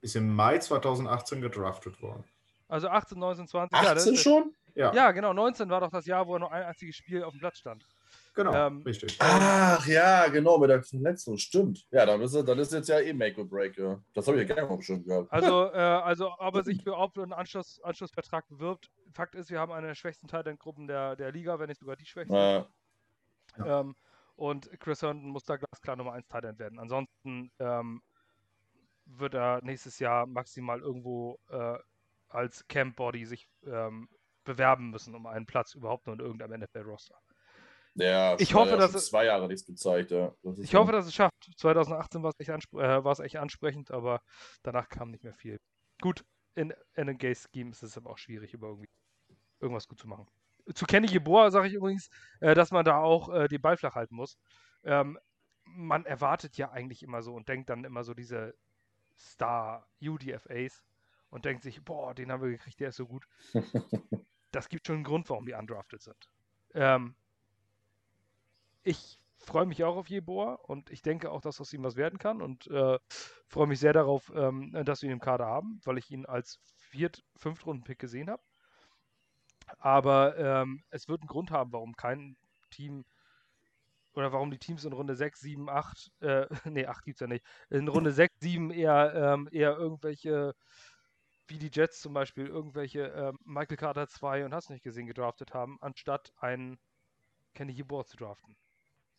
Ist 0.00 0.16
im 0.16 0.34
Mai 0.34 0.58
2018 0.58 1.42
gedraftet 1.42 2.00
worden. 2.00 2.24
Also 2.68 2.88
18, 2.88 3.18
19, 3.18 3.46
20. 3.46 3.78
18 3.78 4.14
ja, 4.14 4.18
schon? 4.18 4.54
Ja. 4.74 4.94
ja, 4.94 5.12
genau. 5.12 5.32
19 5.32 5.68
war 5.68 5.80
doch 5.80 5.90
das 5.90 6.06
Jahr, 6.06 6.26
wo 6.26 6.36
er 6.36 6.40
nur 6.40 6.52
ein 6.52 6.64
einziges 6.64 6.96
Spiel 6.96 7.22
auf 7.22 7.32
dem 7.32 7.40
Platz 7.40 7.58
stand. 7.58 7.86
Genau, 8.34 8.52
ähm, 8.52 8.82
richtig. 8.82 9.16
Ach 9.20 9.86
ja, 9.86 10.26
genau, 10.26 10.58
mit 10.58 10.68
der 10.68 10.82
Verletzung, 10.82 11.38
stimmt. 11.38 11.86
Ja, 11.92 12.04
dann 12.04 12.20
ist, 12.20 12.34
dann 12.34 12.58
ist 12.58 12.72
jetzt 12.72 12.88
ja 12.88 12.98
eh 12.98 13.12
Make 13.12 13.40
or 13.40 13.48
Break. 13.48 13.78
Ja. 13.78 14.00
Das 14.12 14.26
habe 14.26 14.40
ich 14.42 14.48
ja 14.48 14.54
gerne 14.54 14.68
mal 14.68 14.76
bestimmt 14.76 15.06
gehabt. 15.06 15.32
Also, 15.32 15.66
äh, 15.72 15.78
also 15.78 16.32
ob 16.38 16.56
er 16.56 16.64
sich 16.64 16.82
für 16.82 16.96
einen 16.96 17.32
Anschluss, 17.32 17.80
Anschlussvertrag 17.82 18.48
bewirbt, 18.48 18.90
Fakt 19.12 19.36
ist, 19.36 19.50
wir 19.50 19.60
haben 19.60 19.70
eine 19.70 19.86
der 19.86 19.94
schwächsten 19.94 20.26
Titan-Gruppen 20.26 20.88
der, 20.88 21.14
der 21.14 21.30
Liga, 21.30 21.60
wenn 21.60 21.68
nicht 21.68 21.78
sogar 21.78 21.94
die 21.94 22.06
schwächste. 22.06 22.66
Ja. 23.56 23.80
Ähm, 23.80 23.94
und 24.34 24.68
Chris 24.80 25.02
Herndon 25.02 25.30
muss 25.30 25.44
da 25.44 25.56
glasklar 25.56 25.94
Nummer 25.94 26.14
1 26.14 26.26
Titan 26.26 26.58
werden. 26.58 26.80
Ansonsten 26.80 27.52
ähm, 27.60 28.02
wird 29.06 29.34
er 29.34 29.62
nächstes 29.62 30.00
Jahr 30.00 30.26
maximal 30.26 30.80
irgendwo 30.80 31.38
äh, 31.50 31.78
als 32.28 32.66
Camp 32.66 32.96
Body 32.96 33.26
sich 33.26 33.48
ähm, 33.64 34.08
bewerben 34.42 34.90
müssen 34.90 35.14
um 35.14 35.26
einen 35.26 35.46
Platz 35.46 35.74
überhaupt 35.74 36.06
nur 36.06 36.14
in 36.14 36.20
irgendeinem 36.20 36.60
NFL-Roster. 36.62 37.16
Ja, 37.96 38.36
ich 38.38 38.54
hoffe, 38.54 38.76
dass 38.76 38.94
es 38.94 39.06
zwei 39.06 39.26
Jahre 39.26 39.46
nichts 39.46 39.64
gezeigt. 39.64 40.10
Ja. 40.10 40.34
Ich 40.56 40.74
hoffe, 40.74 40.92
dass 40.92 41.06
es 41.06 41.14
schafft. 41.14 41.50
2018 41.56 42.22
war 42.22 42.30
es 42.30 42.40
echt, 42.40 42.50
anspr 42.50 42.80
äh, 42.80 43.24
echt 43.24 43.36
ansprechend, 43.36 43.90
aber 43.90 44.20
danach 44.62 44.88
kam 44.88 45.10
nicht 45.10 45.22
mehr 45.22 45.34
viel. 45.34 45.60
Gut, 46.00 46.24
in, 46.54 46.70
in 46.70 46.76
einem 46.94 47.18
Gay-Scheme 47.18 47.70
ist 47.70 47.82
es 47.82 47.96
aber 47.96 48.10
auch 48.10 48.18
schwierig, 48.18 48.52
über 48.52 48.68
irgendwie 48.68 48.88
irgendwas 49.60 49.86
gut 49.86 50.00
zu 50.00 50.08
machen. 50.08 50.26
Zu 50.74 50.86
Kenny 50.86 51.06
Jeboa 51.06 51.50
sage 51.50 51.68
ich 51.68 51.74
übrigens, 51.74 52.08
äh, 52.40 52.54
dass 52.54 52.72
man 52.72 52.84
da 52.84 52.98
auch 52.98 53.28
äh, 53.28 53.48
den 53.48 53.60
Ball 53.60 53.76
flach 53.76 53.94
halten 53.94 54.16
muss. 54.16 54.38
Ähm, 54.82 55.18
man 55.64 56.04
erwartet 56.04 56.56
ja 56.56 56.70
eigentlich 56.70 57.02
immer 57.02 57.22
so 57.22 57.34
und 57.34 57.48
denkt 57.48 57.70
dann 57.70 57.84
immer 57.84 58.02
so 58.02 58.14
diese 58.14 58.54
Star-UDFAs 59.18 60.82
und 61.30 61.44
denkt 61.44 61.62
sich, 61.62 61.84
boah, 61.84 62.14
den 62.14 62.32
haben 62.32 62.42
wir 62.42 62.50
gekriegt, 62.50 62.80
der 62.80 62.88
ist 62.88 62.96
so 62.96 63.06
gut. 63.06 63.26
das 64.50 64.68
gibt 64.68 64.86
schon 64.86 64.96
einen 64.96 65.04
Grund, 65.04 65.28
warum 65.30 65.46
die 65.46 65.54
undrafted 65.54 66.02
sind. 66.02 66.28
Ähm, 66.74 67.14
ich 68.84 69.18
freue 69.38 69.66
mich 69.66 69.84
auch 69.84 69.96
auf 69.96 70.08
Jeboa 70.08 70.54
und 70.54 70.90
ich 70.90 71.02
denke 71.02 71.30
auch, 71.30 71.40
dass 71.40 71.60
aus 71.60 71.72
ihm 71.72 71.82
was 71.82 71.96
werden 71.96 72.18
kann 72.18 72.40
und 72.40 72.66
äh, 72.68 72.98
freue 73.46 73.66
mich 73.66 73.80
sehr 73.80 73.92
darauf, 73.92 74.32
ähm, 74.34 74.72
dass 74.84 75.02
wir 75.02 75.08
ihn 75.08 75.14
im 75.14 75.20
Kader 75.20 75.46
haben, 75.46 75.80
weil 75.84 75.98
ich 75.98 76.10
ihn 76.10 76.26
als 76.26 76.60
Viert-, 76.76 77.22
Fünftrunden-Pick 77.36 77.98
gesehen 77.98 78.30
habe. 78.30 78.42
Aber 79.78 80.36
ähm, 80.38 80.82
es 80.90 81.08
wird 81.08 81.22
einen 81.22 81.28
Grund 81.28 81.50
haben, 81.50 81.72
warum 81.72 81.94
kein 81.94 82.36
Team 82.70 83.04
oder 84.14 84.32
warum 84.32 84.50
die 84.50 84.58
Teams 84.58 84.84
in 84.84 84.92
Runde 84.92 85.16
6, 85.16 85.40
7, 85.40 85.68
8, 85.68 86.12
äh, 86.20 86.46
nee, 86.70 86.86
8 86.86 87.04
gibt 87.04 87.16
es 87.16 87.20
ja 87.20 87.26
nicht, 87.26 87.44
in 87.70 87.88
Runde 87.88 88.12
6, 88.12 88.34
7 88.40 88.70
eher, 88.70 89.14
ähm, 89.14 89.48
eher 89.50 89.76
irgendwelche, 89.76 90.54
wie 91.48 91.58
die 91.58 91.70
Jets 91.72 92.00
zum 92.00 92.14
Beispiel, 92.14 92.46
irgendwelche 92.46 93.12
äh, 93.12 93.32
Michael 93.44 93.76
Carter 93.76 94.08
2 94.08 94.44
und 94.44 94.54
hast 94.54 94.70
nicht 94.70 94.84
gesehen 94.84 95.06
gedraftet 95.06 95.54
haben, 95.54 95.78
anstatt 95.80 96.32
einen 96.38 96.78
Kenny 97.54 97.72
Yeboah 97.72 98.04
zu 98.04 98.16
draften. 98.16 98.56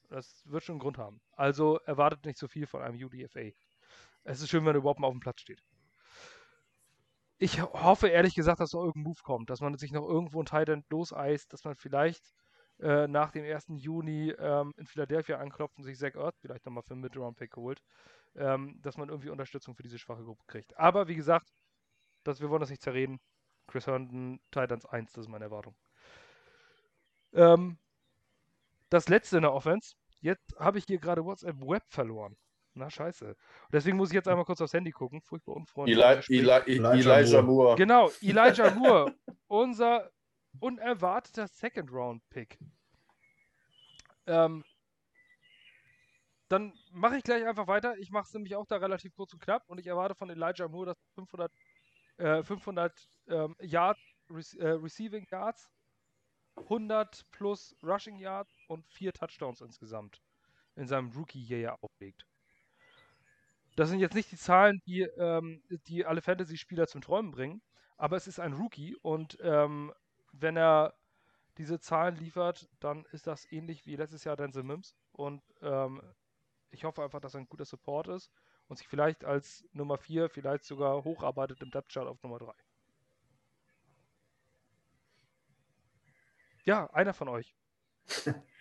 Das 0.09 0.43
wird 0.45 0.63
schon 0.63 0.73
einen 0.73 0.79
Grund 0.81 0.97
haben. 0.97 1.21
Also 1.31 1.79
erwartet 1.85 2.25
nicht 2.25 2.37
so 2.37 2.47
viel 2.47 2.67
von 2.67 2.81
einem 2.81 3.03
UDFA. 3.03 3.51
Es 4.23 4.41
ist 4.41 4.49
schön, 4.49 4.65
wenn 4.65 4.75
er 4.75 4.79
überhaupt 4.79 4.99
mal 4.99 5.07
auf 5.07 5.13
dem 5.13 5.19
Platz 5.19 5.41
steht. 5.41 5.61
Ich 7.37 7.61
hoffe 7.61 8.07
ehrlich 8.07 8.33
gesagt, 8.33 8.59
dass 8.59 8.73
noch 8.73 8.81
irgendein 8.81 9.03
Move 9.03 9.19
kommt, 9.23 9.49
dass 9.49 9.59
man 9.59 9.77
sich 9.77 9.91
noch 9.91 10.07
irgendwo 10.07 10.41
ein 10.41 10.45
Titan 10.45 10.85
loseist, 10.89 11.51
dass 11.51 11.65
man 11.65 11.75
vielleicht 11.75 12.33
äh, 12.79 13.07
nach 13.07 13.31
dem 13.31 13.43
1. 13.43 13.65
Juni 13.75 14.31
ähm, 14.31 14.73
in 14.77 14.85
Philadelphia 14.85 15.37
anklopft 15.37 15.77
und 15.77 15.83
sich 15.83 15.97
Zach 15.97 16.15
Earth 16.15 16.37
vielleicht 16.39 16.65
nochmal 16.65 16.83
für 16.83 16.93
einen 16.93 17.01
Mid-Round-Pick 17.01 17.55
holt, 17.57 17.81
ähm, 18.35 18.79
dass 18.81 18.97
man 18.97 19.09
irgendwie 19.09 19.29
Unterstützung 19.29 19.75
für 19.75 19.83
diese 19.83 19.99
schwache 19.99 20.23
Gruppe 20.23 20.43
kriegt. 20.47 20.77
Aber 20.77 21.07
wie 21.07 21.15
gesagt, 21.15 21.53
das, 22.23 22.41
wir 22.41 22.49
wollen 22.49 22.61
das 22.61 22.69
nicht 22.69 22.81
zerreden. 22.81 23.19
Chris 23.67 23.87
Herndon, 23.87 24.39
Titans 24.51 24.85
1, 24.85 25.13
das 25.13 25.25
ist 25.25 25.29
meine 25.29 25.45
Erwartung. 25.45 25.75
Ähm, 27.33 27.77
das 28.89 29.09
letzte 29.09 29.37
in 29.37 29.43
der 29.43 29.53
Offense. 29.53 29.95
Jetzt 30.21 30.55
habe 30.59 30.77
ich 30.77 30.85
hier 30.85 30.99
gerade 30.99 31.23
WhatsApp 31.23 31.59
Web 31.61 31.83
verloren. 31.89 32.35
Na 32.73 32.89
scheiße. 32.89 33.27
Und 33.27 33.35
deswegen 33.71 33.95
muss 33.95 34.09
ich 34.09 34.15
jetzt 34.15 34.27
einmal 34.27 34.45
kurz 34.45 34.59
aufs 34.59 34.73
Handy 34.73 34.91
gucken. 34.91 35.21
Furchtbar 35.21 35.55
unfreundlich. 35.55 35.97
Eli 35.97 36.39
Eli 36.39 36.77
Elijah, 36.77 36.93
Elijah 36.93 37.41
Moore. 37.41 37.43
Moore. 37.43 37.75
Genau, 37.77 38.09
Elijah 38.21 38.71
Moore. 38.71 39.15
unser 39.47 40.11
unerwarteter 40.59 41.47
Second-Round-Pick. 41.47 42.59
Ähm, 44.27 44.63
dann 46.49 46.73
mache 46.91 47.17
ich 47.17 47.23
gleich 47.23 47.45
einfach 47.45 47.67
weiter. 47.67 47.97
Ich 47.97 48.11
mache 48.11 48.25
es 48.27 48.33
nämlich 48.33 48.55
auch 48.55 48.65
da 48.67 48.77
relativ 48.77 49.15
kurz 49.15 49.33
und 49.33 49.41
knapp 49.41 49.63
und 49.67 49.79
ich 49.79 49.87
erwarte 49.87 50.15
von 50.15 50.29
Elijah 50.29 50.67
Moore, 50.67 50.87
dass 50.87 50.97
500, 51.15 51.51
äh, 52.17 52.43
500 52.43 52.93
ähm, 53.27 53.55
Yards, 53.61 54.01
Re 54.29 54.41
äh, 54.59 54.69
Receiving 54.71 55.25
Yards, 55.31 55.69
100 56.55 57.23
plus 57.31 57.75
Rushing 57.83 58.17
Yards 58.17 58.54
und 58.67 58.85
vier 58.87 59.13
Touchdowns 59.13 59.61
insgesamt 59.61 60.21
in 60.75 60.87
seinem 60.87 61.11
Rookie-Year 61.11 61.77
auflegt. 61.81 62.25
Das 63.75 63.89
sind 63.89 63.99
jetzt 63.99 64.15
nicht 64.15 64.31
die 64.31 64.37
Zahlen, 64.37 64.81
die, 64.85 65.01
ähm, 65.01 65.61
die 65.87 66.05
alle 66.05 66.21
Fantasy-Spieler 66.21 66.87
zum 66.87 67.01
Träumen 67.01 67.31
bringen, 67.31 67.61
aber 67.97 68.15
es 68.17 68.27
ist 68.27 68.39
ein 68.39 68.53
Rookie 68.53 68.95
und 68.95 69.37
ähm, 69.41 69.93
wenn 70.31 70.57
er 70.57 70.95
diese 71.57 71.79
Zahlen 71.79 72.15
liefert, 72.17 72.69
dann 72.79 73.05
ist 73.11 73.27
das 73.27 73.49
ähnlich 73.51 73.85
wie 73.85 73.95
letztes 73.95 74.23
Jahr 74.23 74.35
Denzel 74.37 74.63
Mims 74.63 74.95
und 75.11 75.41
ähm, 75.61 76.01
ich 76.71 76.83
hoffe 76.83 77.03
einfach, 77.03 77.21
dass 77.21 77.33
er 77.35 77.41
ein 77.41 77.49
guter 77.49 77.65
Support 77.65 78.09
ist 78.09 78.31
und 78.67 78.77
sich 78.77 78.87
vielleicht 78.87 79.23
als 79.25 79.65
Nummer 79.73 79.97
4 79.97 80.29
vielleicht 80.29 80.65
sogar 80.65 81.03
hocharbeitet 81.03 81.61
im 81.61 81.71
Depth 81.71 81.91
Chart 81.91 82.07
auf 82.07 82.21
Nummer 82.23 82.39
3. 82.39 82.53
Ja, 86.65 86.87
einer 86.93 87.13
von 87.13 87.29
euch. 87.29 87.55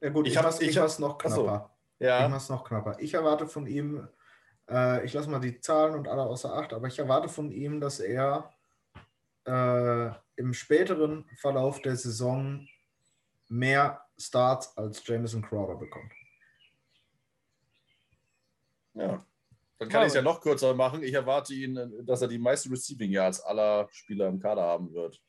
ja 0.00 0.10
gut, 0.10 0.26
ich, 0.26 0.36
ich 0.60 0.76
mach's 0.76 0.98
noch 0.98 1.18
knapper. 1.18 1.70
Ja. 1.98 2.24
Ich 2.24 2.30
mach's 2.30 2.48
noch 2.48 2.64
knapper. 2.64 2.96
Ich 2.98 3.14
erwarte 3.14 3.46
von 3.46 3.66
ihm, 3.66 4.08
äh, 4.68 5.04
ich 5.04 5.12
lasse 5.12 5.30
mal 5.30 5.40
die 5.40 5.60
Zahlen 5.60 5.94
und 5.94 6.08
alle 6.08 6.22
außer 6.22 6.52
Acht, 6.52 6.72
aber 6.72 6.88
ich 6.88 6.98
erwarte 6.98 7.28
von 7.28 7.50
ihm, 7.50 7.80
dass 7.80 8.00
er 8.00 8.52
äh, 9.46 10.10
im 10.36 10.52
späteren 10.52 11.24
Verlauf 11.36 11.80
der 11.80 11.96
Saison 11.96 12.66
mehr 13.48 14.02
Starts 14.18 14.76
als 14.76 15.06
Jameson 15.06 15.42
Crowder 15.42 15.76
bekommt. 15.76 16.12
Ja. 18.94 19.24
Dann 19.78 19.88
kann 19.90 20.02
ich 20.02 20.08
es 20.08 20.14
ja 20.14 20.22
noch 20.22 20.40
kürzer 20.40 20.72
machen. 20.74 21.02
Ich 21.02 21.12
erwarte 21.12 21.52
ihn, 21.52 22.04
dass 22.06 22.22
er 22.22 22.28
die 22.28 22.38
meisten 22.38 22.70
Receiving 22.70 23.10
Yards 23.10 23.42
aller 23.42 23.88
Spieler 23.92 24.28
im 24.28 24.40
Kader 24.40 24.62
haben 24.62 24.92
wird. 24.94 25.20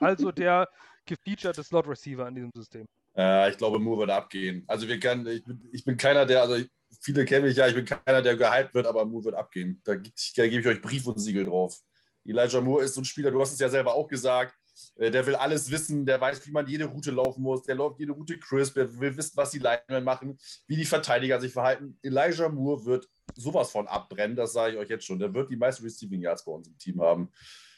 Also 0.00 0.32
der 0.32 0.68
gefeaturete 1.06 1.62
Slot 1.62 1.88
Receiver 1.88 2.26
in 2.28 2.34
diesem 2.34 2.50
System. 2.54 2.86
Äh, 3.16 3.50
ich 3.50 3.58
glaube, 3.58 3.78
Moore 3.78 4.00
wird 4.00 4.10
abgehen. 4.10 4.64
Also 4.66 4.88
wir 4.88 4.98
können, 4.98 5.26
ich 5.26 5.44
bin, 5.44 5.68
ich 5.72 5.84
bin 5.84 5.96
keiner, 5.96 6.26
der, 6.26 6.42
also 6.42 6.64
viele 7.00 7.24
kennen 7.24 7.46
mich 7.46 7.56
ja, 7.56 7.68
ich 7.68 7.74
bin 7.74 7.84
keiner, 7.84 8.22
der 8.22 8.36
gehypt 8.36 8.74
wird, 8.74 8.86
aber 8.86 9.04
Moore 9.04 9.24
wird 9.24 9.34
abgehen. 9.34 9.80
Da, 9.84 9.94
da 9.94 10.48
gebe 10.48 10.60
ich 10.60 10.66
euch 10.66 10.82
Brief 10.82 11.06
und 11.06 11.18
Siegel 11.18 11.44
drauf. 11.44 11.78
Elijah 12.24 12.60
Moore 12.60 12.84
ist 12.84 12.94
so 12.94 13.00
ein 13.00 13.04
Spieler, 13.04 13.30
du 13.30 13.40
hast 13.40 13.52
es 13.52 13.58
ja 13.58 13.68
selber 13.68 13.94
auch 13.94 14.08
gesagt, 14.08 14.54
äh, 14.96 15.10
der 15.10 15.26
will 15.26 15.34
alles 15.34 15.70
wissen, 15.70 16.06
der 16.06 16.20
weiß, 16.20 16.46
wie 16.46 16.52
man 16.52 16.66
jede 16.66 16.84
Route 16.84 17.10
laufen 17.10 17.42
muss, 17.42 17.62
der 17.64 17.74
läuft 17.74 17.98
jede 17.98 18.12
Route 18.12 18.38
crisp, 18.38 18.74
der 18.74 18.98
will 18.98 19.16
wissen, 19.16 19.36
was 19.36 19.50
die 19.50 19.58
Linemen 19.58 20.04
machen, 20.04 20.38
wie 20.66 20.76
die 20.76 20.84
Verteidiger 20.84 21.40
sich 21.40 21.52
verhalten. 21.52 21.98
Elijah 22.02 22.48
Moore 22.48 22.84
wird 22.84 23.08
sowas 23.34 23.70
von 23.70 23.86
abbrennen, 23.88 24.36
das 24.36 24.52
sage 24.52 24.74
ich 24.74 24.78
euch 24.78 24.88
jetzt 24.88 25.04
schon. 25.04 25.18
Der 25.18 25.32
wird 25.34 25.50
die 25.50 25.56
meisten 25.56 25.84
Receiving 25.84 26.20
Yards 26.20 26.44
bei 26.44 26.52
uns 26.52 26.68
im 26.68 26.78
Team 26.78 27.00
haben. 27.00 27.30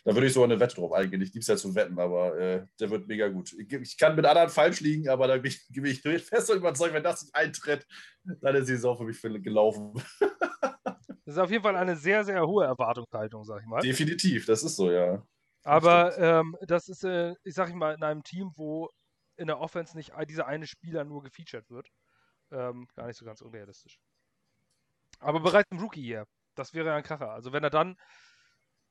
Da 0.04 0.14
würde 0.14 0.26
ich 0.26 0.34
sogar 0.34 0.50
eine 0.50 0.60
Wette 0.60 0.76
drauf 0.76 0.92
eingehen. 0.92 1.22
Ich 1.22 1.32
liebe 1.32 1.40
es 1.40 1.46
ja 1.46 1.56
zu 1.56 1.74
wetten, 1.74 1.98
aber 1.98 2.38
äh, 2.38 2.66
der 2.78 2.90
wird 2.90 3.08
mega 3.08 3.28
gut. 3.28 3.54
Ich, 3.54 3.72
ich, 3.72 3.96
kann 3.96 4.14
mit 4.14 4.26
anderen 4.26 4.50
falsch 4.50 4.80
liegen, 4.80 5.08
aber 5.08 5.26
da 5.26 5.38
bin 5.38 5.50
ich, 5.50 5.66
bin 5.70 5.86
ich 5.86 6.24
fest 6.24 6.50
und 6.50 6.58
überzeugt, 6.58 6.92
wenn 6.92 7.02
das 7.02 7.22
nicht 7.22 7.34
eintritt, 7.34 7.86
dann 8.22 8.54
ist 8.54 8.68
die 8.68 8.74
Saison 8.74 8.98
für 8.98 9.04
mich 9.04 9.42
gelaufen. 9.42 9.94
Das 11.24 11.36
ist 11.36 11.38
auf 11.38 11.50
jeden 11.50 11.62
Fall 11.62 11.76
eine 11.76 11.96
sehr, 11.96 12.22
sehr 12.22 12.46
hohe 12.46 12.66
Erwartungshaltung, 12.66 13.44
sag 13.44 13.62
ich 13.62 13.66
mal. 13.66 13.80
Definitiv, 13.80 14.44
das 14.44 14.62
ist 14.62 14.76
so, 14.76 14.90
ja. 14.90 15.26
Aber 15.62 16.18
ähm, 16.18 16.54
das 16.66 16.88
ist, 16.88 17.02
äh, 17.04 17.34
ich 17.42 17.54
sag 17.54 17.70
ich 17.70 17.74
mal, 17.74 17.94
in 17.94 18.02
einem 18.02 18.22
Team, 18.22 18.52
wo 18.56 18.90
in 19.36 19.46
der 19.46 19.58
Offense 19.58 19.96
nicht 19.96 20.12
dieser 20.28 20.46
eine 20.46 20.66
Spieler 20.66 21.04
nur 21.04 21.22
gefeatured 21.22 21.70
wird, 21.70 21.88
ähm, 22.52 22.86
gar 22.94 23.06
nicht 23.06 23.16
so 23.16 23.24
ganz 23.24 23.40
unrealistisch. 23.40 23.98
Aber 25.18 25.40
bereits 25.40 25.70
im 25.70 25.78
Rookie 25.78 26.02
hier, 26.02 26.26
das 26.54 26.74
wäre 26.74 26.92
ein 26.92 27.02
Kracher. 27.02 27.30
Also 27.30 27.52
wenn 27.52 27.64
er 27.64 27.70
dann 27.70 27.96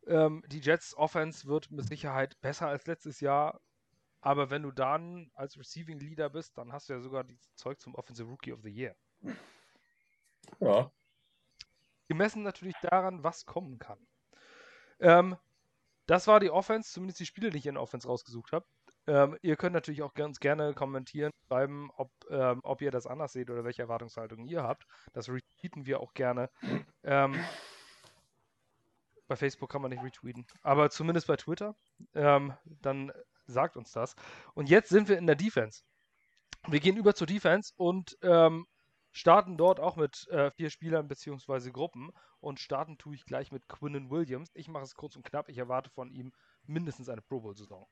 ähm, 0.08 0.44
die 0.48 0.60
Jets 0.60 0.96
Offense 0.96 1.48
wird 1.48 1.72
mit 1.72 1.88
Sicherheit 1.88 2.40
besser 2.42 2.68
als 2.68 2.86
letztes 2.88 3.20
Jahr, 3.20 3.62
aber 4.22 4.50
wenn 4.50 4.64
du 4.64 4.72
dann 4.72 5.30
als 5.34 5.58
Receiving 5.58 6.00
Leader 6.00 6.30
bist, 6.30 6.58
dann 6.58 6.72
hast 6.72 6.90
du 6.90 6.94
ja 6.94 7.00
sogar 7.02 7.24
die 7.24 7.38
Zeug 7.56 7.80
zum 7.80 7.96
Offensive 7.96 8.30
Rookie 8.30 8.54
of 8.54 8.62
the 8.62 8.70
Year. 8.70 8.96
Ja. 10.60 10.92
Gemessen 12.08 12.44
natürlich 12.44 12.76
daran, 12.82 13.24
was 13.24 13.46
kommen 13.46 13.80
kann. 13.80 14.00
Ähm, 15.00 15.38
das 16.06 16.28
war 16.28 16.40
die 16.40 16.52
Offense, 16.52 16.92
zumindest 16.92 17.20
die 17.20 17.26
Spiele, 17.26 17.50
die 17.50 17.58
ich 17.58 17.66
in 17.66 17.78
Offense 17.78 18.08
rausgesucht 18.08 18.52
habe. 18.52 18.66
Ähm, 19.08 19.38
ihr 19.42 19.58
könnt 19.58 19.74
natürlich 19.74 20.02
auch 20.02 20.14
ganz 20.14 20.40
gerne 20.40 20.74
kommentieren, 20.74 21.32
schreiben, 21.48 21.92
ob, 21.96 22.10
ähm, 22.30 22.62
ob 22.64 22.82
ihr 22.82 22.92
das 22.92 23.06
anders 23.06 23.34
seht 23.34 23.50
oder 23.50 23.66
welche 23.66 23.82
Erwartungshaltung 23.82 24.46
ihr 24.46 24.64
habt. 24.64 24.86
Das 25.12 25.28
retweeten 25.28 25.86
wir 25.86 26.00
auch 26.00 26.14
gerne. 26.14 26.50
Ähm, 27.04 27.36
bei 29.28 29.36
Facebook 29.36 29.72
kann 29.72 29.82
man 29.82 29.92
nicht 29.92 30.04
retweeten, 30.04 30.46
aber 30.62 30.90
zumindest 30.90 31.28
bei 31.28 31.36
Twitter. 31.36 31.76
Ähm, 32.14 32.54
dann 32.66 33.12
sagt 33.46 33.78
uns 33.78 33.92
das. 33.92 34.16
Und 34.54 34.70
jetzt 34.70 34.90
sind 34.90 35.10
wir 35.10 35.18
in 35.18 35.28
der 35.28 35.36
Defense. 35.36 35.84
Wir 36.68 36.80
gehen 36.80 36.98
über 36.98 37.14
zur 37.14 37.28
Defense 37.28 37.74
und 37.76 38.18
ähm, 38.22 38.66
starten 39.12 39.58
dort 39.58 39.80
auch 39.80 39.96
mit 39.96 40.28
äh, 40.30 40.52
vier 40.52 40.70
Spielern 40.70 41.08
bzw. 41.08 41.72
Gruppen 41.72 42.12
und 42.40 42.60
starten 42.60 42.98
tue 42.98 43.16
ich 43.16 43.26
gleich 43.26 43.52
mit 43.52 43.68
Quinnen 43.68 44.10
Williams. 44.10 44.50
Ich 44.54 44.68
mache 44.68 44.84
es 44.84 44.96
kurz 44.96 45.16
und 45.16 45.24
knapp. 45.24 45.50
Ich 45.50 45.58
erwarte 45.58 45.90
von 45.90 46.10
ihm 46.10 46.32
mindestens 46.66 47.10
eine 47.10 47.22
Pro 47.22 47.42
Bowl-Saison. 47.42 47.88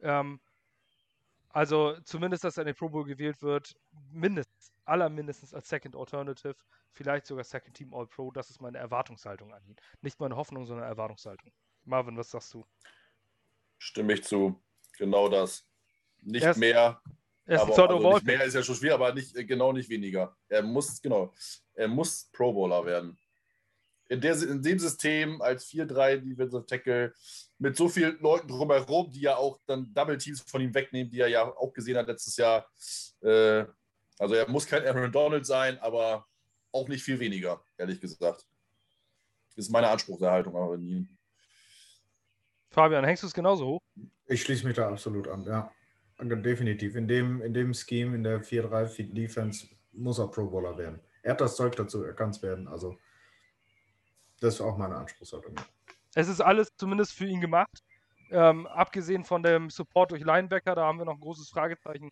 Ähm, 0.00 0.40
also 1.52 1.96
zumindest, 2.04 2.44
dass 2.44 2.56
er 2.56 2.62
in 2.62 2.66
den 2.66 2.74
Pro 2.74 2.88
Bowl 2.88 3.04
gewählt 3.04 3.42
wird, 3.42 3.74
mindestens, 4.10 4.72
allermindestens 4.84 5.54
als 5.54 5.68
Second 5.68 5.94
Alternative, 5.96 6.56
vielleicht 6.92 7.26
sogar 7.26 7.44
Second 7.44 7.76
Team 7.76 7.94
All 7.94 8.06
Pro. 8.06 8.30
Das 8.30 8.50
ist 8.50 8.60
meine 8.60 8.78
Erwartungshaltung 8.78 9.52
an 9.52 9.64
ihn. 9.66 9.76
Nicht 10.00 10.18
meine 10.18 10.36
Hoffnung, 10.36 10.66
sondern 10.66 10.86
Erwartungshaltung. 10.86 11.52
Marvin, 11.84 12.16
was 12.16 12.30
sagst 12.30 12.54
du? 12.54 12.64
Stimme 13.78 14.14
ich 14.14 14.24
zu. 14.24 14.62
Genau 14.98 15.28
das. 15.28 15.66
Nicht 16.22 16.44
er 16.44 16.56
mehr, 16.56 17.02
er 17.44 17.56
ist 17.56 17.62
aber, 17.62 17.90
also 17.90 18.14
nicht 18.14 18.24
mehr 18.24 18.44
ist 18.44 18.54
ja 18.54 18.62
schon 18.62 18.76
schwer, 18.76 18.94
aber 18.94 19.12
nicht, 19.12 19.34
äh, 19.36 19.44
genau 19.44 19.72
nicht 19.72 19.88
weniger. 19.88 20.36
Er 20.48 20.62
muss, 20.62 21.02
genau, 21.02 21.34
er 21.74 21.88
muss 21.88 22.30
Pro 22.32 22.52
Bowler 22.52 22.84
werden. 22.86 23.18
In, 24.12 24.20
der, 24.20 24.34
in 24.42 24.60
dem 24.60 24.78
System 24.78 25.40
als 25.40 25.66
4-3 25.68 26.16
Defensive 26.18 26.66
Tackle 26.66 27.14
mit 27.58 27.76
so 27.76 27.88
vielen 27.88 28.18
Leuten 28.20 28.46
drumherum, 28.46 29.10
die 29.10 29.22
ja 29.22 29.36
auch 29.36 29.58
dann 29.64 29.92
Double 29.94 30.18
Teams 30.18 30.42
von 30.42 30.60
ihm 30.60 30.74
wegnehmen, 30.74 31.10
die 31.10 31.20
er 31.20 31.28
ja 31.28 31.44
auch 31.44 31.72
gesehen 31.72 31.96
hat 31.96 32.08
letztes 32.08 32.36
Jahr. 32.36 32.68
Äh, 33.22 33.64
also 34.18 34.34
er 34.34 34.46
muss 34.50 34.66
kein 34.66 34.86
Aaron 34.86 35.10
Donald 35.10 35.46
sein, 35.46 35.78
aber 35.78 36.26
auch 36.72 36.88
nicht 36.88 37.02
viel 37.02 37.18
weniger, 37.20 37.64
ehrlich 37.78 38.02
gesagt. 38.02 38.46
Das 39.56 39.64
ist 39.64 39.70
meine 39.70 39.88
Anspruchserhaltung 39.88 40.54
auch 40.56 40.74
in 40.74 40.82
ihm. 40.82 41.08
Fabian, 42.70 43.04
hängst 43.04 43.22
du 43.22 43.28
es 43.28 43.32
genauso 43.32 43.66
hoch? 43.66 43.80
Ich 44.26 44.42
schließe 44.42 44.66
mich 44.66 44.76
da 44.76 44.90
absolut 44.90 45.26
an, 45.26 45.44
ja. 45.44 45.72
Definitiv. 46.18 46.96
In 46.96 47.08
dem, 47.08 47.40
in 47.40 47.54
dem 47.54 47.72
Scheme, 47.72 48.14
in 48.14 48.22
der 48.22 48.42
4-3 48.42 49.14
Defense 49.14 49.68
muss 49.92 50.18
er 50.18 50.28
Pro 50.28 50.46
Bowler 50.46 50.76
werden. 50.76 51.00
Er 51.22 51.32
hat 51.32 51.40
das 51.40 51.56
Zeug 51.56 51.74
dazu, 51.76 52.04
er 52.04 52.12
kann 52.12 52.30
es 52.30 52.42
werden. 52.42 52.68
Also, 52.68 52.98
das 54.42 54.54
ist 54.54 54.60
auch 54.60 54.76
meine 54.76 54.96
Anspruchshaltung. 54.96 55.54
Es 56.14 56.28
ist 56.28 56.40
alles 56.40 56.68
zumindest 56.76 57.12
für 57.12 57.26
ihn 57.26 57.40
gemacht. 57.40 57.82
Ähm, 58.30 58.66
abgesehen 58.66 59.24
von 59.24 59.42
dem 59.42 59.70
Support 59.70 60.10
durch 60.10 60.24
Linebacker, 60.24 60.74
da 60.74 60.84
haben 60.84 60.98
wir 60.98 61.04
noch 61.04 61.14
ein 61.14 61.20
großes 61.20 61.48
Fragezeichen. 61.48 62.10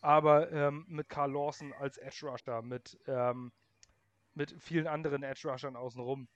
Aber 0.00 0.50
ähm, 0.52 0.84
mit 0.88 1.08
Carl 1.08 1.32
Lawson 1.32 1.72
als 1.72 1.96
Edge 1.96 2.26
Rusher, 2.26 2.60
mit, 2.62 2.98
ähm, 3.06 3.52
mit 4.34 4.54
vielen 4.60 4.86
anderen 4.86 5.22
Edge 5.22 5.48
Rushern 5.48 5.76
außenrum, 5.76 6.28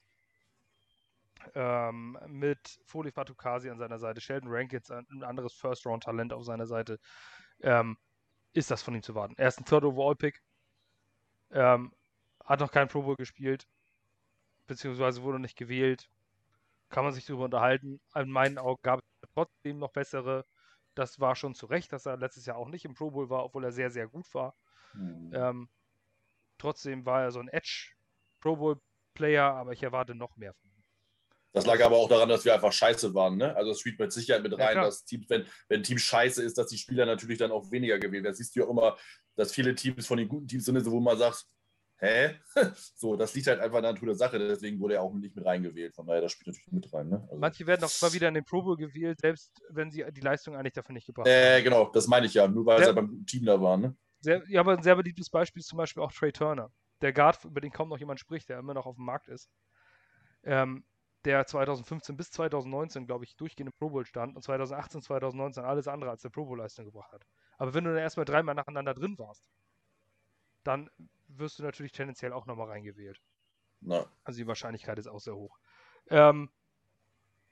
ähm, 1.55 2.19
mit 2.29 2.81
Foley 2.85 3.11
Fatukasi 3.11 3.69
an 3.69 3.79
seiner 3.79 3.99
Seite, 3.99 4.21
Sheldon 4.21 4.51
Rankins, 4.51 4.91
ein 4.91 5.23
anderes 5.23 5.53
First-Round-Talent 5.55 6.33
auf 6.33 6.45
seiner 6.45 6.67
Seite, 6.67 6.99
ähm, 7.61 7.99
ist 8.53 8.71
das 8.71 8.83
von 8.83 8.95
ihm 8.95 9.03
zu 9.03 9.15
warten. 9.15 9.35
Er 9.37 9.49
ist 9.49 9.59
ein 9.59 9.65
Third-Overall-Pick, 9.65 10.41
ähm, 11.51 11.93
hat 12.45 12.61
noch 12.61 12.71
kein 12.71 12.89
Pro 12.89 13.03
Bowl 13.03 13.17
gespielt, 13.17 13.67
beziehungsweise 14.67 15.23
wurde 15.23 15.39
nicht 15.39 15.57
gewählt. 15.57 16.09
Kann 16.89 17.05
man 17.05 17.13
sich 17.13 17.27
darüber 17.27 17.45
unterhalten. 17.45 18.01
In 18.15 18.31
meinen 18.31 18.59
Augen 18.59 18.81
gab 18.83 19.01
es 19.01 19.31
trotzdem 19.35 19.79
noch 19.79 19.93
bessere. 19.93 20.45
Das 20.95 21.21
war 21.21 21.35
schon 21.37 21.55
zu 21.55 21.67
Recht, 21.67 21.93
dass 21.93 22.07
er 22.07 22.17
letztes 22.17 22.47
Jahr 22.47 22.57
auch 22.57 22.69
nicht 22.69 22.85
im 22.85 22.95
Pro 22.95 23.11
Bowl 23.11 23.29
war, 23.29 23.45
obwohl 23.45 23.65
er 23.65 23.73
sehr, 23.73 23.91
sehr 23.91 24.07
gut 24.07 24.33
war. 24.35 24.55
Mhm. 24.95 25.33
Ähm, 25.35 25.69
trotzdem 26.59 27.05
war 27.05 27.23
er 27.23 27.31
so 27.33 27.41
ein 27.41 27.49
Edge 27.49 27.93
Pro 28.41 28.57
Bowl 28.57 28.81
Player, 29.15 29.53
aber 29.55 29.73
ich 29.73 29.83
erwarte 29.83 30.15
noch 30.15 30.37
mehr 30.37 30.55
von 30.55 30.71
ihm. 30.71 30.85
Das 31.53 31.65
lag 31.65 31.83
aber 31.83 31.97
auch 31.97 32.09
daran, 32.09 32.29
dass 32.29 32.45
wir 32.45 32.55
einfach 32.55 32.73
scheiße 32.73 33.15
waren. 33.15 33.39
Ne? 33.39 33.57
Also 33.57 33.71
es 33.71 33.81
spielt 33.81 33.99
mit 33.99 34.13
Sicherheit 34.13 34.43
mit 34.43 34.53
rein, 34.59 34.77
ja, 34.77 34.85
dass 34.85 35.05
Teams, 35.05 35.29
wenn, 35.31 35.47
wenn 35.69 35.81
ein 35.81 35.83
Team 35.83 35.97
scheiße 35.97 36.43
ist, 36.43 36.59
dass 36.59 36.67
die 36.67 36.77
Spieler 36.77 37.07
natürlich 37.07 37.39
dann 37.39 37.51
auch 37.51 37.71
weniger 37.71 37.99
gewählt 37.99 38.25
werden. 38.25 38.33
Das 38.33 38.37
siehst 38.37 38.55
du 38.55 38.61
ja 38.61 38.67
auch 38.67 38.71
immer, 38.71 38.97
dass 39.37 39.53
viele 39.53 39.75
Teams 39.75 40.07
von 40.07 40.19
den 40.19 40.29
guten 40.29 40.47
Teams 40.47 40.67
sind, 40.67 40.85
wo 40.85 41.01
man 41.01 41.17
sagt, 41.17 41.47
hä? 41.99 42.35
so, 42.97 43.17
das 43.17 43.35
liegt 43.35 43.47
halt 43.47 43.61
einfach 43.61 43.79
an 43.79 43.85
der 43.85 43.93
Natur 43.93 44.09
der 44.09 44.17
Sache, 44.17 44.39
deswegen 44.39 44.81
wurde 44.81 44.95
er 44.95 45.03
auch 45.03 45.13
nicht 45.15 45.35
mit 45.35 45.45
reingewählt. 45.45 45.95
Von 45.95 46.07
daher, 46.07 46.23
das 46.23 46.33
spielt 46.33 46.49
natürlich 46.49 46.73
mit 46.73 46.93
rein. 46.93 47.09
Ne? 47.09 47.23
Also 47.23 47.39
Manche 47.39 47.67
werden 47.67 47.85
auch 47.85 48.03
mal 48.03 48.13
wieder 48.13 48.29
in 48.29 48.35
den 48.35 48.45
Pro 48.45 48.63
Bowl 48.63 48.77
gewählt, 48.77 49.21
selbst 49.21 49.63
wenn 49.71 49.91
sie 49.91 50.05
die 50.13 50.21
Leistung 50.21 50.57
eigentlich 50.57 50.75
dafür 50.75 50.93
nicht 50.93 51.07
gebracht 51.07 51.29
haben. 51.29 51.35
Äh, 51.35 51.63
genau, 51.63 51.91
das 51.93 52.07
meine 52.07 52.27
ich 52.27 52.35
ja, 52.35 52.47
nur 52.47 52.67
weil 52.67 52.85
sie 52.85 52.93
beim 52.93 53.25
Team 53.27 53.45
da 53.45 53.61
waren. 53.61 53.81
Ne? 53.81 53.97
sehr, 54.21 54.43
ja, 54.49 54.61
aber 54.61 54.73
ein 54.73 54.83
sehr 54.83 54.97
beliebtes 54.97 55.31
Beispiel 55.31 55.61
ist 55.61 55.69
zum 55.69 55.79
Beispiel 55.79 56.03
auch 56.03 56.13
Trey 56.13 56.33
Turner. 56.33 56.71
Der 57.01 57.13
Guard, 57.13 57.45
über 57.45 57.61
den 57.61 57.71
kaum 57.71 57.89
noch 57.89 57.99
jemand 57.99 58.21
spricht, 58.21 58.49
der 58.49 58.59
immer 58.59 58.75
noch 58.75 58.87
auf 58.87 58.97
dem 58.97 59.05
Markt 59.05 59.29
ist. 59.29 59.49
Ähm, 60.43 60.85
der 61.25 61.47
2015 61.47 62.17
bis 62.17 62.31
2019, 62.31 63.07
glaube 63.07 63.25
ich, 63.25 63.37
durchgehend 63.37 63.73
im 63.73 63.79
Pro 63.79 63.91
Bowl 63.91 64.07
stand 64.07 64.37
und 64.37 64.43
2018, 64.43 65.03
2019 65.03 65.65
alles 65.65 65.89
andere 65.89 66.11
als 66.11 66.23
der 66.23 66.31
Pro 66.31 66.45
Bowl-Leistung 66.45 66.85
gebracht 66.85 67.13
hat. 67.13 67.23
Aber 67.59 67.75
wenn 67.75 67.85
du 67.85 67.91
dann 67.91 68.01
erstmal 68.01 68.25
dreimal 68.25 68.55
nacheinander 68.55 68.95
drin 68.95 69.19
warst, 69.19 69.45
dann 70.63 70.91
wirst 71.39 71.59
du 71.59 71.63
natürlich 71.63 71.93
tendenziell 71.93 72.33
auch 72.33 72.47
nochmal 72.47 72.69
reingewählt. 72.69 73.21
Na. 73.81 74.07
Also 74.25 74.39
die 74.39 74.47
Wahrscheinlichkeit 74.47 74.99
ist 74.99 75.07
auch 75.07 75.21
sehr 75.21 75.37
hoch. 75.37 75.59
Ähm, 76.09 76.51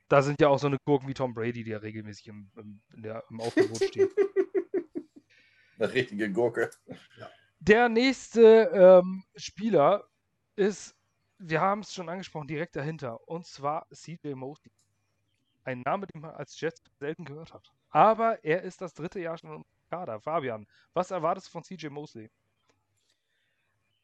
da 0.09 0.23
sind 0.23 0.41
ja 0.41 0.49
auch 0.49 0.59
so 0.59 0.67
eine 0.67 0.79
Gurken 0.85 1.09
wie 1.09 1.15
Tom 1.15 1.35
Brady, 1.35 1.65
die 1.65 1.71
ja 1.71 1.79
regelmäßig 1.79 2.29
im, 2.29 2.51
im, 2.57 2.81
der, 2.91 3.25
im 3.31 3.41
Aufgebot 3.41 3.83
steht. 3.85 4.11
Eine 5.79 5.93
richtige 5.93 6.31
Gurke. 6.31 6.71
Der 7.59 7.89
nächste 7.89 8.71
ähm, 8.73 9.25
Spieler 9.37 10.05
ist, 10.57 10.95
wir 11.39 11.61
haben 11.61 11.81
es 11.81 11.93
schon 11.93 12.09
angesprochen, 12.09 12.47
direkt 12.47 12.77
dahinter. 12.77 13.27
Und 13.29 13.47
zwar 13.47 13.87
CJ 13.91 14.35
Mosley. 14.35 14.73
Ein 15.65 15.81
Name, 15.81 16.07
den 16.07 16.21
man 16.21 16.33
als 16.33 16.61
Jets 16.61 16.83
selten 16.99 17.25
gehört 17.25 17.55
hat. 17.55 17.73
Aber 17.89 18.45
er 18.45 18.63
ist 18.63 18.81
das 18.81 18.93
dritte 18.93 19.19
Jahr 19.21 19.39
schon 19.39 19.55
im 19.55 19.65
Kader. 19.91 20.21
Fabian, 20.21 20.67
was 20.93 21.11
erwartest 21.11 21.49
du 21.49 21.53
von 21.53 21.65
CJ 21.65 21.89
Mosley? 21.89 22.31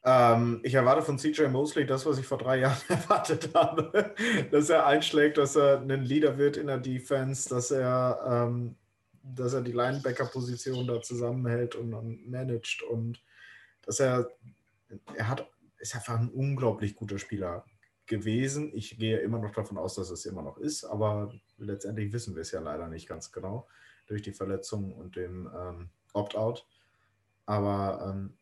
Ähm, 0.03 0.61
ich 0.63 0.73
erwarte 0.73 1.03
von 1.03 1.19
CJ 1.19 1.47
Mosley 1.47 1.85
das, 1.85 2.05
was 2.05 2.17
ich 2.17 2.25
vor 2.25 2.39
drei 2.39 2.59
Jahren 2.59 2.81
erwartet 2.87 3.49
habe. 3.53 4.15
dass 4.51 4.69
er 4.69 4.85
einschlägt, 4.85 5.37
dass 5.37 5.55
er 5.55 5.81
ein 5.81 6.03
Leader 6.03 6.37
wird 6.37 6.57
in 6.57 6.67
der 6.67 6.79
Defense, 6.79 7.49
dass 7.49 7.71
er, 7.71 8.19
ähm, 8.27 8.75
dass 9.23 9.53
er 9.53 9.61
die 9.61 9.73
Linebacker-Position 9.73 10.87
da 10.87 11.01
zusammenhält 11.01 11.75
und, 11.75 11.93
und 11.93 12.29
managt 12.29 12.81
und 12.83 13.21
dass 13.83 13.99
er, 13.99 14.31
er 15.15 15.27
hat, 15.27 15.47
ist 15.77 15.95
einfach 15.95 16.19
ein 16.19 16.29
unglaublich 16.29 16.95
guter 16.95 17.19
Spieler 17.19 17.65
gewesen. 18.07 18.71
Ich 18.75 18.97
gehe 18.97 19.19
immer 19.19 19.39
noch 19.39 19.51
davon 19.51 19.77
aus, 19.77 19.95
dass 19.95 20.09
es 20.09 20.25
immer 20.25 20.41
noch 20.41 20.57
ist, 20.57 20.83
aber 20.83 21.33
letztendlich 21.57 22.11
wissen 22.11 22.35
wir 22.35 22.41
es 22.41 22.51
ja 22.51 22.59
leider 22.59 22.87
nicht 22.87 23.07
ganz 23.07 23.31
genau 23.31 23.67
durch 24.07 24.21
die 24.21 24.33
Verletzung 24.33 24.93
und 24.93 25.15
dem 25.15 25.49
ähm, 25.55 25.89
Opt-out. 26.13 26.67
Aber 27.45 28.13
ähm, 28.13 28.37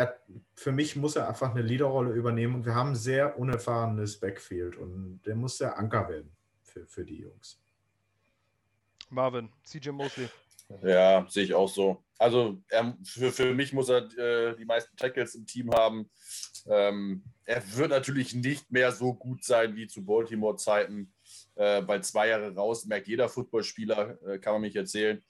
er, 0.00 0.18
für 0.54 0.72
mich 0.72 0.96
muss 0.96 1.16
er 1.16 1.28
einfach 1.28 1.50
eine 1.50 1.62
Leaderrolle 1.62 2.12
übernehmen 2.12 2.54
und 2.54 2.64
wir 2.64 2.74
haben 2.74 2.90
ein 2.90 2.96
sehr 2.96 3.38
unerfahrenes 3.38 4.18
Backfield 4.18 4.76
und 4.76 5.20
der 5.26 5.36
muss 5.36 5.58
der 5.58 5.78
Anker 5.78 6.08
werden 6.08 6.32
für, 6.62 6.86
für 6.86 7.04
die 7.04 7.18
Jungs. 7.20 7.60
Marvin, 9.10 9.50
CJ 9.64 9.90
Mosley. 9.90 10.28
Ja, 10.82 11.26
sehe 11.28 11.44
ich 11.44 11.54
auch 11.54 11.68
so. 11.68 12.02
Also 12.18 12.62
er, 12.68 12.96
für, 13.04 13.32
für 13.32 13.54
mich 13.54 13.72
muss 13.72 13.88
er 13.88 14.06
äh, 14.18 14.56
die 14.56 14.64
meisten 14.64 14.96
Tackles 14.96 15.34
im 15.34 15.44
Team 15.44 15.70
haben. 15.72 16.08
Ähm, 16.66 17.24
er 17.44 17.62
wird 17.76 17.90
natürlich 17.90 18.34
nicht 18.34 18.70
mehr 18.70 18.92
so 18.92 19.12
gut 19.12 19.44
sein 19.44 19.74
wie 19.74 19.88
zu 19.88 20.04
Baltimore-Zeiten. 20.04 21.12
Äh, 21.60 21.86
weil 21.86 22.02
zwei 22.02 22.28
Jahre 22.28 22.54
raus 22.54 22.86
merkt 22.86 23.06
jeder 23.06 23.28
Footballspieler, 23.28 24.16
äh, 24.26 24.38
kann 24.38 24.54
man 24.54 24.62
mich 24.62 24.74
erzählen. 24.74 25.22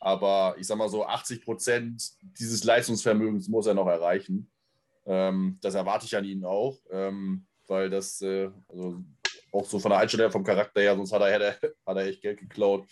Aber 0.00 0.56
ich 0.58 0.66
sag 0.66 0.78
mal 0.78 0.88
so, 0.88 1.04
80 1.04 1.44
Prozent 1.44 2.02
dieses 2.22 2.64
Leistungsvermögens 2.64 3.48
muss 3.48 3.66
er 3.66 3.74
noch 3.74 3.86
erreichen. 3.86 4.50
Ähm, 5.04 5.58
das 5.60 5.74
erwarte 5.74 6.06
ich 6.06 6.16
an 6.16 6.24
ihn 6.24 6.42
auch, 6.42 6.78
ähm, 6.90 7.44
weil 7.66 7.90
das 7.90 8.22
äh, 8.22 8.48
also 8.66 9.04
auch 9.52 9.66
so 9.66 9.78
von 9.78 9.90
der 9.90 9.98
Einstellung 9.98 10.32
vom 10.32 10.42
Charakter 10.42 10.80
her, 10.80 10.96
sonst 10.96 11.12
hat 11.12 11.20
er, 11.20 11.58
hat 11.86 11.96
er, 11.98 12.06
echt 12.06 12.22
Geld 12.22 12.40
geklaut. 12.40 12.88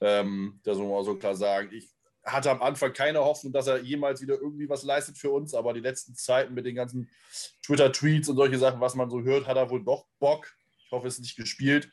Ähm, 0.00 0.60
das 0.62 0.78
muss 0.78 0.86
man 0.86 0.96
auch 0.96 1.02
so 1.02 1.16
klar 1.16 1.34
sagen. 1.34 1.70
Ich 1.72 1.90
hatte 2.22 2.52
am 2.52 2.62
Anfang 2.62 2.92
keine 2.92 3.18
Hoffnung, 3.18 3.52
dass 3.52 3.66
er 3.66 3.78
jemals 3.78 4.22
wieder 4.22 4.34
irgendwie 4.34 4.68
was 4.68 4.84
leistet 4.84 5.18
für 5.18 5.32
uns, 5.32 5.54
aber 5.54 5.72
die 5.72 5.80
letzten 5.80 6.14
Zeiten 6.14 6.54
mit 6.54 6.66
den 6.66 6.76
ganzen 6.76 7.10
Twitter-Tweets 7.66 8.28
und 8.28 8.36
solche 8.36 8.58
Sachen, 8.58 8.80
was 8.80 8.94
man 8.94 9.10
so 9.10 9.22
hört, 9.22 9.48
hat 9.48 9.56
er 9.56 9.70
wohl 9.70 9.82
doch 9.82 10.06
Bock. 10.20 10.54
Ich 10.84 10.92
hoffe, 10.92 11.08
es 11.08 11.14
ist 11.14 11.22
nicht 11.22 11.36
gespielt. 11.36 11.90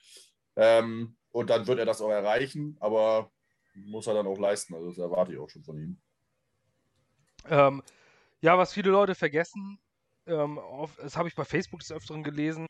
Ähm, 0.55 1.17
und 1.31 1.49
dann 1.49 1.67
wird 1.67 1.79
er 1.79 1.85
das 1.85 2.01
auch 2.01 2.11
erreichen, 2.11 2.77
aber 2.79 3.31
muss 3.73 4.07
er 4.07 4.13
dann 4.13 4.27
auch 4.27 4.39
leisten. 4.39 4.73
Also 4.73 4.89
das 4.89 4.97
erwarte 4.97 5.33
ich 5.33 5.39
auch 5.39 5.49
schon 5.49 5.63
von 5.63 5.77
ihm. 5.77 6.01
Ähm, 7.47 7.83
ja, 8.41 8.57
was 8.57 8.73
viele 8.73 8.91
Leute 8.91 9.15
vergessen, 9.15 9.79
ähm, 10.27 10.57
auf, 10.57 10.95
das 10.97 11.17
habe 11.17 11.27
ich 11.27 11.35
bei 11.35 11.45
Facebook 11.45 11.79
des 11.81 11.91
Öfteren 11.91 12.23
gelesen, 12.23 12.67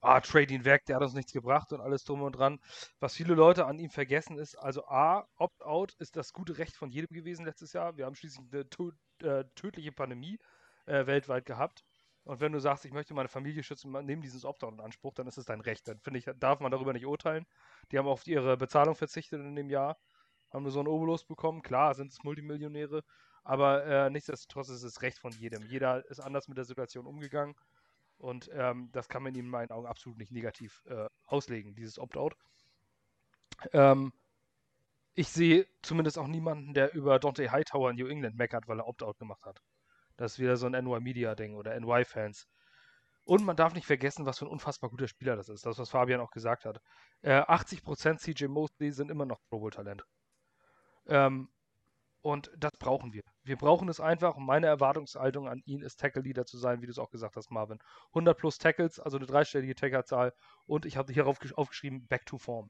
ah, 0.00 0.20
trade 0.20 0.52
ihn 0.52 0.64
weg, 0.64 0.84
der 0.86 0.96
hat 0.96 1.02
uns 1.02 1.14
nichts 1.14 1.32
gebracht 1.32 1.72
und 1.72 1.80
alles 1.80 2.04
drum 2.04 2.22
und 2.22 2.32
dran. 2.32 2.58
Was 3.00 3.14
viele 3.14 3.34
Leute 3.34 3.66
an 3.66 3.78
ihm 3.78 3.90
vergessen 3.90 4.38
ist, 4.38 4.56
also 4.56 4.86
A, 4.86 5.26
Opt-out 5.36 5.94
ist 5.98 6.16
das 6.16 6.32
gute 6.32 6.58
Recht 6.58 6.76
von 6.76 6.90
jedem 6.90 7.14
gewesen 7.14 7.44
letztes 7.44 7.72
Jahr. 7.72 7.96
Wir 7.96 8.06
haben 8.06 8.14
schließlich 8.14 8.46
eine 8.52 8.66
äh, 9.22 9.44
tödliche 9.54 9.92
Pandemie 9.92 10.38
äh, 10.86 11.06
weltweit 11.06 11.46
gehabt. 11.46 11.84
Und 12.24 12.40
wenn 12.40 12.52
du 12.52 12.60
sagst, 12.60 12.84
ich 12.84 12.92
möchte 12.92 13.14
meine 13.14 13.28
Familie 13.28 13.62
schützen, 13.62 13.92
nimm 14.04 14.20
dieses 14.20 14.44
Opt-out 14.44 14.74
in 14.74 14.80
Anspruch, 14.80 15.14
dann 15.14 15.26
ist 15.26 15.38
es 15.38 15.46
dein 15.46 15.60
Recht. 15.60 15.88
Dann 15.88 15.98
finde 16.00 16.18
ich, 16.18 16.26
darf 16.38 16.60
man 16.60 16.70
darüber 16.70 16.92
nicht 16.92 17.06
urteilen. 17.06 17.46
Die 17.90 17.98
haben 17.98 18.06
auf 18.06 18.26
ihre 18.26 18.56
Bezahlung 18.56 18.94
verzichtet 18.94 19.40
in 19.40 19.56
dem 19.56 19.70
Jahr, 19.70 19.98
haben 20.52 20.62
nur 20.62 20.72
so 20.72 20.80
einen 20.80 20.88
Obolus 20.88 21.24
bekommen. 21.24 21.62
Klar, 21.62 21.94
sind 21.94 22.12
es 22.12 22.22
Multimillionäre, 22.22 23.02
aber 23.42 23.84
äh, 23.86 24.10
nichtsdestotrotz 24.10 24.68
ist 24.68 24.82
es 24.82 25.02
Recht 25.02 25.18
von 25.18 25.32
jedem. 25.32 25.66
Jeder 25.66 26.04
ist 26.10 26.20
anders 26.20 26.46
mit 26.46 26.58
der 26.58 26.64
Situation 26.64 27.06
umgegangen. 27.06 27.56
Und 28.18 28.50
ähm, 28.52 28.90
das 28.92 29.08
kann 29.08 29.22
man 29.22 29.34
in 29.34 29.48
meinen 29.48 29.70
Augen 29.70 29.86
absolut 29.86 30.18
nicht 30.18 30.30
negativ 30.30 30.82
äh, 30.86 31.08
auslegen, 31.24 31.74
dieses 31.74 31.98
Opt-out. 31.98 32.36
Ähm, 33.72 34.12
ich 35.14 35.28
sehe 35.28 35.66
zumindest 35.82 36.18
auch 36.18 36.26
niemanden, 36.26 36.74
der 36.74 36.94
über 36.94 37.18
Dante 37.18 37.50
Hightower 37.50 37.90
in 37.90 37.96
New 37.96 38.08
England 38.08 38.36
meckert, 38.36 38.68
weil 38.68 38.78
er 38.78 38.86
Opt-out 38.86 39.18
gemacht 39.18 39.44
hat. 39.44 39.62
Das 40.20 40.32
ist 40.32 40.38
wieder 40.38 40.58
so 40.58 40.66
ein 40.66 40.72
NY-Media-Ding 40.84 41.54
oder 41.54 41.80
NY-Fans. 41.80 42.46
Und 43.24 43.42
man 43.42 43.56
darf 43.56 43.72
nicht 43.72 43.86
vergessen, 43.86 44.26
was 44.26 44.38
für 44.38 44.44
ein 44.44 44.50
unfassbar 44.50 44.90
guter 44.90 45.08
Spieler 45.08 45.34
das 45.34 45.48
ist. 45.48 45.64
Das, 45.64 45.78
was 45.78 45.88
Fabian 45.88 46.20
auch 46.20 46.30
gesagt 46.30 46.66
hat. 46.66 46.78
Äh, 47.22 47.40
80% 47.40 48.18
CJ 48.18 48.48
Mosley 48.48 48.92
sind 48.92 49.10
immer 49.10 49.24
noch 49.24 49.40
Pro 49.48 49.60
Bowl-Talent. 49.60 50.04
Ähm, 51.06 51.48
und 52.20 52.50
das 52.54 52.72
brauchen 52.78 53.14
wir. 53.14 53.22
Wir 53.44 53.56
brauchen 53.56 53.88
es 53.88 53.98
einfach. 53.98 54.36
Und 54.36 54.44
meine 54.44 54.66
Erwartungshaltung 54.66 55.48
an 55.48 55.62
ihn 55.64 55.80
ist, 55.80 55.98
Tackle-Leader 56.00 56.44
zu 56.44 56.58
sein, 56.58 56.82
wie 56.82 56.86
du 56.86 56.92
es 56.92 56.98
auch 56.98 57.08
gesagt 57.08 57.36
hast, 57.36 57.50
Marvin. 57.50 57.78
100 58.08 58.36
plus 58.36 58.58
Tackles, 58.58 59.00
also 59.00 59.16
eine 59.16 59.24
dreistellige 59.24 59.74
Tackle-Zahl. 59.74 60.34
Und 60.66 60.84
ich 60.84 60.98
habe 60.98 61.14
hier 61.14 61.26
aufgeschrieben, 61.26 62.06
back 62.08 62.26
to 62.26 62.36
form. 62.36 62.68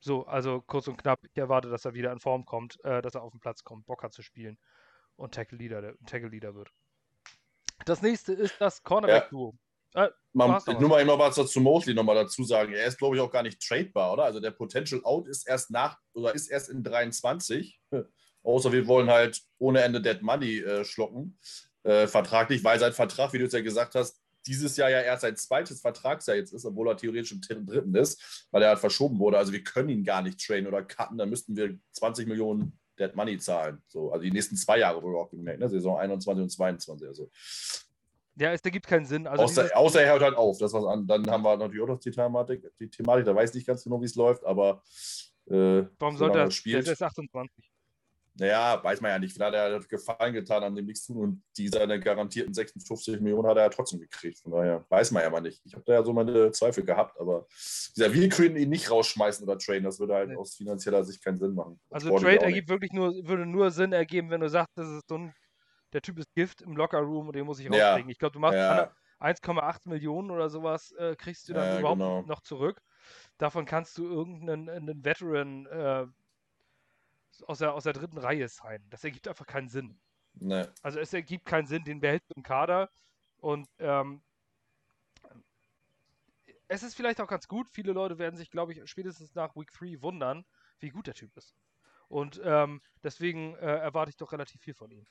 So, 0.00 0.26
also 0.26 0.62
kurz 0.62 0.88
und 0.88 0.96
knapp, 0.96 1.20
ich 1.22 1.38
erwarte, 1.38 1.70
dass 1.70 1.84
er 1.84 1.94
wieder 1.94 2.10
in 2.10 2.18
Form 2.18 2.44
kommt, 2.44 2.84
äh, 2.84 3.02
dass 3.02 3.14
er 3.14 3.22
auf 3.22 3.30
den 3.30 3.38
Platz 3.38 3.62
kommt, 3.62 3.86
Bock 3.86 4.02
hat 4.02 4.12
zu 4.12 4.22
spielen 4.22 4.58
und 5.22 5.32
Tackle 5.32 5.58
Leader, 5.58 5.94
Tackle 6.06 6.28
Leader 6.28 6.54
wird. 6.54 6.70
Das 7.84 8.02
nächste 8.02 8.32
ist 8.32 8.54
das 8.58 8.82
Cornerback-Duo. 8.82 9.56
Ja. 9.94 10.06
Äh, 10.06 10.10
Man, 10.32 10.60
nur 10.80 10.88
mal 10.88 11.04
noch 11.04 11.18
was 11.18 11.34
zu 11.50 11.60
Mosley 11.60 11.94
nochmal 11.94 12.16
dazu 12.16 12.44
sagen. 12.44 12.72
Er 12.72 12.86
ist, 12.86 12.98
glaube 12.98 13.16
ich, 13.16 13.22
auch 13.22 13.30
gar 13.30 13.42
nicht 13.42 13.60
tradebar, 13.60 14.12
oder? 14.12 14.24
Also 14.24 14.40
der 14.40 14.50
Potential 14.50 15.02
Out 15.04 15.28
ist 15.28 15.46
erst 15.46 15.70
nach 15.70 15.98
oder 16.14 16.34
ist 16.34 16.48
erst 16.48 16.70
in 16.70 16.82
23. 16.82 17.80
Außer 18.42 18.72
wir 18.72 18.86
wollen 18.86 19.08
halt 19.08 19.40
ohne 19.58 19.82
Ende 19.82 20.00
Dead 20.00 20.20
Money 20.22 20.58
äh, 20.58 20.84
schlucken. 20.84 21.38
Äh, 21.84 22.06
vertraglich, 22.06 22.64
weil 22.64 22.78
sein 22.78 22.92
Vertrag, 22.92 23.32
wie 23.32 23.38
du 23.38 23.44
es 23.44 23.52
ja 23.52 23.60
gesagt 23.60 23.94
hast, 23.94 24.20
dieses 24.46 24.76
Jahr 24.76 24.90
ja 24.90 25.00
erst 25.00 25.22
sein 25.22 25.36
zweites 25.36 25.80
Vertragsjahr 25.80 26.36
jetzt 26.36 26.52
ist, 26.52 26.64
obwohl 26.64 26.88
er 26.88 26.96
theoretisch 26.96 27.32
im 27.32 27.40
dritten 27.40 27.94
ist, 27.94 28.48
weil 28.50 28.62
er 28.62 28.70
halt 28.70 28.80
verschoben 28.80 29.18
wurde. 29.18 29.38
Also 29.38 29.52
wir 29.52 29.62
können 29.62 29.88
ihn 29.88 30.04
gar 30.04 30.22
nicht 30.22 30.44
trainen 30.44 30.66
oder 30.66 30.82
cutten, 30.82 31.18
dann 31.18 31.30
müssten 31.30 31.56
wir 31.56 31.78
20 31.92 32.26
Millionen 32.26 32.78
Dead 33.02 33.14
Money 33.14 33.38
zahlen. 33.38 33.82
So, 33.88 34.12
also 34.12 34.22
die 34.22 34.30
nächsten 34.30 34.56
zwei 34.56 34.78
Jahre 34.78 35.02
wohl 35.02 35.16
auch 35.16 35.30
gemerkt, 35.30 35.60
ne? 35.60 35.68
Saison 35.68 35.98
21 35.98 36.42
und 36.42 36.50
22. 36.50 37.08
Also. 37.08 37.30
Ja, 38.36 38.52
es 38.52 38.60
ergibt 38.62 38.86
keinen 38.86 39.04
Sinn. 39.04 39.26
Also 39.26 39.44
außer, 39.44 39.70
außer, 39.74 40.02
er 40.02 40.12
hört 40.12 40.22
halt 40.22 40.36
auf. 40.36 40.58
Das 40.58 40.72
was 40.72 40.84
an, 40.84 41.06
dann 41.06 41.28
haben 41.30 41.44
wir 41.44 41.56
natürlich 41.56 41.82
auch 41.82 41.88
noch 41.88 41.98
die 41.98 42.10
Thematik, 42.10 42.64
die 42.78 42.88
Thematik, 42.88 43.26
da 43.26 43.34
weiß 43.34 43.50
ich 43.50 43.56
nicht 43.56 43.66
ganz 43.66 43.84
genau, 43.84 44.00
wie 44.00 44.06
es 44.06 44.14
läuft, 44.14 44.44
aber 44.44 44.82
äh, 45.50 45.82
Warum 45.98 46.16
sollte 46.16 46.38
er 46.38 46.50
spielt. 46.50 46.86
Der 46.86 46.92
ist 46.92 47.02
28. 47.02 47.71
Naja, 48.34 48.82
weiß 48.82 49.00
man 49.02 49.10
ja 49.10 49.18
nicht. 49.18 49.34
Vielleicht 49.34 49.54
hat 49.54 49.72
er 49.72 49.80
Gefallen 49.80 50.32
getan 50.32 50.62
an 50.62 50.74
dem 50.74 50.86
nichts 50.86 51.06
tun 51.06 51.18
und 51.18 51.42
die 51.56 51.68
seine 51.68 52.00
garantierten 52.00 52.54
56 52.54 53.20
Millionen 53.20 53.46
hat 53.46 53.58
er 53.58 53.64
ja 53.64 53.68
trotzdem 53.68 54.00
gekriegt. 54.00 54.38
Von 54.38 54.52
daher 54.52 54.84
weiß 54.88 55.10
man 55.10 55.22
ja 55.22 55.30
mal 55.30 55.40
nicht. 55.40 55.60
Ich 55.64 55.74
habe 55.74 55.84
da 55.84 55.94
ja 55.94 56.02
so 56.02 56.12
meine 56.12 56.50
Zweifel 56.52 56.84
gehabt, 56.84 57.20
aber 57.20 57.46
dieser, 57.94 58.12
wir 58.14 58.28
können 58.30 58.56
ihn 58.56 58.70
nicht 58.70 58.90
rausschmeißen 58.90 59.46
oder 59.46 59.58
traden. 59.58 59.84
Das 59.84 60.00
würde 60.00 60.14
halt 60.14 60.30
nee. 60.30 60.36
aus 60.36 60.54
finanzieller 60.54 61.04
Sicht 61.04 61.22
keinen 61.22 61.38
Sinn 61.38 61.54
machen. 61.54 61.78
Also 61.90 62.16
Trade 62.18 62.40
ergibt 62.40 62.70
wirklich 62.70 62.92
nur, 62.92 63.12
würde 63.26 63.44
nur 63.44 63.70
Sinn 63.70 63.92
ergeben, 63.92 64.30
wenn 64.30 64.40
du 64.40 64.48
sagst, 64.48 64.72
das 64.76 64.88
ist 64.88 65.08
so 65.08 65.18
ein, 65.18 65.34
der 65.92 66.00
Typ 66.00 66.18
ist 66.18 66.32
Gift 66.34 66.62
im 66.62 66.74
Lockerroom 66.74 67.26
und 67.26 67.36
den 67.36 67.44
muss 67.44 67.58
ich 67.60 67.66
rauskriegen. 67.66 68.08
Ja. 68.08 68.12
Ich 68.12 68.18
glaube, 68.18 68.32
du 68.32 68.40
machst 68.40 68.56
ja. 68.56 68.90
1,8 69.20 69.88
Millionen 69.88 70.30
oder 70.30 70.48
sowas, 70.48 70.92
äh, 70.92 71.14
kriegst 71.16 71.48
du 71.48 71.52
dann 71.52 71.74
ja, 71.74 71.78
überhaupt 71.80 72.00
genau. 72.00 72.22
noch 72.22 72.40
zurück. 72.40 72.80
Davon 73.36 73.66
kannst 73.66 73.98
du 73.98 74.06
irgendeinen 74.06 75.04
Veteran 75.04 75.66
äh, 75.66 76.06
aus 77.46 77.58
der, 77.58 77.74
aus 77.74 77.84
der 77.84 77.92
dritten 77.92 78.18
Reihe 78.18 78.48
sein. 78.48 78.84
Das 78.90 79.04
ergibt 79.04 79.28
einfach 79.28 79.46
keinen 79.46 79.68
Sinn. 79.68 79.98
Nee. 80.34 80.66
Also 80.82 80.98
es 80.98 81.12
ergibt 81.12 81.46
keinen 81.46 81.66
Sinn, 81.66 81.84
den 81.84 82.00
behältst 82.00 82.30
du 82.30 82.34
im 82.36 82.42
Kader 82.42 82.90
und 83.38 83.68
ähm, 83.78 84.22
es 86.68 86.82
ist 86.82 86.94
vielleicht 86.94 87.20
auch 87.20 87.28
ganz 87.28 87.48
gut. 87.48 87.68
Viele 87.68 87.92
Leute 87.92 88.18
werden 88.18 88.36
sich, 88.36 88.50
glaube 88.50 88.72
ich, 88.72 88.88
spätestens 88.88 89.34
nach 89.34 89.54
Week 89.56 89.70
3 89.72 90.00
wundern, 90.00 90.44
wie 90.80 90.88
gut 90.88 91.06
der 91.06 91.14
Typ 91.14 91.36
ist. 91.36 91.54
Und 92.08 92.40
ähm, 92.44 92.80
deswegen 93.02 93.54
äh, 93.56 93.76
erwarte 93.76 94.10
ich 94.10 94.16
doch 94.16 94.32
relativ 94.32 94.60
viel 94.62 94.74
von 94.74 94.90
ihm. 94.90 95.06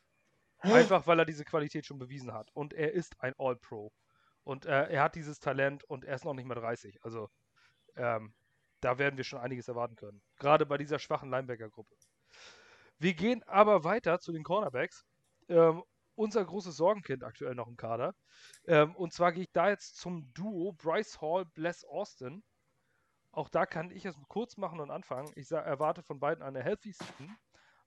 Einfach 0.59 1.07
weil 1.07 1.19
er 1.19 1.26
diese 1.26 1.43
Qualität 1.43 1.86
schon 1.86 1.97
bewiesen 1.97 2.34
hat. 2.34 2.51
Und 2.53 2.74
er 2.74 2.91
ist 2.91 3.19
ein 3.19 3.34
All-Pro. 3.38 3.91
Und 4.43 4.65
äh, 4.65 4.89
er 4.89 5.03
hat 5.03 5.15
dieses 5.15 5.39
Talent 5.39 5.84
und 5.84 6.05
er 6.05 6.15
ist 6.15 6.26
noch 6.26 6.34
nicht 6.34 6.45
mal 6.45 6.55
30. 6.55 7.03
Also 7.03 7.30
ähm, 7.95 8.34
da 8.80 8.97
werden 8.97 9.17
wir 9.17 9.24
schon 9.24 9.39
einiges 9.39 9.67
erwarten 9.67 9.95
können. 9.95 10.22
Gerade 10.38 10.65
bei 10.65 10.78
dieser 10.78 10.99
schwachen 10.99 11.30
Linebacker-Gruppe. 11.30 11.95
Wir 13.00 13.14
gehen 13.14 13.44
aber 13.44 13.84
weiter 13.84 14.20
zu 14.20 14.32
den 14.32 14.44
Cornerbacks. 14.44 15.06
Ähm, 15.50 15.84
unser 16.16 16.46
großes 16.46 16.76
Sorgenkind 16.76 17.24
aktuell 17.24 17.56
noch 17.56 17.68
im 17.68 17.78
Kader. 17.78 18.14
Ähm, 18.66 18.96
und 18.96 19.14
zwar 19.14 19.32
gehe 19.32 19.44
ich 19.44 19.52
da 19.54 19.70
jetzt 19.70 19.98
zum 19.98 20.32
Duo 20.34 20.74
Bryce 20.74 21.20
Hall, 21.22 21.46
Bless 21.46 21.84
Austin. 21.84 22.44
Auch 23.32 23.50
da 23.50 23.66
kann 23.66 23.92
ich 23.92 24.06
es 24.06 24.16
kurz 24.28 24.58
machen 24.58 24.80
und 24.80 24.92
anfangen. 24.92 25.32
Ich 25.36 25.50
erwarte 25.52 26.04
von 26.04 26.20
beiden 26.20 26.44
eine 26.44 26.62
Healthy 26.62 26.92
Season. 26.92 27.38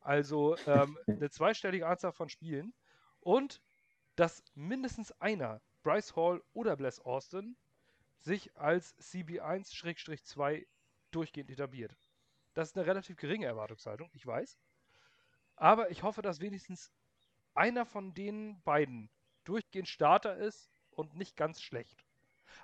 Also 0.00 0.56
ähm, 0.66 0.98
eine 1.06 1.30
zweistellige 1.30 1.86
Anzahl 1.86 2.12
von 2.12 2.28
Spielen. 2.28 2.74
Und 3.20 3.60
dass 4.16 4.42
mindestens 4.54 5.12
einer, 5.20 5.60
Bryce 5.82 6.16
Hall 6.16 6.42
oder 6.52 6.76
Bless 6.76 7.00
Austin, 7.00 7.56
sich 8.20 8.56
als 8.56 8.96
CB1-2 8.98 10.66
durchgehend 11.10 11.50
etabliert. 11.50 11.94
Das 12.54 12.68
ist 12.68 12.76
eine 12.76 12.86
relativ 12.86 13.16
geringe 13.16 13.46
Erwartungshaltung, 13.46 14.10
ich 14.14 14.26
weiß. 14.26 14.58
Aber 15.56 15.90
ich 15.90 16.02
hoffe, 16.02 16.22
dass 16.22 16.40
wenigstens 16.40 16.92
einer 17.54 17.84
von 17.84 18.14
den 18.14 18.60
beiden 18.62 19.10
durchgehend 19.44 19.88
Starter 19.88 20.36
ist 20.36 20.70
und 20.90 21.14
nicht 21.16 21.36
ganz 21.36 21.60
schlecht. 21.60 22.04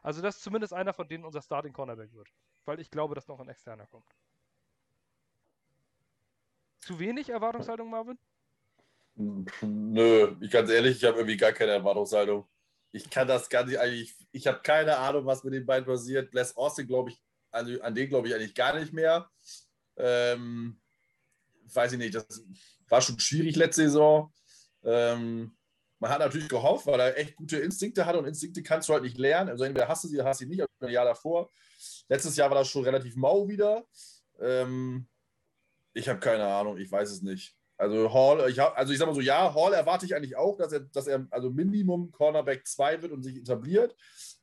Also, 0.03 0.23
dass 0.23 0.41
zumindest 0.41 0.73
einer 0.73 0.93
von 0.93 1.09
denen 1.09 1.25
unser 1.25 1.43
Starting 1.43 1.73
Cornerback 1.73 2.13
wird. 2.13 2.29
Weil 2.65 2.81
ich 2.81 2.91
glaube, 2.91 3.15
dass 3.15 3.29
noch 3.29 3.41
ein 3.41 3.49
externer 3.49 3.87
kommt. 3.87 4.07
Zu 6.79 6.99
wenig 6.99 7.29
Erwartungshaltung, 7.29 7.91
Marvin? 7.91 8.19
Nö, 9.15 10.37
ich 10.41 10.51
ganz 10.51 10.71
ehrlich, 10.71 10.97
ich 10.97 11.05
habe 11.05 11.19
irgendwie 11.19 11.37
gar 11.37 11.53
keine 11.53 11.73
Erwartungshaltung. 11.73 12.49
Ich 12.93 13.11
kann 13.11 13.29
das 13.29 13.49
gar 13.49 13.65
nicht 13.65 13.79
eigentlich. 13.79 14.17
Ich 14.33 14.47
habe 14.47 14.61
keine 14.61 14.97
Ahnung, 14.97 15.27
was 15.27 15.45
mit 15.45 15.53
den 15.53 15.67
beiden 15.67 15.85
passiert. 15.85 16.31
Bless 16.31 16.57
Austin, 16.57 16.87
glaube 16.87 17.11
ich, 17.11 17.23
also 17.51 17.81
an 17.83 17.95
den 17.95 18.09
glaube 18.09 18.29
ich 18.29 18.35
eigentlich 18.35 18.55
gar 18.55 18.79
nicht 18.79 18.93
mehr. 18.93 19.31
Ähm, 20.01 20.81
weiß 21.73 21.93
ich 21.93 21.99
nicht, 21.99 22.15
das 22.15 22.45
war 22.89 23.01
schon 23.01 23.19
schwierig 23.19 23.57
letzte 23.57 23.83
Saison. 23.83 24.33
Ähm, 24.83 25.57
man 25.99 26.11
hat 26.11 26.21
natürlich 26.21 26.49
gehofft, 26.49 26.87
weil 26.87 26.99
er 26.99 27.19
echt 27.19 27.37
gute 27.37 27.59
Instinkte 27.59 28.07
hatte 28.07 28.19
und 28.19 28.27
Instinkte 28.27 28.63
kannst 28.63 28.89
du 28.89 28.95
halt 28.95 29.03
nicht 29.03 29.19
lernen. 29.19 29.51
Also 29.51 29.65
entweder 29.65 29.87
hast 29.87 30.05
du 30.05 30.09
sie 30.09 30.17
oder 30.17 30.29
hast 30.29 30.39
sie 30.39 30.47
nicht, 30.47 30.65
ein 30.81 30.89
Jahr 30.89 31.05
davor. 31.05 31.51
Letztes 32.09 32.37
Jahr 32.37 32.51
war 32.51 32.59
das 32.59 32.69
schon 32.69 32.85
relativ 32.85 33.17
mau 33.17 33.47
wieder. 33.49 33.85
Ähm, 34.41 35.07
ich 35.93 36.09
habe 36.09 36.19
keine 36.19 36.47
Ahnung, 36.47 36.79
ich 36.79 36.91
weiß 36.91 37.11
es 37.11 37.23
nicht. 37.23 37.55
Also 37.77 38.13
Hall, 38.13 38.51
ich 38.51 38.59
hab, 38.59 38.77
also 38.77 38.93
ich 38.93 38.99
sag 38.99 39.07
mal 39.07 39.15
so, 39.15 39.21
ja, 39.21 39.55
Hall 39.55 39.73
erwarte 39.73 40.07
ich 40.07 40.15
eigentlich 40.15 40.37
auch, 40.37 40.57
dass 40.57 40.73
er, 40.73 40.81
dass 40.81 41.07
er 41.07 41.27
also 41.31 41.51
Minimum 41.51 42.11
Cornerback 42.13 42.67
2 42.67 43.03
wird 43.03 43.13
und 43.13 43.23
sich 43.23 43.37
etabliert. 43.37 43.95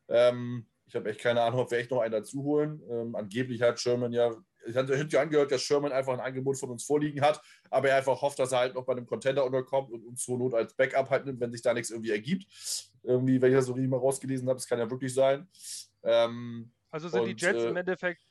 Ähm, 0.08 0.68
ich 0.86 0.96
habe 0.96 1.10
echt 1.10 1.20
keine 1.20 1.42
Ahnung, 1.42 1.62
ob 1.62 1.72
wir 1.72 1.78
echt 1.78 1.92
noch 1.92 2.02
einen 2.02 2.14
dazu 2.14 2.44
holen. 2.44 2.82
Ähm, 2.90 3.16
angeblich 3.16 3.62
hat 3.62 3.80
Sherman 3.80 4.14
ja, 4.14 4.36
ich 4.68 4.76
hatte 4.76 5.08
ja 5.10 5.22
angehört, 5.22 5.52
dass 5.52 5.62
Sherman 5.62 5.92
einfach 5.92 6.14
ein 6.14 6.20
Angebot 6.20 6.58
von 6.58 6.70
uns 6.70 6.84
vorliegen 6.84 7.22
hat, 7.22 7.42
aber 7.70 7.90
er 7.90 7.98
einfach 7.98 8.22
hofft, 8.22 8.40
dass 8.40 8.52
er 8.52 8.60
halt 8.60 8.76
noch 8.76 8.86
bei 8.86 8.94
einem 8.94 9.06
Contender 9.06 9.46
unterkommt 9.46 9.92
und 9.92 10.06
uns 10.06 10.24
zur 10.24 10.38
Not 10.38 10.54
als 10.54 10.74
Backup 10.74 11.10
halt 11.10 11.26
nimmt, 11.26 11.40
wenn 11.40 11.52
sich 11.52 11.62
da 11.62 11.74
nichts 11.74 11.90
irgendwie 11.90 12.12
ergibt. 12.12 12.46
Irgendwie, 13.04 13.42
wenn 13.42 13.52
ich 13.52 13.58
das 13.58 13.68
so 13.68 13.74
richtig 13.74 13.90
mal 13.90 13.98
rausgelesen 13.98 14.48
habe, 14.48 14.58
das 14.58 14.68
kann 14.68 14.80
ja 14.80 14.90
wirklich 14.90 15.14
sein. 15.14 15.48
Ähm, 16.04 16.72
also 16.90 17.10
sind 17.10 17.22
und, 17.22 17.28
die 17.28 17.46
Jets 17.46 17.64
äh, 17.64 17.70
im 17.70 17.76
Endeffekt 17.78 18.24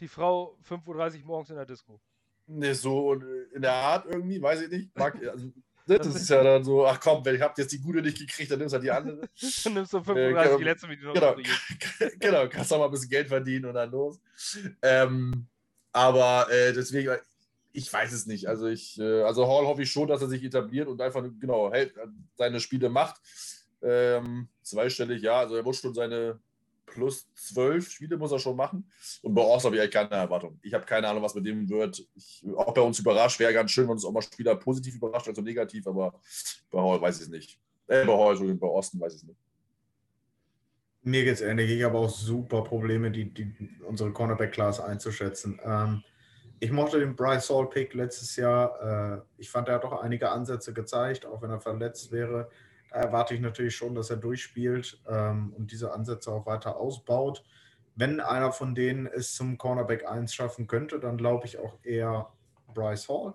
die 0.00 0.08
Frau 0.08 0.56
5.30 0.68 1.20
Uhr 1.20 1.26
morgens 1.26 1.50
in 1.50 1.56
der 1.56 1.66
Disco. 1.66 2.00
Ne, 2.46 2.74
so 2.74 3.14
in 3.14 3.62
der 3.62 3.72
Art 3.72 4.06
irgendwie, 4.06 4.40
weiß 4.40 4.62
ich 4.62 4.70
nicht. 4.70 4.96
Mag, 4.96 5.14
also, 5.30 5.52
das, 5.86 6.06
das 6.06 6.22
ist 6.22 6.30
ja 6.30 6.42
dann 6.42 6.62
so, 6.62 6.86
ach 6.86 7.00
komm, 7.00 7.24
wenn 7.24 7.34
ich 7.34 7.42
hab 7.42 7.56
jetzt 7.58 7.72
die 7.72 7.80
gute 7.80 8.00
nicht 8.00 8.18
gekriegt, 8.18 8.50
dann 8.50 8.58
nimmst 8.58 8.72
du 8.72 8.76
halt 8.76 8.84
die 8.84 8.90
andere. 8.90 9.28
dann 9.64 9.74
nimmst 9.74 9.92
du 9.92 10.02
35 10.02 10.52
äh, 10.52 10.58
die 10.58 10.64
letzte 10.64 10.86
Minute 10.86 11.12
Genau, 11.12 11.36
genau, 12.18 12.48
kannst 12.48 12.72
auch 12.72 12.78
mal 12.78 12.84
ein 12.84 12.90
bisschen 12.90 13.10
Geld 13.10 13.28
verdienen 13.28 13.66
und 13.66 13.74
dann 13.74 13.90
los. 13.90 14.20
Ähm, 14.82 15.46
aber 15.92 16.50
äh, 16.50 16.72
deswegen, 16.72 17.16
ich 17.72 17.92
weiß 17.92 18.12
es 18.12 18.26
nicht. 18.26 18.46
Also 18.48 18.66
ich, 18.66 18.98
äh, 18.98 19.22
also 19.22 19.46
Hall 19.46 19.66
hoffe 19.66 19.82
ich 19.82 19.90
schon, 19.90 20.08
dass 20.08 20.22
er 20.22 20.28
sich 20.28 20.42
etabliert 20.42 20.88
und 20.88 21.00
einfach 21.00 21.22
genau 21.40 21.72
hält, 21.72 21.94
seine 22.36 22.60
Spiele 22.60 22.88
macht. 22.88 23.20
Ähm, 23.82 24.48
zweistellig, 24.62 25.22
ja, 25.22 25.40
also 25.40 25.56
er 25.56 25.62
muss 25.62 25.78
schon 25.78 25.94
seine 25.94 26.38
plus 26.90 27.26
zwölf 27.34 27.90
Spiele 27.90 28.16
muss 28.16 28.32
er 28.32 28.38
schon 28.38 28.56
machen. 28.56 28.90
Und 29.22 29.34
bei 29.34 29.42
Ors 29.42 29.64
habe 29.64 29.76
ich 29.76 29.82
eigentlich 29.82 29.94
keine 29.94 30.10
Erwartung. 30.10 30.58
Ich 30.62 30.74
habe 30.74 30.84
keine 30.84 31.08
Ahnung, 31.08 31.22
was 31.22 31.34
mit 31.34 31.46
dem 31.46 31.68
wird. 31.68 32.04
Ich, 32.14 32.44
auch 32.56 32.74
bei 32.74 32.80
uns 32.80 32.98
überrascht, 32.98 33.38
wäre 33.38 33.54
ganz 33.54 33.70
schön, 33.70 33.84
wenn 33.84 33.92
uns 33.92 34.04
auch 34.04 34.12
mal 34.12 34.22
Spieler 34.22 34.56
positiv 34.56 34.96
überrascht, 34.96 35.28
also 35.28 35.40
negativ, 35.40 35.86
aber 35.86 36.20
bei 36.70 36.80
Hall 36.80 37.00
weiß 37.00 37.16
ich 37.16 37.22
es 37.22 37.28
nicht. 37.28 37.58
Äh, 37.86 38.04
bei 38.04 38.12
Hall, 38.12 38.36
bei 38.54 38.66
Osten 38.66 39.00
weiß 39.00 39.14
ich 39.14 39.22
es 39.22 39.28
nicht. 39.28 39.38
Mir 41.02 41.24
geht 41.24 41.34
es 41.34 41.40
ähnlich. 41.40 41.70
Ich 41.70 41.82
habe 41.82 41.96
auch 41.96 42.10
super 42.10 42.62
Probleme, 42.62 43.10
die, 43.10 43.32
die, 43.32 43.54
unsere 43.86 44.12
Cornerback-Class 44.12 44.80
einzuschätzen. 44.80 45.58
Ähm, 45.64 46.04
ich 46.58 46.70
mochte 46.70 47.00
den 47.00 47.16
Bryce 47.16 47.48
Hall-Pick 47.48 47.94
letztes 47.94 48.36
Jahr. 48.36 49.16
Äh, 49.16 49.22
ich 49.38 49.50
fand, 49.50 49.68
er 49.68 49.76
hat 49.76 49.84
doch 49.84 50.02
einige 50.02 50.30
Ansätze 50.30 50.74
gezeigt, 50.74 51.24
auch 51.24 51.40
wenn 51.40 51.50
er 51.50 51.60
verletzt 51.60 52.12
wäre. 52.12 52.50
Da 52.90 52.96
erwarte 52.96 53.34
ich 53.34 53.40
natürlich 53.40 53.74
schon, 53.74 53.94
dass 53.94 54.10
er 54.10 54.18
durchspielt 54.18 55.00
ähm, 55.08 55.54
und 55.56 55.72
diese 55.72 55.92
Ansätze 55.92 56.30
auch 56.30 56.44
weiter 56.44 56.76
ausbaut. 56.76 57.44
Wenn 57.96 58.20
einer 58.20 58.52
von 58.52 58.74
denen 58.74 59.06
es 59.06 59.34
zum 59.34 59.56
Cornerback 59.56 60.06
1 60.06 60.34
schaffen 60.34 60.66
könnte, 60.66 61.00
dann 61.00 61.16
glaube 61.16 61.46
ich 61.46 61.58
auch 61.58 61.78
eher 61.82 62.30
Bryce 62.74 63.08
Hall. 63.08 63.34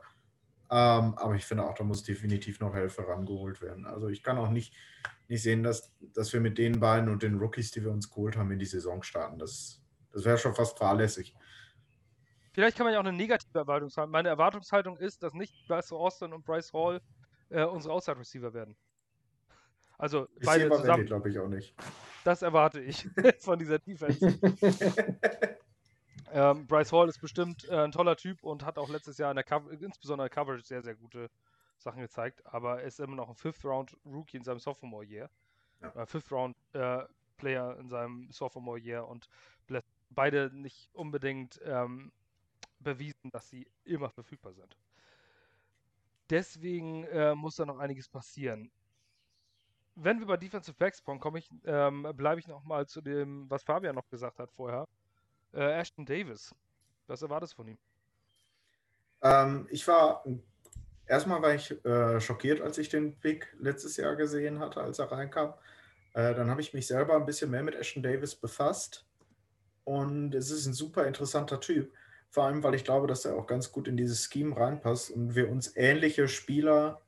Ähm, 0.70 1.16
aber 1.18 1.36
ich 1.36 1.46
finde 1.46 1.66
auch, 1.66 1.74
da 1.74 1.84
muss 1.84 2.04
definitiv 2.04 2.60
noch 2.60 2.76
Hilfe 2.76 3.08
rangeholt 3.08 3.62
werden. 3.62 3.86
Also 3.86 4.10
ich 4.10 4.24
kann 4.24 4.38
auch 4.38 4.50
nicht, 4.50 4.74
nicht 5.28 5.44
sehen, 5.44 5.64
dass, 5.64 5.92
dass 6.14 6.32
wir 6.34 6.40
mit 6.40 6.58
den 6.58 6.80
beiden 6.80 7.10
und 7.10 7.24
den 7.24 7.38
Rookies, 7.38 7.72
die 7.72 7.84
wir 7.84 7.92
uns 7.92 8.10
geholt 8.10 8.38
haben, 8.38 8.52
in 8.52 8.60
die 8.60 8.66
Saison 8.66 9.04
starten. 9.04 9.40
Das, 9.40 9.82
das 10.12 10.26
wäre 10.26 10.38
schon 10.38 10.56
fast 10.56 10.78
fahrlässig. 10.78 11.36
Vielleicht 12.54 12.78
kann 12.78 12.86
man 12.86 12.94
ja 12.94 13.00
auch 13.00 13.06
eine 13.06 13.16
negative 13.16 13.60
Erwartungshaltung 13.60 14.04
haben. 14.04 14.12
Meine 14.12 14.30
Erwartungshaltung 14.30 14.98
ist, 14.98 15.24
dass 15.24 15.34
nicht 15.34 15.68
Bryce 15.68 15.92
Austin 15.92 16.32
und 16.32 16.46
Bryce 16.46 16.72
Hall 16.74 17.02
äh, 17.50 17.64
unsere 17.64 17.94
Outside-Receiver 17.94 18.54
werden. 18.54 18.78
Also 19.98 20.28
ich 20.40 20.46
beide 20.46 20.70
zusammen. 20.70 21.06
glaube 21.06 21.30
ich 21.30 21.40
auch 21.40 21.48
nicht. 21.48 21.74
Das 22.24 22.42
erwarte 22.42 22.80
ich 22.82 23.08
von 23.40 23.60
dieser 23.60 23.80
Defense. 23.80 24.40
ähm, 26.32 26.68
Bryce 26.68 26.92
Hall 26.92 27.10
ist 27.10 27.20
bestimmt 27.20 27.68
äh, 27.70 27.76
ein 27.76 27.92
toller 27.92 28.16
Typ 28.16 28.44
und 28.44 28.66
hat 28.66 28.78
auch 28.78 28.90
letztes 28.90 29.18
Jahr 29.18 29.32
in 29.32 29.36
der 29.36 29.46
Co 29.46 29.68
insbesondere 29.70 30.30
Coverage 30.30 30.66
sehr, 30.66 30.82
sehr 30.82 30.96
gute 30.96 31.30
Sachen 31.78 32.02
gezeigt, 32.02 32.46
aber 32.46 32.82
er 32.82 32.88
ist 32.88 33.00
immer 33.00 33.16
noch 33.16 33.30
ein 33.30 33.36
Fifth-Round-Rookie 33.36 34.38
in 34.38 34.44
seinem 34.44 34.60
Sophomore-Year. 34.60 35.30
Ja. 35.82 35.96
Äh, 35.96 36.06
Fifth-Round-Player 36.06 37.76
äh, 37.76 37.80
in 37.80 37.90
seinem 37.90 38.32
Sophomore-Year 38.32 39.08
und 39.08 39.30
beide 40.10 40.50
nicht 40.54 40.94
unbedingt 40.94 41.60
ähm, 41.66 42.12
bewiesen, 42.80 43.32
dass 43.32 43.50
sie 43.50 43.68
immer 43.84 44.10
verfügbar 44.10 44.54
sind. 44.54 44.78
Deswegen 46.30 47.04
äh, 47.06 47.36
muss 47.36 47.56
da 47.56 47.66
noch 47.66 47.80
einiges 47.80 48.08
passieren 48.08 48.72
wenn 49.96 50.20
wir 50.20 50.28
bei 50.28 50.38
Defensive 50.38 50.76
Backs 50.78 51.04
kommen, 51.04 51.38
ich, 51.38 51.50
ähm, 51.66 52.08
bleibe 52.16 52.40
ich 52.40 52.48
nochmal 52.48 52.86
zu 52.86 53.02
dem, 53.02 53.50
was 53.50 53.64
Fabian 53.64 53.96
noch 53.96 54.08
gesagt 54.10 54.40
hat 54.40 54.52
vorher. 54.52 54.88
Äh, 55.54 55.80
Ashton 55.80 56.06
Davis. 56.06 56.54
Was 57.08 57.22
erwartest 57.22 57.54
du 57.54 57.58
von 57.58 57.68
ihm? 57.70 57.78
Ähm, 59.22 59.68
ich 59.72 59.88
war, 59.88 60.24
erstmal 61.08 61.42
war 61.42 61.54
ich 61.54 61.72
äh, 61.86 62.20
schockiert, 62.20 62.62
als 62.62 62.78
ich 62.78 62.90
den 62.90 63.20
Pick 63.20 63.48
letztes 63.60 63.98
Jahr 63.98 64.16
gesehen 64.16 64.60
hatte, 64.60 64.82
als 64.82 65.00
er 65.00 65.12
reinkam. 65.12 65.54
Äh, 66.14 66.34
dann 66.34 66.50
habe 66.50 66.62
ich 66.62 66.74
mich 66.74 66.88
selber 66.88 67.16
ein 67.16 67.26
bisschen 67.26 67.52
mehr 67.52 67.64
mit 67.64 67.76
Ashton 67.76 68.04
Davis 68.04 68.36
befasst. 68.36 69.06
Und 69.84 70.34
es 70.34 70.50
ist 70.50 70.66
ein 70.66 70.74
super 70.74 71.06
interessanter 71.06 71.60
Typ. 71.60 71.94
Vor 72.30 72.46
allem, 72.46 72.64
weil 72.64 72.76
ich 72.76 72.84
glaube, 72.84 73.08
dass 73.08 73.26
er 73.26 73.36
auch 73.36 73.48
ganz 73.48 73.72
gut 73.72 73.88
in 73.88 73.98
dieses 73.98 74.26
Scheme 74.26 74.58
reinpasst 74.58 75.12
und 75.12 75.36
wir 75.36 75.50
uns 75.50 75.76
ähnliche 75.76 76.28
Spieler 76.28 77.02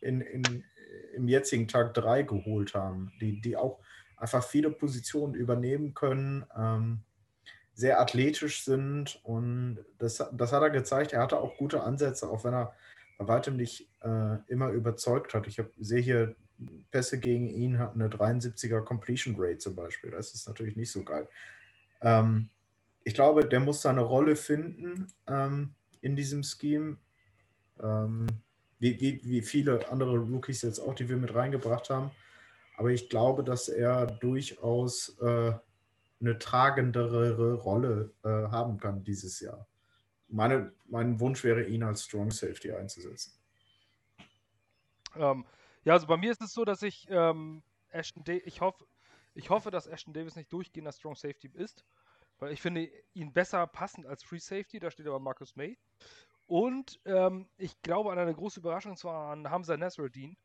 in, 0.00 0.20
in, 0.20 0.64
im 1.14 1.28
jetzigen 1.28 1.68
Tag 1.68 1.94
3 1.94 2.22
geholt 2.22 2.74
haben, 2.74 3.12
die, 3.20 3.40
die 3.40 3.56
auch 3.56 3.80
einfach 4.16 4.42
viele 4.42 4.70
Positionen 4.70 5.34
übernehmen 5.34 5.94
können, 5.94 6.46
ähm, 6.56 7.02
sehr 7.74 8.00
athletisch 8.00 8.64
sind 8.64 9.20
und 9.24 9.84
das, 9.98 10.22
das 10.32 10.52
hat 10.52 10.62
er 10.62 10.70
gezeigt. 10.70 11.12
Er 11.12 11.22
hatte 11.22 11.38
auch 11.38 11.56
gute 11.56 11.82
Ansätze, 11.82 12.28
auch 12.28 12.44
wenn 12.44 12.54
er 12.54 12.74
bei 13.26 13.34
weitem 13.34 13.56
nicht 13.56 13.88
äh, 14.02 14.36
immer 14.48 14.70
überzeugt 14.70 15.34
hat. 15.34 15.46
Ich 15.46 15.60
sehe 15.78 16.00
hier 16.00 16.36
Pässe 16.90 17.18
gegen 17.18 17.48
ihn, 17.48 17.78
hat 17.78 17.94
eine 17.94 18.08
73er 18.08 18.82
Completion 18.82 19.34
Rate 19.38 19.58
zum 19.58 19.74
Beispiel. 19.74 20.10
Das 20.10 20.34
ist 20.34 20.46
natürlich 20.46 20.76
nicht 20.76 20.92
so 20.92 21.02
geil. 21.02 21.28
Ähm, 22.00 22.48
ich 23.04 23.14
glaube, 23.14 23.44
der 23.44 23.60
muss 23.60 23.82
seine 23.82 24.02
Rolle 24.02 24.36
finden 24.36 25.08
ähm, 25.26 25.74
in 26.00 26.16
diesem 26.16 26.42
Scheme. 26.42 26.98
Ähm, 27.82 28.26
wie, 28.78 29.00
wie, 29.00 29.20
wie 29.22 29.42
viele 29.42 29.88
andere 29.90 30.18
Rookies 30.18 30.62
jetzt 30.62 30.80
auch, 30.80 30.94
die 30.94 31.08
wir 31.08 31.16
mit 31.16 31.32
reingebracht 31.34 31.88
haben. 31.88 32.10
Aber 32.76 32.90
ich 32.90 33.08
glaube, 33.08 33.44
dass 33.44 33.68
er 33.68 34.06
durchaus 34.06 35.16
äh, 35.20 35.52
eine 36.20 36.38
tragendere 36.38 37.54
Rolle 37.54 38.12
äh, 38.24 38.28
haben 38.28 38.78
kann 38.78 39.04
dieses 39.04 39.38
Jahr. 39.38 39.68
Meine, 40.32 40.72
mein 40.86 41.20
Wunsch 41.20 41.44
wäre, 41.44 41.64
ihn 41.64 41.82
als 41.82 42.04
Strong 42.04 42.30
Safety 42.30 42.72
einzusetzen. 42.72 43.32
Ähm, 45.16 45.44
ja, 45.84 45.94
also 45.94 46.06
bei 46.06 46.16
mir 46.16 46.30
ist 46.30 46.42
es 46.42 46.52
so, 46.52 46.64
dass 46.64 46.82
ich 46.82 47.06
ähm, 47.10 47.62
Ashton 47.90 48.24
Davis, 48.24 48.46
ich 48.46 48.60
hoffe, 48.60 48.84
ich 49.34 49.50
hoffe, 49.50 49.70
dass 49.70 49.86
Ashton 49.86 50.14
Davis 50.14 50.36
nicht 50.36 50.52
durchgehender 50.52 50.92
Strong 50.92 51.16
Safety 51.16 51.50
ist, 51.54 51.84
weil 52.38 52.52
ich 52.52 52.60
finde 52.60 52.90
ihn 53.14 53.32
besser 53.32 53.66
passend 53.66 54.06
als 54.06 54.22
Free 54.22 54.38
Safety, 54.38 54.78
da 54.78 54.90
steht 54.90 55.06
aber 55.06 55.20
Marcus 55.20 55.56
May. 55.56 55.78
Und 56.46 57.00
ähm, 57.04 57.48
ich 57.56 57.80
glaube 57.82 58.12
an 58.12 58.18
eine 58.18 58.34
große 58.34 58.60
Überraschung, 58.60 58.96
zwar 58.96 59.32
an 59.32 59.48
Hamza 59.48 59.76
Nasruddin, 59.76 60.36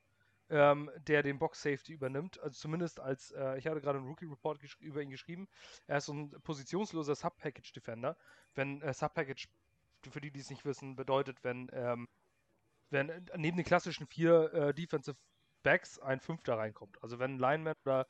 ähm, 0.50 0.90
der 1.08 1.24
den 1.24 1.40
Box 1.40 1.62
Safety 1.62 1.94
übernimmt. 1.94 2.40
Also 2.40 2.56
zumindest 2.56 3.00
als, 3.00 3.32
äh, 3.32 3.58
ich 3.58 3.68
hatte 3.68 3.82
gerade 3.82 4.00
einen 4.00 4.08
Rookie 4.08 4.26
Report 4.26 4.60
über 4.80 5.02
ihn 5.02 5.10
geschrieben. 5.10 5.48
Er 5.88 5.98
ist 5.98 6.06
so 6.06 6.14
ein 6.14 6.32
positionsloser 6.44 7.16
Sub-Package 7.16 7.74
Defender. 7.74 8.18
Wenn 8.56 8.82
äh, 8.82 8.94
Sub-Package, 8.94 9.50
für 10.10 10.22
die, 10.22 10.32
die 10.32 10.40
es 10.40 10.50
nicht 10.50 10.66
wissen, 10.66 10.96
bedeutet, 10.96 11.44
wenn, 11.44 11.70
ähm, 11.74 12.08
wenn 12.90 13.08
neben 13.36 13.58
den 13.58 13.66
klassischen 13.66 14.08
vier 14.08 14.54
äh, 14.54 14.74
Defensive 14.74 15.18
Backs 15.64 16.00
ein 16.00 16.20
Fünfter 16.20 16.58
reinkommt. 16.58 17.02
Also 17.02 17.20
wenn 17.20 17.36
ein 17.36 17.40
Lineman 17.40 17.76
oder, 17.84 18.08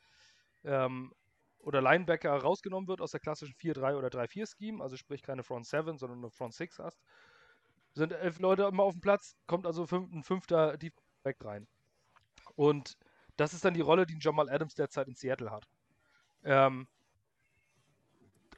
ähm, 0.64 1.12
oder 1.58 1.80
Linebacker 1.82 2.30
rausgenommen 2.30 2.88
wird 2.88 3.00
aus 3.00 3.10
der 3.10 3.20
klassischen 3.20 3.54
4-3 3.56 3.96
oder 3.96 4.08
3-4-Scheme, 4.08 4.82
also 4.82 4.96
sprich 4.96 5.22
keine 5.22 5.42
Front 5.42 5.66
7, 5.66 5.98
sondern 5.98 6.18
eine 6.18 6.30
Front 6.30 6.54
6 6.54 6.78
hast, 6.78 7.00
sind 7.94 8.12
elf 8.12 8.38
Leute 8.38 8.64
immer 8.64 8.84
auf 8.84 8.94
dem 8.94 9.00
Platz, 9.00 9.36
kommt 9.46 9.66
also 9.66 9.86
ein 9.90 10.22
fünfter 10.22 10.76
Defensive 10.76 11.02
Back 11.22 11.44
rein. 11.44 11.66
Und 12.54 12.96
das 13.36 13.54
ist 13.54 13.64
dann 13.64 13.74
die 13.74 13.80
Rolle, 13.80 14.06
die 14.06 14.18
Jamal 14.20 14.48
Adams 14.48 14.74
derzeit 14.74 15.08
in 15.08 15.14
Seattle 15.14 15.50
hat. 15.50 15.68
Ähm, 16.44 16.86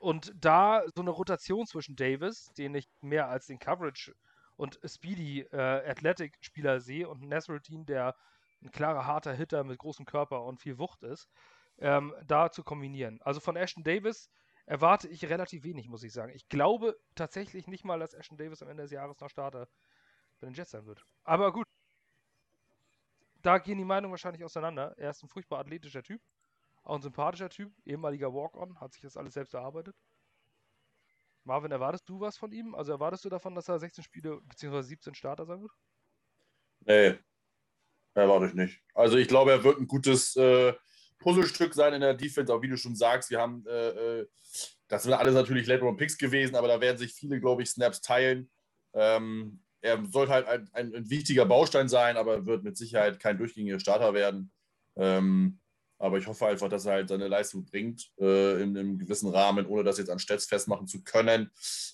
und 0.00 0.32
da 0.34 0.82
so 0.94 1.02
eine 1.02 1.10
Rotation 1.10 1.66
zwischen 1.66 1.94
Davis, 1.94 2.52
den 2.56 2.74
ich 2.74 2.88
mehr 3.00 3.28
als 3.28 3.46
den 3.46 3.58
Coverage 3.58 4.14
und 4.56 4.80
Speedy 4.84 5.42
äh, 5.52 5.56
Athletic 5.56 6.36
Spieler 6.40 6.80
sehe, 6.80 7.08
und 7.08 7.22
Nasruddin, 7.22 7.86
der 7.86 8.16
ein 8.62 8.70
klarer, 8.70 9.06
harter 9.06 9.32
Hitter 9.32 9.62
mit 9.64 9.78
großem 9.78 10.06
Körper 10.06 10.44
und 10.44 10.60
viel 10.60 10.78
Wucht 10.78 11.02
ist, 11.02 11.28
ähm, 11.78 12.14
da 12.26 12.50
zu 12.50 12.62
kombinieren. 12.62 13.20
Also 13.22 13.40
von 13.40 13.56
Ashton 13.56 13.84
Davis 13.84 14.30
erwarte 14.66 15.08
ich 15.08 15.24
relativ 15.28 15.64
wenig, 15.64 15.88
muss 15.88 16.02
ich 16.02 16.12
sagen. 16.12 16.32
Ich 16.34 16.48
glaube 16.48 16.98
tatsächlich 17.14 17.66
nicht 17.66 17.84
mal, 17.84 17.98
dass 17.98 18.14
Ashton 18.14 18.38
Davis 18.38 18.62
am 18.62 18.68
Ende 18.68 18.82
des 18.82 18.92
Jahres 18.92 19.20
noch 19.20 19.30
Starter 19.30 19.68
bei 20.40 20.46
den 20.46 20.54
Jets 20.54 20.70
sein 20.70 20.86
wird. 20.86 21.04
Aber 21.24 21.52
gut, 21.52 21.66
da 23.42 23.58
gehen 23.58 23.78
die 23.78 23.84
Meinungen 23.84 24.12
wahrscheinlich 24.12 24.44
auseinander. 24.44 24.94
Er 24.98 25.10
ist 25.10 25.22
ein 25.22 25.28
furchtbar 25.28 25.60
athletischer 25.60 26.02
Typ, 26.02 26.20
auch 26.90 26.96
ein 26.96 27.02
sympathischer 27.02 27.48
Typ, 27.48 27.72
ehemaliger 27.86 28.34
Walk-On, 28.34 28.80
hat 28.80 28.92
sich 28.92 29.02
das 29.02 29.16
alles 29.16 29.34
selbst 29.34 29.54
erarbeitet. 29.54 29.96
Marvin, 31.44 31.70
erwartest 31.70 32.08
du 32.08 32.20
was 32.20 32.36
von 32.36 32.52
ihm? 32.52 32.74
Also 32.74 32.92
erwartest 32.92 33.24
du 33.24 33.28
davon, 33.28 33.54
dass 33.54 33.68
er 33.68 33.78
16 33.78 34.04
Spiele 34.04 34.40
bzw. 34.42 34.82
17 34.82 35.14
Starter 35.14 35.46
sein 35.46 35.62
wird? 35.62 35.72
Nee, 36.80 37.18
erwarte 38.14 38.46
ich 38.46 38.54
nicht. 38.54 38.82
Also 38.94 39.16
ich 39.16 39.28
glaube, 39.28 39.52
er 39.52 39.64
wird 39.64 39.78
ein 39.78 39.86
gutes 39.86 40.36
äh, 40.36 40.74
Puzzlestück 41.18 41.74
sein 41.74 41.94
in 41.94 42.00
der 42.00 42.14
Defense, 42.14 42.52
auch 42.52 42.62
wie 42.62 42.68
du 42.68 42.76
schon 42.76 42.96
sagst, 42.96 43.30
wir 43.30 43.40
haben, 43.40 43.64
äh, 43.66 44.20
äh 44.20 44.26
das 44.88 45.04
sind 45.04 45.12
alles 45.12 45.34
natürlich 45.34 45.68
Late 45.68 45.94
Picks 45.96 46.18
gewesen, 46.18 46.56
aber 46.56 46.66
da 46.66 46.80
werden 46.80 46.98
sich 46.98 47.14
viele, 47.14 47.38
glaube 47.38 47.62
ich, 47.62 47.70
Snaps 47.70 48.00
teilen. 48.00 48.50
Ähm, 48.92 49.62
er 49.80 50.04
sollte 50.06 50.32
halt 50.32 50.48
ein, 50.48 50.68
ein, 50.72 50.94
ein, 50.94 51.10
wichtiger 51.10 51.46
Baustein 51.46 51.88
sein, 51.88 52.16
aber 52.16 52.44
wird 52.44 52.64
mit 52.64 52.76
Sicherheit 52.76 53.20
kein 53.20 53.38
durchgängiger 53.38 53.78
Starter 53.78 54.14
werden. 54.14 54.50
Ähm, 54.96 55.60
aber 56.00 56.16
ich 56.16 56.26
hoffe 56.26 56.46
einfach, 56.46 56.68
dass 56.68 56.86
er 56.86 56.94
halt 56.94 57.08
seine 57.10 57.28
Leistung 57.28 57.64
bringt 57.66 58.10
äh, 58.18 58.62
in 58.62 58.76
einem 58.76 58.98
gewissen 58.98 59.28
Rahmen, 59.28 59.66
ohne 59.66 59.84
das 59.84 59.98
jetzt 59.98 60.10
an 60.10 60.18
Stetz 60.18 60.46
festmachen 60.46 60.86
zu 60.86 61.04
können 61.04 61.50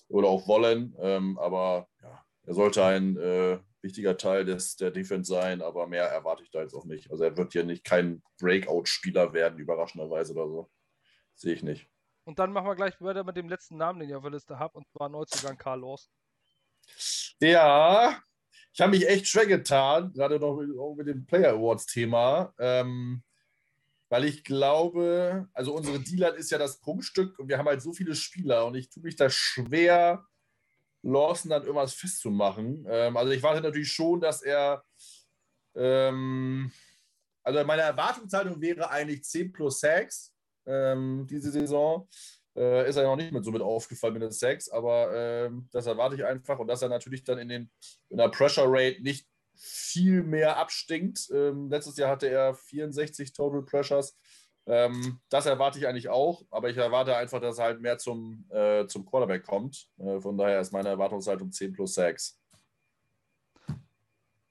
oder 0.07 0.29
auch 0.29 0.47
wollen. 0.47 0.95
Ähm, 0.99 1.37
aber 1.37 1.89
ja, 2.01 2.23
er 2.43 2.53
sollte 2.53 2.85
ein 2.85 3.17
äh, 3.17 3.59
wichtiger 3.81 4.17
Teil 4.17 4.45
des, 4.45 4.77
der 4.77 4.91
Defense 4.91 5.29
sein, 5.29 5.61
aber 5.61 5.87
mehr 5.87 6.05
erwarte 6.05 6.41
ich 6.41 6.51
da 6.51 6.61
jetzt 6.61 6.73
auch 6.73 6.85
nicht. 6.85 7.11
Also 7.11 7.25
er 7.25 7.35
wird 7.35 7.51
hier 7.51 7.65
nicht 7.65 7.83
kein 7.83 8.23
Breakout-Spieler 8.39 9.33
werden, 9.33 9.59
überraschenderweise 9.59 10.33
oder 10.33 10.47
so. 10.47 10.71
Sehe 11.35 11.53
ich 11.53 11.63
nicht. 11.63 11.89
Und 12.23 12.39
dann 12.39 12.53
machen 12.53 12.67
wir 12.67 12.75
gleich 12.75 12.99
weiter 13.01 13.25
mit 13.25 13.35
dem 13.35 13.49
letzten 13.49 13.75
Namen, 13.75 13.99
den 13.99 14.09
ich 14.09 14.15
auf 14.15 14.23
der 14.23 14.31
Liste 14.31 14.57
habe, 14.57 14.77
und 14.77 14.87
zwar 14.89 15.09
Neuzugang 15.09 15.57
Karl 15.57 15.81
Lawson. 15.81 16.11
Ja, 17.41 18.21
ich 18.71 18.79
habe 18.79 18.91
mich 18.91 19.07
echt 19.07 19.27
schwer 19.27 19.47
getan, 19.47 20.13
gerade 20.13 20.39
noch 20.39 20.55
mit, 20.55 20.69
mit 20.97 21.07
dem 21.07 21.25
Player 21.25 21.53
Awards-Thema, 21.53 22.53
ähm, 22.57 23.23
weil 24.09 24.25
ich 24.25 24.43
glaube, 24.43 25.47
also 25.53 25.73
unsere 25.73 25.99
Dealer 25.99 26.35
ist 26.35 26.51
ja 26.51 26.57
das 26.57 26.79
Prunkstück 26.79 27.37
und 27.39 27.49
wir 27.49 27.57
haben 27.57 27.67
halt 27.67 27.81
so 27.81 27.93
viele 27.93 28.15
Spieler 28.15 28.65
und 28.65 28.75
ich 28.75 28.89
tue 28.89 29.03
mich 29.03 29.15
da 29.15 29.29
schwer, 29.29 30.25
Lawson 31.03 31.49
dann 31.49 31.63
irgendwas 31.63 31.93
festzumachen. 31.93 32.85
Ähm, 32.89 33.17
also 33.17 33.31
ich 33.31 33.43
warte 33.43 33.61
natürlich 33.61 33.91
schon, 33.91 34.19
dass 34.19 34.41
er, 34.41 34.83
ähm, 35.75 36.71
also 37.43 37.63
meine 37.65 37.83
Erwartungshaltung 37.83 38.59
wäre 38.61 38.89
eigentlich 38.89 39.23
10 39.23 39.51
plus 39.51 39.79
6 39.79 40.33
ähm, 40.65 41.27
diese 41.29 41.51
Saison. 41.51 42.07
Äh, 42.57 42.89
ist 42.89 42.95
er 42.95 43.03
noch 43.03 43.15
nicht 43.15 43.31
mit 43.31 43.45
so 43.45 43.51
mit 43.51 43.61
aufgefallen 43.61 44.13
mit 44.13 44.23
den 44.23 44.31
Sacks, 44.31 44.67
aber 44.67 45.13
äh, 45.13 45.51
das 45.71 45.85
erwarte 45.85 46.15
ich 46.15 46.25
einfach 46.25 46.57
und 46.57 46.67
dass 46.67 46.81
er 46.81 46.89
natürlich 46.89 47.23
dann 47.23 47.37
in, 47.37 47.49
den, 47.49 47.69
in 48.09 48.17
der 48.17 48.29
Pressure 48.29 48.65
Rate 48.67 48.99
nicht 49.03 49.27
viel 49.57 50.23
mehr 50.23 50.57
abstinkt. 50.57 51.29
Ähm, 51.33 51.69
letztes 51.69 51.97
Jahr 51.97 52.09
hatte 52.09 52.29
er 52.29 52.53
64 52.53 53.33
Total 53.33 53.63
Pressures. 53.63 54.17
Ähm, 54.65 55.19
das 55.29 55.45
erwarte 55.45 55.79
ich 55.79 55.87
eigentlich 55.87 56.09
auch, 56.09 56.43
aber 56.51 56.69
ich 56.69 56.75
erwarte 56.75 57.15
einfach, 57.15 57.39
dass 57.39 57.57
er 57.57 57.65
halt 57.65 57.81
mehr 57.81 57.97
zum, 57.97 58.45
äh, 58.49 58.85
zum 58.87 59.05
Quarterback 59.05 59.45
kommt. 59.45 59.87
Äh, 59.97 60.19
von 60.19 60.37
daher 60.37 60.59
ist 60.59 60.73
meine 60.73 60.89
Erwartungshaltung 60.89 61.51
10 61.51 61.71
plus 61.71 61.93
6. 61.93 62.37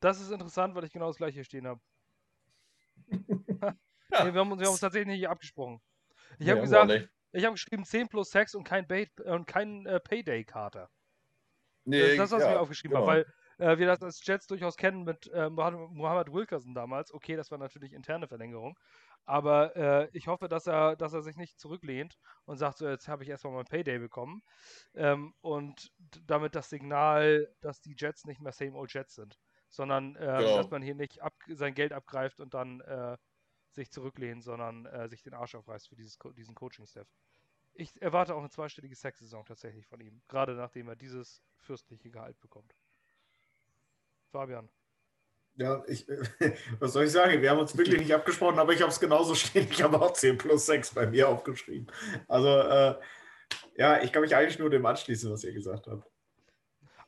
Das 0.01 0.21
ist 0.21 0.31
interessant, 0.31 0.75
weil 0.75 0.85
ich 0.85 0.93
genau 0.93 1.09
das 1.09 1.17
gleiche 1.17 1.45
stehen 1.45 1.67
habe. 1.67 1.81
ja. 3.09 4.25
nee, 4.25 4.33
wir, 4.33 4.41
haben 4.41 4.53
uns, 4.53 4.61
wir 4.61 4.67
haben 4.67 4.73
uns 4.73 4.81
tatsächlich 4.81 5.19
nicht 5.19 5.29
abgesprochen. 5.29 5.83
Ich 6.39 6.49
habe 6.49 6.63
gesagt, 6.63 7.09
ich 7.33 7.45
habe 7.45 7.55
geschrieben 7.55 7.85
10 7.85 8.09
plus 8.09 8.31
6 8.31 8.55
und 8.55 8.65
kein, 8.65 8.87
Bait, 8.87 9.21
und 9.21 9.47
kein 9.47 9.85
äh, 9.85 10.01
Payday-Kater. 10.01 10.91
Nee, 11.85 12.01
das 12.01 12.11
ist 12.11 12.19
das, 12.19 12.31
was 12.33 12.43
ja, 12.43 12.53
ich 12.53 12.57
aufgeschrieben 12.57 12.95
genau. 12.95 13.07
habe, 13.07 13.19
weil 13.19 13.35
äh, 13.59 13.79
wir 13.79 13.87
das 13.87 14.03
als 14.03 14.25
Jets 14.25 14.47
durchaus 14.47 14.77
kennen 14.77 15.05
mit 15.05 15.31
äh, 15.33 15.49
Mohammed 15.51 16.33
Wilkerson 16.33 16.75
damals. 16.75 17.13
Okay, 17.13 17.37
das 17.37 17.51
war 17.51 17.59
natürlich 17.59 17.93
interne 17.93 18.29
Verlängerung. 18.29 18.79
Aber 19.25 19.75
äh, 19.77 20.09
ich 20.13 20.29
hoffe, 20.29 20.49
dass 20.49 20.67
er, 20.67 20.95
dass 20.97 21.13
er 21.13 21.23
sich 21.23 21.37
nicht 21.37 21.59
zurücklehnt 21.59 22.17
und 22.45 22.59
sagt, 22.59 22.79
so, 22.79 22.89
jetzt 22.89 23.09
habe 23.09 23.25
ich 23.25 23.29
erstmal 23.29 23.55
mein 23.55 23.65
Payday 23.65 23.99
bekommen. 23.99 24.43
Ähm, 24.95 25.35
und 25.41 25.93
damit 26.27 26.55
das 26.55 26.71
Signal, 26.71 27.53
dass 27.61 27.81
die 27.81 27.97
Jets 27.99 28.25
nicht 28.25 28.41
mehr 28.41 28.53
Same 28.53 28.77
Old 28.77 28.93
Jets 28.93 29.17
sind, 29.17 29.39
sondern 29.69 30.15
äh, 30.17 30.21
genau. 30.21 30.57
dass 30.57 30.71
man 30.71 30.83
hier 30.83 30.95
nicht 30.95 31.23
ab, 31.23 31.35
sein 31.49 31.75
Geld 31.75 31.93
abgreift 31.93 32.41
und 32.41 32.55
dann 32.55 32.81
äh, 32.83 33.17
sich 33.71 33.91
zurücklehnt, 33.91 34.45
sondern 34.45 34.87
äh, 34.87 35.09
sich 35.09 35.23
den 35.23 35.35
Arsch 35.35 35.57
aufreißt 35.57 35.89
für 35.89 35.97
dieses, 35.97 36.19
diesen 36.37 36.55
Coaching-Staff 36.55 37.09
ich 37.79 38.01
erwarte 38.01 38.35
auch 38.35 38.41
eine 38.41 38.49
zweistellige 38.51 38.97
Sex-Saison 38.97 39.45
tatsächlich 39.45 39.87
von 39.87 40.01
ihm. 40.01 40.23
Gerade 40.29 40.55
nachdem 40.55 40.89
er 40.89 40.97
dieses 40.97 41.43
fürstliche 41.59 42.11
Gehalt 42.11 42.41
bekommt. 42.41 42.75
Fabian. 44.37 44.69
Ja, 45.55 45.83
ich, 45.87 46.07
was 46.79 46.93
soll 46.93 47.05
ich 47.05 47.13
sagen? 47.13 47.41
Wir 47.41 47.51
haben 47.51 47.59
uns 47.59 47.77
wirklich 47.77 47.99
nicht 47.99 48.15
abgesprochen, 48.15 48.59
aber 48.59 48.75
ich 48.75 48.83
habe 48.83 48.91
es 48.91 49.01
genauso 49.01 49.35
stehen. 49.35 49.67
Ich 49.71 49.83
habe 49.83 50.01
auch 50.01 50.13
10 50.13 50.37
plus 50.37 50.67
6 50.67 50.95
bei 50.95 51.07
mir 51.07 51.31
aufgeschrieben. 51.31 51.91
Also, 52.29 52.49
äh, 52.49 53.01
ja, 53.77 54.03
ich 54.03 54.13
kann 54.13 54.21
mich 54.21 54.37
eigentlich 54.37 54.59
nur 54.59 54.69
dem 54.69 54.85
anschließen, 54.85 55.33
was 55.33 55.45
ihr 55.45 55.55
gesagt 55.55 55.87
habt. 55.87 56.07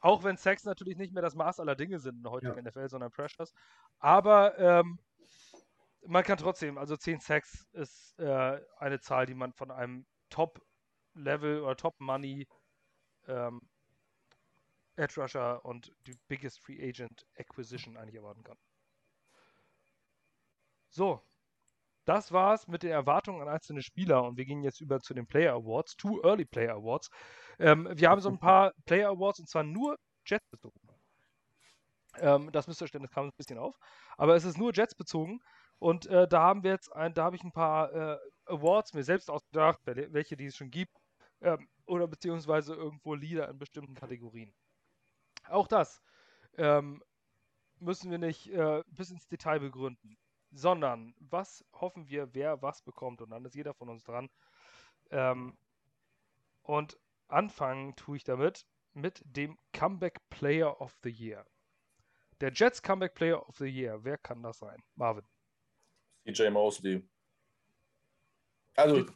Auch 0.00 0.24
wenn 0.24 0.38
Sex 0.38 0.64
natürlich 0.64 0.96
nicht 0.96 1.12
mehr 1.12 1.22
das 1.22 1.34
Maß 1.34 1.60
aller 1.60 1.76
Dinge 1.76 1.98
sind 1.98 2.16
in 2.16 2.22
der 2.22 2.32
heutigen 2.32 2.56
ja. 2.56 2.62
NFL, 2.62 2.88
sondern 2.88 3.10
Pressures. 3.10 3.52
Aber 3.98 4.58
ähm, 4.58 4.98
man 6.06 6.24
kann 6.24 6.38
trotzdem, 6.38 6.78
also 6.78 6.96
10 6.96 7.20
Sex 7.20 7.66
ist 7.72 8.18
äh, 8.18 8.58
eine 8.78 9.00
Zahl, 9.00 9.26
die 9.26 9.34
man 9.34 9.52
von 9.52 9.70
einem 9.70 10.06
Top-Level 10.30 11.60
oder 11.60 11.76
Top-Money 11.76 12.48
ähm, 13.26 13.60
Edge 14.98 15.20
Rusher 15.20 15.64
und 15.64 15.92
die 16.06 16.16
Biggest 16.28 16.60
Free 16.60 16.82
Agent 16.82 17.26
Acquisition 17.36 17.96
eigentlich 17.96 18.16
erwarten 18.16 18.42
kann. 18.42 18.58
So, 20.90 21.22
das 22.04 22.32
war's 22.32 22.66
mit 22.68 22.82
den 22.82 22.90
Erwartungen 22.90 23.42
an 23.42 23.48
einzelne 23.48 23.82
Spieler 23.82 24.24
und 24.24 24.36
wir 24.36 24.46
gehen 24.46 24.62
jetzt 24.62 24.80
über 24.80 25.00
zu 25.00 25.14
den 25.14 25.26
Player 25.26 25.54
Awards, 25.54 25.96
Two 25.96 26.22
Early 26.22 26.44
Player 26.46 26.74
Awards. 26.74 27.10
Ähm, 27.58 27.88
wir 27.92 28.08
haben 28.08 28.20
so 28.20 28.30
ein 28.30 28.38
paar 28.38 28.72
Player 28.86 29.10
Awards 29.10 29.40
und 29.40 29.48
zwar 29.48 29.62
nur 29.62 29.98
Jets 30.24 30.48
bezogen. 30.48 30.80
Ähm, 32.16 32.50
das 32.52 32.66
Missverständnis 32.66 33.10
kam 33.10 33.26
ein 33.26 33.32
bisschen 33.36 33.58
auf, 33.58 33.78
aber 34.16 34.34
es 34.34 34.44
ist 34.44 34.58
nur 34.58 34.72
Jets 34.72 34.94
bezogen 34.94 35.40
und 35.78 36.06
äh, 36.06 36.26
da 36.26 36.40
haben 36.42 36.62
wir 36.62 36.72
jetzt 36.72 36.90
ein, 36.94 37.14
da 37.14 37.24
habe 37.24 37.36
ich 37.36 37.44
ein 37.44 37.52
paar 37.52 37.92
äh, 37.92 38.18
Awards 38.46 38.94
mir 38.94 39.04
selbst 39.04 39.30
ausgedacht, 39.30 39.80
welche 39.84 40.36
die 40.36 40.46
es 40.46 40.56
schon 40.56 40.70
gibt, 40.70 40.96
ähm, 41.42 41.68
oder 41.86 42.08
beziehungsweise 42.08 42.74
irgendwo 42.74 43.14
Lieder 43.14 43.48
in 43.48 43.58
bestimmten 43.58 43.94
Kategorien. 43.94 44.52
Auch 45.50 45.66
das 45.66 46.00
ähm, 46.56 47.02
müssen 47.78 48.10
wir 48.10 48.18
nicht 48.18 48.48
äh, 48.48 48.82
bis 48.88 49.10
ins 49.10 49.26
Detail 49.28 49.60
begründen, 49.60 50.18
sondern 50.50 51.14
was 51.18 51.64
hoffen 51.72 52.08
wir, 52.08 52.34
wer 52.34 52.62
was 52.62 52.82
bekommt 52.82 53.20
und 53.22 53.30
dann 53.30 53.44
ist 53.44 53.54
jeder 53.54 53.74
von 53.74 53.88
uns 53.88 54.04
dran. 54.04 54.30
Ähm, 55.10 55.56
und 56.62 56.98
anfangen 57.28 57.96
tue 57.96 58.16
ich 58.16 58.24
damit 58.24 58.66
mit 58.94 59.22
dem 59.24 59.58
Comeback 59.72 60.18
Player 60.30 60.80
of 60.80 60.96
the 61.02 61.10
Year. 61.10 61.46
Der 62.40 62.52
Jets 62.52 62.82
Comeback 62.82 63.14
Player 63.14 63.48
of 63.48 63.56
the 63.56 63.66
Year, 63.66 64.02
wer 64.04 64.18
kann 64.18 64.42
das 64.42 64.58
sein? 64.58 64.82
Marvin. 64.94 65.24
CJ 66.24 66.50
Mosley. 66.50 67.08
Also 68.76 69.06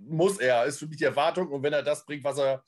muss 0.00 0.38
er, 0.38 0.64
ist 0.64 0.78
für 0.78 0.86
mich 0.86 0.98
die 0.98 1.04
Erwartung. 1.04 1.48
Und 1.48 1.62
wenn 1.62 1.72
er 1.72 1.82
das 1.82 2.04
bringt, 2.04 2.24
was 2.24 2.38
er 2.38 2.64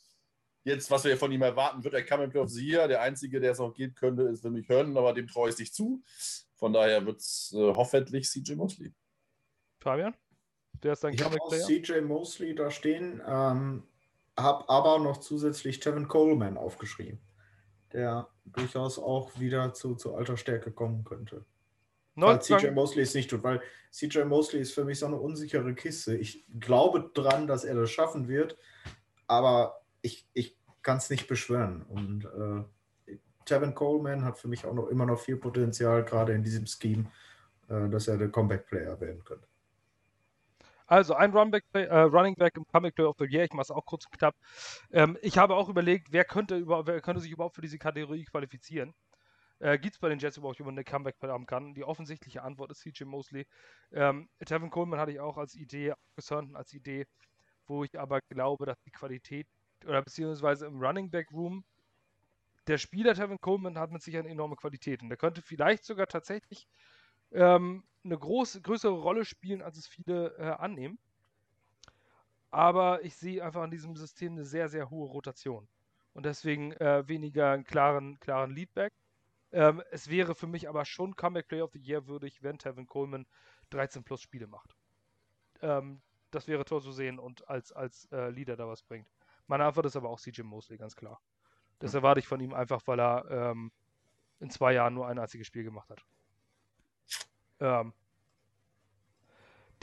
jetzt, 0.67 0.91
was 0.91 1.05
wir 1.05 1.17
von 1.17 1.31
ihm 1.31 1.43
erwarten, 1.43 1.83
wird 1.85 1.95
er 1.95 2.05
Comeback 2.05 2.33
Player 2.33 2.45
of 2.45 2.51
the 2.51 2.67
Year. 2.67 2.89
Der 2.89 3.01
Einzige, 3.01 3.41
der 3.41 3.53
es 3.53 3.61
auch 3.61 3.73
gehen 3.73 3.95
könnte, 3.95 4.23
ist 4.25 4.43
für 4.43 4.51
mich 4.51 4.69
Hören, 4.69 4.97
aber 4.97 5.15
dem 5.15 5.29
traue 5.29 5.49
ich 5.49 5.59
nicht 5.59 5.75
zu. 5.75 6.03
Von 6.57 6.73
daher 6.73 7.07
wird 7.07 7.21
es 7.21 7.55
äh, 7.57 7.73
hoffentlich 7.75 8.29
CJ 8.29 8.55
Mosley. 8.55 8.93
Fabian? 9.81 10.15
Der 10.83 10.95
ist 10.95 11.05
dein 11.05 11.15
Ich 11.15 11.23
habe 11.23 11.41
auch? 11.41 11.51
CJ 11.51 12.01
Mosley 12.01 12.55
da 12.55 12.71
stehen, 12.71 13.23
ähm, 13.27 13.85
habe 14.37 14.69
aber 14.69 14.99
noch 14.99 15.19
zusätzlich 15.19 15.79
Tevin 15.79 16.09
Coleman 16.09 16.59
aufgeschrieben, 16.59 17.21
der 17.93 18.29
durchaus 18.45 18.99
auch 18.99 19.39
wieder 19.39 19.73
zu, 19.73 19.95
zu 19.95 20.15
alter 20.17 20.37
Stärke 20.37 20.73
kommen 20.73 21.05
könnte. 21.05 21.45
Weil 22.17 22.43
CJ 22.43 22.71
Mosley 22.71 23.03
es 23.03 23.15
nicht 23.15 23.31
tut, 23.31 23.45
weil 23.45 23.61
CJ 23.93 24.25
Mosley 24.25 24.63
ist 24.63 24.73
für 24.73 24.85
mich 24.85 24.99
so 24.99 25.07
eine 25.07 25.17
unsichere 25.17 25.75
Kiste. 25.75 26.17
Ich 26.17 26.45
glaube 26.59 27.11
dran, 27.15 27.47
dass 27.47 27.65
er 27.65 27.75
das 27.75 27.91
schaffen 27.91 28.27
wird, 28.27 28.57
aber 29.27 29.86
ich, 30.03 30.29
ich 30.33 30.57
kann 30.83 30.99
es 30.99 31.11
nicht 31.11 31.27
beschwören. 31.27 31.83
Und 31.83 32.25
äh, 32.25 33.15
Tevin 33.45 33.75
Coleman 33.75 34.25
hat 34.25 34.39
für 34.39 34.49
mich 34.49 34.65
auch 34.67 34.75
noch 34.75 34.89
immer 34.89 35.07
noch 35.07 35.19
viel 35.19 35.37
Potenzial, 35.37 36.05
gerade 36.05 36.33
in 36.33 36.43
diesem 36.43 36.67
Scheme, 36.67 37.11
äh, 37.69 37.89
dass 37.89 38.09
er 38.09 38.19
der 38.19 38.29
Comeback-Player 38.29 39.01
werden 39.01 39.25
könnte. 39.25 39.47
Also 40.87 41.15
ein 41.15 41.33
Runback, 41.33 41.65
äh, 41.73 41.99
Running 41.99 42.37
Back 42.37 42.57
im 42.57 42.67
Comeback 42.67 42.95
Player 42.95 43.09
of 43.09 43.17
the 43.19 43.27
Year, 43.27 43.45
ich 43.45 43.53
mache 43.53 43.63
es 43.63 43.71
auch 43.73 43.85
kurz 43.85 44.07
und 44.07 44.17
knapp. 44.17 44.37
Ähm, 44.93 45.19
ich 45.21 45.37
habe 45.37 45.57
auch 45.57 45.69
überlegt, 45.69 46.13
wer 46.13 46.25
könnte, 46.25 46.57
über, 46.57 46.87
wer 46.87 47.01
könnte 47.01 47.21
sich 47.21 47.33
überhaupt 47.33 47.57
für 47.57 47.63
diese 47.63 47.79
Kategorie 47.79 48.25
qualifizieren. 48.25 48.95
Äh, 49.59 49.79
Gibt 49.79 49.95
es 49.95 49.99
bei 49.99 50.09
den 50.09 50.19
Jets 50.19 50.37
überhaupt 50.37 50.59
jemanden, 50.59 50.77
der 50.77 50.85
Comeback 50.85 51.17
haben 51.23 51.47
kann? 51.47 51.75
Die 51.75 51.83
offensichtliche 51.83 52.43
Antwort 52.43 52.71
ist 52.71 52.81
CJ 52.81 53.05
Mosley. 53.05 53.47
Ähm, 53.91 54.29
Tevin 54.45 54.71
Coleman 54.71 55.01
hatte 55.01 55.13
ich 55.13 55.21
auch 55.21 55.39
als 55.39 55.55
Idee, 55.55 55.95
Sutton 56.19 56.55
als 56.55 56.73
Idee, 56.73 57.07
wo 57.67 57.83
ich 57.83 57.99
aber 57.99 58.21
glaube, 58.29 58.67
dass 58.67 58.81
die 58.83 58.93
Qualität 58.93 59.49
oder 59.87 60.03
beziehungsweise 60.03 60.67
im 60.67 60.81
Running 60.81 61.11
Back 61.11 61.31
Room 61.33 61.65
der 62.67 62.79
Spieler 62.79 63.15
Tevin 63.15 63.41
Coleman 63.41 63.79
hat 63.79 63.93
mit 63.93 64.03
Sicherheit 64.03 64.27
enorme 64.27 64.57
Qualität 64.57 65.03
und 65.03 65.09
der 65.09 65.19
könnte 65.19 65.41
vielleicht 65.41 65.85
sogar 65.85 66.07
tatsächlich 66.07 66.67
ähm, 67.33 67.85
eine 68.05 68.19
große, 68.19 68.61
größere 68.61 68.93
Rolle 68.93 69.25
spielen, 69.25 69.63
als 69.63 69.77
es 69.77 69.87
viele 69.87 70.37
äh, 70.39 70.43
annehmen. 70.43 70.99
Aber 72.51 73.05
ich 73.05 73.17
sehe 73.17 73.45
einfach 73.45 73.65
in 73.65 73.71
diesem 73.71 73.97
System 73.97 74.33
eine 74.33 74.45
sehr, 74.45 74.69
sehr 74.69 74.91
hohe 74.91 75.09
Rotation. 75.09 75.69
Und 76.13 76.25
deswegen 76.25 76.73
äh, 76.73 77.07
weniger 77.07 77.51
einen 77.51 77.65
klaren, 77.65 78.19
klaren 78.21 78.51
Leadback. 78.51 78.93
Ähm, 79.53 79.83
es 79.91 80.09
wäre 80.09 80.35
für 80.35 80.47
mich 80.47 80.69
aber 80.69 80.85
schon 80.85 81.15
Comeback 81.17 81.49
Player 81.49 81.65
of 81.65 81.73
the 81.73 81.79
Year 81.79 82.07
würdig, 82.07 82.43
wenn 82.43 82.59
Tevin 82.59 82.87
Coleman 82.87 83.27
13 83.71 84.03
plus 84.03 84.23
Spiele 84.23 84.47
macht. 84.47 84.75
Ähm, 85.61 86.01
das 86.31 86.49
wäre 86.49 86.65
toll 86.65 86.83
zu 86.83 86.93
sehen 86.93 87.19
und 87.19 87.49
als, 87.49 87.73
als 87.73 88.07
äh, 88.13 88.31
Leader 88.31 88.57
da 88.57 88.67
was 88.67 88.83
bringt. 88.83 89.09
Meine 89.47 89.65
Antwort 89.65 89.87
ist 89.87 89.97
aber 89.97 90.11
auch 90.11 90.21
CJ 90.21 90.43
Mosley, 90.43 90.77
ganz 90.77 90.97
klar. 90.97 91.21
Das 91.79 91.95
erwarte 91.95 92.21
ich 92.21 92.27
von 92.27 92.41
ihm 92.41 92.55
einfach, 92.55 92.81
weil 92.87 92.99
er 93.01 93.31
ähm, 93.31 93.71
in 94.41 94.51
zwei 94.51 94.73
Jahren 94.73 94.95
nur 94.95 95.07
ein 95.07 95.19
einziges 95.19 95.47
Spiel 95.47 95.63
gemacht 95.63 95.91
hat. 95.91 96.05
Ähm, 97.61 97.93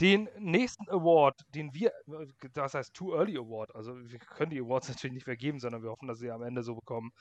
den 0.00 0.28
nächsten 0.38 0.88
Award, 0.90 1.44
den 1.54 1.72
wir, 1.72 1.92
das 2.52 2.74
heißt 2.74 2.94
Too 2.94 3.14
Early 3.14 3.38
Award, 3.38 3.74
also 3.76 3.96
wir 3.96 4.18
können 4.18 4.50
die 4.50 4.60
Awards 4.60 4.88
natürlich 4.88 5.14
nicht 5.14 5.24
vergeben, 5.24 5.60
sondern 5.60 5.82
wir 5.82 5.90
hoffen, 5.90 6.08
dass 6.08 6.18
sie 6.18 6.32
am 6.32 6.42
Ende 6.42 6.64
so 6.64 6.74
bekommen. 6.74 7.12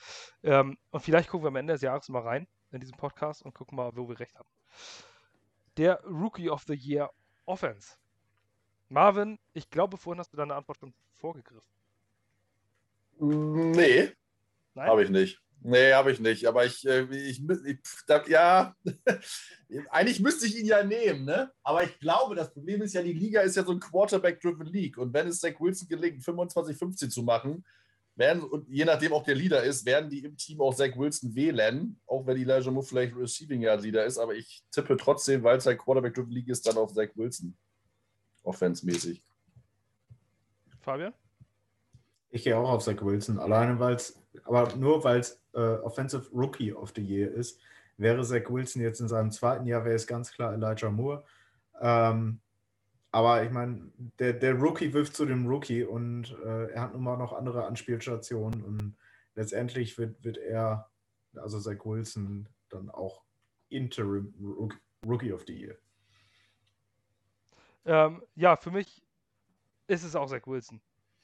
Ähm, 0.41 0.77
und 0.89 1.01
vielleicht 1.01 1.29
gucken 1.29 1.45
wir 1.45 1.49
am 1.49 1.55
Ende 1.55 1.73
des 1.73 1.83
Jahres 1.83 2.09
mal 2.09 2.23
rein 2.23 2.47
in 2.71 2.79
diesen 2.79 2.97
Podcast 2.97 3.43
und 3.43 3.53
gucken 3.53 3.75
mal, 3.75 3.95
wo 3.95 4.09
wir 4.09 4.19
recht 4.19 4.35
haben. 4.35 4.49
Der 5.77 6.03
Rookie 6.03 6.49
of 6.49 6.63
the 6.63 6.73
Year 6.73 7.11
Offense. 7.45 7.97
Marvin, 8.89 9.39
ich 9.53 9.69
glaube, 9.69 9.97
vorhin 9.97 10.19
hast 10.19 10.33
du 10.33 10.37
deine 10.37 10.55
Antwort 10.55 10.79
schon 10.79 10.93
vorgegriffen. 11.11 11.72
Nee, 13.24 14.11
habe 14.76 15.03
ich 15.03 15.09
nicht. 15.09 15.39
Nee, 15.65 15.93
habe 15.93 16.11
ich 16.11 16.19
nicht. 16.19 16.45
Aber 16.45 16.65
ich, 16.65 16.86
äh, 16.86 17.03
ich, 17.03 17.41
ich 17.41 17.80
das, 18.05 18.28
ja, 18.28 18.76
eigentlich 19.89 20.19
müsste 20.19 20.45
ich 20.45 20.59
ihn 20.59 20.65
ja 20.65 20.84
nehmen, 20.84 21.24
ne? 21.24 21.51
Aber 21.63 21.84
ich 21.84 21.97
glaube, 21.99 22.36
das 22.36 22.53
Problem 22.53 22.82
ist 22.82 22.93
ja, 22.93 23.01
die 23.01 23.13
Liga 23.13 23.41
ist 23.41 23.55
ja 23.55 23.63
so 23.63 23.71
ein 23.71 23.80
Quarterback-driven 23.80 24.65
League. 24.65 24.97
Und 24.97 25.13
wenn 25.13 25.28
es 25.28 25.39
Zach 25.39 25.59
Wilson 25.59 25.88
gelingt, 25.88 26.21
25-15 26.21 27.09
zu 27.09 27.24
machen, 27.24 27.63
werden, 28.15 28.43
und 28.43 28.67
je 28.69 28.86
nachdem 28.86 29.13
auch 29.13 29.24
der 29.24 29.36
Leader 29.36 29.63
ist, 29.63 29.86
werden 29.86 30.09
die 30.09 30.19
im 30.19 30.38
Team 30.38 30.61
auch 30.61 30.76
Zach 30.76 30.95
Wilson 30.95 31.34
wählen, 31.34 31.99
auch 32.05 32.26
wenn 32.28 32.38
Elijah 32.38 32.69
Moore 32.69 32.86
vielleicht 32.86 33.15
Receiving 33.15 33.61
Yard 33.61 33.82
Leader 33.82 34.05
ist. 34.05 34.17
Aber 34.17 34.36
ich 34.36 34.63
tippe 34.69 34.97
trotzdem, 34.97 35.43
weil 35.43 35.57
es 35.57 35.67
ein 35.67 35.78
Quarterback-driven 35.78 36.32
League 36.32 36.49
ist, 36.49 36.67
dann 36.67 36.78
auf 36.78 36.93
Zach 36.93 37.09
Wilson. 37.15 37.55
Offense-mäßig. 38.43 39.24
Fabian? 40.82 41.13
Ich 42.34 42.43
gehe 42.43 42.57
auch 42.57 42.67
auf 42.67 42.84
Zach 42.84 42.99
Wilson, 42.99 43.38
alleine 43.38 43.79
weil 43.79 43.93
es, 43.93 44.19
aber 44.45 44.75
nur 44.75 45.03
weil 45.03 45.19
es 45.19 45.39
äh, 45.53 45.59
Offensive 45.59 46.31
Rookie 46.34 46.73
of 46.73 46.91
the 46.95 47.01
Year 47.01 47.31
ist, 47.31 47.61
wäre 47.97 48.23
Zach 48.23 48.49
Wilson 48.49 48.81
jetzt 48.81 48.99
in 49.01 49.07
seinem 49.07 49.29
zweiten 49.29 49.67
Jahr, 49.67 49.86
wäre 49.86 49.93
es 49.93 50.07
ganz 50.07 50.31
klar 50.31 50.51
Elijah 50.51 50.89
Moore. 50.89 51.23
Ähm, 51.79 52.39
aber 53.11 53.43
ich 53.43 53.51
meine, 53.51 53.91
der, 54.17 54.34
der 54.34 54.55
Rookie 54.55 54.91
wirft 54.93 55.15
zu 55.15 55.27
dem 55.27 55.45
Rookie 55.45 55.84
und 55.84 56.36
äh, 56.43 56.71
er 56.71 56.81
hat 56.81 56.93
nun 56.93 57.03
mal 57.03 57.17
noch 57.17 57.34
andere 57.34 57.67
Anspielstationen 57.67 58.63
und 58.63 58.97
letztendlich 59.36 59.95
wird, 59.99 60.23
wird 60.23 60.38
er, 60.39 60.89
also 61.36 61.59
Zach 61.59 61.86
Wilson, 61.86 62.49
dann 62.69 62.89
auch 62.89 63.21
Interim 63.69 64.34
Rook- 64.41 64.81
Rookie 65.05 65.31
of 65.31 65.43
the 65.45 65.53
Year. 65.53 65.77
Ähm, 67.86 68.23
ja, 68.34 68.55
für 68.55 68.71
mich 68.71 69.05
ist 69.86 70.03
es 70.03 70.15
auch 70.15 70.27
Zach 70.27 70.47
Wilson. 70.47 70.81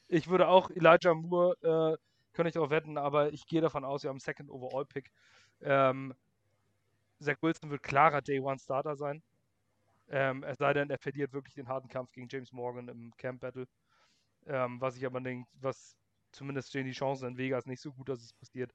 Ich 0.09 0.27
würde 0.27 0.47
auch 0.47 0.71
Elijah 0.71 1.13
Moore, 1.13 1.55
äh, 1.61 1.97
könnte 2.33 2.49
ich 2.49 2.53
darauf 2.55 2.71
wetten, 2.71 2.97
aber 2.97 3.31
ich 3.31 3.45
gehe 3.45 3.61
davon 3.61 3.85
aus, 3.85 4.03
wir 4.03 4.09
haben 4.09 4.15
einen 4.15 4.21
Second 4.21 4.49
Overall 4.49 4.85
Pick. 4.85 5.11
Ähm, 5.61 6.15
Zach 7.19 7.37
Wilson 7.41 7.69
wird 7.69 7.83
klarer 7.83 8.21
Day 8.21 8.39
One 8.39 8.57
Starter 8.57 8.95
sein. 8.95 9.21
Ähm, 10.09 10.43
es 10.43 10.57
sei 10.57 10.73
denn, 10.73 10.89
er 10.89 10.97
verliert 10.97 11.33
wirklich 11.33 11.53
den 11.53 11.67
harten 11.67 11.89
Kampf 11.89 12.11
gegen 12.11 12.27
James 12.29 12.51
Morgan 12.51 12.87
im 12.87 13.15
Camp 13.17 13.41
Battle. 13.41 13.67
Ähm, 14.47 14.81
was 14.81 14.97
ich 14.97 15.05
aber 15.05 15.21
denke, 15.21 15.47
was 15.61 15.95
zumindest 16.31 16.69
stehen 16.69 16.85
die 16.85 16.93
Chancen 16.93 17.29
in 17.29 17.37
Vegas 17.37 17.67
nicht 17.67 17.81
so 17.81 17.91
gut, 17.91 18.09
dass 18.09 18.21
es 18.21 18.33
passiert. 18.33 18.73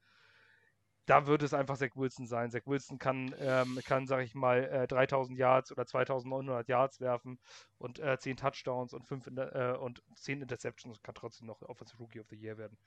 Da 1.07 1.27
wird 1.27 1.43
es 1.43 1.53
einfach 1.53 1.77
Zach 1.77 1.97
Wilson 1.97 2.27
sein. 2.27 2.51
Zach 2.51 2.63
Wilson 2.67 2.99
kann, 2.99 3.35
ähm, 3.39 3.79
kann 3.85 4.07
sag 4.07 4.23
ich 4.25 4.35
mal, 4.35 4.65
äh, 4.65 4.87
3000 4.87 5.39
Yards 5.39 5.71
oder 5.71 5.87
2900 5.87 6.69
Yards 6.69 7.01
werfen 7.01 7.39
und 7.79 7.99
äh, 7.99 8.19
10 8.19 8.39
Touchdowns 8.39 8.95
und, 8.95 9.07
5 9.07 9.27
Inter 9.27 9.75
äh, 9.75 9.79
und 9.79 10.03
10 10.15 10.41
Interceptions 10.41 10.97
und 10.97 11.05
kann 11.05 11.15
trotzdem 11.15 11.47
noch 11.47 11.61
Offensive 11.63 11.99
Rookie 11.99 12.21
of 12.21 12.27
the 12.31 12.37
Year 12.37 12.57
werden. 12.57 12.79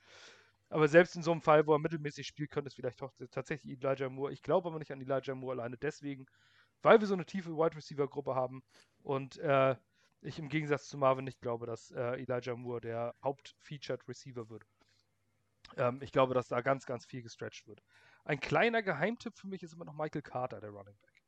Aber 0.70 0.88
selbst 0.88 1.16
in 1.16 1.22
so 1.22 1.32
einem 1.32 1.40
Fall, 1.40 1.66
wo 1.66 1.72
er 1.74 1.78
mittelmäßig 1.78 2.26
spielt, 2.26 2.50
könnte 2.50 2.68
es 2.68 2.74
vielleicht 2.74 3.00
doch 3.00 3.12
tatsächlich 3.30 3.78
Elijah 3.78 4.08
Moore. 4.08 4.32
Ich 4.32 4.42
glaube 4.42 4.68
aber 4.68 4.78
nicht 4.78 4.92
an 4.92 5.00
Elijah 5.00 5.34
Moore 5.34 5.52
alleine 5.52 5.78
deswegen, 5.78 6.26
weil 6.82 7.00
wir 7.00 7.06
so 7.06 7.14
eine 7.14 7.24
tiefe 7.24 7.56
Wide 7.56 7.76
Receiver 7.76 8.06
Gruppe 8.08 8.34
haben 8.34 8.62
und 9.02 9.38
äh, 9.38 9.76
ich 10.20 10.38
im 10.38 10.48
Gegensatz 10.48 10.88
zu 10.88 10.98
Marvin 10.98 11.24
nicht 11.24 11.40
glaube, 11.40 11.66
dass 11.66 11.90
äh, 11.92 12.20
Elijah 12.20 12.56
Moore 12.56 12.80
der 12.80 13.14
Haupt-Featured 13.22 14.06
Receiver 14.08 14.48
wird. 14.50 14.64
Ähm, 15.76 16.00
ich 16.02 16.12
glaube, 16.12 16.34
dass 16.34 16.48
da 16.48 16.60
ganz, 16.60 16.86
ganz 16.86 17.06
viel 17.06 17.22
gestretched 17.22 17.66
wird. 17.66 17.82
Ein 18.28 18.40
kleiner 18.40 18.82
Geheimtipp 18.82 19.38
für 19.38 19.46
mich 19.46 19.62
ist 19.62 19.72
immer 19.72 19.86
noch 19.86 19.94
Michael 19.94 20.20
Carter, 20.20 20.60
der 20.60 20.68
Running 20.68 20.98
Back. 21.00 21.22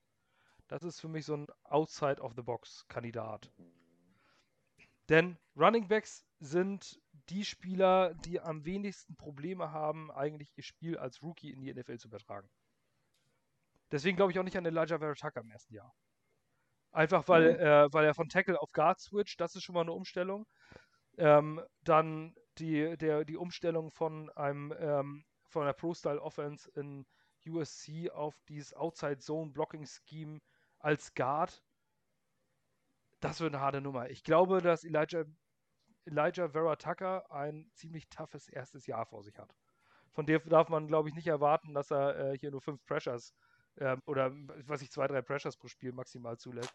Das 0.68 0.82
ist 0.82 1.00
für 1.00 1.08
mich 1.08 1.24
so 1.24 1.34
ein 1.34 1.46
Outside-of-the-Box-Kandidat. 1.64 3.50
Denn 5.08 5.38
Running 5.56 5.88
Backs 5.88 6.26
sind 6.40 7.00
die 7.30 7.46
Spieler, 7.46 8.12
die 8.12 8.38
am 8.38 8.66
wenigsten 8.66 9.16
Probleme 9.16 9.72
haben, 9.72 10.10
eigentlich 10.10 10.52
ihr 10.58 10.62
Spiel 10.62 10.98
als 10.98 11.22
Rookie 11.22 11.50
in 11.50 11.62
die 11.62 11.72
NFL 11.72 11.96
zu 11.96 12.08
übertragen. 12.08 12.50
Deswegen 13.90 14.16
glaube 14.16 14.32
ich 14.32 14.38
auch 14.38 14.44
nicht 14.44 14.58
an 14.58 14.66
Elijah 14.66 14.98
Vera 14.98 15.14
Tucker 15.14 15.40
im 15.40 15.50
ersten 15.50 15.72
Jahr. 15.72 15.94
Einfach 16.92 17.26
weil, 17.28 17.54
Mhm. 17.54 17.60
äh, 17.60 17.92
weil 17.94 18.04
er 18.04 18.14
von 18.14 18.28
Tackle 18.28 18.60
auf 18.60 18.72
Guard 18.72 19.00
switcht, 19.00 19.40
das 19.40 19.56
ist 19.56 19.62
schon 19.62 19.74
mal 19.74 19.80
eine 19.80 19.92
Umstellung. 19.92 20.46
Ähm, 21.16 21.62
dann 21.80 22.34
die, 22.58 22.98
der, 22.98 23.24
die 23.24 23.38
Umstellung 23.38 23.90
von 23.90 24.28
einem 24.32 24.74
ähm, 24.78 25.24
von 25.50 25.66
der 25.66 25.72
Pro-Style-Offense 25.72 26.70
in 26.74 27.06
USC 27.46 28.10
auf 28.10 28.40
dieses 28.48 28.74
Outside-Zone-Blocking-Scheme 28.74 30.40
als 30.78 31.14
Guard. 31.14 31.62
Das 33.20 33.40
wird 33.40 33.54
eine 33.54 33.62
harte 33.62 33.80
Nummer. 33.80 34.08
Ich 34.10 34.24
glaube, 34.24 34.62
dass 34.62 34.84
Elijah, 34.84 35.24
Elijah 36.04 36.48
Vera 36.48 36.76
Tucker 36.76 37.30
ein 37.30 37.70
ziemlich 37.74 38.08
toughes 38.08 38.48
erstes 38.48 38.86
Jahr 38.86 39.04
vor 39.06 39.22
sich 39.22 39.38
hat. 39.38 39.54
Von 40.12 40.26
dem 40.26 40.40
darf 40.48 40.68
man, 40.68 40.88
glaube 40.88 41.08
ich, 41.08 41.14
nicht 41.14 41.26
erwarten, 41.26 41.74
dass 41.74 41.90
er 41.90 42.32
äh, 42.32 42.38
hier 42.38 42.50
nur 42.50 42.62
fünf 42.62 42.84
Pressures 42.86 43.34
ähm, 43.78 44.02
oder 44.06 44.32
was 44.66 44.82
ich 44.82 44.90
zwei, 44.90 45.06
drei 45.06 45.22
Pressures 45.22 45.56
pro 45.56 45.68
Spiel 45.68 45.92
maximal 45.92 46.36
zulässt. 46.38 46.74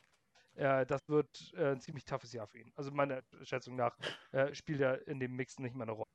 Äh, 0.55 0.85
das 0.85 1.07
wird 1.09 1.53
äh, 1.55 1.71
ein 1.71 1.81
ziemlich 1.81 2.05
toughes 2.05 2.31
Jahr 2.31 2.47
für 2.47 2.59
ihn. 2.59 2.71
Also 2.75 2.91
meiner 2.91 3.23
Schätzung 3.43 3.75
nach 3.75 3.97
äh, 4.31 4.53
spielt 4.53 4.81
er 4.81 5.05
in 5.07 5.19
dem 5.19 5.35
Mix 5.35 5.59
nicht 5.59 5.75
mehr 5.75 5.83
eine 5.83 5.91
Rolle. 5.91 6.14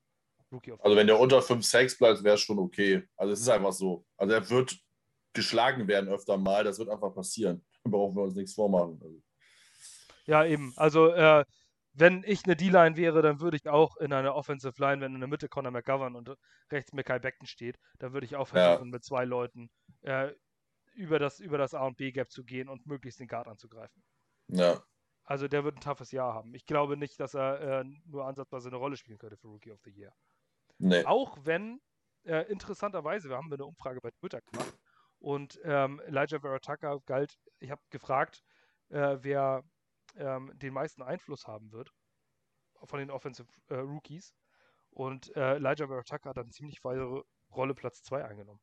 Also 0.80 0.96
wenn 0.96 1.06
der 1.06 1.18
unter 1.18 1.42
5 1.42 1.64
Sacks 1.64 1.96
bleibt, 1.96 2.24
wäre 2.24 2.34
es 2.34 2.40
schon 2.40 2.58
okay. 2.58 3.08
Also 3.16 3.32
es 3.32 3.40
ist 3.40 3.48
einfach 3.48 3.72
so. 3.72 4.04
Also 4.16 4.34
er 4.34 4.50
wird 4.50 4.76
geschlagen 5.32 5.86
werden 5.86 6.10
öfter 6.10 6.36
mal. 6.36 6.64
Das 6.64 6.78
wird 6.78 6.88
einfach 6.88 7.14
passieren. 7.14 7.64
Da 7.82 7.88
brauchen 7.88 8.14
wir 8.14 8.24
uns 8.24 8.34
nichts 8.34 8.52
vormachen. 8.52 9.00
Also. 9.02 9.22
Ja, 10.26 10.44
eben. 10.44 10.74
Also 10.76 11.08
äh, 11.14 11.46
wenn 11.94 12.22
ich 12.26 12.44
eine 12.44 12.54
D-Line 12.54 12.96
wäre, 12.96 13.22
dann 13.22 13.40
würde 13.40 13.56
ich 13.56 13.68
auch 13.68 13.96
in 13.96 14.12
einer 14.12 14.34
Offensive 14.34 14.74
Line, 14.76 15.00
wenn 15.00 15.14
in 15.14 15.20
der 15.20 15.28
Mitte 15.28 15.48
Conor 15.48 15.70
McGovern 15.70 16.14
und 16.14 16.36
rechts 16.70 16.92
Mackay 16.92 17.18
Beckton 17.18 17.46
steht, 17.46 17.78
dann 17.98 18.12
würde 18.12 18.26
ich 18.26 18.36
auch 18.36 18.48
versuchen, 18.48 18.88
ja. 18.88 18.90
mit 18.90 19.02
zwei 19.02 19.24
Leuten 19.24 19.70
äh, 20.02 20.30
über 20.94 21.18
das, 21.18 21.40
über 21.40 21.56
das 21.56 21.72
A 21.72 21.86
und 21.86 21.96
B-Gap 21.96 22.30
zu 22.30 22.44
gehen 22.44 22.68
und 22.68 22.86
möglichst 22.86 23.18
den 23.18 23.28
Guard 23.28 23.48
anzugreifen. 23.48 24.02
Ja. 24.48 24.82
Also 25.24 25.48
der 25.48 25.64
wird 25.64 25.76
ein 25.76 25.80
toughes 25.80 26.10
Jahr 26.10 26.34
haben. 26.34 26.54
Ich 26.54 26.66
glaube 26.66 26.96
nicht, 26.96 27.18
dass 27.20 27.34
er 27.34 27.60
äh, 27.60 27.84
nur 28.04 28.26
ansatzweise 28.26 28.68
eine 28.68 28.76
Rolle 28.76 28.96
spielen 28.96 29.18
könnte 29.18 29.36
für 29.36 29.48
Rookie 29.48 29.70
of 29.70 29.80
the 29.84 29.90
Year. 29.90 30.12
Nee. 30.80 31.04
Auch 31.04 31.36
wenn, 31.42 31.80
äh, 32.24 32.50
interessanterweise, 32.50 33.28
wir 33.28 33.36
haben 33.36 33.52
eine 33.52 33.64
Umfrage 33.64 34.00
bei 34.00 34.10
Twitter 34.10 34.40
gemacht 34.40 34.78
und 35.18 35.60
ähm, 35.64 36.00
Elijah 36.00 36.42
Verataka 36.42 36.98
galt, 37.04 37.38
ich 37.58 37.70
habe 37.70 37.82
gefragt, 37.90 38.42
äh, 38.88 39.18
wer 39.20 39.62
ähm, 40.16 40.50
den 40.54 40.72
meisten 40.72 41.02
Einfluss 41.02 41.46
haben 41.46 41.70
wird 41.72 41.92
von 42.84 42.98
den 42.98 43.10
Offensive 43.10 43.48
äh, 43.68 43.76
Rookies. 43.76 44.34
Und 44.90 45.34
äh, 45.36 45.56
Elijah 45.56 45.88
Verataka 45.88 46.30
hat 46.30 46.38
dann 46.38 46.50
ziemlich 46.50 46.82
weise 46.82 47.22
Rolle 47.54 47.74
Platz 47.74 48.02
2 48.02 48.24
eingenommen. 48.24 48.60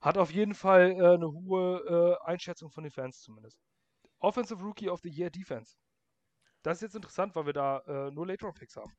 Hat 0.00 0.16
auf 0.16 0.30
jeden 0.30 0.54
Fall 0.54 0.92
äh, 0.92 1.14
eine 1.14 1.30
hohe 1.30 2.18
äh, 2.24 2.26
Einschätzung 2.26 2.70
von 2.70 2.84
den 2.84 2.92
Fans 2.92 3.20
zumindest. 3.20 3.58
Offensive 4.18 4.62
Rookie 4.62 4.88
of 4.88 5.00
the 5.00 5.10
Year 5.10 5.30
Defense. 5.30 5.76
Das 6.62 6.78
ist 6.78 6.82
jetzt 6.82 6.94
interessant, 6.94 7.34
weil 7.34 7.46
wir 7.46 7.52
da 7.52 7.78
äh, 7.80 8.10
nur 8.12 8.26
Late 8.26 8.44
Round 8.44 8.56
Picks 8.58 8.76
haben. 8.76 8.92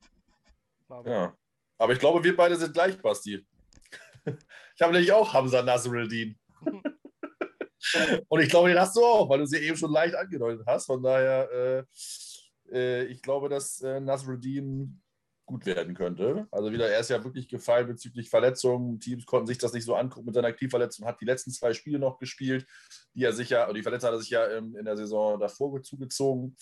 Ja. 1.06 1.34
Aber 1.84 1.92
ich 1.92 2.00
glaube, 2.00 2.24
wir 2.24 2.34
beide 2.34 2.56
sind 2.56 2.74
gleich, 2.74 2.98
Basti. 3.02 3.46
ich 4.26 4.82
habe 4.82 4.94
nämlich 4.94 5.12
auch 5.12 5.34
Hamza 5.34 5.62
Nasruddin. 5.62 6.40
Und 8.30 8.40
ich 8.40 8.48
glaube, 8.48 8.70
den 8.70 8.80
hast 8.80 8.96
du 8.96 9.04
auch, 9.04 9.28
weil 9.30 9.40
du 9.40 9.46
sie 9.46 9.58
eben 9.58 9.76
schon 9.76 9.92
leicht 9.92 10.16
angedeutet 10.16 10.66
hast. 10.66 10.86
Von 10.86 11.04
daher, 11.04 11.52
äh, 11.52 11.84
äh, 12.74 13.04
ich 13.08 13.22
glaube, 13.22 13.50
dass 13.50 13.82
äh, 13.82 14.00
Nasruddin 14.00 15.02
gut 15.46 15.66
werden 15.66 15.94
könnte. 15.94 16.48
Also 16.52 16.72
wieder, 16.72 16.88
er 16.88 17.02
ist 17.02 17.10
ja 17.10 17.22
wirklich 17.22 17.50
gefallen 17.50 17.88
bezüglich 17.88 18.30
Verletzungen. 18.30 19.02
Teams 19.02 19.26
konnten 19.26 19.48
sich 19.48 19.58
das 19.58 19.74
nicht 19.74 19.84
so 19.84 19.96
angucken 19.96 20.28
mit 20.28 20.36
seiner 20.36 20.48
Aktivverletzung, 20.48 21.06
hat 21.06 21.20
die 21.20 21.26
letzten 21.26 21.52
zwei 21.52 21.74
Spiele 21.74 22.00
noch 22.00 22.18
gespielt, 22.18 22.66
die 23.14 23.26
er 23.26 23.34
sicher, 23.34 23.74
die 23.74 23.84
Verletzung 23.84 24.08
hat 24.08 24.16
er 24.16 24.22
sich 24.22 24.30
ja 24.30 24.46
in, 24.46 24.74
in 24.74 24.86
der 24.86 24.96
Saison 24.96 25.38
davor 25.38 25.84
zugezogen. 25.84 26.56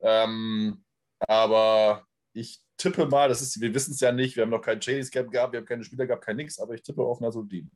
Ähm, 0.00 0.82
aber 1.20 2.04
ich 2.34 2.60
tippe 2.76 3.06
mal, 3.06 3.28
das 3.28 3.40
ist, 3.40 3.60
wir 3.60 3.72
wissen 3.72 3.92
es 3.92 4.00
ja 4.00 4.12
nicht, 4.12 4.36
wir 4.36 4.42
haben 4.42 4.50
noch 4.50 4.60
keinen 4.60 4.80
Chase 4.80 5.10
Cap 5.10 5.30
gehabt, 5.30 5.52
wir 5.52 5.60
haben 5.60 5.66
keine 5.66 5.84
Spieler 5.84 6.06
gehabt, 6.06 6.24
kein 6.24 6.36
nix, 6.36 6.58
aber 6.58 6.74
ich 6.74 6.82
tippe 6.82 7.02
auf 7.02 7.20
Nasruddin. 7.20 7.70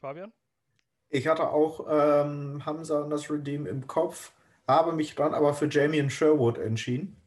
Fabian? 0.00 0.32
Ich 1.08 1.28
hatte 1.28 1.50
auch 1.50 1.86
ähm, 1.88 2.64
Hamza 2.64 3.06
Nasruddin 3.06 3.66
im 3.66 3.86
Kopf, 3.86 4.32
habe 4.66 4.92
mich 4.92 5.14
dann 5.14 5.34
aber 5.34 5.54
für 5.54 5.68
Jamie 5.68 6.08
Sherwood 6.10 6.58
entschieden. 6.58 7.20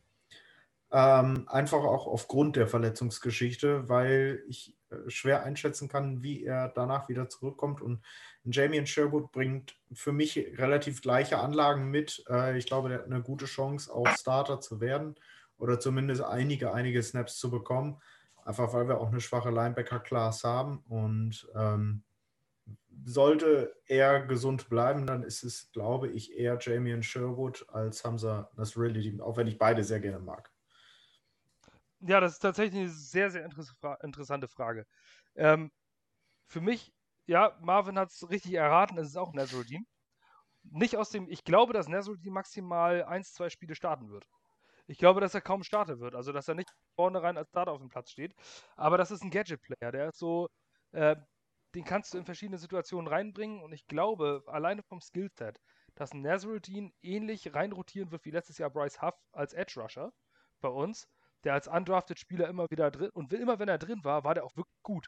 Ähm, 0.92 1.48
einfach 1.48 1.84
auch 1.84 2.08
aufgrund 2.08 2.56
der 2.56 2.68
Verletzungsgeschichte, 2.68 3.88
weil 3.88 4.44
ich 4.48 4.76
äh, 4.90 5.08
schwer 5.08 5.44
einschätzen 5.44 5.88
kann, 5.88 6.24
wie 6.24 6.44
er 6.44 6.70
danach 6.70 7.08
wieder 7.10 7.30
zurückkommt. 7.30 7.80
Und 7.80 8.04
Jamie 8.44 8.86
Sherwood 8.88 9.32
bringt 9.32 9.78
für 9.94 10.12
mich 10.12 10.36
relativ 10.58 11.02
gleiche 11.04 11.38
Anlagen 11.38 11.92
mit. 11.92 12.24
Äh, 12.28 12.58
ich 12.58 12.66
glaube, 12.66 12.90
der 12.90 13.00
hat 13.00 13.06
eine 13.06 13.22
gute 13.22 13.46
Chance, 13.46 13.94
auch 13.94 14.08
Starter 14.10 14.60
zu 14.60 14.82
werden 14.82 15.16
oder 15.60 15.80
zumindest 15.80 16.24
einige, 16.24 16.74
einige 16.74 17.04
Snaps 17.04 17.38
zu 17.38 17.52
bekommen. 17.52 18.02
Einfach 18.44 18.74
weil 18.74 18.88
wir 18.88 19.00
auch 19.00 19.10
eine 19.10 19.22
schwache 19.22 19.52
Linebacker-Class 19.52 20.44
haben. 20.44 20.80
Und 20.88 21.48
ähm, 21.56 22.04
sollte 23.06 23.76
er 23.86 24.26
gesund 24.26 24.70
bleiben, 24.70 25.06
dann 25.06 25.24
ist 25.24 25.44
es, 25.44 25.72
glaube 25.72 26.10
ich, 26.10 26.36
eher 26.38 26.58
Jamie 26.60 27.02
Sherwood 27.04 27.68
als 27.70 28.04
Hamza 28.04 28.50
Nasrilli, 28.56 29.22
auch 29.22 29.38
wenn 29.38 29.48
ich 29.48 29.58
beide 29.58 29.84
sehr 29.84 30.00
gerne 30.00 30.20
mag. 30.20 30.52
Ja, 32.02 32.20
das 32.20 32.34
ist 32.34 32.40
tatsächlich 32.40 32.80
eine 32.80 32.90
sehr, 32.90 33.30
sehr 33.30 33.50
interessante 34.02 34.48
Frage. 34.48 34.86
Ähm, 35.36 35.72
für 36.48 36.62
mich, 36.62 36.94
ja, 37.26 37.58
Marvin 37.62 38.00
hat 38.00 38.10
es 38.12 38.30
richtig 38.30 38.54
erraten, 38.54 38.98
es 38.98 39.10
ist 39.10 39.18
auch 39.18 39.34
Nasruddin. 39.34 39.86
Nicht 40.64 40.98
aus 40.98 41.10
dem, 41.10 41.30
ich 41.30 41.44
glaube, 41.44 41.74
dass 41.74 41.88
Nasruddin 41.88 42.34
maximal 42.34 43.04
ein, 43.04 43.24
zwei 43.24 43.50
Spiele 43.50 43.76
starten 43.76 44.10
wird. 44.10 44.26
Ich 44.90 44.98
glaube, 44.98 45.22
dass 45.22 45.36
er 45.36 45.42
kaum 45.42 45.64
starten 45.64 46.00
wird, 46.00 46.16
also 46.16 46.32
dass 46.32 46.48
er 46.48 46.56
nicht 46.56 46.72
vornherein 46.96 47.38
als 47.38 47.50
Starter 47.50 47.72
auf 47.72 47.80
dem 47.80 47.90
Platz 47.90 48.12
steht. 48.12 48.34
Aber 48.76 48.98
das 48.98 49.12
ist 49.12 49.24
ein 49.24 49.30
Gadget-Player, 49.30 49.92
der 49.92 50.10
ist 50.10 50.18
so, 50.20 50.50
äh, 50.92 51.16
den 51.76 51.84
kannst 51.84 52.14
du 52.14 52.18
in 52.18 52.26
verschiedene 52.26 52.58
Situationen 52.58 53.08
reinbringen 53.08 53.62
und 53.62 53.72
ich 53.72 53.86
glaube, 53.88 54.44
alleine 54.48 54.82
vom 54.84 55.00
Skillset, 55.00 55.60
dass 55.96 56.14
ein 56.14 56.22
Nasruddin 56.22 56.92
ähnlich 57.04 57.54
reinrotieren 57.54 58.12
wird 58.12 58.26
wie 58.26 58.32
letztes 58.32 58.58
Jahr 58.58 58.72
Bryce 58.72 59.02
Huff 59.02 59.16
als 59.32 59.54
Edge 59.54 59.80
Rusher 59.80 60.12
bei 60.62 60.70
uns 60.70 61.08
der 61.44 61.54
als 61.54 61.68
undrafted 61.68 62.20
Spieler 62.20 62.48
immer 62.48 62.70
wieder 62.70 62.92
drin 62.92 63.10
und 63.14 63.32
immer 63.34 63.60
wenn 63.60 63.70
er 63.70 63.78
drin 63.78 64.04
war, 64.04 64.24
war 64.24 64.34
der 64.34 64.44
auch 64.44 64.56
wirklich 64.56 64.82
gut. 64.84 65.08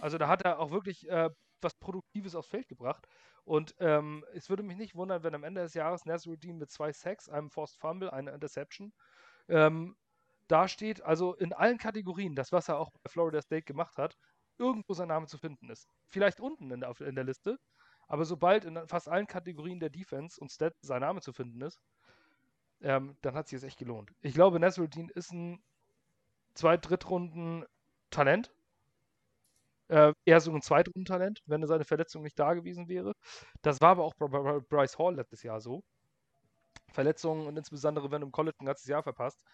Also 0.00 0.18
da 0.18 0.28
hat 0.28 0.42
er 0.42 0.58
auch 0.58 0.70
wirklich 0.70 1.08
äh, 1.08 1.30
was 1.62 1.74
Produktives 1.74 2.34
aufs 2.34 2.48
Feld 2.48 2.68
gebracht. 2.68 3.06
Und 3.44 3.74
ähm, 3.80 4.24
es 4.34 4.48
würde 4.50 4.62
mich 4.62 4.76
nicht 4.76 4.94
wundern, 4.94 5.22
wenn 5.22 5.34
am 5.34 5.44
Ende 5.44 5.62
des 5.62 5.74
Jahres 5.74 6.04
Nasruddin 6.06 6.58
mit 6.58 6.70
zwei 6.70 6.92
Sacks, 6.92 7.28
einem 7.28 7.50
Forced 7.50 7.78
Fumble, 7.78 8.10
einer 8.10 8.32
Interception 8.32 8.92
ähm, 9.48 9.96
dasteht. 10.48 11.02
Also 11.02 11.34
in 11.34 11.52
allen 11.52 11.78
Kategorien, 11.78 12.34
das, 12.34 12.52
was 12.52 12.68
er 12.68 12.78
auch 12.78 12.90
bei 12.90 13.10
Florida 13.10 13.42
State 13.42 13.64
gemacht 13.64 13.98
hat, 13.98 14.16
irgendwo 14.58 14.94
sein 14.94 15.08
Name 15.08 15.26
zu 15.26 15.38
finden 15.38 15.70
ist. 15.70 15.88
Vielleicht 16.08 16.40
unten 16.40 16.70
in 16.70 16.80
der, 16.80 17.00
in 17.00 17.14
der 17.14 17.24
Liste, 17.24 17.58
aber 18.06 18.24
sobald 18.24 18.64
in 18.64 18.86
fast 18.86 19.08
allen 19.08 19.26
Kategorien 19.26 19.80
der 19.80 19.90
Defense 19.90 20.40
und 20.40 20.52
Stat 20.52 20.74
sein 20.82 21.00
Name 21.00 21.20
zu 21.20 21.32
finden 21.32 21.62
ist, 21.62 21.80
ähm, 22.82 23.16
dann 23.22 23.34
hat 23.34 23.48
sich 23.48 23.60
das 23.60 23.66
echt 23.66 23.78
gelohnt. 23.78 24.12
Ich 24.20 24.34
glaube, 24.34 24.60
Nasruddin 24.60 25.08
ist 25.08 25.32
ein 25.32 25.62
Zweit-, 26.54 26.88
Drittrunden-Talent. 26.88 28.52
Äh, 29.92 30.14
eher 30.24 30.40
so 30.40 30.50
ein 30.54 30.62
Zweitrunden-Talent, 30.62 31.42
wenn 31.44 31.66
seine 31.66 31.84
Verletzung 31.84 32.22
nicht 32.22 32.38
da 32.38 32.54
gewesen 32.54 32.88
wäre. 32.88 33.12
Das 33.60 33.82
war 33.82 33.90
aber 33.90 34.04
auch 34.04 34.14
bei 34.14 34.26
Bryce 34.26 34.98
Hall 34.98 35.16
letztes 35.16 35.42
Jahr 35.42 35.60
so. 35.60 35.82
Verletzungen 36.90 37.46
und 37.46 37.58
insbesondere, 37.58 38.10
wenn 38.10 38.22
du 38.22 38.28
im 38.28 38.32
College 38.32 38.56
ein 38.60 38.66
ganzes 38.66 38.86
Jahr 38.86 39.02
verpasst, 39.02 39.44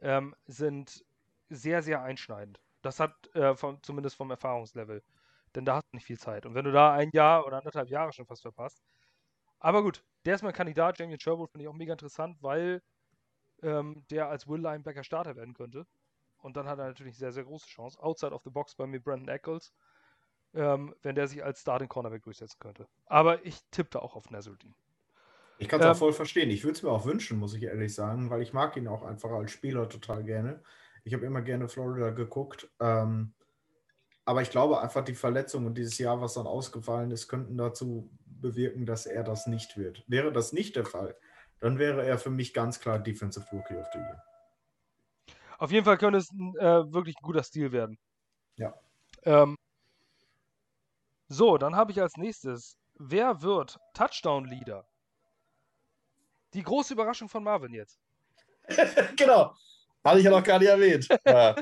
ähm, 0.00 0.34
sind 0.46 1.04
sehr, 1.50 1.82
sehr 1.82 2.02
einschneidend. 2.02 2.60
Das 2.80 2.98
hat 2.98 3.12
äh, 3.34 3.54
vom, 3.56 3.82
zumindest 3.82 4.16
vom 4.16 4.30
Erfahrungslevel. 4.30 5.02
Denn 5.54 5.66
da 5.66 5.76
hast 5.76 5.84
du 5.92 5.96
nicht 5.96 6.06
viel 6.06 6.18
Zeit. 6.18 6.46
Und 6.46 6.54
wenn 6.54 6.64
du 6.64 6.72
da 6.72 6.94
ein 6.94 7.10
Jahr 7.12 7.46
oder 7.46 7.58
anderthalb 7.58 7.90
Jahre 7.90 8.14
schon 8.14 8.26
fast 8.26 8.40
verpasst. 8.40 8.82
Aber 9.58 9.82
gut, 9.82 10.02
der 10.24 10.36
ist 10.36 10.42
mein 10.42 10.54
Kandidat. 10.54 10.98
Jamie 10.98 11.20
Sherwood 11.20 11.50
finde 11.50 11.64
ich 11.64 11.68
auch 11.68 11.74
mega 11.74 11.92
interessant, 11.92 12.38
weil 12.42 12.80
ähm, 13.62 14.02
der 14.10 14.28
als 14.28 14.48
Will 14.48 14.62
Linebacker 14.62 15.04
Starter 15.04 15.36
werden 15.36 15.52
könnte. 15.52 15.86
Und 16.44 16.58
dann 16.58 16.68
hat 16.68 16.78
er 16.78 16.84
natürlich 16.84 17.16
sehr, 17.16 17.32
sehr 17.32 17.44
große 17.44 17.66
Chance. 17.66 17.98
Outside 18.02 18.32
of 18.32 18.42
the 18.42 18.50
box 18.50 18.74
bei 18.74 18.86
mir 18.86 19.00
Brandon 19.00 19.28
Eccles, 19.28 19.72
ähm, 20.52 20.94
wenn 21.00 21.14
der 21.14 21.26
sich 21.26 21.42
als 21.42 21.62
Starting 21.62 21.88
Cornerback 21.88 22.22
durchsetzen 22.22 22.58
könnte. 22.60 22.86
Aber 23.06 23.44
ich 23.46 23.58
tippe 23.70 24.02
auch 24.02 24.14
auf 24.14 24.30
Nasruddin. 24.30 24.74
Ich 25.56 25.68
kann 25.70 25.80
es 25.80 25.86
ähm, 25.86 25.92
auch 25.92 25.96
voll 25.96 26.12
verstehen. 26.12 26.50
Ich 26.50 26.62
würde 26.62 26.76
es 26.76 26.82
mir 26.82 26.90
auch 26.90 27.06
wünschen, 27.06 27.38
muss 27.38 27.54
ich 27.54 27.62
ehrlich 27.62 27.94
sagen, 27.94 28.28
weil 28.28 28.42
ich 28.42 28.52
mag 28.52 28.76
ihn 28.76 28.88
auch 28.88 29.02
einfach 29.04 29.30
als 29.30 29.52
Spieler 29.52 29.88
total 29.88 30.22
gerne. 30.22 30.62
Ich 31.02 31.14
habe 31.14 31.24
immer 31.24 31.40
gerne 31.40 31.66
Florida 31.66 32.10
geguckt. 32.10 32.70
Ähm, 32.78 33.32
aber 34.26 34.42
ich 34.42 34.50
glaube 34.50 34.82
einfach, 34.82 35.02
die 35.02 35.14
Verletzung 35.14 35.64
und 35.64 35.78
dieses 35.78 35.96
Jahr, 35.96 36.20
was 36.20 36.34
dann 36.34 36.46
ausgefallen 36.46 37.10
ist, 37.10 37.26
könnten 37.26 37.56
dazu 37.56 38.10
bewirken, 38.26 38.84
dass 38.84 39.06
er 39.06 39.24
das 39.24 39.46
nicht 39.46 39.78
wird. 39.78 40.04
Wäre 40.08 40.30
das 40.30 40.52
nicht 40.52 40.76
der 40.76 40.84
Fall, 40.84 41.16
dann 41.60 41.78
wäre 41.78 42.04
er 42.04 42.18
für 42.18 42.30
mich 42.30 42.52
ganz 42.52 42.80
klar 42.80 42.98
Defensive 42.98 43.46
Rookie 43.50 43.76
of 43.76 43.86
the 43.94 43.98
Year. 43.98 44.22
Auf 45.58 45.70
jeden 45.70 45.84
Fall 45.84 45.98
könnte 45.98 46.18
es 46.18 46.30
ein 46.30 46.56
äh, 46.56 46.92
wirklich 46.92 47.16
guter 47.16 47.42
Stil 47.42 47.72
werden. 47.72 47.98
Ja. 48.56 48.74
Ähm, 49.24 49.56
so, 51.28 51.58
dann 51.58 51.74
habe 51.76 51.92
ich 51.92 52.00
als 52.00 52.16
nächstes, 52.16 52.76
wer 52.94 53.42
wird 53.42 53.78
Touchdown-Leader? 53.94 54.86
Die 56.52 56.62
große 56.62 56.94
Überraschung 56.94 57.28
von 57.28 57.42
Marvin 57.42 57.74
jetzt. 57.74 57.98
genau. 59.16 59.54
Hatte 60.04 60.18
ich 60.18 60.24
ja 60.24 60.30
noch 60.30 60.44
gar 60.44 60.58
nicht 60.58 60.68
erwähnt. 60.68 61.08
ja. 61.26 61.56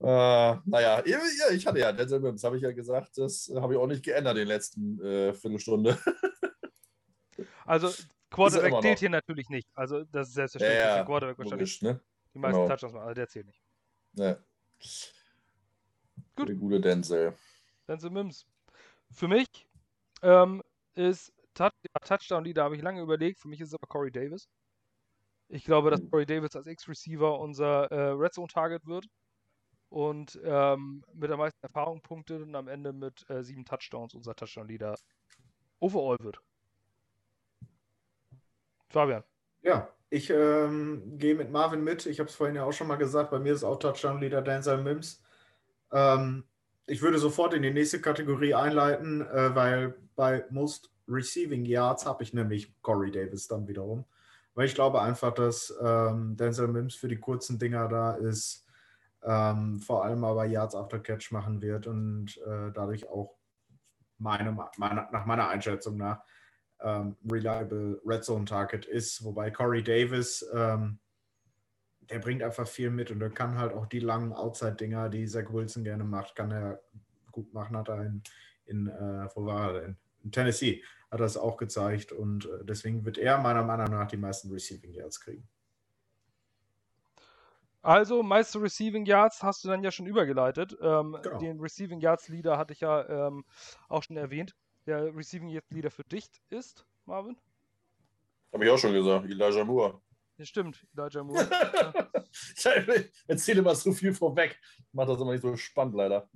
Äh, 0.00 0.58
naja, 0.64 1.02
ich 1.04 1.66
hatte 1.66 1.78
ja 1.78 1.92
Denzel 1.92 2.20
Mims, 2.20 2.44
habe 2.44 2.56
ich 2.56 2.62
ja 2.62 2.72
gesagt, 2.72 3.16
das 3.16 3.50
habe 3.54 3.74
ich 3.74 3.78
auch 3.78 3.86
nicht 3.86 4.04
geändert 4.04 4.34
in 4.34 4.40
den 4.40 4.48
letzten 4.48 5.00
äh, 5.04 5.34
Viertelstunde. 5.34 5.96
also 7.64 7.90
Quarterback 8.30 8.82
zählt 8.82 8.98
hier 8.98 9.10
natürlich 9.10 9.48
nicht. 9.48 9.68
Also 9.74 10.04
das 10.04 10.28
ist 10.28 10.34
selbstverständlich. 10.34 10.80
Ja, 10.84 10.96
ja, 10.96 11.04
Quarterback 11.04 11.38
wahrscheinlich 11.38 11.80
ne? 11.82 12.00
Die 12.34 12.38
meisten 12.38 12.58
genau. 12.58 12.68
Touchdowns 12.68 12.92
machen, 12.92 13.04
also 13.04 13.14
der 13.14 13.28
zählt 13.28 13.46
nicht. 13.46 13.62
Ja. 14.14 14.36
Gut. 16.36 16.48
Der 16.48 16.56
gute 16.56 16.80
Denzel. 16.80 17.36
Denzel 17.86 18.10
Mims. 18.10 18.46
Für 19.10 19.28
mich 19.28 19.68
ähm, 20.22 20.62
ist 20.94 21.32
Touch 21.54 21.72
Touchdown-Leader, 22.04 22.64
habe 22.64 22.76
ich 22.76 22.82
lange 22.82 23.00
überlegt. 23.00 23.40
Für 23.40 23.48
mich 23.48 23.60
ist 23.60 23.68
es 23.68 23.74
aber 23.74 23.86
Corey 23.86 24.10
Davis. 24.10 24.48
Ich 25.48 25.64
glaube, 25.64 25.90
dass 25.90 26.00
hm. 26.00 26.10
Corey 26.10 26.26
Davis 26.26 26.56
als 26.56 26.66
X-Receiver 26.66 27.38
unser 27.38 27.90
äh, 27.92 28.10
Red 28.10 28.34
Zone-Target 28.34 28.86
wird. 28.86 29.06
und 29.90 30.40
ähm, 30.42 31.04
mit 31.12 31.30
der 31.30 31.36
meisten 31.36 31.62
Erfahrungspunkte 31.62 32.42
und 32.42 32.56
am 32.56 32.66
Ende 32.66 32.92
mit 32.92 33.28
äh, 33.30 33.44
sieben 33.44 33.64
Touchdowns 33.64 34.14
unser 34.14 34.34
Touchdown-Leader 34.34 34.96
overall 35.78 36.18
wird. 36.20 36.40
Fabian. 38.88 39.22
Ja, 39.62 39.93
ich 40.10 40.30
ähm, 40.30 41.18
gehe 41.18 41.34
mit 41.34 41.50
Marvin 41.50 41.82
mit. 41.82 42.06
Ich 42.06 42.20
habe 42.20 42.28
es 42.28 42.36
vorhin 42.36 42.56
ja 42.56 42.64
auch 42.64 42.72
schon 42.72 42.86
mal 42.86 42.96
gesagt. 42.96 43.30
Bei 43.30 43.38
mir 43.38 43.52
ist 43.52 43.64
auch 43.64 43.78
Touchdown-Leader 43.78 44.42
Denzel 44.42 44.82
Mims. 44.82 45.22
Ähm, 45.92 46.44
ich 46.86 47.02
würde 47.02 47.18
sofort 47.18 47.54
in 47.54 47.62
die 47.62 47.72
nächste 47.72 48.00
Kategorie 48.00 48.54
einleiten, 48.54 49.22
äh, 49.22 49.54
weil 49.54 49.94
bei 50.16 50.44
Most 50.50 50.90
Receiving 51.08 51.64
Yards 51.64 52.06
habe 52.06 52.22
ich 52.22 52.32
nämlich 52.32 52.72
Corey 52.82 53.10
Davis 53.10 53.48
dann 53.48 53.66
wiederum. 53.66 54.04
Weil 54.54 54.66
ich 54.66 54.74
glaube 54.74 55.02
einfach, 55.02 55.34
dass 55.34 55.74
ähm, 55.82 56.36
Denzel 56.36 56.68
Mims 56.68 56.94
für 56.94 57.08
die 57.08 57.18
kurzen 57.18 57.58
Dinger 57.58 57.88
da 57.88 58.12
ist, 58.12 58.66
ähm, 59.22 59.80
vor 59.80 60.04
allem 60.04 60.22
aber 60.24 60.44
Yards 60.44 60.74
after 60.74 61.00
Catch 61.00 61.32
machen 61.32 61.60
wird 61.60 61.86
und 61.86 62.36
äh, 62.46 62.70
dadurch 62.72 63.08
auch 63.08 63.34
meine, 64.18 64.56
meine, 64.76 65.08
nach 65.10 65.26
meiner 65.26 65.48
Einschätzung 65.48 65.96
nach 65.96 66.20
ähm, 66.84 67.16
reliable 67.28 68.00
Red 68.04 68.24
Zone 68.24 68.44
Target 68.44 68.84
ist. 68.84 69.24
Wobei 69.24 69.50
Corey 69.50 69.82
Davis, 69.82 70.46
ähm, 70.54 70.98
der 72.10 72.18
bringt 72.18 72.42
einfach 72.42 72.68
viel 72.68 72.90
mit 72.90 73.10
und 73.10 73.20
er 73.22 73.30
kann 73.30 73.58
halt 73.58 73.72
auch 73.72 73.86
die 73.86 74.00
langen 74.00 74.32
Outside-Dinger, 74.32 75.08
die 75.08 75.26
Zach 75.26 75.50
Wilson 75.50 75.84
gerne 75.84 76.04
macht, 76.04 76.36
kann 76.36 76.52
er 76.52 76.82
gut 77.32 77.52
machen. 77.54 77.76
Hat 77.76 77.88
er 77.88 78.04
in, 78.04 78.22
in 78.66 78.88
äh, 78.88 79.28
wo 79.34 79.46
war 79.46 79.72
er 79.72 79.80
denn? 79.80 79.96
In 80.22 80.30
Tennessee 80.30 80.82
hat 81.10 81.20
er 81.20 81.26
es 81.26 81.36
auch 81.36 81.56
gezeigt 81.56 82.12
und 82.12 82.44
äh, 82.46 82.64
deswegen 82.64 83.04
wird 83.04 83.18
er 83.18 83.38
meiner 83.38 83.62
Meinung 83.62 83.90
nach 83.90 84.08
die 84.08 84.16
meisten 84.16 84.50
Receiving 84.50 84.92
Yards 84.92 85.20
kriegen. 85.20 85.48
Also, 87.80 88.22
meiste 88.22 88.62
Receiving 88.62 89.04
Yards 89.04 89.42
hast 89.42 89.62
du 89.62 89.68
dann 89.68 89.84
ja 89.84 89.90
schon 89.90 90.06
übergeleitet. 90.06 90.76
Ähm, 90.80 91.18
genau. 91.22 91.38
Den 91.38 91.60
Receiving 91.60 92.00
Yards 92.00 92.28
Leader 92.28 92.56
hatte 92.56 92.72
ich 92.72 92.80
ja 92.80 93.28
ähm, 93.28 93.44
auch 93.88 94.02
schon 94.02 94.16
erwähnt 94.16 94.54
der 94.86 95.14
Receiving 95.14 95.48
jetzt 95.48 95.70
Leader 95.72 95.90
für 95.90 96.04
dich 96.04 96.28
ist, 96.50 96.86
Marvin? 97.06 97.36
Habe 98.52 98.64
ich 98.64 98.70
auch 98.70 98.78
schon 98.78 98.92
gesagt, 98.92 99.26
Elijah 99.26 99.64
Moore. 99.64 100.00
Ja, 100.36 100.44
stimmt, 100.44 100.86
Elijah 100.96 101.24
Moore. 101.24 101.48
ich 102.32 102.66
erzähle 103.26 103.60
immer 103.60 103.74
so 103.74 103.92
viel 103.92 104.14
vorweg. 104.14 104.60
Macht 104.92 105.08
das 105.08 105.20
immer 105.20 105.32
nicht 105.32 105.42
so 105.42 105.56
spannend, 105.56 105.94
leider. 105.94 106.28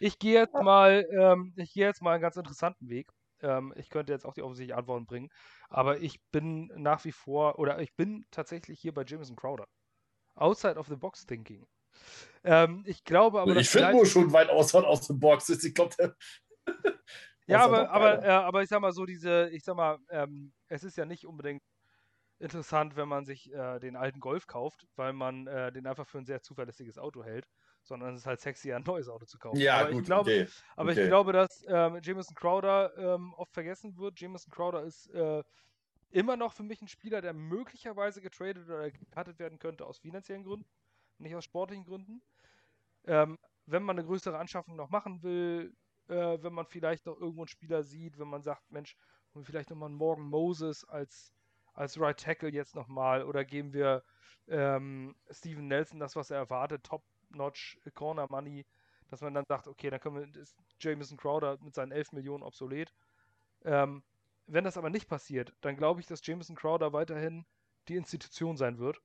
ich 0.00 0.18
gehe 0.18 0.40
jetzt 0.40 0.54
mal, 0.54 1.06
ähm, 1.10 1.52
ich 1.56 1.72
gehe 1.72 1.86
jetzt 1.86 2.02
mal 2.02 2.12
einen 2.12 2.22
ganz 2.22 2.36
interessanten 2.36 2.88
Weg. 2.88 3.10
Ähm, 3.40 3.72
ich 3.76 3.88
könnte 3.90 4.12
jetzt 4.12 4.24
auch 4.24 4.34
die 4.34 4.42
offensichtlichen 4.42 4.78
Antworten 4.78 5.06
bringen, 5.06 5.30
aber 5.68 6.00
ich 6.00 6.22
bin 6.30 6.70
nach 6.76 7.04
wie 7.04 7.12
vor, 7.12 7.58
oder 7.58 7.80
ich 7.80 7.94
bin 7.94 8.24
tatsächlich 8.30 8.80
hier 8.80 8.94
bei 8.94 9.04
Jameson 9.04 9.36
Crowder. 9.36 9.66
Outside 10.34 10.76
of 10.76 10.88
the 10.88 10.96
box 10.96 11.26
thinking. 11.26 11.66
Ähm, 12.44 12.82
ich 12.86 13.04
glaube 13.04 13.40
aber. 13.40 13.56
Ich 13.56 13.70
finde 13.70 13.92
nur 13.92 14.06
schon 14.06 14.32
weit 14.32 14.50
außerhalb 14.50 14.86
aus 14.86 15.06
dem 15.06 15.18
Box 15.18 15.48
ist. 15.50 15.64
Ich 15.64 15.74
glaube, 15.74 15.94
der. 15.98 16.14
ja, 17.46 17.64
aber, 17.64 17.90
aber, 17.90 18.24
äh, 18.24 18.28
aber 18.28 18.62
ich 18.62 18.68
sag 18.68 18.80
mal 18.80 18.92
so, 18.92 19.06
diese, 19.06 19.48
ich 19.50 19.64
sag 19.64 19.76
mal, 19.76 19.98
ähm, 20.10 20.52
es 20.68 20.84
ist 20.84 20.96
ja 20.96 21.04
nicht 21.04 21.26
unbedingt 21.26 21.62
interessant, 22.38 22.96
wenn 22.96 23.08
man 23.08 23.24
sich 23.24 23.52
äh, 23.52 23.78
den 23.78 23.96
alten 23.96 24.20
Golf 24.20 24.46
kauft, 24.46 24.86
weil 24.96 25.12
man 25.12 25.46
äh, 25.46 25.72
den 25.72 25.86
einfach 25.86 26.06
für 26.06 26.18
ein 26.18 26.26
sehr 26.26 26.42
zuverlässiges 26.42 26.98
Auto 26.98 27.24
hält, 27.24 27.46
sondern 27.82 28.14
es 28.14 28.20
ist 28.20 28.26
halt 28.26 28.40
sexy, 28.40 28.72
ein 28.72 28.82
neues 28.82 29.08
Auto 29.08 29.24
zu 29.24 29.38
kaufen. 29.38 29.58
Ja, 29.58 29.78
aber 29.78 29.90
gut, 29.92 30.00
ich 30.00 30.06
glaube, 30.06 30.30
okay. 30.30 30.48
Aber 30.76 30.90
okay. 30.90 31.02
ich 31.02 31.08
glaube, 31.08 31.32
dass 31.32 31.64
ähm, 31.66 31.98
Jameson 32.02 32.34
Crowder 32.34 32.92
ähm, 32.96 33.34
oft 33.34 33.52
vergessen 33.52 33.96
wird. 33.96 34.20
Jameson 34.20 34.52
Crowder 34.52 34.82
ist 34.82 35.08
äh, 35.10 35.42
immer 36.10 36.36
noch 36.36 36.52
für 36.52 36.62
mich 36.62 36.82
ein 36.82 36.88
Spieler, 36.88 37.20
der 37.20 37.32
möglicherweise 37.32 38.20
getradet 38.20 38.68
oder 38.68 38.90
gecuttet 38.90 39.38
werden 39.38 39.58
könnte 39.58 39.86
aus 39.86 39.98
finanziellen 39.98 40.44
Gründen, 40.44 40.66
nicht 41.18 41.34
aus 41.34 41.44
sportlichen 41.44 41.84
Gründen. 41.84 42.22
Ähm, 43.06 43.38
wenn 43.66 43.82
man 43.82 43.98
eine 43.98 44.06
größere 44.06 44.38
Anschaffung 44.38 44.76
noch 44.76 44.90
machen 44.90 45.22
will, 45.22 45.74
äh, 46.08 46.38
wenn 46.42 46.52
man 46.52 46.66
vielleicht 46.66 47.06
noch 47.06 47.18
irgendwo 47.18 47.42
einen 47.42 47.48
Spieler 47.48 47.82
sieht, 47.82 48.18
wenn 48.18 48.28
man 48.28 48.42
sagt, 48.42 48.70
Mensch, 48.70 48.96
vielleicht 49.42 49.70
nochmal 49.70 49.88
einen 49.88 49.98
Morgan 49.98 50.24
Moses 50.24 50.84
als, 50.84 51.32
als 51.72 51.98
Right 51.98 52.18
Tackle 52.18 52.50
jetzt 52.50 52.74
nochmal 52.74 53.24
oder 53.24 53.44
geben 53.44 53.72
wir 53.72 54.04
ähm, 54.46 55.16
Steven 55.30 55.66
Nelson 55.66 55.98
das, 55.98 56.14
was 56.14 56.30
er 56.30 56.38
erwartet, 56.38 56.84
Top-Notch 56.84 57.78
Corner 57.94 58.26
Money, 58.30 58.66
dass 59.10 59.22
man 59.22 59.34
dann 59.34 59.46
sagt, 59.46 59.66
okay, 59.66 59.90
dann 59.90 60.00
können 60.00 60.34
wir, 60.34 60.40
ist 60.40 60.56
Jameson 60.78 61.16
Crowder 61.16 61.58
mit 61.62 61.74
seinen 61.74 61.92
11 61.92 62.12
Millionen 62.12 62.42
obsolet. 62.42 62.92
Ähm, 63.64 64.02
wenn 64.46 64.64
das 64.64 64.76
aber 64.76 64.90
nicht 64.90 65.08
passiert, 65.08 65.54
dann 65.62 65.76
glaube 65.76 66.00
ich, 66.00 66.06
dass 66.06 66.24
Jameson 66.24 66.56
Crowder 66.56 66.92
weiterhin 66.92 67.46
die 67.88 67.96
Institution 67.96 68.56
sein 68.56 68.78
wird. 68.78 69.00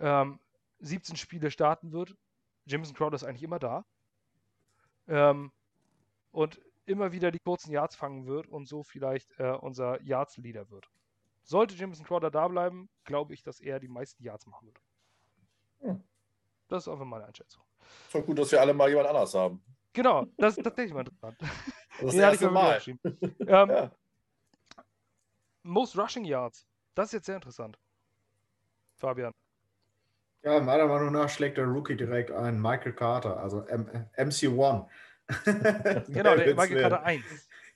Ähm, 0.00 0.38
17 0.80 1.16
Spiele 1.16 1.50
starten 1.50 1.92
wird, 1.92 2.16
Jameson 2.66 2.94
Crowder 2.94 3.16
ist 3.16 3.24
eigentlich 3.24 3.42
immer 3.42 3.58
da. 3.58 3.84
Ähm, 5.06 5.52
und 6.32 6.60
immer 6.86 7.12
wieder 7.12 7.30
die 7.30 7.38
kurzen 7.38 7.70
Yards 7.70 7.96
fangen 7.96 8.26
wird 8.26 8.46
und 8.46 8.66
so 8.66 8.82
vielleicht 8.82 9.38
äh, 9.38 9.52
unser 9.52 10.00
Yards-Leader 10.02 10.70
wird. 10.70 10.88
Sollte 11.42 11.74
Jameson 11.74 12.04
Crowder 12.04 12.30
da 12.30 12.48
bleiben, 12.48 12.88
glaube 13.04 13.34
ich, 13.34 13.42
dass 13.42 13.60
er 13.60 13.80
die 13.80 13.88
meisten 13.88 14.22
Yards 14.22 14.46
machen 14.46 14.66
wird. 14.66 14.80
Hm. 15.80 16.04
Das 16.68 16.86
ist 16.86 16.88
einfach 16.88 17.06
meine 17.06 17.24
Einschätzung. 17.26 17.62
Ist 18.04 18.14
doch 18.14 18.24
gut, 18.24 18.38
dass 18.38 18.52
wir 18.52 18.60
alle 18.60 18.74
mal 18.74 18.88
jemand 18.88 19.08
anders 19.08 19.34
haben. 19.34 19.62
Genau, 19.92 20.26
das 20.36 20.56
ist 20.58 20.64
tatsächlich 20.64 20.92
mal 20.92 21.00
interessant. 21.00 21.36
Das 21.40 21.50
ist 21.50 22.04
das 22.04 22.14
erste 22.14 22.50
Mal. 22.50 22.82
ähm, 22.86 23.70
ja. 23.70 23.90
Most 25.62 25.96
Rushing 25.98 26.24
Yards. 26.24 26.66
Das 26.94 27.06
ist 27.06 27.12
jetzt 27.12 27.26
sehr 27.26 27.36
interessant. 27.36 27.78
Fabian. 28.96 29.32
Ja, 30.42 30.60
meiner 30.60 30.86
Meinung 30.86 31.12
nach 31.12 31.28
schlägt 31.28 31.58
der 31.58 31.66
Rookie 31.66 31.96
direkt 31.96 32.30
ein. 32.30 32.60
Michael 32.60 32.92
Carter, 32.92 33.38
also 33.40 33.62
M 33.66 33.88
MC1. 34.16 34.86
genau, 36.08 36.36
der 36.36 36.54
Michael 36.54 36.80
Carter 36.80 37.04
1. 37.04 37.24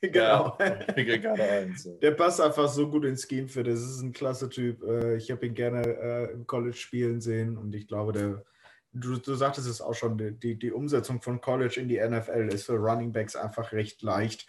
Genau. 0.01 0.57
Ja, 0.59 0.79
Michael 0.97 1.21
Carter 1.21 1.45
1. 1.45 1.89
Der 2.01 2.11
passt 2.13 2.41
einfach 2.41 2.69
so 2.69 2.89
gut 2.91 3.05
ins 3.05 3.27
Scheme 3.29 3.49
für 3.49 3.63
das. 3.63 3.81
ist 3.81 4.03
ein 4.03 4.13
klasse 4.13 4.49
Typ. 4.49 4.83
Äh, 4.83 5.17
ich 5.17 5.31
habe 5.31 5.47
ihn 5.47 5.55
gerne 5.55 5.83
äh, 5.83 6.33
im 6.33 6.47
College 6.47 6.77
spielen 6.77 7.21
sehen 7.21 7.57
und 7.57 7.75
ich 7.75 7.87
glaube, 7.87 8.13
der, 8.13 8.45
du, 8.93 9.17
du 9.17 9.35
sagtest 9.35 9.69
es 9.69 9.81
auch 9.81 9.95
schon, 9.95 10.19
die, 10.19 10.59
die 10.59 10.73
Umsetzung 10.73 11.23
von 11.23 11.41
College 11.41 11.81
in 11.81 11.89
die 11.89 12.01
NFL 12.01 12.49
ist 12.53 12.67
für 12.67 12.77
Running 12.77 13.13
Backs 13.13 13.37
einfach 13.37 13.73
recht 13.73 14.03
leicht. 14.03 14.47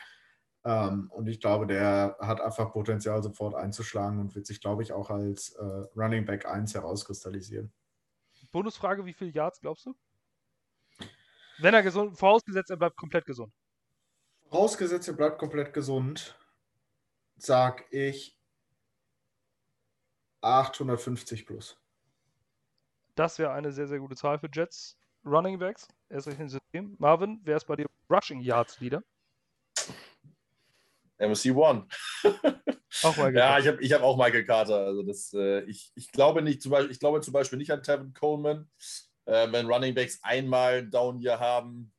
Um, 0.65 1.11
und 1.11 1.27
ich 1.27 1.41
glaube, 1.41 1.67
der 1.67 2.15
hat 2.21 2.39
einfach 2.39 2.71
Potenzial, 2.71 3.21
sofort 3.21 3.53
einzuschlagen 3.53 4.21
und 4.21 4.33
wird 4.33 4.45
sich, 4.45 4.61
glaube 4.61 4.81
ich, 4.81 4.93
auch 4.93 5.09
als 5.09 5.49
äh, 5.55 5.63
Running 5.93 6.23
Back 6.23 6.45
1 6.45 6.73
herauskristallisieren. 6.73 7.73
Bonusfrage, 8.53 9.05
wie 9.05 9.13
viele 9.13 9.31
Yards 9.31 9.59
glaubst 9.59 9.85
du? 9.87 9.95
Wenn 11.57 11.73
er 11.73 11.83
gesund, 11.83 12.17
vorausgesetzt, 12.17 12.69
er 12.69 12.77
bleibt 12.77 12.95
komplett 12.95 13.25
gesund. 13.25 13.51
Vorausgesetzt, 14.49 15.07
er 15.07 15.15
bleibt 15.15 15.39
komplett 15.39 15.73
gesund, 15.73 16.37
sag 17.35 17.91
ich 17.91 18.37
850 20.41 21.45
plus. 21.45 21.77
Das 23.15 23.39
wäre 23.39 23.51
eine 23.51 23.71
sehr, 23.71 23.87
sehr 23.87 23.99
gute 23.99 24.15
Zahl 24.15 24.39
für 24.39 24.49
Jets 24.51 24.97
Running 25.25 25.57
Backs. 25.57 25.87
Er 26.09 26.17
ist 26.17 26.27
im 26.27 26.49
System. 26.49 26.95
Marvin, 26.99 27.41
wer 27.43 27.57
ist 27.57 27.65
bei 27.65 27.75
dir 27.75 27.87
Rushing 28.09 28.39
Yards 28.39 28.79
Leader? 28.79 29.03
MC1. 31.23 31.85
auch 33.03 33.17
Michael 33.17 33.35
ja, 33.35 33.59
ich 33.59 33.67
habe 33.67 33.81
ich 33.81 33.93
hab 33.93 34.01
auch 34.01 34.17
Michael 34.17 34.45
Carter. 34.45 34.77
Also 34.85 35.03
das, 35.03 35.33
äh, 35.33 35.61
ich, 35.61 35.91
ich, 35.95 36.11
glaube 36.11 36.41
nicht, 36.41 36.61
zum 36.61 36.71
Beispiel, 36.71 36.91
ich 36.91 36.99
glaube 36.99 37.21
zum 37.21 37.33
Beispiel 37.33 37.57
nicht 37.57 37.71
an 37.71 37.83
Tevin 37.83 38.13
Coleman. 38.13 38.69
Äh, 39.25 39.51
wenn 39.51 39.67
Running 39.67 39.95
Backs 39.95 40.19
einmal 40.21 40.87
Down 40.87 41.17
hier 41.17 41.39
haben, 41.39 41.93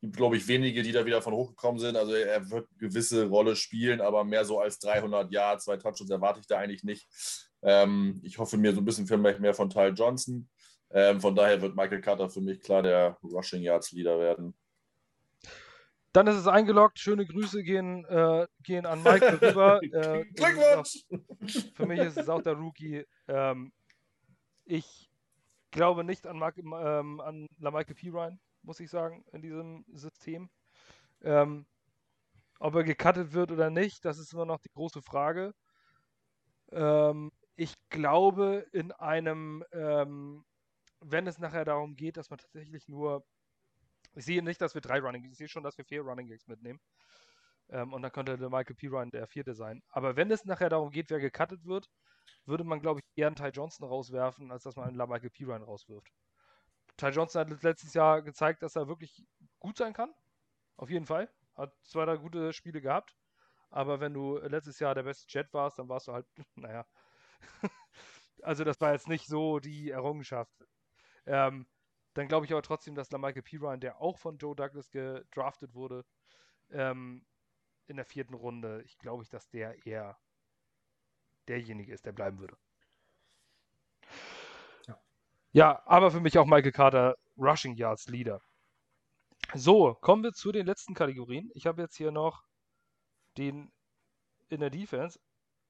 gibt 0.00 0.16
glaube 0.16 0.36
ich 0.36 0.48
wenige, 0.48 0.82
die 0.82 0.92
da 0.92 1.06
wieder 1.06 1.22
von 1.22 1.34
hochgekommen 1.34 1.78
sind. 1.78 1.96
Also 1.96 2.12
er 2.12 2.50
wird 2.50 2.66
eine 2.68 2.88
gewisse 2.88 3.26
Rolle 3.26 3.54
spielen, 3.56 4.00
aber 4.00 4.24
mehr 4.24 4.44
so 4.44 4.58
als 4.58 4.78
300 4.80 5.30
Yards, 5.30 5.64
zwei 5.64 5.76
Touchdowns 5.76 6.10
erwarte 6.10 6.40
ich 6.40 6.46
da 6.46 6.58
eigentlich 6.58 6.82
nicht. 6.82 7.06
Ähm, 7.62 8.20
ich 8.24 8.38
hoffe 8.38 8.56
mir 8.56 8.74
so 8.74 8.80
ein 8.80 8.84
bisschen 8.84 9.06
vielleicht 9.06 9.40
mehr 9.40 9.54
von 9.54 9.70
Ty 9.70 9.88
Johnson. 9.88 10.48
Ähm, 10.90 11.20
von 11.20 11.34
daher 11.34 11.62
wird 11.62 11.76
Michael 11.76 12.00
Carter 12.00 12.28
für 12.28 12.40
mich 12.40 12.60
klar 12.60 12.82
der 12.82 13.16
Rushing 13.22 13.62
Yards 13.62 13.92
Leader 13.92 14.18
werden. 14.18 14.54
Dann 16.12 16.26
ist 16.26 16.36
es 16.36 16.46
eingeloggt. 16.46 16.98
Schöne 16.98 17.26
Grüße 17.26 17.62
gehen, 17.62 18.04
äh, 18.04 18.46
gehen 18.62 18.86
an 18.86 19.02
Mike 19.02 19.40
rüber. 19.40 19.80
Äh, 19.92 20.24
Glückwunsch! 20.34 21.04
für 21.74 21.86
mich 21.86 22.00
ist 22.00 22.18
es 22.18 22.28
auch 22.28 22.42
der 22.42 22.54
Rookie. 22.54 23.06
Ähm, 23.28 23.72
ich 24.64 25.10
glaube 25.70 26.04
nicht 26.04 26.26
an, 26.26 26.38
Mark, 26.38 26.58
ähm, 26.58 27.20
an 27.20 27.46
Michael 27.58 27.94
Pirine, 27.94 28.38
muss 28.62 28.80
ich 28.80 28.90
sagen, 28.90 29.24
in 29.32 29.42
diesem 29.42 29.84
System. 29.92 30.50
Ähm, 31.22 31.66
ob 32.58 32.74
er 32.74 32.84
gecuttet 32.84 33.32
wird 33.32 33.50
oder 33.50 33.70
nicht, 33.70 34.04
das 34.04 34.18
ist 34.18 34.32
immer 34.32 34.44
noch 34.44 34.60
die 34.60 34.70
große 34.72 35.02
Frage. 35.02 35.54
Ähm, 36.70 37.32
ich 37.56 37.74
glaube, 37.90 38.66
in 38.72 38.92
einem, 38.92 39.64
ähm, 39.72 40.44
wenn 41.00 41.26
es 41.26 41.38
nachher 41.38 41.64
darum 41.64 41.96
geht, 41.96 42.16
dass 42.16 42.30
man 42.30 42.38
tatsächlich 42.38 42.88
nur 42.88 43.24
ich 44.14 44.24
sehe 44.24 44.42
nicht, 44.42 44.60
dass 44.60 44.74
wir 44.74 44.80
drei 44.80 45.00
Running 45.00 45.24
Ich 45.24 45.36
sehe 45.36 45.48
schon, 45.48 45.62
dass 45.62 45.78
wir 45.78 45.84
vier 45.84 46.02
Running 46.02 46.28
Gags 46.28 46.46
mitnehmen. 46.46 46.80
Ähm, 47.70 47.92
und 47.92 48.02
dann 48.02 48.12
könnte 48.12 48.36
der 48.36 48.50
Michael 48.50 48.76
P. 48.76 48.88
Ryan 48.88 49.10
der 49.10 49.26
vierte 49.26 49.54
sein. 49.54 49.82
Aber 49.88 50.16
wenn 50.16 50.30
es 50.30 50.44
nachher 50.44 50.68
darum 50.68 50.90
geht, 50.90 51.10
wer 51.10 51.20
gecuttet 51.20 51.64
wird, 51.64 51.88
würde 52.44 52.64
man, 52.64 52.80
glaube 52.80 53.00
ich, 53.00 53.06
eher 53.16 53.28
einen 53.28 53.36
Ty 53.36 53.48
Johnson 53.48 53.86
rauswerfen, 53.88 54.50
als 54.50 54.64
dass 54.64 54.76
man 54.76 54.88
einen 54.88 55.08
Michael 55.08 55.30
P. 55.30 55.44
Ryan 55.44 55.62
rauswirft. 55.62 56.12
Ty 56.96 57.08
Johnson 57.08 57.40
hat 57.40 57.62
letztes 57.62 57.94
Jahr 57.94 58.22
gezeigt, 58.22 58.62
dass 58.62 58.76
er 58.76 58.88
wirklich 58.88 59.24
gut 59.58 59.78
sein 59.78 59.92
kann. 59.92 60.12
Auf 60.76 60.90
jeden 60.90 61.06
Fall. 61.06 61.30
Hat 61.54 61.74
zwei, 61.84 62.04
drei 62.04 62.16
gute 62.16 62.52
Spiele 62.52 62.80
gehabt. 62.80 63.16
Aber 63.70 64.00
wenn 64.00 64.12
du 64.12 64.38
letztes 64.38 64.78
Jahr 64.78 64.94
der 64.94 65.04
beste 65.04 65.26
Jet 65.28 65.52
warst, 65.54 65.78
dann 65.78 65.88
warst 65.88 66.08
du 66.08 66.12
halt, 66.12 66.26
naja. 66.56 66.86
also 68.42 68.64
das 68.64 68.80
war 68.80 68.92
jetzt 68.92 69.08
nicht 69.08 69.26
so 69.26 69.58
die 69.60 69.90
Errungenschaft. 69.90 70.52
Ähm, 71.24 71.66
dann 72.14 72.28
glaube 72.28 72.46
ich 72.46 72.52
aber 72.52 72.62
trotzdem, 72.62 72.94
dass 72.94 73.10
Michael 73.10 73.42
Pirine, 73.42 73.78
der 73.78 74.00
auch 74.00 74.18
von 74.18 74.38
Joe 74.38 74.54
Douglas 74.54 74.90
gedraftet 74.90 75.74
wurde, 75.74 76.04
ähm, 76.70 77.24
in 77.86 77.96
der 77.96 78.04
vierten 78.04 78.34
Runde, 78.34 78.82
ich 78.84 78.98
glaube, 78.98 79.24
dass 79.30 79.48
der 79.50 79.86
eher 79.86 80.18
derjenige 81.48 81.92
ist, 81.92 82.06
der 82.06 82.12
bleiben 82.12 82.38
würde. 82.38 82.56
Ja. 84.86 85.00
ja, 85.52 85.82
aber 85.86 86.10
für 86.10 86.20
mich 86.20 86.38
auch 86.38 86.46
Michael 86.46 86.72
Carter 86.72 87.16
Rushing 87.36 87.74
Yards 87.74 88.08
Leader. 88.08 88.40
So, 89.54 89.94
kommen 89.94 90.22
wir 90.22 90.32
zu 90.32 90.52
den 90.52 90.66
letzten 90.66 90.94
Kategorien. 90.94 91.50
Ich 91.54 91.66
habe 91.66 91.82
jetzt 91.82 91.96
hier 91.96 92.10
noch 92.10 92.44
den 93.36 93.72
in 94.48 94.60
der 94.60 94.70
Defense. 94.70 95.18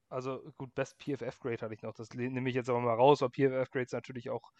Also 0.09 0.43
gut, 0.57 0.73
Best 0.75 0.97
PFF 0.99 1.39
Grade 1.39 1.61
hatte 1.61 1.73
ich 1.73 1.81
noch. 1.81 1.93
Das 1.93 2.13
nehme 2.13 2.47
ich 2.47 2.55
jetzt 2.55 2.69
aber 2.69 2.79
mal 2.79 2.93
raus, 2.93 3.21
weil 3.21 3.29
PFF 3.29 3.71
Grades 3.71 3.93
natürlich 3.93 4.29
auch 4.29 4.51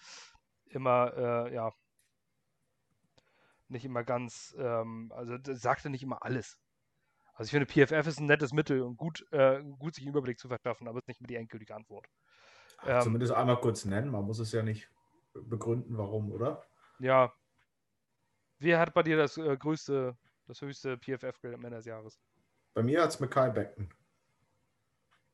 immer, 0.68 1.14
äh, 1.16 1.54
ja, 1.54 1.74
nicht 3.68 3.86
immer 3.86 4.04
ganz, 4.04 4.56
ähm, 4.58 5.12
also 5.16 5.38
sagte 5.42 5.90
nicht 5.90 6.04
immer 6.04 6.24
alles. 6.24 6.60
Also 7.34 7.48
ich 7.48 7.52
finde, 7.52 7.66
PFF 7.66 8.08
ist 8.08 8.20
ein 8.20 8.28
nettes 8.28 8.54
Mittel 8.54 8.82
und 8.82 8.98
gut, 8.98 9.26
äh, 9.32 9.64
gut 9.80 9.96
sich 9.96 10.04
einen 10.04 10.12
Überblick 10.12 10.38
zu 10.40 10.48
verschaffen, 10.48 10.88
aber 10.88 11.00
es 11.00 11.04
ist 11.04 11.08
nicht 11.08 11.22
mehr 11.22 11.28
die 11.28 11.36
endgültige 11.36 11.74
Antwort. 11.74 12.08
Ähm, 12.86 13.02
Zumindest 13.02 13.34
einmal 13.34 13.60
kurz 13.60 13.86
nennen, 13.86 14.12
man 14.12 14.24
muss 14.26 14.40
es 14.40 14.52
ja 14.52 14.62
nicht 14.62 14.90
begründen, 15.34 15.98
warum, 15.98 16.32
oder? 16.32 16.64
Ja. 17.00 17.34
Wer 18.60 18.80
hat 18.80 18.94
bei 18.94 19.04
dir 19.04 19.18
das 19.18 19.38
äh, 19.38 19.58
größte, 19.58 20.16
das 20.48 20.62
höchste 20.62 20.98
PFF-Grade 20.98 21.56
am 21.56 21.66
Ende 21.66 21.78
des 21.78 21.86
Jahres? 21.86 22.20
Bei 22.74 22.84
mir 22.84 23.02
hat 23.02 23.10
es 23.10 23.20
Mackay 23.20 23.52
Beckton. 23.52 23.90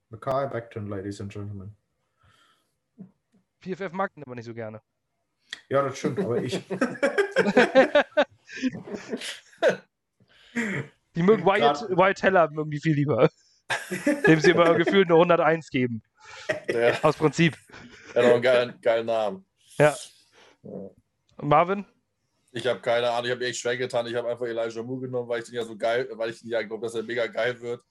Mackay 0.09 0.47
Beckton, 0.47 0.87
Ladies 0.87 1.21
and 1.21 1.31
Gentlemen. 1.31 1.75
PFF 3.61 3.91
mag 3.91 4.15
ihn 4.15 4.23
aber 4.23 4.35
nicht 4.35 4.45
so 4.45 4.53
gerne. 4.53 4.81
Ja, 5.69 5.83
das 5.83 5.97
stimmt, 5.97 6.19
aber 6.19 6.37
ich. 6.41 6.59
Die 11.15 11.23
mögen 11.23 11.45
Wyatt, 11.45 11.81
Wyatt 11.89 12.17
Teller 12.17 12.49
mögen 12.51 12.71
die 12.71 12.79
viel 12.79 12.95
lieber. 12.95 13.29
Dem 14.27 14.39
sie 14.39 14.51
immer 14.51 14.73
gefühlt 14.77 15.07
eine 15.07 15.15
101 15.15 15.69
geben. 15.69 16.01
Ja. 16.69 16.97
Aus 17.03 17.17
Prinzip. 17.17 17.57
Ja, 18.15 18.23
noch 18.23 18.33
einen 18.33 18.41
geilen, 18.41 18.81
geilen 18.81 19.05
Namen. 19.05 19.45
Ja. 19.77 19.95
Und 20.61 20.93
Marvin? 21.41 21.85
Ich 22.51 22.65
habe 22.65 22.79
keine 22.79 23.11
Ahnung, 23.11 23.25
ich 23.25 23.31
habe 23.31 23.45
echt 23.45 23.59
schwer 23.59 23.77
getan. 23.77 24.07
Ich 24.07 24.15
habe 24.15 24.27
einfach 24.27 24.45
Elijah 24.45 24.81
Moore 24.81 25.01
genommen, 25.01 25.29
weil 25.29 25.41
ich 25.41 25.45
den 25.45 25.55
ja 25.55 25.63
so 25.63 25.77
geil, 25.77 26.09
weil 26.13 26.31
ich 26.31 26.41
ja 26.41 26.61
glaube, 26.63 26.85
dass 26.85 26.95
er 26.95 27.03
mega 27.03 27.27
geil 27.27 27.59
wird. 27.61 27.83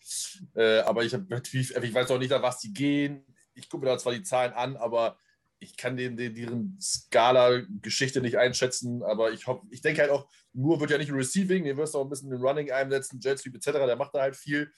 Äh, 0.55 0.81
aber 0.81 1.05
ich 1.05 1.15
habe 1.15 1.27
natürlich, 1.29 1.75
ich 1.75 1.95
weiß 1.95 2.11
auch 2.11 2.19
nicht, 2.19 2.31
nach 2.31 2.43
was 2.43 2.59
die 2.59 2.73
gehen. 2.73 3.25
Ich 3.55 3.69
gucke 3.69 3.85
mir 3.85 3.93
da 3.93 3.99
zwar 3.99 4.13
die 4.13 4.23
Zahlen 4.23 4.53
an, 4.53 4.77
aber 4.77 5.19
ich 5.61 5.77
kann 5.77 5.97
den, 5.97 6.17
den 6.17 6.35
deren 6.35 6.79
Skala-Geschichte 6.81 8.21
nicht 8.21 8.39
einschätzen, 8.39 9.03
aber 9.03 9.33
ich 9.33 9.47
hoffe, 9.47 9.67
ich 9.71 9.81
denke 9.81 10.03
halt 10.03 10.11
auch, 10.11 10.29
nur 10.53 10.81
wird 10.81 10.91
ja 10.91 10.99
nicht 10.99 11.13
Receiving, 11.13 11.65
den 11.65 11.77
wirst 11.77 11.95
du 11.95 11.99
auch 11.99 12.05
ein 12.05 12.09
bisschen 12.09 12.33
im 12.33 12.41
Running 12.41 12.71
einsetzen, 12.71 13.21
Jet 13.21 13.45
etc., 13.45 13.73
der 13.73 13.97
macht 13.97 14.15
da 14.15 14.21
halt 14.21 14.37
viel, 14.37 14.73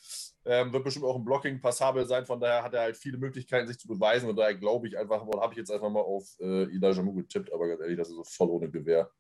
ähm, 0.45 0.73
wird 0.73 0.85
bestimmt 0.85 1.05
auch 1.05 1.17
im 1.17 1.25
Blocking 1.25 1.61
passabel 1.61 2.07
sein, 2.07 2.25
von 2.25 2.41
daher 2.41 2.63
hat 2.63 2.75
er 2.75 2.83
halt 2.83 2.97
viele 2.97 3.19
Möglichkeiten, 3.19 3.67
sich 3.67 3.79
zu 3.79 3.89
beweisen 3.89 4.29
und 4.29 4.37
daher 4.37 4.55
glaube 4.55 4.89
ich 4.89 4.97
einfach, 4.97 5.23
oder 5.23 5.43
habe 5.43 5.53
ich 5.53 5.59
jetzt 5.59 5.71
einfach 5.71 5.91
mal 5.91 6.01
auf 6.01 6.25
äh, 6.41 6.65
Elijah 6.65 7.03
Moore 7.03 7.23
getippt, 7.23 7.53
aber 7.53 7.69
ganz 7.69 7.81
ehrlich, 7.83 7.99
das 7.99 8.09
ist 8.09 8.17
so 8.17 8.25
voll 8.25 8.49
ohne 8.49 8.71
Gewehr. 8.71 9.11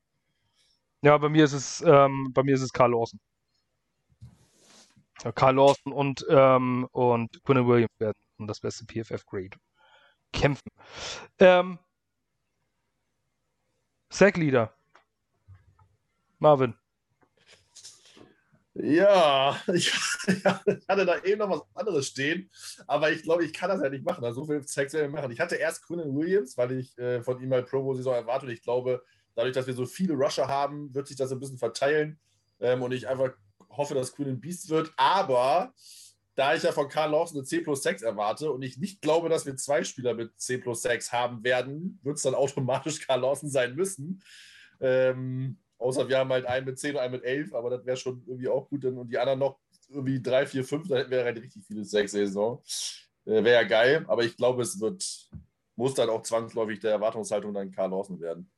Ja, 1.02 1.16
bei 1.18 1.28
mir 1.28 1.44
ist 1.44 1.52
es, 1.52 1.82
ähm, 1.86 2.30
bei 2.32 2.42
mir 2.42 2.54
ist 2.54 2.62
es 2.62 2.72
Carl 2.72 2.92
Lawson. 2.92 3.20
Ja, 5.24 5.32
Carl 5.32 5.56
Lawson 5.56 5.92
und, 5.92 6.26
ähm, 6.30 6.86
und 6.92 7.42
Quinn 7.44 7.66
Williams 7.66 7.92
werden 7.98 8.16
das 8.46 8.60
beste 8.60 8.86
PFF-Grade 8.86 9.58
kämpfen. 10.32 10.70
Ähm, 11.38 11.78
Sackleader. 14.10 14.72
Marvin. 16.38 16.74
Ja, 18.74 19.60
ich 19.74 19.92
hatte 20.44 21.04
da 21.04 21.22
eben 21.24 21.38
noch 21.38 21.50
was 21.50 21.62
anderes 21.74 22.06
stehen, 22.06 22.48
aber 22.86 23.10
ich 23.10 23.22
glaube, 23.22 23.44
ich 23.44 23.52
kann 23.52 23.68
das 23.68 23.82
ja 23.82 23.90
nicht 23.90 24.04
machen. 24.04 24.24
Also 24.24 24.42
so 24.42 24.46
viel 24.46 24.66
Sacks 24.66 24.92
werden 24.92 25.12
wir 25.12 25.20
machen. 25.20 25.32
Ich 25.32 25.40
hatte 25.40 25.56
erst 25.56 25.86
Quinnen 25.86 26.16
Williams, 26.16 26.56
weil 26.56 26.72
ich 26.72 26.96
äh, 26.96 27.22
von 27.22 27.40
ihm 27.42 27.48
mal 27.48 27.64
Pro 27.64 27.82
Bowl 27.82 27.96
Saison 27.96 28.14
erwarte 28.14 28.46
und 28.46 28.52
ich 28.52 28.62
glaube, 28.62 29.02
dadurch, 29.34 29.54
dass 29.54 29.66
wir 29.66 29.74
so 29.74 29.86
viele 29.86 30.14
Rusher 30.14 30.46
haben, 30.46 30.94
wird 30.94 31.08
sich 31.08 31.16
das 31.16 31.32
ein 31.32 31.40
bisschen 31.40 31.58
verteilen 31.58 32.18
ähm, 32.60 32.82
und 32.82 32.92
ich 32.92 33.08
einfach 33.08 33.32
hoffe, 33.70 33.94
dass 33.94 34.14
Quinnen 34.14 34.40
Beast 34.40 34.68
wird. 34.70 34.92
Aber 34.96 35.74
da 36.34 36.54
ich 36.54 36.62
ja 36.62 36.72
von 36.72 36.88
Karl 36.88 37.10
Lawson 37.10 37.38
eine 37.38 37.44
C 37.44 37.60
plus 37.60 37.82
6 37.82 38.02
erwarte 38.02 38.50
und 38.50 38.62
ich 38.62 38.78
nicht 38.78 39.02
glaube, 39.02 39.28
dass 39.28 39.46
wir 39.46 39.56
zwei 39.56 39.84
Spieler 39.84 40.14
mit 40.14 40.38
C 40.40 40.58
plus 40.58 40.82
6 40.82 41.12
haben 41.12 41.42
werden, 41.44 41.98
wird 42.02 42.16
es 42.16 42.22
dann 42.22 42.34
automatisch 42.34 43.00
Karl 43.06 43.20
Lawson 43.20 43.50
sein 43.50 43.74
müssen. 43.74 44.22
Ähm, 44.80 45.58
außer 45.78 46.08
wir 46.08 46.18
haben 46.18 46.30
halt 46.30 46.46
einen 46.46 46.66
mit 46.66 46.78
10 46.78 46.94
und 46.94 47.00
einen 47.00 47.12
mit 47.12 47.24
11, 47.24 47.54
aber 47.54 47.70
das 47.70 47.84
wäre 47.84 47.96
schon 47.96 48.22
irgendwie 48.26 48.48
auch 48.48 48.68
gut. 48.68 48.84
Und 48.84 49.08
die 49.08 49.18
anderen 49.18 49.40
noch 49.40 49.58
irgendwie 49.88 50.22
3, 50.22 50.46
4, 50.46 50.64
5, 50.64 50.88
dann 50.88 50.98
hätten 50.98 51.10
wir 51.10 51.24
halt 51.24 51.42
richtig 51.42 51.64
viele 51.66 51.84
6 51.84 52.12
Saison. 52.12 52.62
Äh, 53.26 53.44
wäre 53.44 53.62
ja 53.62 53.62
geil, 53.64 54.04
aber 54.08 54.24
ich 54.24 54.36
glaube, 54.36 54.62
es 54.62 54.80
wird, 54.80 55.28
muss 55.76 55.94
dann 55.94 56.08
auch 56.08 56.22
zwangsläufig 56.22 56.80
der 56.80 56.92
Erwartungshaltung 56.92 57.52
dann 57.52 57.72
Karl 57.72 57.90
Lawson 57.90 58.20
werden. 58.20 58.50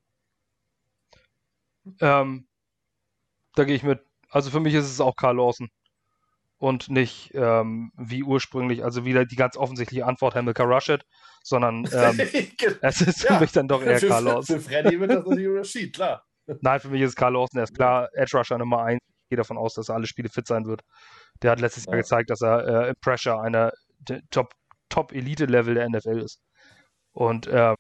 Ähm, 2.01 2.47
da 3.55 3.65
gehe 3.65 3.75
ich 3.75 3.83
mit. 3.83 4.01
Also 4.29 4.51
für 4.51 4.61
mich 4.61 4.75
ist 4.75 4.91
es 4.91 5.01
auch 5.01 5.17
Karl 5.17 5.37
Lawson 5.37 5.69
und 6.63 6.91
nicht 6.91 7.33
ähm, 7.35 7.91
wie 7.97 8.23
ursprünglich, 8.23 8.85
also 8.85 9.05
wieder 9.05 9.25
die 9.25 9.35
ganz 9.35 9.57
offensichtliche 9.57 10.07
Antwort 10.07 10.37
Hamilcar 10.37 10.69
Rushett, 10.69 11.05
sondern 11.43 11.79
ähm, 11.93 12.21
es 12.83 13.01
ist 13.01 13.23
für 13.23 13.33
ja, 13.33 13.41
mich 13.41 13.51
dann 13.51 13.67
doch 13.67 13.83
eher 13.83 13.99
Carlos. 13.99 14.47
Für 14.47 14.61
Freddy 14.61 15.01
wird 15.01 15.11
das 15.11 15.27
natürlich 15.27 15.49
Rashid, 15.49 15.93
klar. 15.93 16.25
Nein, 16.61 16.79
für 16.79 16.91
mich 16.91 17.03
ist 17.03 17.17
Carl 17.17 17.33
Lawson, 17.33 17.59
er 17.59 17.65
ist 17.65 17.75
klar 17.75 18.09
Edge 18.13 18.39
Rusher 18.39 18.59
Nummer 18.59 18.85
1. 18.85 19.01
Ich 19.03 19.31
gehe 19.31 19.37
davon 19.37 19.59
aus, 19.59 19.75
dass 19.75 19.89
er 19.89 19.97
alle 19.97 20.07
Spiele 20.07 20.29
fit 20.29 20.47
sein 20.47 20.65
wird. 20.65 20.83
Der 21.43 21.51
hat 21.51 21.61
letztes 21.61 21.87
ja. 21.87 21.95
Jahr 21.95 22.03
gezeigt, 22.03 22.31
dass 22.31 22.43
er 22.43 22.69
äh, 22.69 22.89
im 22.91 22.95
Pressure 23.01 23.43
einer 23.43 23.73
Top, 24.31 24.55
Top 24.89 25.11
Elite 25.11 25.47
Level 25.47 25.75
der 25.75 25.89
NFL 25.89 26.21
ist. 26.21 26.41
Und 27.11 27.49
äh, 27.49 27.75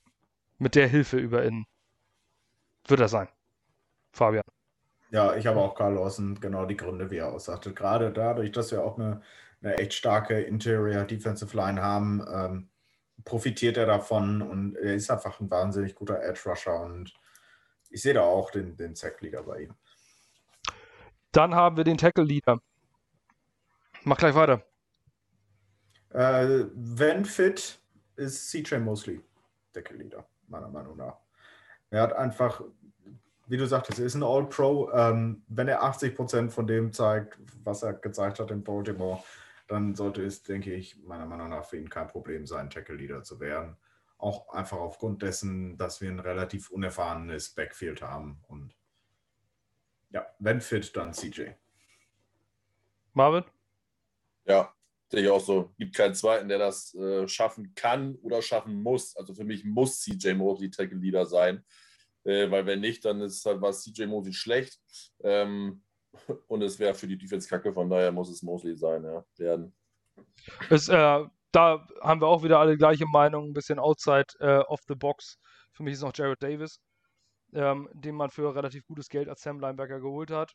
mit 0.58 0.74
der 0.74 0.88
Hilfe 0.88 1.18
über 1.18 1.44
ihn 1.44 1.66
wird 2.88 2.98
er 2.98 3.08
sein. 3.08 3.28
Fabian. 4.10 4.42
Ja, 5.12 5.36
ich 5.36 5.46
habe 5.46 5.60
auch 5.60 5.74
Carl 5.74 5.94
Lawson 5.94 6.40
genau 6.40 6.64
die 6.64 6.76
Gründe, 6.76 7.10
wie 7.10 7.18
er 7.18 7.32
aussagte. 7.32 7.74
Gerade 7.74 8.10
dadurch, 8.12 8.50
dass 8.50 8.72
wir 8.72 8.82
auch 8.82 8.98
eine, 8.98 9.20
eine 9.60 9.76
echt 9.76 9.92
starke 9.92 10.40
Interior 10.40 11.04
Defensive 11.04 11.54
Line 11.54 11.82
haben, 11.82 12.24
ähm, 12.32 12.70
profitiert 13.22 13.76
er 13.76 13.84
davon 13.84 14.40
und 14.40 14.74
er 14.74 14.94
ist 14.94 15.10
einfach 15.10 15.38
ein 15.38 15.50
wahnsinnig 15.50 15.94
guter 15.94 16.22
Edge 16.22 16.40
Rusher 16.46 16.80
und 16.80 17.12
ich 17.90 18.00
sehe 18.00 18.14
da 18.14 18.22
auch 18.22 18.50
den, 18.50 18.74
den 18.78 18.94
Sack-Leader 18.94 19.42
bei 19.42 19.64
ihm. 19.64 19.74
Dann 21.30 21.54
haben 21.54 21.76
wir 21.76 21.84
den 21.84 21.98
Tackle-Leader. 21.98 22.62
Mach 24.04 24.16
gleich 24.16 24.34
weiter. 24.34 24.64
Äh, 26.08 26.64
wenn 26.72 27.26
fit, 27.26 27.78
ist 28.16 28.50
CJ 28.50 28.76
Mosley 28.76 29.20
Tackle-Leader, 29.74 30.26
meiner 30.48 30.68
Meinung 30.68 30.96
nach. 30.96 31.18
Er 31.90 32.00
hat 32.00 32.14
einfach 32.14 32.62
wie 33.52 33.58
du 33.58 33.66
sagtest, 33.66 33.98
er 33.98 34.06
ist 34.06 34.14
ein 34.14 34.22
All-Pro. 34.22 34.90
Ähm, 34.94 35.42
wenn 35.46 35.68
er 35.68 35.82
80 35.82 36.14
Prozent 36.14 36.52
von 36.54 36.66
dem 36.66 36.90
zeigt, 36.90 37.36
was 37.62 37.82
er 37.82 37.92
gezeigt 37.92 38.40
hat 38.40 38.50
in 38.50 38.64
Baltimore, 38.64 39.22
dann 39.68 39.94
sollte 39.94 40.24
es, 40.24 40.42
denke 40.42 40.72
ich, 40.72 40.96
meiner 41.02 41.26
Meinung 41.26 41.50
nach 41.50 41.66
für 41.66 41.76
ihn 41.76 41.90
kein 41.90 42.08
Problem 42.08 42.46
sein, 42.46 42.70
Tackle-Leader 42.70 43.24
zu 43.24 43.40
werden. 43.40 43.76
Auch 44.16 44.48
einfach 44.54 44.78
aufgrund 44.78 45.20
dessen, 45.20 45.76
dass 45.76 46.00
wir 46.00 46.08
ein 46.08 46.20
relativ 46.20 46.70
unerfahrenes 46.70 47.50
Backfield 47.50 48.00
haben. 48.00 48.40
Und 48.48 48.74
ja, 50.12 50.26
wenn 50.38 50.62
fit, 50.62 50.96
dann 50.96 51.12
CJ. 51.12 51.50
Marvin? 53.12 53.44
Ja, 54.46 54.72
sehe 55.10 55.24
ich 55.24 55.28
auch 55.28 55.44
so. 55.44 55.74
Gibt 55.76 55.94
keinen 55.94 56.14
zweiten, 56.14 56.48
der 56.48 56.58
das 56.58 56.94
äh, 56.94 57.28
schaffen 57.28 57.74
kann 57.74 58.14
oder 58.22 58.40
schaffen 58.40 58.82
muss. 58.82 59.14
Also 59.14 59.34
für 59.34 59.44
mich 59.44 59.62
muss 59.62 60.00
CJ 60.00 60.32
Mosley 60.32 60.70
Tackle-Leader 60.70 61.26
sein. 61.26 61.62
Äh, 62.24 62.50
weil 62.50 62.66
wenn 62.66 62.80
nicht, 62.80 63.04
dann 63.04 63.20
ist 63.20 63.44
halt 63.44 63.60
was 63.60 63.82
CJ 63.82 64.06
Mosley 64.06 64.32
schlecht. 64.32 64.80
Ähm, 65.22 65.82
und 66.48 66.62
es 66.62 66.78
wäre 66.78 66.94
für 66.94 67.06
die 67.06 67.18
Defense 67.18 67.48
kacke, 67.48 67.72
von 67.72 67.88
daher 67.88 68.12
muss 68.12 68.30
es 68.30 68.42
Mosley 68.42 68.76
sein, 68.76 69.04
ja, 69.04 69.24
werden. 69.36 69.74
Es, 70.70 70.88
äh, 70.88 71.24
da 71.52 71.86
haben 72.00 72.20
wir 72.20 72.28
auch 72.28 72.42
wieder 72.42 72.58
alle 72.58 72.76
gleiche 72.76 73.06
Meinung, 73.06 73.50
ein 73.50 73.52
bisschen 73.52 73.78
outside 73.78 74.26
äh, 74.40 74.58
of 74.60 74.80
the 74.88 74.94
box. 74.94 75.38
Für 75.72 75.82
mich 75.82 75.94
ist 75.94 76.02
noch 76.02 76.12
Jared 76.14 76.42
Davis, 76.42 76.80
ähm, 77.52 77.88
den 77.92 78.14
man 78.14 78.30
für 78.30 78.54
relativ 78.54 78.84
gutes 78.84 79.08
Geld 79.08 79.28
als 79.28 79.42
Sam 79.42 79.60
Linebacker 79.60 80.00
geholt 80.00 80.30
hat. 80.30 80.52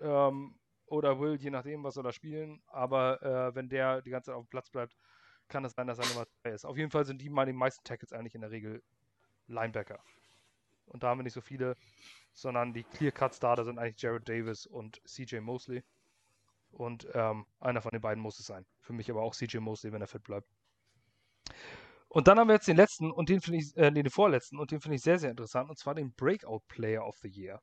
Ähm, 0.00 0.58
oder 0.86 1.20
will, 1.20 1.36
je 1.36 1.50
nachdem, 1.50 1.84
was 1.84 1.94
soll 1.94 2.06
er 2.06 2.12
spielen. 2.12 2.62
Aber 2.66 3.22
äh, 3.22 3.54
wenn 3.54 3.68
der 3.68 4.02
die 4.02 4.10
ganze 4.10 4.30
Zeit 4.30 4.36
auf 4.36 4.46
dem 4.46 4.50
Platz 4.50 4.70
bleibt, 4.70 4.94
kann 5.48 5.64
es 5.64 5.72
sein, 5.72 5.86
dass 5.86 5.98
er 5.98 6.06
Nummer 6.06 6.26
2 6.42 6.50
ist. 6.50 6.64
Auf 6.64 6.76
jeden 6.76 6.90
Fall 6.90 7.04
sind 7.04 7.20
die 7.20 7.30
meine 7.30 7.52
meisten 7.52 7.84
Tackles 7.84 8.12
eigentlich 8.12 8.34
in 8.34 8.42
der 8.42 8.50
Regel 8.50 8.82
Linebacker. 9.46 9.98
Und 10.88 11.02
da 11.02 11.08
haben 11.08 11.18
wir 11.18 11.24
nicht 11.24 11.34
so 11.34 11.40
viele, 11.40 11.76
sondern 12.32 12.72
die 12.72 12.84
Clear-Cut-Starter 12.84 13.64
sind 13.64 13.78
eigentlich 13.78 14.00
Jared 14.00 14.28
Davis 14.28 14.66
und 14.66 15.00
CJ 15.06 15.40
Mosley. 15.40 15.82
Und 16.70 17.08
ähm, 17.14 17.46
einer 17.60 17.80
von 17.80 17.92
den 17.92 18.00
beiden 18.00 18.22
muss 18.22 18.38
es 18.38 18.46
sein. 18.46 18.66
Für 18.80 18.92
mich 18.92 19.10
aber 19.10 19.22
auch 19.22 19.34
CJ 19.34 19.58
Mosley, 19.58 19.92
wenn 19.92 20.02
er 20.02 20.06
fit 20.06 20.22
bleibt. 20.22 20.48
Und 22.08 22.26
dann 22.26 22.38
haben 22.38 22.48
wir 22.48 22.54
jetzt 22.54 22.68
den 22.68 22.76
letzten 22.76 23.10
und 23.10 23.28
den 23.28 23.40
finde 23.40 23.58
ich, 23.58 23.76
äh, 23.76 23.90
den 23.90 24.10
vorletzten 24.10 24.58
und 24.58 24.70
den 24.70 24.80
finde 24.80 24.96
ich 24.96 25.02
sehr, 25.02 25.18
sehr 25.18 25.30
interessant, 25.30 25.68
und 25.68 25.78
zwar 25.78 25.94
den 25.94 26.12
Breakout 26.14 26.62
Player 26.68 27.06
of 27.06 27.16
the 27.18 27.28
Year. 27.28 27.60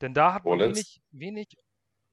Denn 0.00 0.14
da 0.14 0.34
hat 0.34 0.44
man 0.44 0.60
wenig, 0.60 1.00
wenig, 1.10 1.56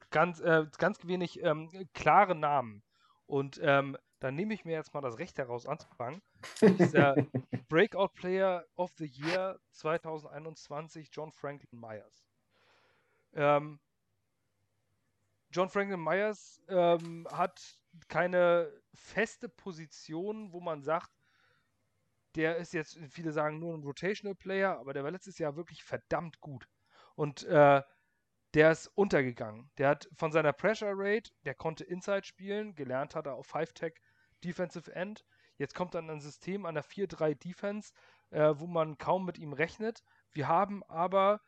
ganz, 0.09 0.39
äh, 0.39 0.65
ganz 0.77 1.05
wenig 1.05 1.41
ähm, 1.43 1.69
klare 1.93 2.35
Namen. 2.35 2.83
Und 3.25 3.59
ähm, 3.63 3.95
dann 4.19 4.35
nehme 4.35 4.53
ich 4.53 4.65
mir 4.65 4.73
jetzt 4.73 4.93
mal 4.93 5.01
das 5.01 5.19
Recht 5.19 5.37
heraus 5.37 5.67
anzufangen. 5.67 6.21
Dieser 6.61 7.15
Breakout 7.69 8.09
Player 8.15 8.65
of 8.75 8.91
the 8.97 9.05
Year 9.05 9.59
2021, 9.73 11.09
John 11.11 11.31
Franklin 11.31 11.79
Myers. 11.79 12.25
Ähm, 13.33 13.79
John 15.51 15.69
Franklin 15.69 16.03
Myers 16.03 16.61
ähm, 16.67 17.27
hat 17.31 17.79
keine 18.07 18.71
feste 18.93 19.49
Position, 19.49 20.51
wo 20.51 20.59
man 20.59 20.83
sagt, 20.83 21.11
der 22.35 22.57
ist 22.57 22.73
jetzt, 22.73 22.99
viele 23.09 23.31
sagen 23.31 23.59
nur 23.59 23.73
ein 23.73 23.83
Rotational 23.83 24.35
Player, 24.35 24.77
aber 24.77 24.93
der 24.93 25.03
war 25.03 25.11
letztes 25.11 25.39
Jahr 25.39 25.55
wirklich 25.55 25.83
verdammt 25.83 26.39
gut. 26.39 26.69
Und 27.15 27.43
äh, 27.45 27.81
der 28.53 28.71
ist 28.71 28.87
untergegangen. 28.95 29.71
Der 29.77 29.89
hat 29.89 30.09
von 30.15 30.31
seiner 30.31 30.53
Pressure 30.53 30.93
Rate, 30.93 31.31
der 31.45 31.55
konnte 31.55 31.83
Inside 31.83 32.23
spielen, 32.23 32.75
gelernt 32.75 33.15
hat 33.15 33.25
er 33.25 33.35
auf 33.35 33.53
5-Tech 33.53 33.95
Defensive 34.43 34.93
End. 34.93 35.25
Jetzt 35.59 35.75
kommt 35.75 35.93
dann 35.93 36.09
ein 36.09 36.21
System 36.21 36.65
an 36.65 36.73
der 36.73 36.83
4-3 36.83 37.35
Defense, 37.35 37.93
äh, 38.31 38.53
wo 38.55 38.65
man 38.65 38.97
kaum 38.97 39.25
mit 39.25 39.37
ihm 39.37 39.53
rechnet. 39.53 40.03
Wir 40.31 40.47
haben 40.47 40.83
aber 40.85 41.41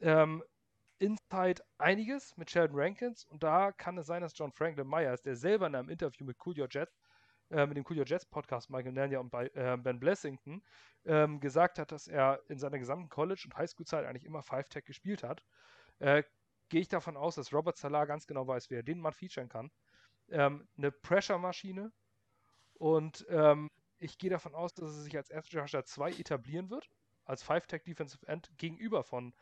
ähm, 0.00 0.44
Inside 0.98 1.62
einiges 1.78 2.36
mit 2.36 2.50
Sheldon 2.50 2.78
Rankins 2.78 3.24
und 3.24 3.42
da 3.44 3.70
kann 3.72 3.96
es 3.96 4.06
sein, 4.06 4.20
dass 4.22 4.36
John 4.36 4.52
Franklin 4.52 4.88
Myers, 4.88 5.22
der 5.22 5.36
selber 5.36 5.68
in 5.68 5.76
einem 5.76 5.88
Interview 5.88 6.26
mit 6.26 6.36
Cool 6.44 6.60
Your 6.60 6.68
Jets, 6.68 7.00
äh, 7.50 7.64
mit 7.66 7.76
dem 7.76 7.84
Cool 7.88 7.98
Your 7.98 8.06
Jets 8.06 8.26
Podcast 8.26 8.68
Michael 8.68 8.92
Nania 8.92 9.20
und 9.20 9.30
bei, 9.30 9.46
äh, 9.54 9.76
Ben 9.78 10.00
Blessington 10.00 10.62
ähm, 11.04 11.38
gesagt 11.40 11.78
hat, 11.78 11.92
dass 11.92 12.08
er 12.08 12.40
in 12.48 12.58
seiner 12.58 12.78
gesamten 12.78 13.08
College- 13.08 13.44
und 13.46 13.56
Highschool-Zeit 13.56 14.04
eigentlich 14.04 14.24
immer 14.24 14.42
Five-Tech 14.42 14.84
gespielt 14.84 15.22
hat. 15.22 15.44
Äh, 16.00 16.24
Gehe 16.70 16.82
ich 16.82 16.88
davon 16.88 17.16
aus, 17.16 17.36
dass 17.36 17.52
Robert 17.52 17.78
Salah 17.78 18.04
ganz 18.04 18.26
genau 18.26 18.46
weiß, 18.46 18.68
wer 18.68 18.82
den 18.82 19.00
Mann 19.00 19.14
featuren 19.14 19.48
kann. 19.48 19.70
Ähm, 20.28 20.68
eine 20.76 20.92
Pressure-Maschine 20.92 21.92
und 22.78 23.26
ähm, 23.28 23.70
ich 23.98 24.18
gehe 24.18 24.30
davon 24.30 24.54
aus, 24.54 24.74
dass 24.74 24.90
er 24.90 25.02
sich 25.02 25.16
als 25.16 25.30
Edge 25.30 25.60
Rusher 25.60 25.84
2 25.84 26.12
etablieren 26.12 26.70
wird, 26.70 26.88
als 27.24 27.42
Five-Tech 27.42 27.82
Defensive 27.84 28.26
End 28.26 28.50
gegenüber 28.56 29.02
von 29.02 29.34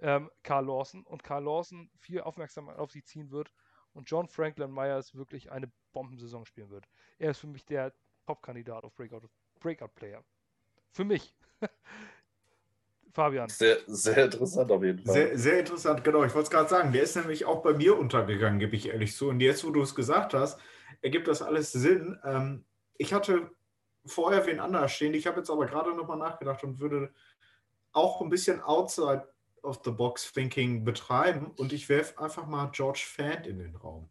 ähm, 0.00 0.30
Carl 0.42 0.66
Lawson 0.66 1.04
und 1.04 1.22
Carl 1.22 1.44
Lawson 1.44 1.90
viel 1.98 2.20
Aufmerksamkeit 2.20 2.78
auf 2.78 2.90
sie 2.90 3.02
ziehen 3.02 3.30
wird 3.30 3.52
und 3.92 4.08
John 4.08 4.28
Franklin 4.28 4.72
Myers 4.72 5.14
wirklich 5.14 5.50
eine 5.50 5.70
Bombensaison 5.92 6.44
spielen 6.46 6.70
wird. 6.70 6.86
Er 7.18 7.30
ist 7.30 7.38
für 7.38 7.46
mich 7.46 7.64
der 7.64 7.92
Top-Kandidat 8.26 8.84
auf 8.84 8.94
Breakout, 8.94 9.28
Breakout 9.60 9.90
Player. 9.94 10.24
Für 10.90 11.04
mich. 11.04 11.34
Fabian. 13.12 13.48
Sehr, 13.48 13.78
sehr 13.86 14.26
interessant 14.26 14.70
auf 14.70 14.82
jeden 14.84 15.00
Fall. 15.00 15.14
Sehr, 15.14 15.38
sehr 15.38 15.58
interessant, 15.60 16.04
genau. 16.04 16.24
Ich 16.24 16.34
wollte 16.34 16.46
es 16.46 16.50
gerade 16.50 16.68
sagen. 16.68 16.92
Der 16.92 17.02
ist 17.02 17.16
nämlich 17.16 17.44
auch 17.46 17.62
bei 17.62 17.72
mir 17.72 17.98
untergegangen, 17.98 18.60
gebe 18.60 18.76
ich 18.76 18.88
ehrlich 18.88 19.16
zu. 19.16 19.28
Und 19.28 19.40
jetzt, 19.40 19.64
wo 19.64 19.70
du 19.70 19.82
es 19.82 19.94
gesagt 19.94 20.34
hast, 20.34 20.60
ergibt 21.00 21.26
das 21.26 21.42
alles 21.42 21.72
Sinn. 21.72 22.18
Ähm, 22.24 22.64
ich 22.98 23.12
hatte 23.12 23.50
vorher 24.04 24.46
wen 24.46 24.60
anders 24.60 24.92
stehen. 24.92 25.14
Ich 25.14 25.26
habe 25.26 25.38
jetzt 25.38 25.50
aber 25.50 25.66
gerade 25.66 25.94
nochmal 25.94 26.18
nachgedacht 26.18 26.62
und 26.64 26.80
würde 26.80 27.12
auch 27.92 28.20
ein 28.20 28.28
bisschen 28.28 28.60
outside 28.60 29.26
of 29.62 29.80
the 29.84 29.90
box 29.90 30.32
thinking 30.32 30.84
betreiben. 30.84 31.46
Und 31.56 31.72
ich 31.72 31.88
werfe 31.88 32.18
einfach 32.18 32.46
mal 32.46 32.70
George 32.72 33.04
Fant 33.04 33.46
in 33.46 33.58
den 33.58 33.76
Raum. 33.76 34.08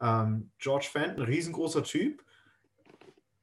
Ähm, 0.00 0.50
George 0.58 0.88
Fant, 0.92 1.16
ein 1.16 1.22
riesengroßer 1.22 1.82
Typ, 1.82 2.22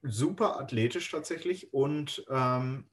super 0.01 0.59
athletisch 0.59 1.09
tatsächlich 1.09 1.73
und 1.73 2.25
ähm, 2.29 2.85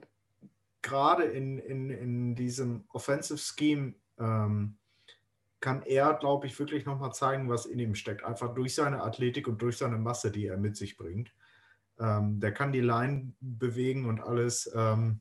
gerade 0.81 1.25
in, 1.25 1.59
in, 1.59 1.91
in 1.91 2.35
diesem 2.37 2.85
Offensive 2.89 3.39
Scheme 3.39 3.95
ähm, 4.19 4.79
kann 5.61 5.83
er, 5.83 6.15
glaube 6.15 6.47
ich, 6.47 6.59
wirklich 6.59 6.87
nochmal 6.87 7.13
zeigen, 7.13 7.51
was 7.51 7.67
in 7.67 7.79
ihm 7.79 7.95
steckt. 7.95 8.25
Einfach 8.25 8.55
durch 8.55 8.75
seine 8.75 9.03
Athletik 9.03 9.47
und 9.47 9.61
durch 9.61 9.77
seine 9.77 9.99
Masse, 9.99 10.31
die 10.31 10.47
er 10.47 10.57
mit 10.57 10.77
sich 10.77 10.97
bringt. 10.97 11.35
Ähm, 12.01 12.41
der 12.41 12.53
kann 12.53 12.73
die 12.73 12.81
Line 12.81 13.35
bewegen 13.41 14.07
und 14.07 14.21
alles. 14.21 14.71
Ähm, 14.75 15.21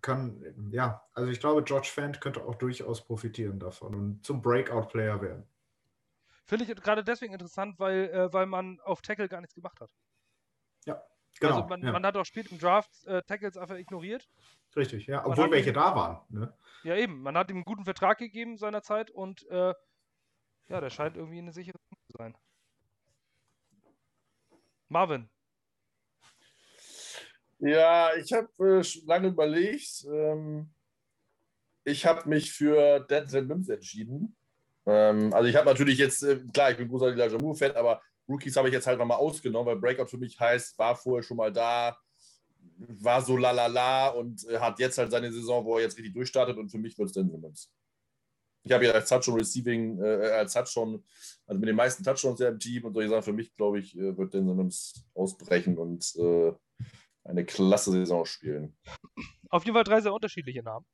kann, 0.00 0.70
ja, 0.70 1.02
also 1.12 1.30
ich 1.30 1.40
glaube, 1.40 1.62
George 1.62 1.88
Fant 1.92 2.20
könnte 2.20 2.44
auch 2.44 2.56
durchaus 2.56 3.04
profitieren 3.04 3.58
davon 3.58 3.94
und 3.94 4.26
zum 4.26 4.42
Breakout-Player 4.42 5.20
werden. 5.20 5.46
Finde 6.46 6.64
ich 6.64 6.76
gerade 6.82 7.04
deswegen 7.04 7.32
interessant, 7.32 7.78
weil, 7.78 8.10
äh, 8.10 8.32
weil 8.32 8.46
man 8.46 8.80
auf 8.80 9.02
Tackle 9.02 9.28
gar 9.28 9.40
nichts 9.40 9.54
gemacht 9.54 9.80
hat. 9.80 9.90
Ja, 10.84 11.02
genau. 11.40 11.54
Also 11.56 11.68
man, 11.68 11.82
ja. 11.82 11.92
man 11.92 12.04
hat 12.04 12.16
auch 12.16 12.24
spät 12.24 12.50
im 12.50 12.58
Draft 12.58 12.90
äh, 13.06 13.22
Tackles 13.22 13.56
einfach 13.56 13.76
ignoriert. 13.76 14.28
Richtig, 14.76 15.06
ja, 15.06 15.24
obwohl 15.24 15.50
welche 15.50 15.70
ihn, 15.70 15.74
da 15.74 15.94
waren. 15.94 16.20
Ne? 16.28 16.52
Ja, 16.82 16.96
eben. 16.96 17.22
Man 17.22 17.36
hat 17.36 17.50
ihm 17.50 17.56
einen 17.56 17.64
guten 17.64 17.84
Vertrag 17.84 18.18
gegeben 18.18 18.58
seinerzeit 18.58 19.10
und 19.10 19.46
äh, 19.48 19.74
ja, 20.68 20.80
der 20.80 20.90
scheint 20.90 21.16
irgendwie 21.16 21.38
eine 21.38 21.52
sichere 21.52 21.78
zu 21.78 22.16
sein. 22.18 22.36
Marvin. 24.88 25.28
Ja, 27.58 28.14
ich 28.16 28.32
habe 28.32 28.48
äh, 28.80 29.06
lange 29.06 29.28
überlegt. 29.28 30.04
Ähm, 30.12 30.70
ich 31.84 32.04
habe 32.06 32.28
mich 32.28 32.52
für 32.52 33.00
Denzel 33.00 33.44
Mims 33.44 33.68
entschieden. 33.68 34.36
Ähm, 34.86 35.32
also 35.32 35.48
ich 35.48 35.56
habe 35.56 35.66
natürlich 35.66 35.98
jetzt, 35.98 36.22
äh, 36.22 36.40
klar, 36.52 36.70
ich 36.70 36.76
bin 36.76 36.88
großer 36.88 37.08
Elijah 37.08 37.38
Moore-Fan, 37.38 37.72
aber 37.72 38.02
Rookies 38.28 38.56
habe 38.56 38.68
ich 38.68 38.74
jetzt 38.74 38.86
halt 38.86 38.98
nochmal 38.98 39.18
ausgenommen, 39.18 39.66
weil 39.66 39.76
Breakout 39.76 40.08
für 40.08 40.18
mich 40.18 40.38
heißt, 40.38 40.78
war 40.78 40.96
vorher 40.96 41.22
schon 41.22 41.36
mal 41.36 41.52
da, 41.52 41.96
war 42.78 43.22
so 43.22 43.36
lalala 43.36 44.08
und 44.08 44.46
äh, 44.48 44.58
hat 44.58 44.78
jetzt 44.78 44.98
halt 44.98 45.10
seine 45.10 45.32
Saison, 45.32 45.64
wo 45.64 45.76
er 45.76 45.84
jetzt 45.84 45.96
richtig 45.96 46.14
durchstartet 46.14 46.56
und 46.56 46.70
für 46.70 46.78
mich 46.78 46.98
wird 46.98 47.08
es 47.08 47.14
Denzel 47.14 47.38
Mims. 47.38 47.70
Ich 48.64 48.72
habe 48.72 48.86
ja 48.86 48.92
als 48.92 49.10
Touchdown 49.10 49.38
Receiving, 49.38 50.02
äh, 50.02 50.30
als 50.30 50.54
Touchdown, 50.54 51.04
also 51.46 51.60
mit 51.60 51.68
den 51.68 51.76
meisten 51.76 52.02
Touchdowns 52.02 52.40
ja 52.40 52.48
im 52.48 52.58
Team 52.58 52.84
und 52.84 52.94
solche 52.94 53.10
Sachen, 53.10 53.22
für 53.22 53.32
mich, 53.34 53.54
glaube 53.56 53.78
ich, 53.78 53.96
äh, 53.96 54.16
wird 54.16 54.32
Denzel 54.32 54.54
Mims 54.54 55.06
ausbrechen 55.14 55.76
und 55.76 56.14
äh, 56.16 56.52
eine 57.24 57.44
klasse 57.44 57.90
Saison 57.90 58.24
spielen. 58.24 58.76
Auf 59.50 59.64
jeden 59.64 59.74
Fall 59.74 59.84
drei 59.84 60.00
sehr 60.00 60.14
unterschiedliche 60.14 60.62
Namen. 60.62 60.86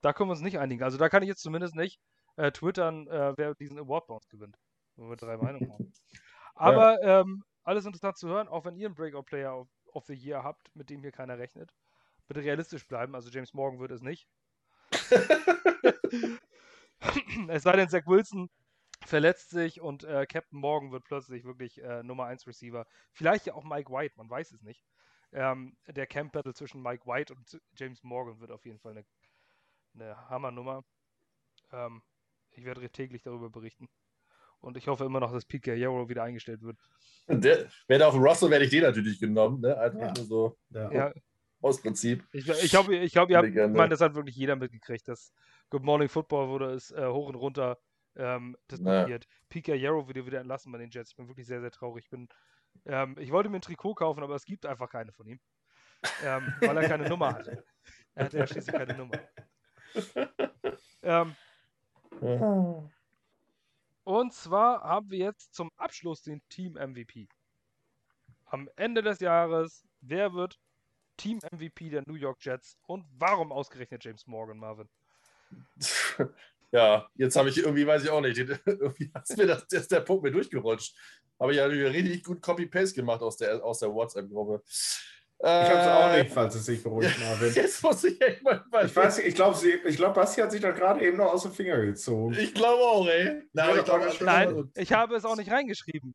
Da 0.00 0.12
können 0.12 0.28
wir 0.28 0.32
uns 0.32 0.42
nicht 0.42 0.58
einigen. 0.58 0.82
Also 0.82 0.98
da 0.98 1.08
kann 1.08 1.22
ich 1.22 1.28
jetzt 1.28 1.42
zumindest 1.42 1.76
nicht 1.76 2.00
äh, 2.36 2.50
twittern, 2.50 3.06
äh, 3.06 3.32
wer 3.36 3.54
diesen 3.54 3.78
Award 3.78 4.08
bei 4.08 4.14
uns 4.14 4.28
gewinnt. 4.28 4.56
Wo 4.96 5.08
wir 5.08 5.16
drei 5.16 5.36
Meinungen 5.36 5.72
haben. 5.72 5.92
Aber 6.54 7.02
ja. 7.02 7.20
ähm, 7.20 7.44
alles 7.62 7.86
interessant 7.86 8.18
zu 8.18 8.28
hören, 8.28 8.48
auch 8.48 8.64
wenn 8.64 8.76
ihr 8.76 8.86
einen 8.86 8.96
Breakout-Player 8.96 9.56
of, 9.56 9.68
of, 9.92 10.04
the 10.06 10.14
Year 10.14 10.42
habt, 10.42 10.74
mit 10.74 10.90
dem 10.90 11.00
hier 11.00 11.12
keiner 11.12 11.38
rechnet. 11.38 11.72
Bitte 12.26 12.42
realistisch 12.42 12.86
bleiben, 12.86 13.14
also 13.14 13.30
James 13.30 13.54
Morgan 13.54 13.78
wird 13.80 13.92
es 13.92 14.02
nicht. 14.02 14.26
es 17.48 17.62
sei 17.62 17.72
denn, 17.72 17.88
Zach 17.88 18.06
Wilson 18.06 18.48
verletzt 19.04 19.50
sich 19.50 19.80
und 19.80 20.04
äh, 20.04 20.26
Captain 20.26 20.58
Morgan 20.58 20.92
wird 20.92 21.04
plötzlich 21.04 21.44
wirklich 21.44 21.82
äh, 21.82 22.02
Nummer 22.02 22.26
1 22.26 22.46
Receiver. 22.46 22.86
Vielleicht 23.12 23.46
ja 23.46 23.54
auch 23.54 23.64
Mike 23.64 23.92
White, 23.92 24.14
man 24.16 24.30
weiß 24.30 24.52
es 24.52 24.62
nicht. 24.62 24.84
Ähm, 25.32 25.76
der 25.86 26.06
Camp 26.06 26.32
Battle 26.32 26.54
zwischen 26.54 26.82
Mike 26.82 27.06
White 27.06 27.34
und 27.34 27.60
James 27.74 28.02
Morgan 28.02 28.38
wird 28.40 28.50
auf 28.50 28.64
jeden 28.64 28.78
Fall 28.78 28.92
eine, 28.92 29.04
eine 29.94 30.28
Hammernummer. 30.28 30.84
Ähm, 31.72 32.02
ich 32.50 32.64
werde 32.64 32.88
täglich 32.90 33.22
darüber 33.22 33.50
berichten. 33.50 33.88
Und 34.60 34.76
ich 34.76 34.86
hoffe 34.86 35.04
immer 35.04 35.20
noch, 35.20 35.32
dass 35.32 35.44
Pete 35.44 35.70
Guerrero 35.70 36.08
wieder 36.08 36.22
eingestellt 36.22 36.62
wird. 36.62 36.78
Der, 37.28 37.66
wenn 37.88 38.02
auf 38.02 38.14
Russell 38.14 38.50
werde 38.50 38.64
ich 38.64 38.70
den 38.70 38.82
natürlich 38.82 39.18
genommen, 39.18 39.60
ne? 39.60 39.76
Einfach 39.76 40.00
ja. 40.00 40.12
nur 40.16 40.24
so. 40.24 40.58
Ja. 40.70 41.12
Aus 41.60 41.80
Prinzip. 41.80 42.24
Ich, 42.32 42.48
ich 42.48 42.70
glaube, 42.70 42.96
ich, 42.96 43.12
glaub, 43.12 43.30
ihr 43.30 43.38
habt, 43.38 43.48
ich 43.48 43.54
meine, 43.54 43.88
das 43.88 44.00
hat 44.00 44.14
wirklich 44.14 44.36
jeder 44.36 44.56
mitgekriegt, 44.56 45.06
dass 45.06 45.32
Good 45.72 45.84
Morning 45.84 46.10
Football 46.10 46.48
wurde 46.48 46.74
es 46.74 46.90
äh, 46.90 47.06
hoch 47.06 47.28
und 47.28 47.34
runter 47.34 47.78
ähm, 48.14 48.58
diskutiert. 48.70 49.24
Ja. 49.24 49.30
Pete 49.48 49.72
Guerrero 49.72 50.06
wird 50.06 50.26
wieder 50.26 50.38
entlassen 50.38 50.70
bei 50.70 50.76
den 50.76 50.90
Jets. 50.90 51.12
Ich 51.12 51.16
bin 51.16 51.28
wirklich 51.28 51.46
sehr, 51.46 51.62
sehr 51.62 51.70
traurig. 51.70 52.04
Ich, 52.04 52.10
bin, 52.10 52.28
ähm, 52.84 53.16
ich 53.18 53.32
wollte 53.32 53.48
mir 53.48 53.56
ein 53.56 53.62
Trikot 53.62 53.94
kaufen, 53.94 54.22
aber 54.22 54.34
es 54.34 54.44
gibt 54.44 54.66
einfach 54.66 54.90
keine 54.90 55.12
von 55.12 55.26
ihm. 55.26 55.40
Ähm, 56.22 56.52
weil 56.60 56.76
er 56.76 56.88
keine 56.90 57.08
Nummer 57.08 57.32
hatte. 57.32 57.64
Er 58.14 58.26
hatte 58.26 58.36
ja 58.36 58.46
schließlich 58.46 58.76
keine 58.76 58.94
Nummer. 58.94 59.14
ähm, 61.02 61.34
und 64.04 64.34
zwar 64.34 64.82
haben 64.82 65.10
wir 65.10 65.18
jetzt 65.20 65.54
zum 65.54 65.70
Abschluss 65.78 66.20
den 66.20 66.46
Team 66.50 66.74
MVP. 66.74 67.30
Am 68.44 68.68
Ende 68.76 69.00
des 69.00 69.20
Jahres, 69.20 69.86
wer 70.02 70.34
wird 70.34 70.60
Team 71.16 71.38
MVP 71.50 71.88
der 71.88 72.02
New 72.06 72.16
York 72.16 72.44
Jets 72.44 72.76
und 72.86 73.06
warum 73.12 73.50
ausgerechnet 73.50 74.04
James 74.04 74.26
Morgan, 74.26 74.58
Marvin? 74.58 74.90
Ja, 76.74 77.06
jetzt 77.16 77.36
habe 77.36 77.50
ich 77.50 77.58
irgendwie, 77.58 77.86
weiß 77.86 78.02
ich 78.02 78.08
auch 78.08 78.22
nicht, 78.22 78.38
irgendwie 78.66 79.12
ist 79.22 79.36
mir 79.36 79.46
das, 79.46 79.64
ist 79.64 79.92
der 79.92 80.00
Punkt 80.00 80.22
mir 80.24 80.30
durchgerutscht. 80.30 80.96
Habe 81.38 81.52
ich 81.52 81.58
ja 81.58 81.66
richtig 81.66 82.24
gut 82.24 82.40
Copy-Paste 82.40 82.94
gemacht 82.94 83.20
aus 83.20 83.36
der, 83.36 83.62
aus 83.62 83.80
der 83.80 83.92
WhatsApp-Gruppe. 83.92 84.62
Ich 84.64 85.48
habe 85.48 85.80
es 85.80 85.86
auch 85.88 86.16
nicht, 86.16 86.32
falls 86.32 86.54
es 86.54 86.64
sich 86.64 86.82
beruhigt, 86.82 87.18
Marvin. 87.28 87.52
Jetzt 87.52 87.82
muss 87.82 88.04
ich 88.04 88.18
echt 88.22 88.42
mal. 88.42 88.64
Ich 88.86 88.96
weiß, 88.96 89.18
ich 89.18 89.34
glaube, 89.34 89.58
ich 89.84 89.96
glaub, 89.96 90.14
Basti 90.14 90.40
hat 90.40 90.52
sich 90.52 90.60
da 90.62 90.70
gerade 90.70 91.04
eben 91.04 91.18
noch 91.18 91.32
aus 91.32 91.42
dem 91.42 91.52
Finger 91.52 91.84
gezogen. 91.84 92.34
Ich 92.38 92.54
glaube 92.54 92.82
auch, 92.82 93.06
ey. 93.06 93.42
Ja, 93.52 93.76
ich 93.76 93.84
glaub, 93.84 94.10
schon 94.12 94.26
Nein, 94.26 94.54
mal- 94.54 94.68
ich 94.76 94.92
habe 94.92 95.16
es 95.16 95.24
auch 95.24 95.36
nicht 95.36 95.50
reingeschrieben. 95.50 96.14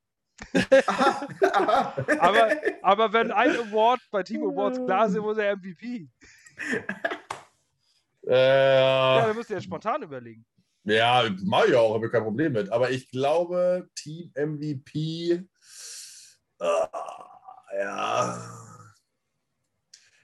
Aber, 2.20 2.52
aber 2.82 3.14
wenn 3.14 3.32
ein 3.32 3.52
Award 3.52 4.00
bei 4.12 4.24
Team 4.24 4.44
Awards 4.44 4.80
klar 4.86 5.08
ist, 5.08 5.22
wo 5.22 5.32
ist 5.32 5.38
der 5.38 5.58
MVP? 5.58 6.08
Ja, 8.30 9.24
Äh, 9.24 9.28
da 9.28 9.34
müsst 9.34 9.50
ihr 9.50 9.56
jetzt 9.56 9.66
spontan 9.66 10.04
überlegen. 10.04 10.46
ja, 10.84 11.30
mach 11.44 11.66
ich 11.66 11.76
auch, 11.76 11.94
habe 11.94 12.06
ich 12.06 12.12
kein 12.12 12.24
Problem 12.24 12.54
mit. 12.54 12.70
Aber 12.70 12.92
ich 12.92 13.10
glaube, 13.10 13.90
Team 13.96 14.32
MVP. 14.36 15.44
Äh, 16.60 16.88
ja. 17.80 18.42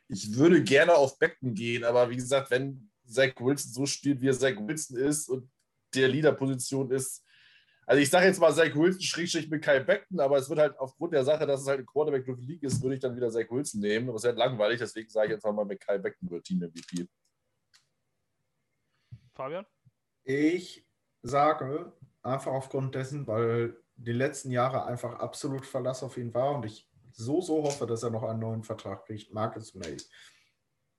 Ich 0.08 0.36
würde 0.36 0.64
gerne 0.64 0.96
auf 0.96 1.18
Becken 1.18 1.54
gehen, 1.54 1.84
aber 1.84 2.10
wie 2.10 2.16
gesagt, 2.16 2.52
wenn 2.52 2.90
Zach 3.06 3.34
Wilson 3.40 3.72
so 3.72 3.86
spielt, 3.86 4.22
wie 4.22 4.30
er 4.30 4.38
Zach 4.38 4.56
Wilson 4.58 4.98
ist 4.98 5.30
und 5.30 5.50
der 5.96 6.08
Leaderposition 6.08 6.92
ist, 6.92 7.24
also 7.86 8.02
ich 8.02 8.10
sage 8.10 8.28
jetzt 8.28 8.40
mal 8.40 8.54
Zach 8.54 8.74
Wilson 8.76 9.02
schrägstrich 9.02 9.50
mit 9.50 9.62
Kai 9.62 9.80
Beckton, 9.80 10.20
aber 10.20 10.38
es 10.38 10.50
wird 10.50 10.60
halt 10.60 10.78
aufgrund 10.80 11.14
der 11.14 11.24
Sache, 11.24 11.46
dass 11.46 11.62
es 11.62 11.68
halt 11.68 11.80
ein 11.80 11.86
Quarterback 11.86 12.26
League 12.40 12.64
ist, 12.64 12.82
würde 12.82 12.96
ich 12.96 13.02
dann 13.02 13.16
wieder 13.16 13.30
Zach 13.30 13.50
Wilson 13.50 13.82
nehmen. 13.82 14.08
Aber 14.08 14.18
es 14.18 14.24
wäre 14.24 14.36
langweilig, 14.36 14.80
deswegen 14.80 15.10
sage 15.10 15.30
ich 15.30 15.34
einfach 15.36 15.54
mal 15.54 15.66
mit 15.66 15.82
Kai 15.82 15.98
Beckton 15.98 16.30
wird 16.30 16.46
Team 16.46 16.60
MVP. 16.60 17.08
Fabian? 19.34 19.66
Ich 20.24 20.88
sage 21.22 21.94
einfach 22.22 22.52
aufgrund 22.52 22.96
dessen, 22.96 23.28
weil 23.28 23.78
die 23.96 24.14
letzten 24.14 24.52
Jahre 24.52 24.86
einfach 24.86 25.20
absolut 25.20 25.66
Verlass 25.66 26.04
auf 26.04 26.18
ihn 26.18 26.34
war 26.34 26.56
und 26.56 26.66
ich 26.66 26.90
so, 27.12 27.42
so 27.42 27.64
hoffe, 27.64 27.86
dass 27.86 28.04
er 28.04 28.10
noch 28.10 28.24
einen 28.24 28.40
neuen 28.40 28.64
Vertrag 28.64 29.06
kriegt. 29.06 29.34
Marcus 29.34 29.76
May. 29.76 29.98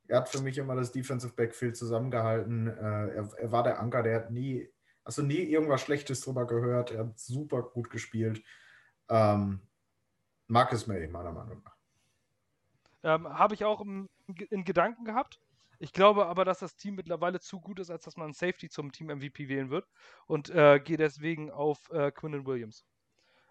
Er 0.07 0.19
hat 0.19 0.29
für 0.29 0.43
mich 0.43 0.59
immer 0.59 0.77
das 0.77 0.93
Defensive 0.93 1.33
Backfield 1.33 1.77
zusammengehalten. 1.77 2.69
Äh, 2.69 3.15
er, 3.15 3.31
er 3.37 3.53
war 3.53 3.63
der 3.63 3.81
Anker, 3.81 4.03
der 4.03 4.17
hat 4.17 4.31
nie, 4.31 4.69
also 5.03 5.23
nie 5.23 5.39
irgendwas 5.39 5.81
Schlechtes 5.81 6.21
drüber 6.21 6.47
gehört. 6.47 6.93
Er 6.93 7.01
hat 7.01 7.19
super 7.19 7.63
gut 7.63 7.91
gespielt. 7.91 8.43
Ähm, 9.09 9.61
Marcus 10.47 10.87
May, 10.87 11.09
meiner 11.09 11.33
Meinung 11.33 11.63
nach. 11.65 11.77
Ähm, 13.03 13.29
habe 13.29 13.55
ich 13.55 13.65
auch 13.65 13.81
im, 13.81 14.09
in 14.51 14.65
Gedanken 14.65 15.05
gehabt. 15.05 15.41
Ich 15.79 15.93
glaube 15.93 16.27
aber, 16.27 16.45
dass 16.45 16.61
das 16.61 16.77
Team 16.77 16.95
mittlerweile 16.95 17.41
zu 17.41 17.61
gut 17.61 17.81
ist, 17.81 17.91
als 17.91 18.05
dass 18.05 18.17
man 18.17 18.33
Safety 18.33 18.69
zum 18.69 18.93
Team 18.93 19.09
MVP 19.09 19.49
wählen 19.49 19.71
wird 19.71 19.87
und 20.27 20.51
äh, 20.51 20.81
gehe 20.81 20.97
deswegen 20.97 21.51
auf 21.51 21.91
äh, 21.91 22.11
Quinnen 22.13 22.47
Williams. 22.47 22.85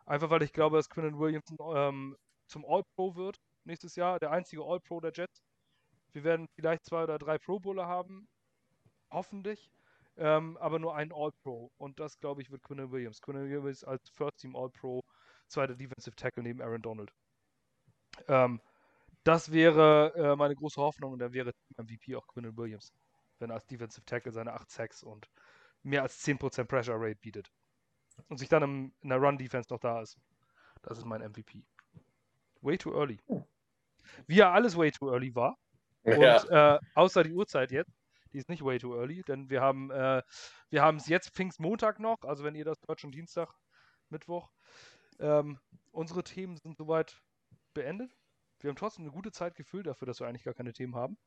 Einfach 0.06 0.30
weil 0.30 0.44
ich 0.44 0.54
glaube, 0.54 0.78
dass 0.78 0.90
Quinnen 0.90 1.18
Williams 1.20 1.54
ähm, 1.74 2.18
zum 2.48 2.66
All-Pro 2.66 3.16
wird 3.16 3.40
nächstes 3.64 3.96
Jahr, 3.96 4.20
der 4.20 4.32
einzige 4.32 4.64
All-Pro 4.64 5.00
der 5.00 5.12
Jets. 5.14 5.44
Wir 6.12 6.24
werden 6.24 6.48
vielleicht 6.56 6.86
zwei 6.86 7.04
oder 7.04 7.18
drei 7.18 7.38
Pro 7.38 7.60
Bowler 7.60 7.88
haben, 7.88 8.28
hoffentlich, 9.10 9.72
ähm, 10.18 10.58
aber 10.58 10.80
nur 10.80 10.96
einen 10.96 11.12
All-Pro 11.12 11.72
und 11.78 12.00
das 12.00 12.20
glaube 12.20 12.42
ich 12.42 12.52
wird 12.52 12.64
Quinnen 12.64 12.92
Williams. 12.92 13.22
Quinnen 13.22 13.50
Williams 13.50 13.84
als 13.84 14.10
First 14.10 14.38
Team 14.38 14.56
All-Pro, 14.56 15.04
zweiter 15.48 15.76
Defensive 15.76 16.16
Tackle 16.16 16.44
neben 16.44 16.62
Aaron 16.62 16.82
Donald. 16.82 17.12
Ähm, 18.28 18.62
das 19.24 19.52
wäre 19.52 20.14
äh, 20.16 20.36
meine 20.36 20.56
große 20.56 20.82
Hoffnung 20.82 21.14
und 21.14 21.20
dann 21.20 21.34
wäre 21.34 21.54
Team 21.54 21.86
MVP 21.86 22.16
auch 22.16 22.28
Quinnen 22.28 22.58
Williams, 22.58 22.94
wenn 23.40 23.50
er 23.50 23.56
als 23.56 23.66
Defensive 23.66 24.06
Tackle 24.06 24.32
seine 24.32 24.54
8 24.54 24.70
Sacks 24.70 25.04
und 25.04 25.30
mehr 25.84 26.02
als 26.04 26.20
10% 26.22 26.66
Pressure 26.66 26.96
Rate 26.98 27.20
bietet 27.20 27.52
und 28.30 28.38
sich 28.38 28.50
dann 28.50 28.64
im, 28.64 28.94
in 29.02 29.10
der 29.10 29.20
Run-Defense 29.20 29.72
noch 29.72 29.80
da 29.80 30.02
ist. 30.02 30.18
Das 30.82 30.98
ist 30.98 31.06
mein 31.06 31.22
MVP. 31.22 31.66
Way 32.62 32.78
too 32.78 32.94
early. 32.94 33.20
Wie 34.28 34.36
ja 34.36 34.52
alles 34.52 34.78
way 34.78 34.92
too 34.92 35.10
early 35.12 35.34
war. 35.36 35.58
Und 36.04 36.22
Ja. 36.22 36.76
äh, 36.76 36.80
außer 36.96 37.24
die 37.24 37.34
Uhrzeit 37.34 37.72
jetzt, 37.72 37.92
die 38.34 38.38
ist 38.38 38.50
nicht 38.50 38.64
way 38.64 38.78
too 38.80 38.96
early, 38.96 39.22
denn 39.24 39.50
wir 39.50 39.62
haben 39.62 39.92
äh, 39.92 40.22
wir 40.70 40.82
haben 40.82 40.98
es 40.98 41.08
jetzt 41.08 41.30
Pfingstmontag 41.30 42.00
noch, 42.00 42.18
also 42.24 42.44
wenn 42.44 42.56
ihr 42.56 42.66
das 42.66 42.78
hört, 42.88 43.00
schon 43.00 43.12
Dienstag, 43.12 43.54
Mittwoch. 44.10 44.52
Ähm, 45.20 45.60
unsere 45.92 46.24
Themen 46.24 46.58
sind 46.58 46.78
soweit 46.78 47.22
beendet. 47.74 48.18
Wir 48.64 48.70
haben 48.70 48.78
trotzdem 48.78 49.04
eine 49.04 49.12
gute 49.12 49.32
Zeit 49.32 49.56
gefüllt 49.56 49.88
dafür, 49.88 50.06
dass 50.06 50.20
wir 50.20 50.28
eigentlich 50.28 50.44
gar 50.44 50.54
keine 50.54 50.74
Themen 50.74 50.96
haben. 50.96 51.18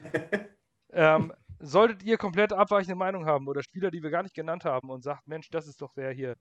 ähm, 0.90 1.32
solltet 1.58 2.02
ihr 2.02 2.16
komplett 2.16 2.52
abweichende 2.52 2.94
Meinung 2.94 3.26
haben 3.26 3.48
oder 3.48 3.62
Spieler, 3.62 3.90
die 3.90 4.02
wir 4.02 4.10
gar 4.10 4.22
nicht 4.22 4.34
genannt 4.34 4.64
haben 4.64 4.90
und 4.90 5.02
sagt, 5.02 5.26
Mensch, 5.26 5.50
das 5.50 5.66
ist 5.66 5.82
doch 5.82 5.92
der 5.94 6.12
hier, 6.12 6.36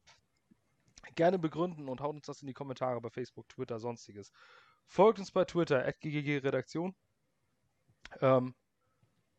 gerne 1.16 1.40
begründen 1.40 1.90
und 1.90 2.02
haut 2.02 2.16
uns 2.16 2.26
das 2.26 2.42
in 2.42 2.48
die 2.48 2.54
Kommentare 2.54 3.02
bei 3.02 3.10
Facebook, 3.10 3.50
Twitter, 3.50 3.80
sonstiges. 3.80 4.32
Folgt 4.86 5.20
uns 5.20 5.32
bei 5.32 5.46
Twitter, 5.46 5.92
ggg-redaktion. 5.92 6.96
Ähm, 8.22 8.54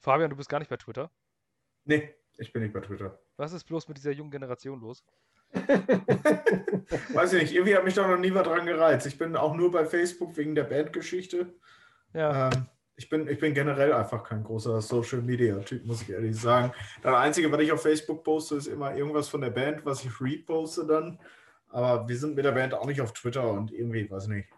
Fabian, 0.01 0.31
du 0.31 0.37
bist 0.37 0.49
gar 0.49 0.59
nicht 0.59 0.69
bei 0.69 0.77
Twitter. 0.77 1.11
Nee, 1.85 2.15
ich 2.37 2.53
bin 2.53 2.63
nicht 2.63 2.73
bei 2.73 2.81
Twitter. 2.81 3.19
Was 3.37 3.53
ist 3.53 3.65
bloß 3.65 3.89
mit 3.89 3.97
dieser 3.97 4.13
jungen 4.13 4.31
Generation 4.31 4.81
los? 4.81 5.05
Weiß 7.15 7.33
ich 7.33 7.43
nicht, 7.43 7.55
irgendwie 7.55 7.77
hat 7.77 7.85
mich 7.85 7.95
da 7.95 8.07
noch 8.07 8.19
nie 8.19 8.35
was 8.35 8.45
dran 8.45 8.67
gereizt. 8.67 9.07
Ich 9.07 9.19
bin 9.19 9.37
auch 9.37 9.55
nur 9.55 9.71
bei 9.71 9.85
Facebook 9.85 10.37
wegen 10.37 10.55
der 10.55 10.65
Bandgeschichte. 10.65 11.55
Ja, 12.13 12.49
Ähm, 12.49 12.67
ich, 12.97 13.09
bin, 13.09 13.27
ich 13.29 13.39
bin 13.39 13.55
generell 13.55 13.93
einfach 13.93 14.23
kein 14.23 14.45
großer 14.45 14.81
Social 14.81 15.21
Media 15.21 15.59
Typ, 15.61 15.85
muss 15.85 16.03
ich 16.03 16.11
ehrlich 16.11 16.39
sagen. 16.39 16.73
Das 17.03 17.15
Einzige, 17.15 17.51
was 17.51 17.61
ich 17.61 17.73
auf 17.73 17.83
Facebook 17.83 18.23
poste, 18.23 18.57
ist 18.57 18.67
immer 18.67 18.95
irgendwas 18.95 19.29
von 19.29 19.41
der 19.41 19.51
Band, 19.51 19.85
was 19.85 20.05
ich 20.05 20.21
reposte 20.21 20.87
dann. 20.87 21.19
Aber 21.69 22.09
wir 22.09 22.17
sind 22.17 22.37
mit 22.37 22.45
der 22.45 22.53
Band 22.53 22.75
auch 22.75 22.87
nicht 22.87 23.01
auf 23.01 23.13
Twitter 23.13 23.51
und 23.51 23.73
irgendwie, 23.73 24.09
weiß 24.09 24.29
nicht. 24.29 24.49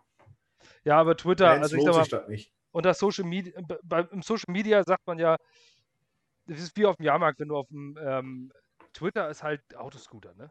ja 0.84 0.98
aber 0.98 1.16
Twitter, 1.16 1.46
Bands 1.46 1.72
also 1.72 1.76
ich 1.76 1.84
sag 1.84 1.94
mal, 1.94 2.06
das 2.06 2.28
nicht. 2.28 2.52
unter 2.72 2.92
Social 2.92 3.24
Media, 3.24 3.58
bei, 3.82 4.00
im 4.10 4.20
Social 4.20 4.52
Media 4.52 4.84
sagt 4.84 5.06
man 5.06 5.18
ja, 5.18 5.36
das 6.46 6.60
ist 6.60 6.76
wie 6.76 6.84
auf 6.84 6.96
dem 6.96 7.06
Jahrmarkt, 7.06 7.40
wenn 7.40 7.48
du 7.48 7.56
auf 7.56 7.68
dem 7.68 7.98
ähm, 8.00 8.52
Twitter 8.92 9.28
ist 9.30 9.42
halt 9.42 9.62
Autoscooter, 9.76 10.34
ne? 10.34 10.50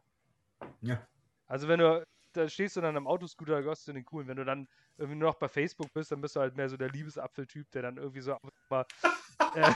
Ja. 0.81 1.05
Also 1.47 1.67
wenn 1.67 1.79
du, 1.79 2.05
da 2.33 2.49
stehst 2.49 2.75
du 2.75 2.81
dann 2.81 2.97
am 2.97 3.07
Autoscooter, 3.07 3.53
da 3.53 3.61
gehörst 3.61 3.83
du 3.83 3.91
zu 3.91 3.93
den 3.93 4.05
coolen. 4.05 4.27
Wenn 4.27 4.37
du 4.37 4.45
dann 4.45 4.67
irgendwie 4.97 5.17
nur 5.19 5.29
noch 5.29 5.39
bei 5.39 5.47
Facebook 5.47 5.91
bist, 5.93 6.11
dann 6.11 6.21
bist 6.21 6.35
du 6.35 6.39
halt 6.39 6.55
mehr 6.55 6.69
so 6.69 6.77
der 6.77 6.89
Liebesapfeltyp, 6.89 7.69
der 7.71 7.83
dann 7.83 7.97
irgendwie 7.97 8.21
so 8.21 8.33
ab 8.33 8.43
und 8.43 8.51
zu 8.53 8.63
mal, 8.69 8.85
äh, 9.55 9.73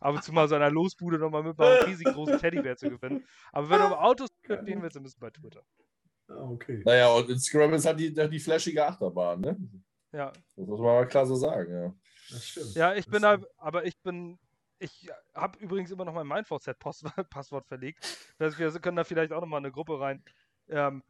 ab 0.00 0.14
und 0.14 0.22
zu 0.22 0.32
mal 0.32 0.48
so 0.48 0.54
einer 0.54 0.70
Losbude 0.70 1.18
nochmal 1.18 1.42
mit 1.42 1.58
einem 1.60 1.84
riesig 1.84 2.06
großen 2.08 2.38
Teddybär 2.38 2.76
zu 2.76 2.90
gewinnen. 2.90 3.26
Aber 3.52 3.68
wenn 3.70 3.78
du 3.78 3.86
am 3.86 3.92
Autoscooter 3.94 4.62
stehen 4.62 4.82
willst, 4.82 4.96
dann 4.96 5.02
bist 5.02 5.16
du 5.16 5.20
bei 5.20 5.30
Twitter. 5.30 5.62
Ah, 6.28 6.42
okay. 6.42 6.82
Naja, 6.84 7.08
und 7.12 7.30
Instagram 7.30 7.74
ist 7.74 7.86
halt 7.86 7.98
die, 8.00 8.12
die 8.12 8.40
flashige 8.40 8.86
Achterbahn, 8.86 9.40
ne? 9.40 9.56
Ja. 10.12 10.30
Das 10.56 10.66
muss 10.66 10.78
man 10.80 10.94
mal 10.94 11.06
klar 11.06 11.26
so 11.26 11.34
sagen, 11.36 11.72
ja. 11.72 11.94
Das 12.30 12.46
stimmt. 12.46 12.74
Ja, 12.74 12.94
ich 12.94 13.06
Das 13.06 13.12
bin 13.12 13.22
stimmt. 13.22 13.46
aber 13.56 13.84
ich 13.86 13.98
bin, 14.02 14.38
ich 14.78 15.10
habe 15.34 15.58
übrigens 15.58 15.90
immer 15.90 16.04
noch 16.04 16.12
mein 16.14 16.26
MindVZ-Passwort 16.26 17.66
verlegt. 17.68 18.04
Wir 18.38 18.50
können 18.80 18.96
da 18.96 19.04
vielleicht 19.04 19.32
auch 19.32 19.40
nochmal 19.40 19.58
eine 19.58 19.70
Gruppe 19.72 19.98
rein. 20.00 20.22
Ähm, 20.68 21.02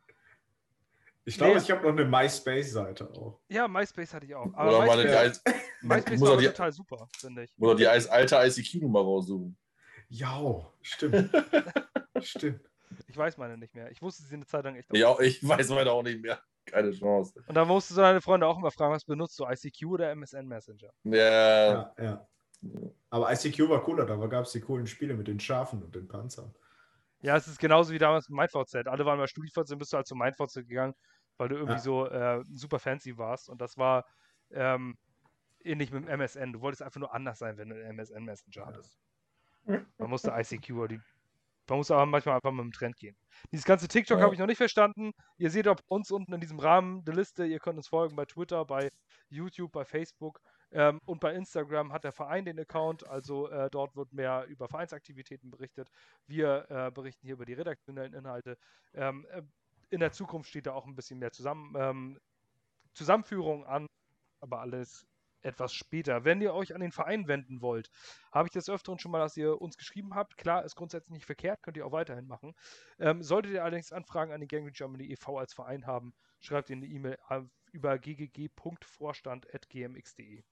Ich 1.25 1.37
glaube, 1.37 1.57
Nee. 1.57 1.63
ich 1.63 1.71
habe 1.71 1.83
noch 1.83 1.91
eine 1.99 2.05
MySpace-Seite 2.07 3.11
auch. 3.11 3.41
ja, 3.49 3.69
MySpace 3.69 4.15
hatte 4.15 4.27
ich 4.27 4.35
auch. 4.35 4.47
Oder 4.47 4.59
Aber 4.59 4.87
mal 4.87 4.97
die, 5.03 5.09
MySpace, 5.09 5.43
Eis- 5.47 5.55
MySpace 5.83 6.21
muss 6.21 6.29
war 6.31 6.37
die, 6.39 6.47
total 6.47 6.73
super, 6.73 7.09
finde 7.19 7.45
ich. 7.45 7.53
auch 7.61 7.75
die 7.75 7.87
alte 7.87 8.37
ICQ-Nummer 8.37 9.01
raussuchen. 9.01 9.57
Ja, 10.09 10.67
stimmt. 10.81 11.31
stimmt. 12.23 12.61
Ich 13.09 13.17
weiß 13.17 13.37
meine 13.37 13.59
nicht 13.59 13.75
mehr. 13.75 13.91
Ich 13.91 14.01
wusste 14.01 14.23
sie 14.23 14.35
eine 14.37 14.47
Zeit 14.47 14.65
lang 14.65 14.77
echt. 14.77 14.89
Ich, 14.93 15.05
auch, 15.05 15.21
ich 15.21 15.47
weiß 15.47 15.69
weiter 15.71 15.93
auch 15.93 16.03
nicht 16.03 16.23
mehr. 16.23 16.41
Keine 16.65 16.91
Chance. 16.93 17.35
Und 17.47 17.55
da 17.55 17.65
musst 17.67 17.91
du 17.91 17.95
deine 17.97 18.21
Freunde 18.23 18.47
auch 18.47 18.57
immer 18.59 18.71
fragen, 18.71 18.93
was 18.95 19.05
benutzt 19.05 19.39
du, 19.39 19.47
ICQ 19.47 19.85
oder 19.87 20.11
MSN 20.15 20.47
Messenger? 20.47 20.91
Ja, 21.05 21.17
Ja, 21.17 21.95
ja. 21.99 22.29
Aber 23.11 23.33
ICQ 23.33 23.69
war 23.69 23.83
cooler, 23.83 24.05
da 24.05 24.17
gab 24.27 24.45
es 24.45 24.53
die 24.53 24.61
coolen 24.61 24.87
Spiele 24.87 25.15
mit 25.15 25.29
den 25.29 25.41
Schafen 25.41 25.83
und 25.83 25.95
den 25.95 26.09
Panzern. 26.09 26.55
Ja, 27.21 27.37
es 27.37 27.49
ist 27.49 27.59
genauso 27.59 27.93
wie 27.93 27.99
damals 27.99 28.29
mit 28.29 28.39
MindVZ. 28.39 28.87
Alle 28.87 29.05
waren 29.05 29.19
bei 29.19 29.27
StudiVZ, 29.27 29.71
dann 29.71 29.79
bist 29.79 29.93
du 29.93 29.97
halt 29.97 30.07
zu 30.07 30.15
MindVZ 30.15 30.55
gegangen, 30.69 30.95
weil 31.37 31.49
du 31.49 31.57
irgendwie 31.57 31.75
Ja. 31.75 31.81
so 31.81 32.07
äh, 32.07 32.43
super 32.53 32.79
fancy 32.79 33.17
warst. 33.19 33.49
Und 33.49 33.61
das 33.61 33.77
war 33.77 34.05
ähm, 34.51 34.97
ähnlich 35.65 35.91
mit 35.91 36.05
dem 36.05 36.09
MSN. 36.09 36.53
Du 36.53 36.61
wolltest 36.61 36.83
einfach 36.83 37.01
nur 37.01 37.13
anders 37.15 37.39
sein, 37.39 37.57
wenn 37.57 37.71
du 37.71 37.75
einen 37.77 37.99
MSN 37.99 38.25
Messenger 38.25 38.67
hattest. 38.67 38.99
Man 39.65 40.11
musste 40.11 40.31
ICQ 40.31 40.71
oder 40.73 40.89
die. 40.89 41.01
Man 41.69 41.79
muss 41.79 41.91
aber 41.91 42.07
manchmal 42.07 42.37
einfach 42.37 42.51
mit 42.53 42.65
dem 42.65 42.73
Trend 42.73 42.97
gehen. 42.97 43.15
Dieses 43.53 43.67
ganze 43.67 43.89
TikTok 43.89 44.19
Ja. 44.19 44.25
habe 44.25 44.35
ich 44.35 44.41
noch 44.41 44.47
nicht 44.47 44.57
verstanden. 44.57 45.13
Ihr 45.37 45.51
seht 45.51 45.69
auch 45.69 45.77
uns 45.89 46.11
unten 46.11 46.33
in 46.33 46.41
diesem 46.41 46.59
Rahmen 46.59 47.03
eine 47.07 47.15
Liste. 47.17 47.45
Ihr 47.45 47.59
könnt 47.59 47.77
uns 47.77 47.89
folgen 47.89 48.17
bei 48.17 48.25
Twitter, 48.25 48.65
bei 48.65 48.91
YouTube, 49.29 49.73
bei 49.73 49.85
Facebook 49.85 50.41
ähm, 50.73 51.01
und 51.07 51.21
bei 51.21 51.35
Instagram 51.35 51.93
hat 51.93 52.05
der 52.05 52.13
Verein 52.13 52.45
den 52.45 52.59
Account. 52.59 53.07
Also 53.09 53.49
äh, 53.49 53.71
dort 53.71 53.97
wird 53.97 54.13
mehr 54.13 54.47
über 54.49 54.69
Vereinsaktivitäten 54.69 55.51
berichtet. 55.51 55.91
Wir 56.27 56.67
äh, 56.71 56.91
berichten 56.91 57.27
hier 57.27 57.35
über 57.35 57.47
die 57.47 57.55
redaktionellen 57.55 58.15
Inhalte. 58.15 58.59
Ähm, 58.95 59.27
äh, 59.31 59.43
in 59.91 60.01
der 60.01 60.13
Zukunft 60.13 60.51
steht 60.51 60.67
da 60.67 60.73
auch 60.73 60.87
ein 60.87 60.95
bisschen 60.95 61.19
mehr 61.19 61.33
zusammen, 61.33 61.75
ähm, 61.79 62.21
Zusammenführung 62.93 63.65
an, 63.65 63.87
aber 64.41 64.61
alles 64.61 65.07
etwas 65.43 65.73
später. 65.73 66.25
Wenn 66.25 66.43
ihr 66.43 66.53
euch 66.53 66.75
an 66.75 66.81
den 66.81 66.93
Verein 66.93 67.29
wenden 67.29 67.63
wollt, 67.63 67.89
habe 68.33 68.49
ich 68.49 68.53
des 68.53 68.69
Öfteren 68.69 68.99
schon 68.99 69.13
mal, 69.13 69.21
dass 69.21 69.37
ihr 69.37 69.61
uns 69.61 69.79
geschrieben 69.79 70.15
habt. 70.15 70.37
Klar, 70.37 70.65
ist 70.65 70.75
grundsätzlich 70.75 71.13
nicht 71.13 71.27
verkehrt, 71.27 71.63
könnt 71.63 71.77
ihr 71.77 71.87
auch 71.87 71.93
weiterhin 71.93 72.27
machen. 72.27 72.55
Ähm, 72.99 73.23
solltet 73.23 73.53
ihr 73.53 73.63
allerdings 73.63 73.93
Anfragen 73.93 74.33
an 74.33 74.41
die 74.41 74.49
Gangrene 74.49 74.73
Germany 74.73 75.05
e.V. 75.13 75.39
als 75.39 75.55
Verein 75.55 75.87
haben, 75.87 76.13
schreibt 76.41 76.71
ihr 76.71 76.77
eine 76.77 76.87
E-Mail. 76.87 77.19
Äh, 77.29 77.43
über 77.73 77.99
ggg.vorstand.gmx.de. 77.99 80.45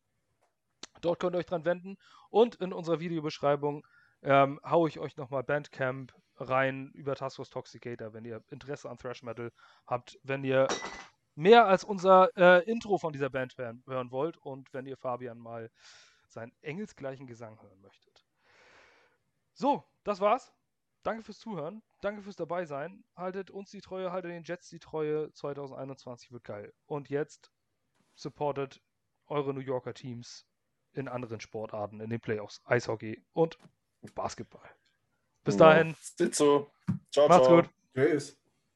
Dort 1.00 1.20
könnt 1.20 1.34
ihr 1.34 1.38
euch 1.38 1.46
dran 1.46 1.64
wenden 1.64 1.96
und 2.30 2.56
in 2.56 2.72
unserer 2.72 3.00
Videobeschreibung 3.00 3.86
ähm, 4.22 4.60
haue 4.64 4.88
ich 4.88 4.98
euch 4.98 5.16
nochmal 5.16 5.42
Bandcamp 5.42 6.12
rein 6.36 6.90
über 6.92 7.14
Taskforce 7.14 7.50
Toxicator, 7.50 8.12
wenn 8.12 8.24
ihr 8.24 8.42
Interesse 8.50 8.90
an 8.90 8.98
Thrash 8.98 9.22
Metal 9.22 9.52
habt, 9.86 10.18
wenn 10.22 10.44
ihr 10.44 10.68
mehr 11.34 11.66
als 11.66 11.84
unser 11.84 12.30
äh, 12.36 12.64
Intro 12.70 12.98
von 12.98 13.12
dieser 13.12 13.30
Band 13.30 13.56
hören, 13.56 13.82
hören 13.86 14.10
wollt 14.10 14.36
und 14.38 14.72
wenn 14.72 14.86
ihr 14.86 14.96
Fabian 14.96 15.38
mal 15.38 15.70
seinen 16.26 16.52
engelsgleichen 16.62 17.26
Gesang 17.26 17.60
hören 17.60 17.80
möchtet. 17.80 18.26
So, 19.52 19.84
das 20.04 20.20
war's. 20.20 20.52
Danke 21.02 21.22
fürs 21.22 21.38
Zuhören. 21.38 21.82
Danke 22.00 22.22
fürs 22.22 22.36
dabei 22.36 22.64
sein. 22.64 23.04
Haltet 23.14 23.50
uns 23.50 23.70
die 23.70 23.80
Treue, 23.80 24.10
haltet 24.10 24.32
den 24.32 24.42
Jets 24.42 24.68
die 24.68 24.80
Treue. 24.80 25.32
2021 25.32 26.32
wird 26.32 26.44
geil. 26.44 26.74
Und 26.86 27.08
jetzt 27.08 27.52
supportet 28.14 28.82
eure 29.26 29.54
New 29.54 29.60
Yorker 29.60 29.94
Teams 29.94 30.46
in 30.96 31.08
anderen 31.08 31.40
Sportarten, 31.40 32.00
in 32.00 32.10
den 32.10 32.20
Playoffs, 32.20 32.60
Eishockey 32.64 33.22
und 33.32 33.58
Basketball. 34.14 34.68
Bis 35.44 35.56
dahin. 35.56 35.94
Sit 36.00 36.34
so. 36.34 36.70
Ciao, 37.12 37.28
Macht's 37.28 37.46
ciao. 37.46 37.62
gut. 37.62 37.70
Tschüss. 37.94 38.36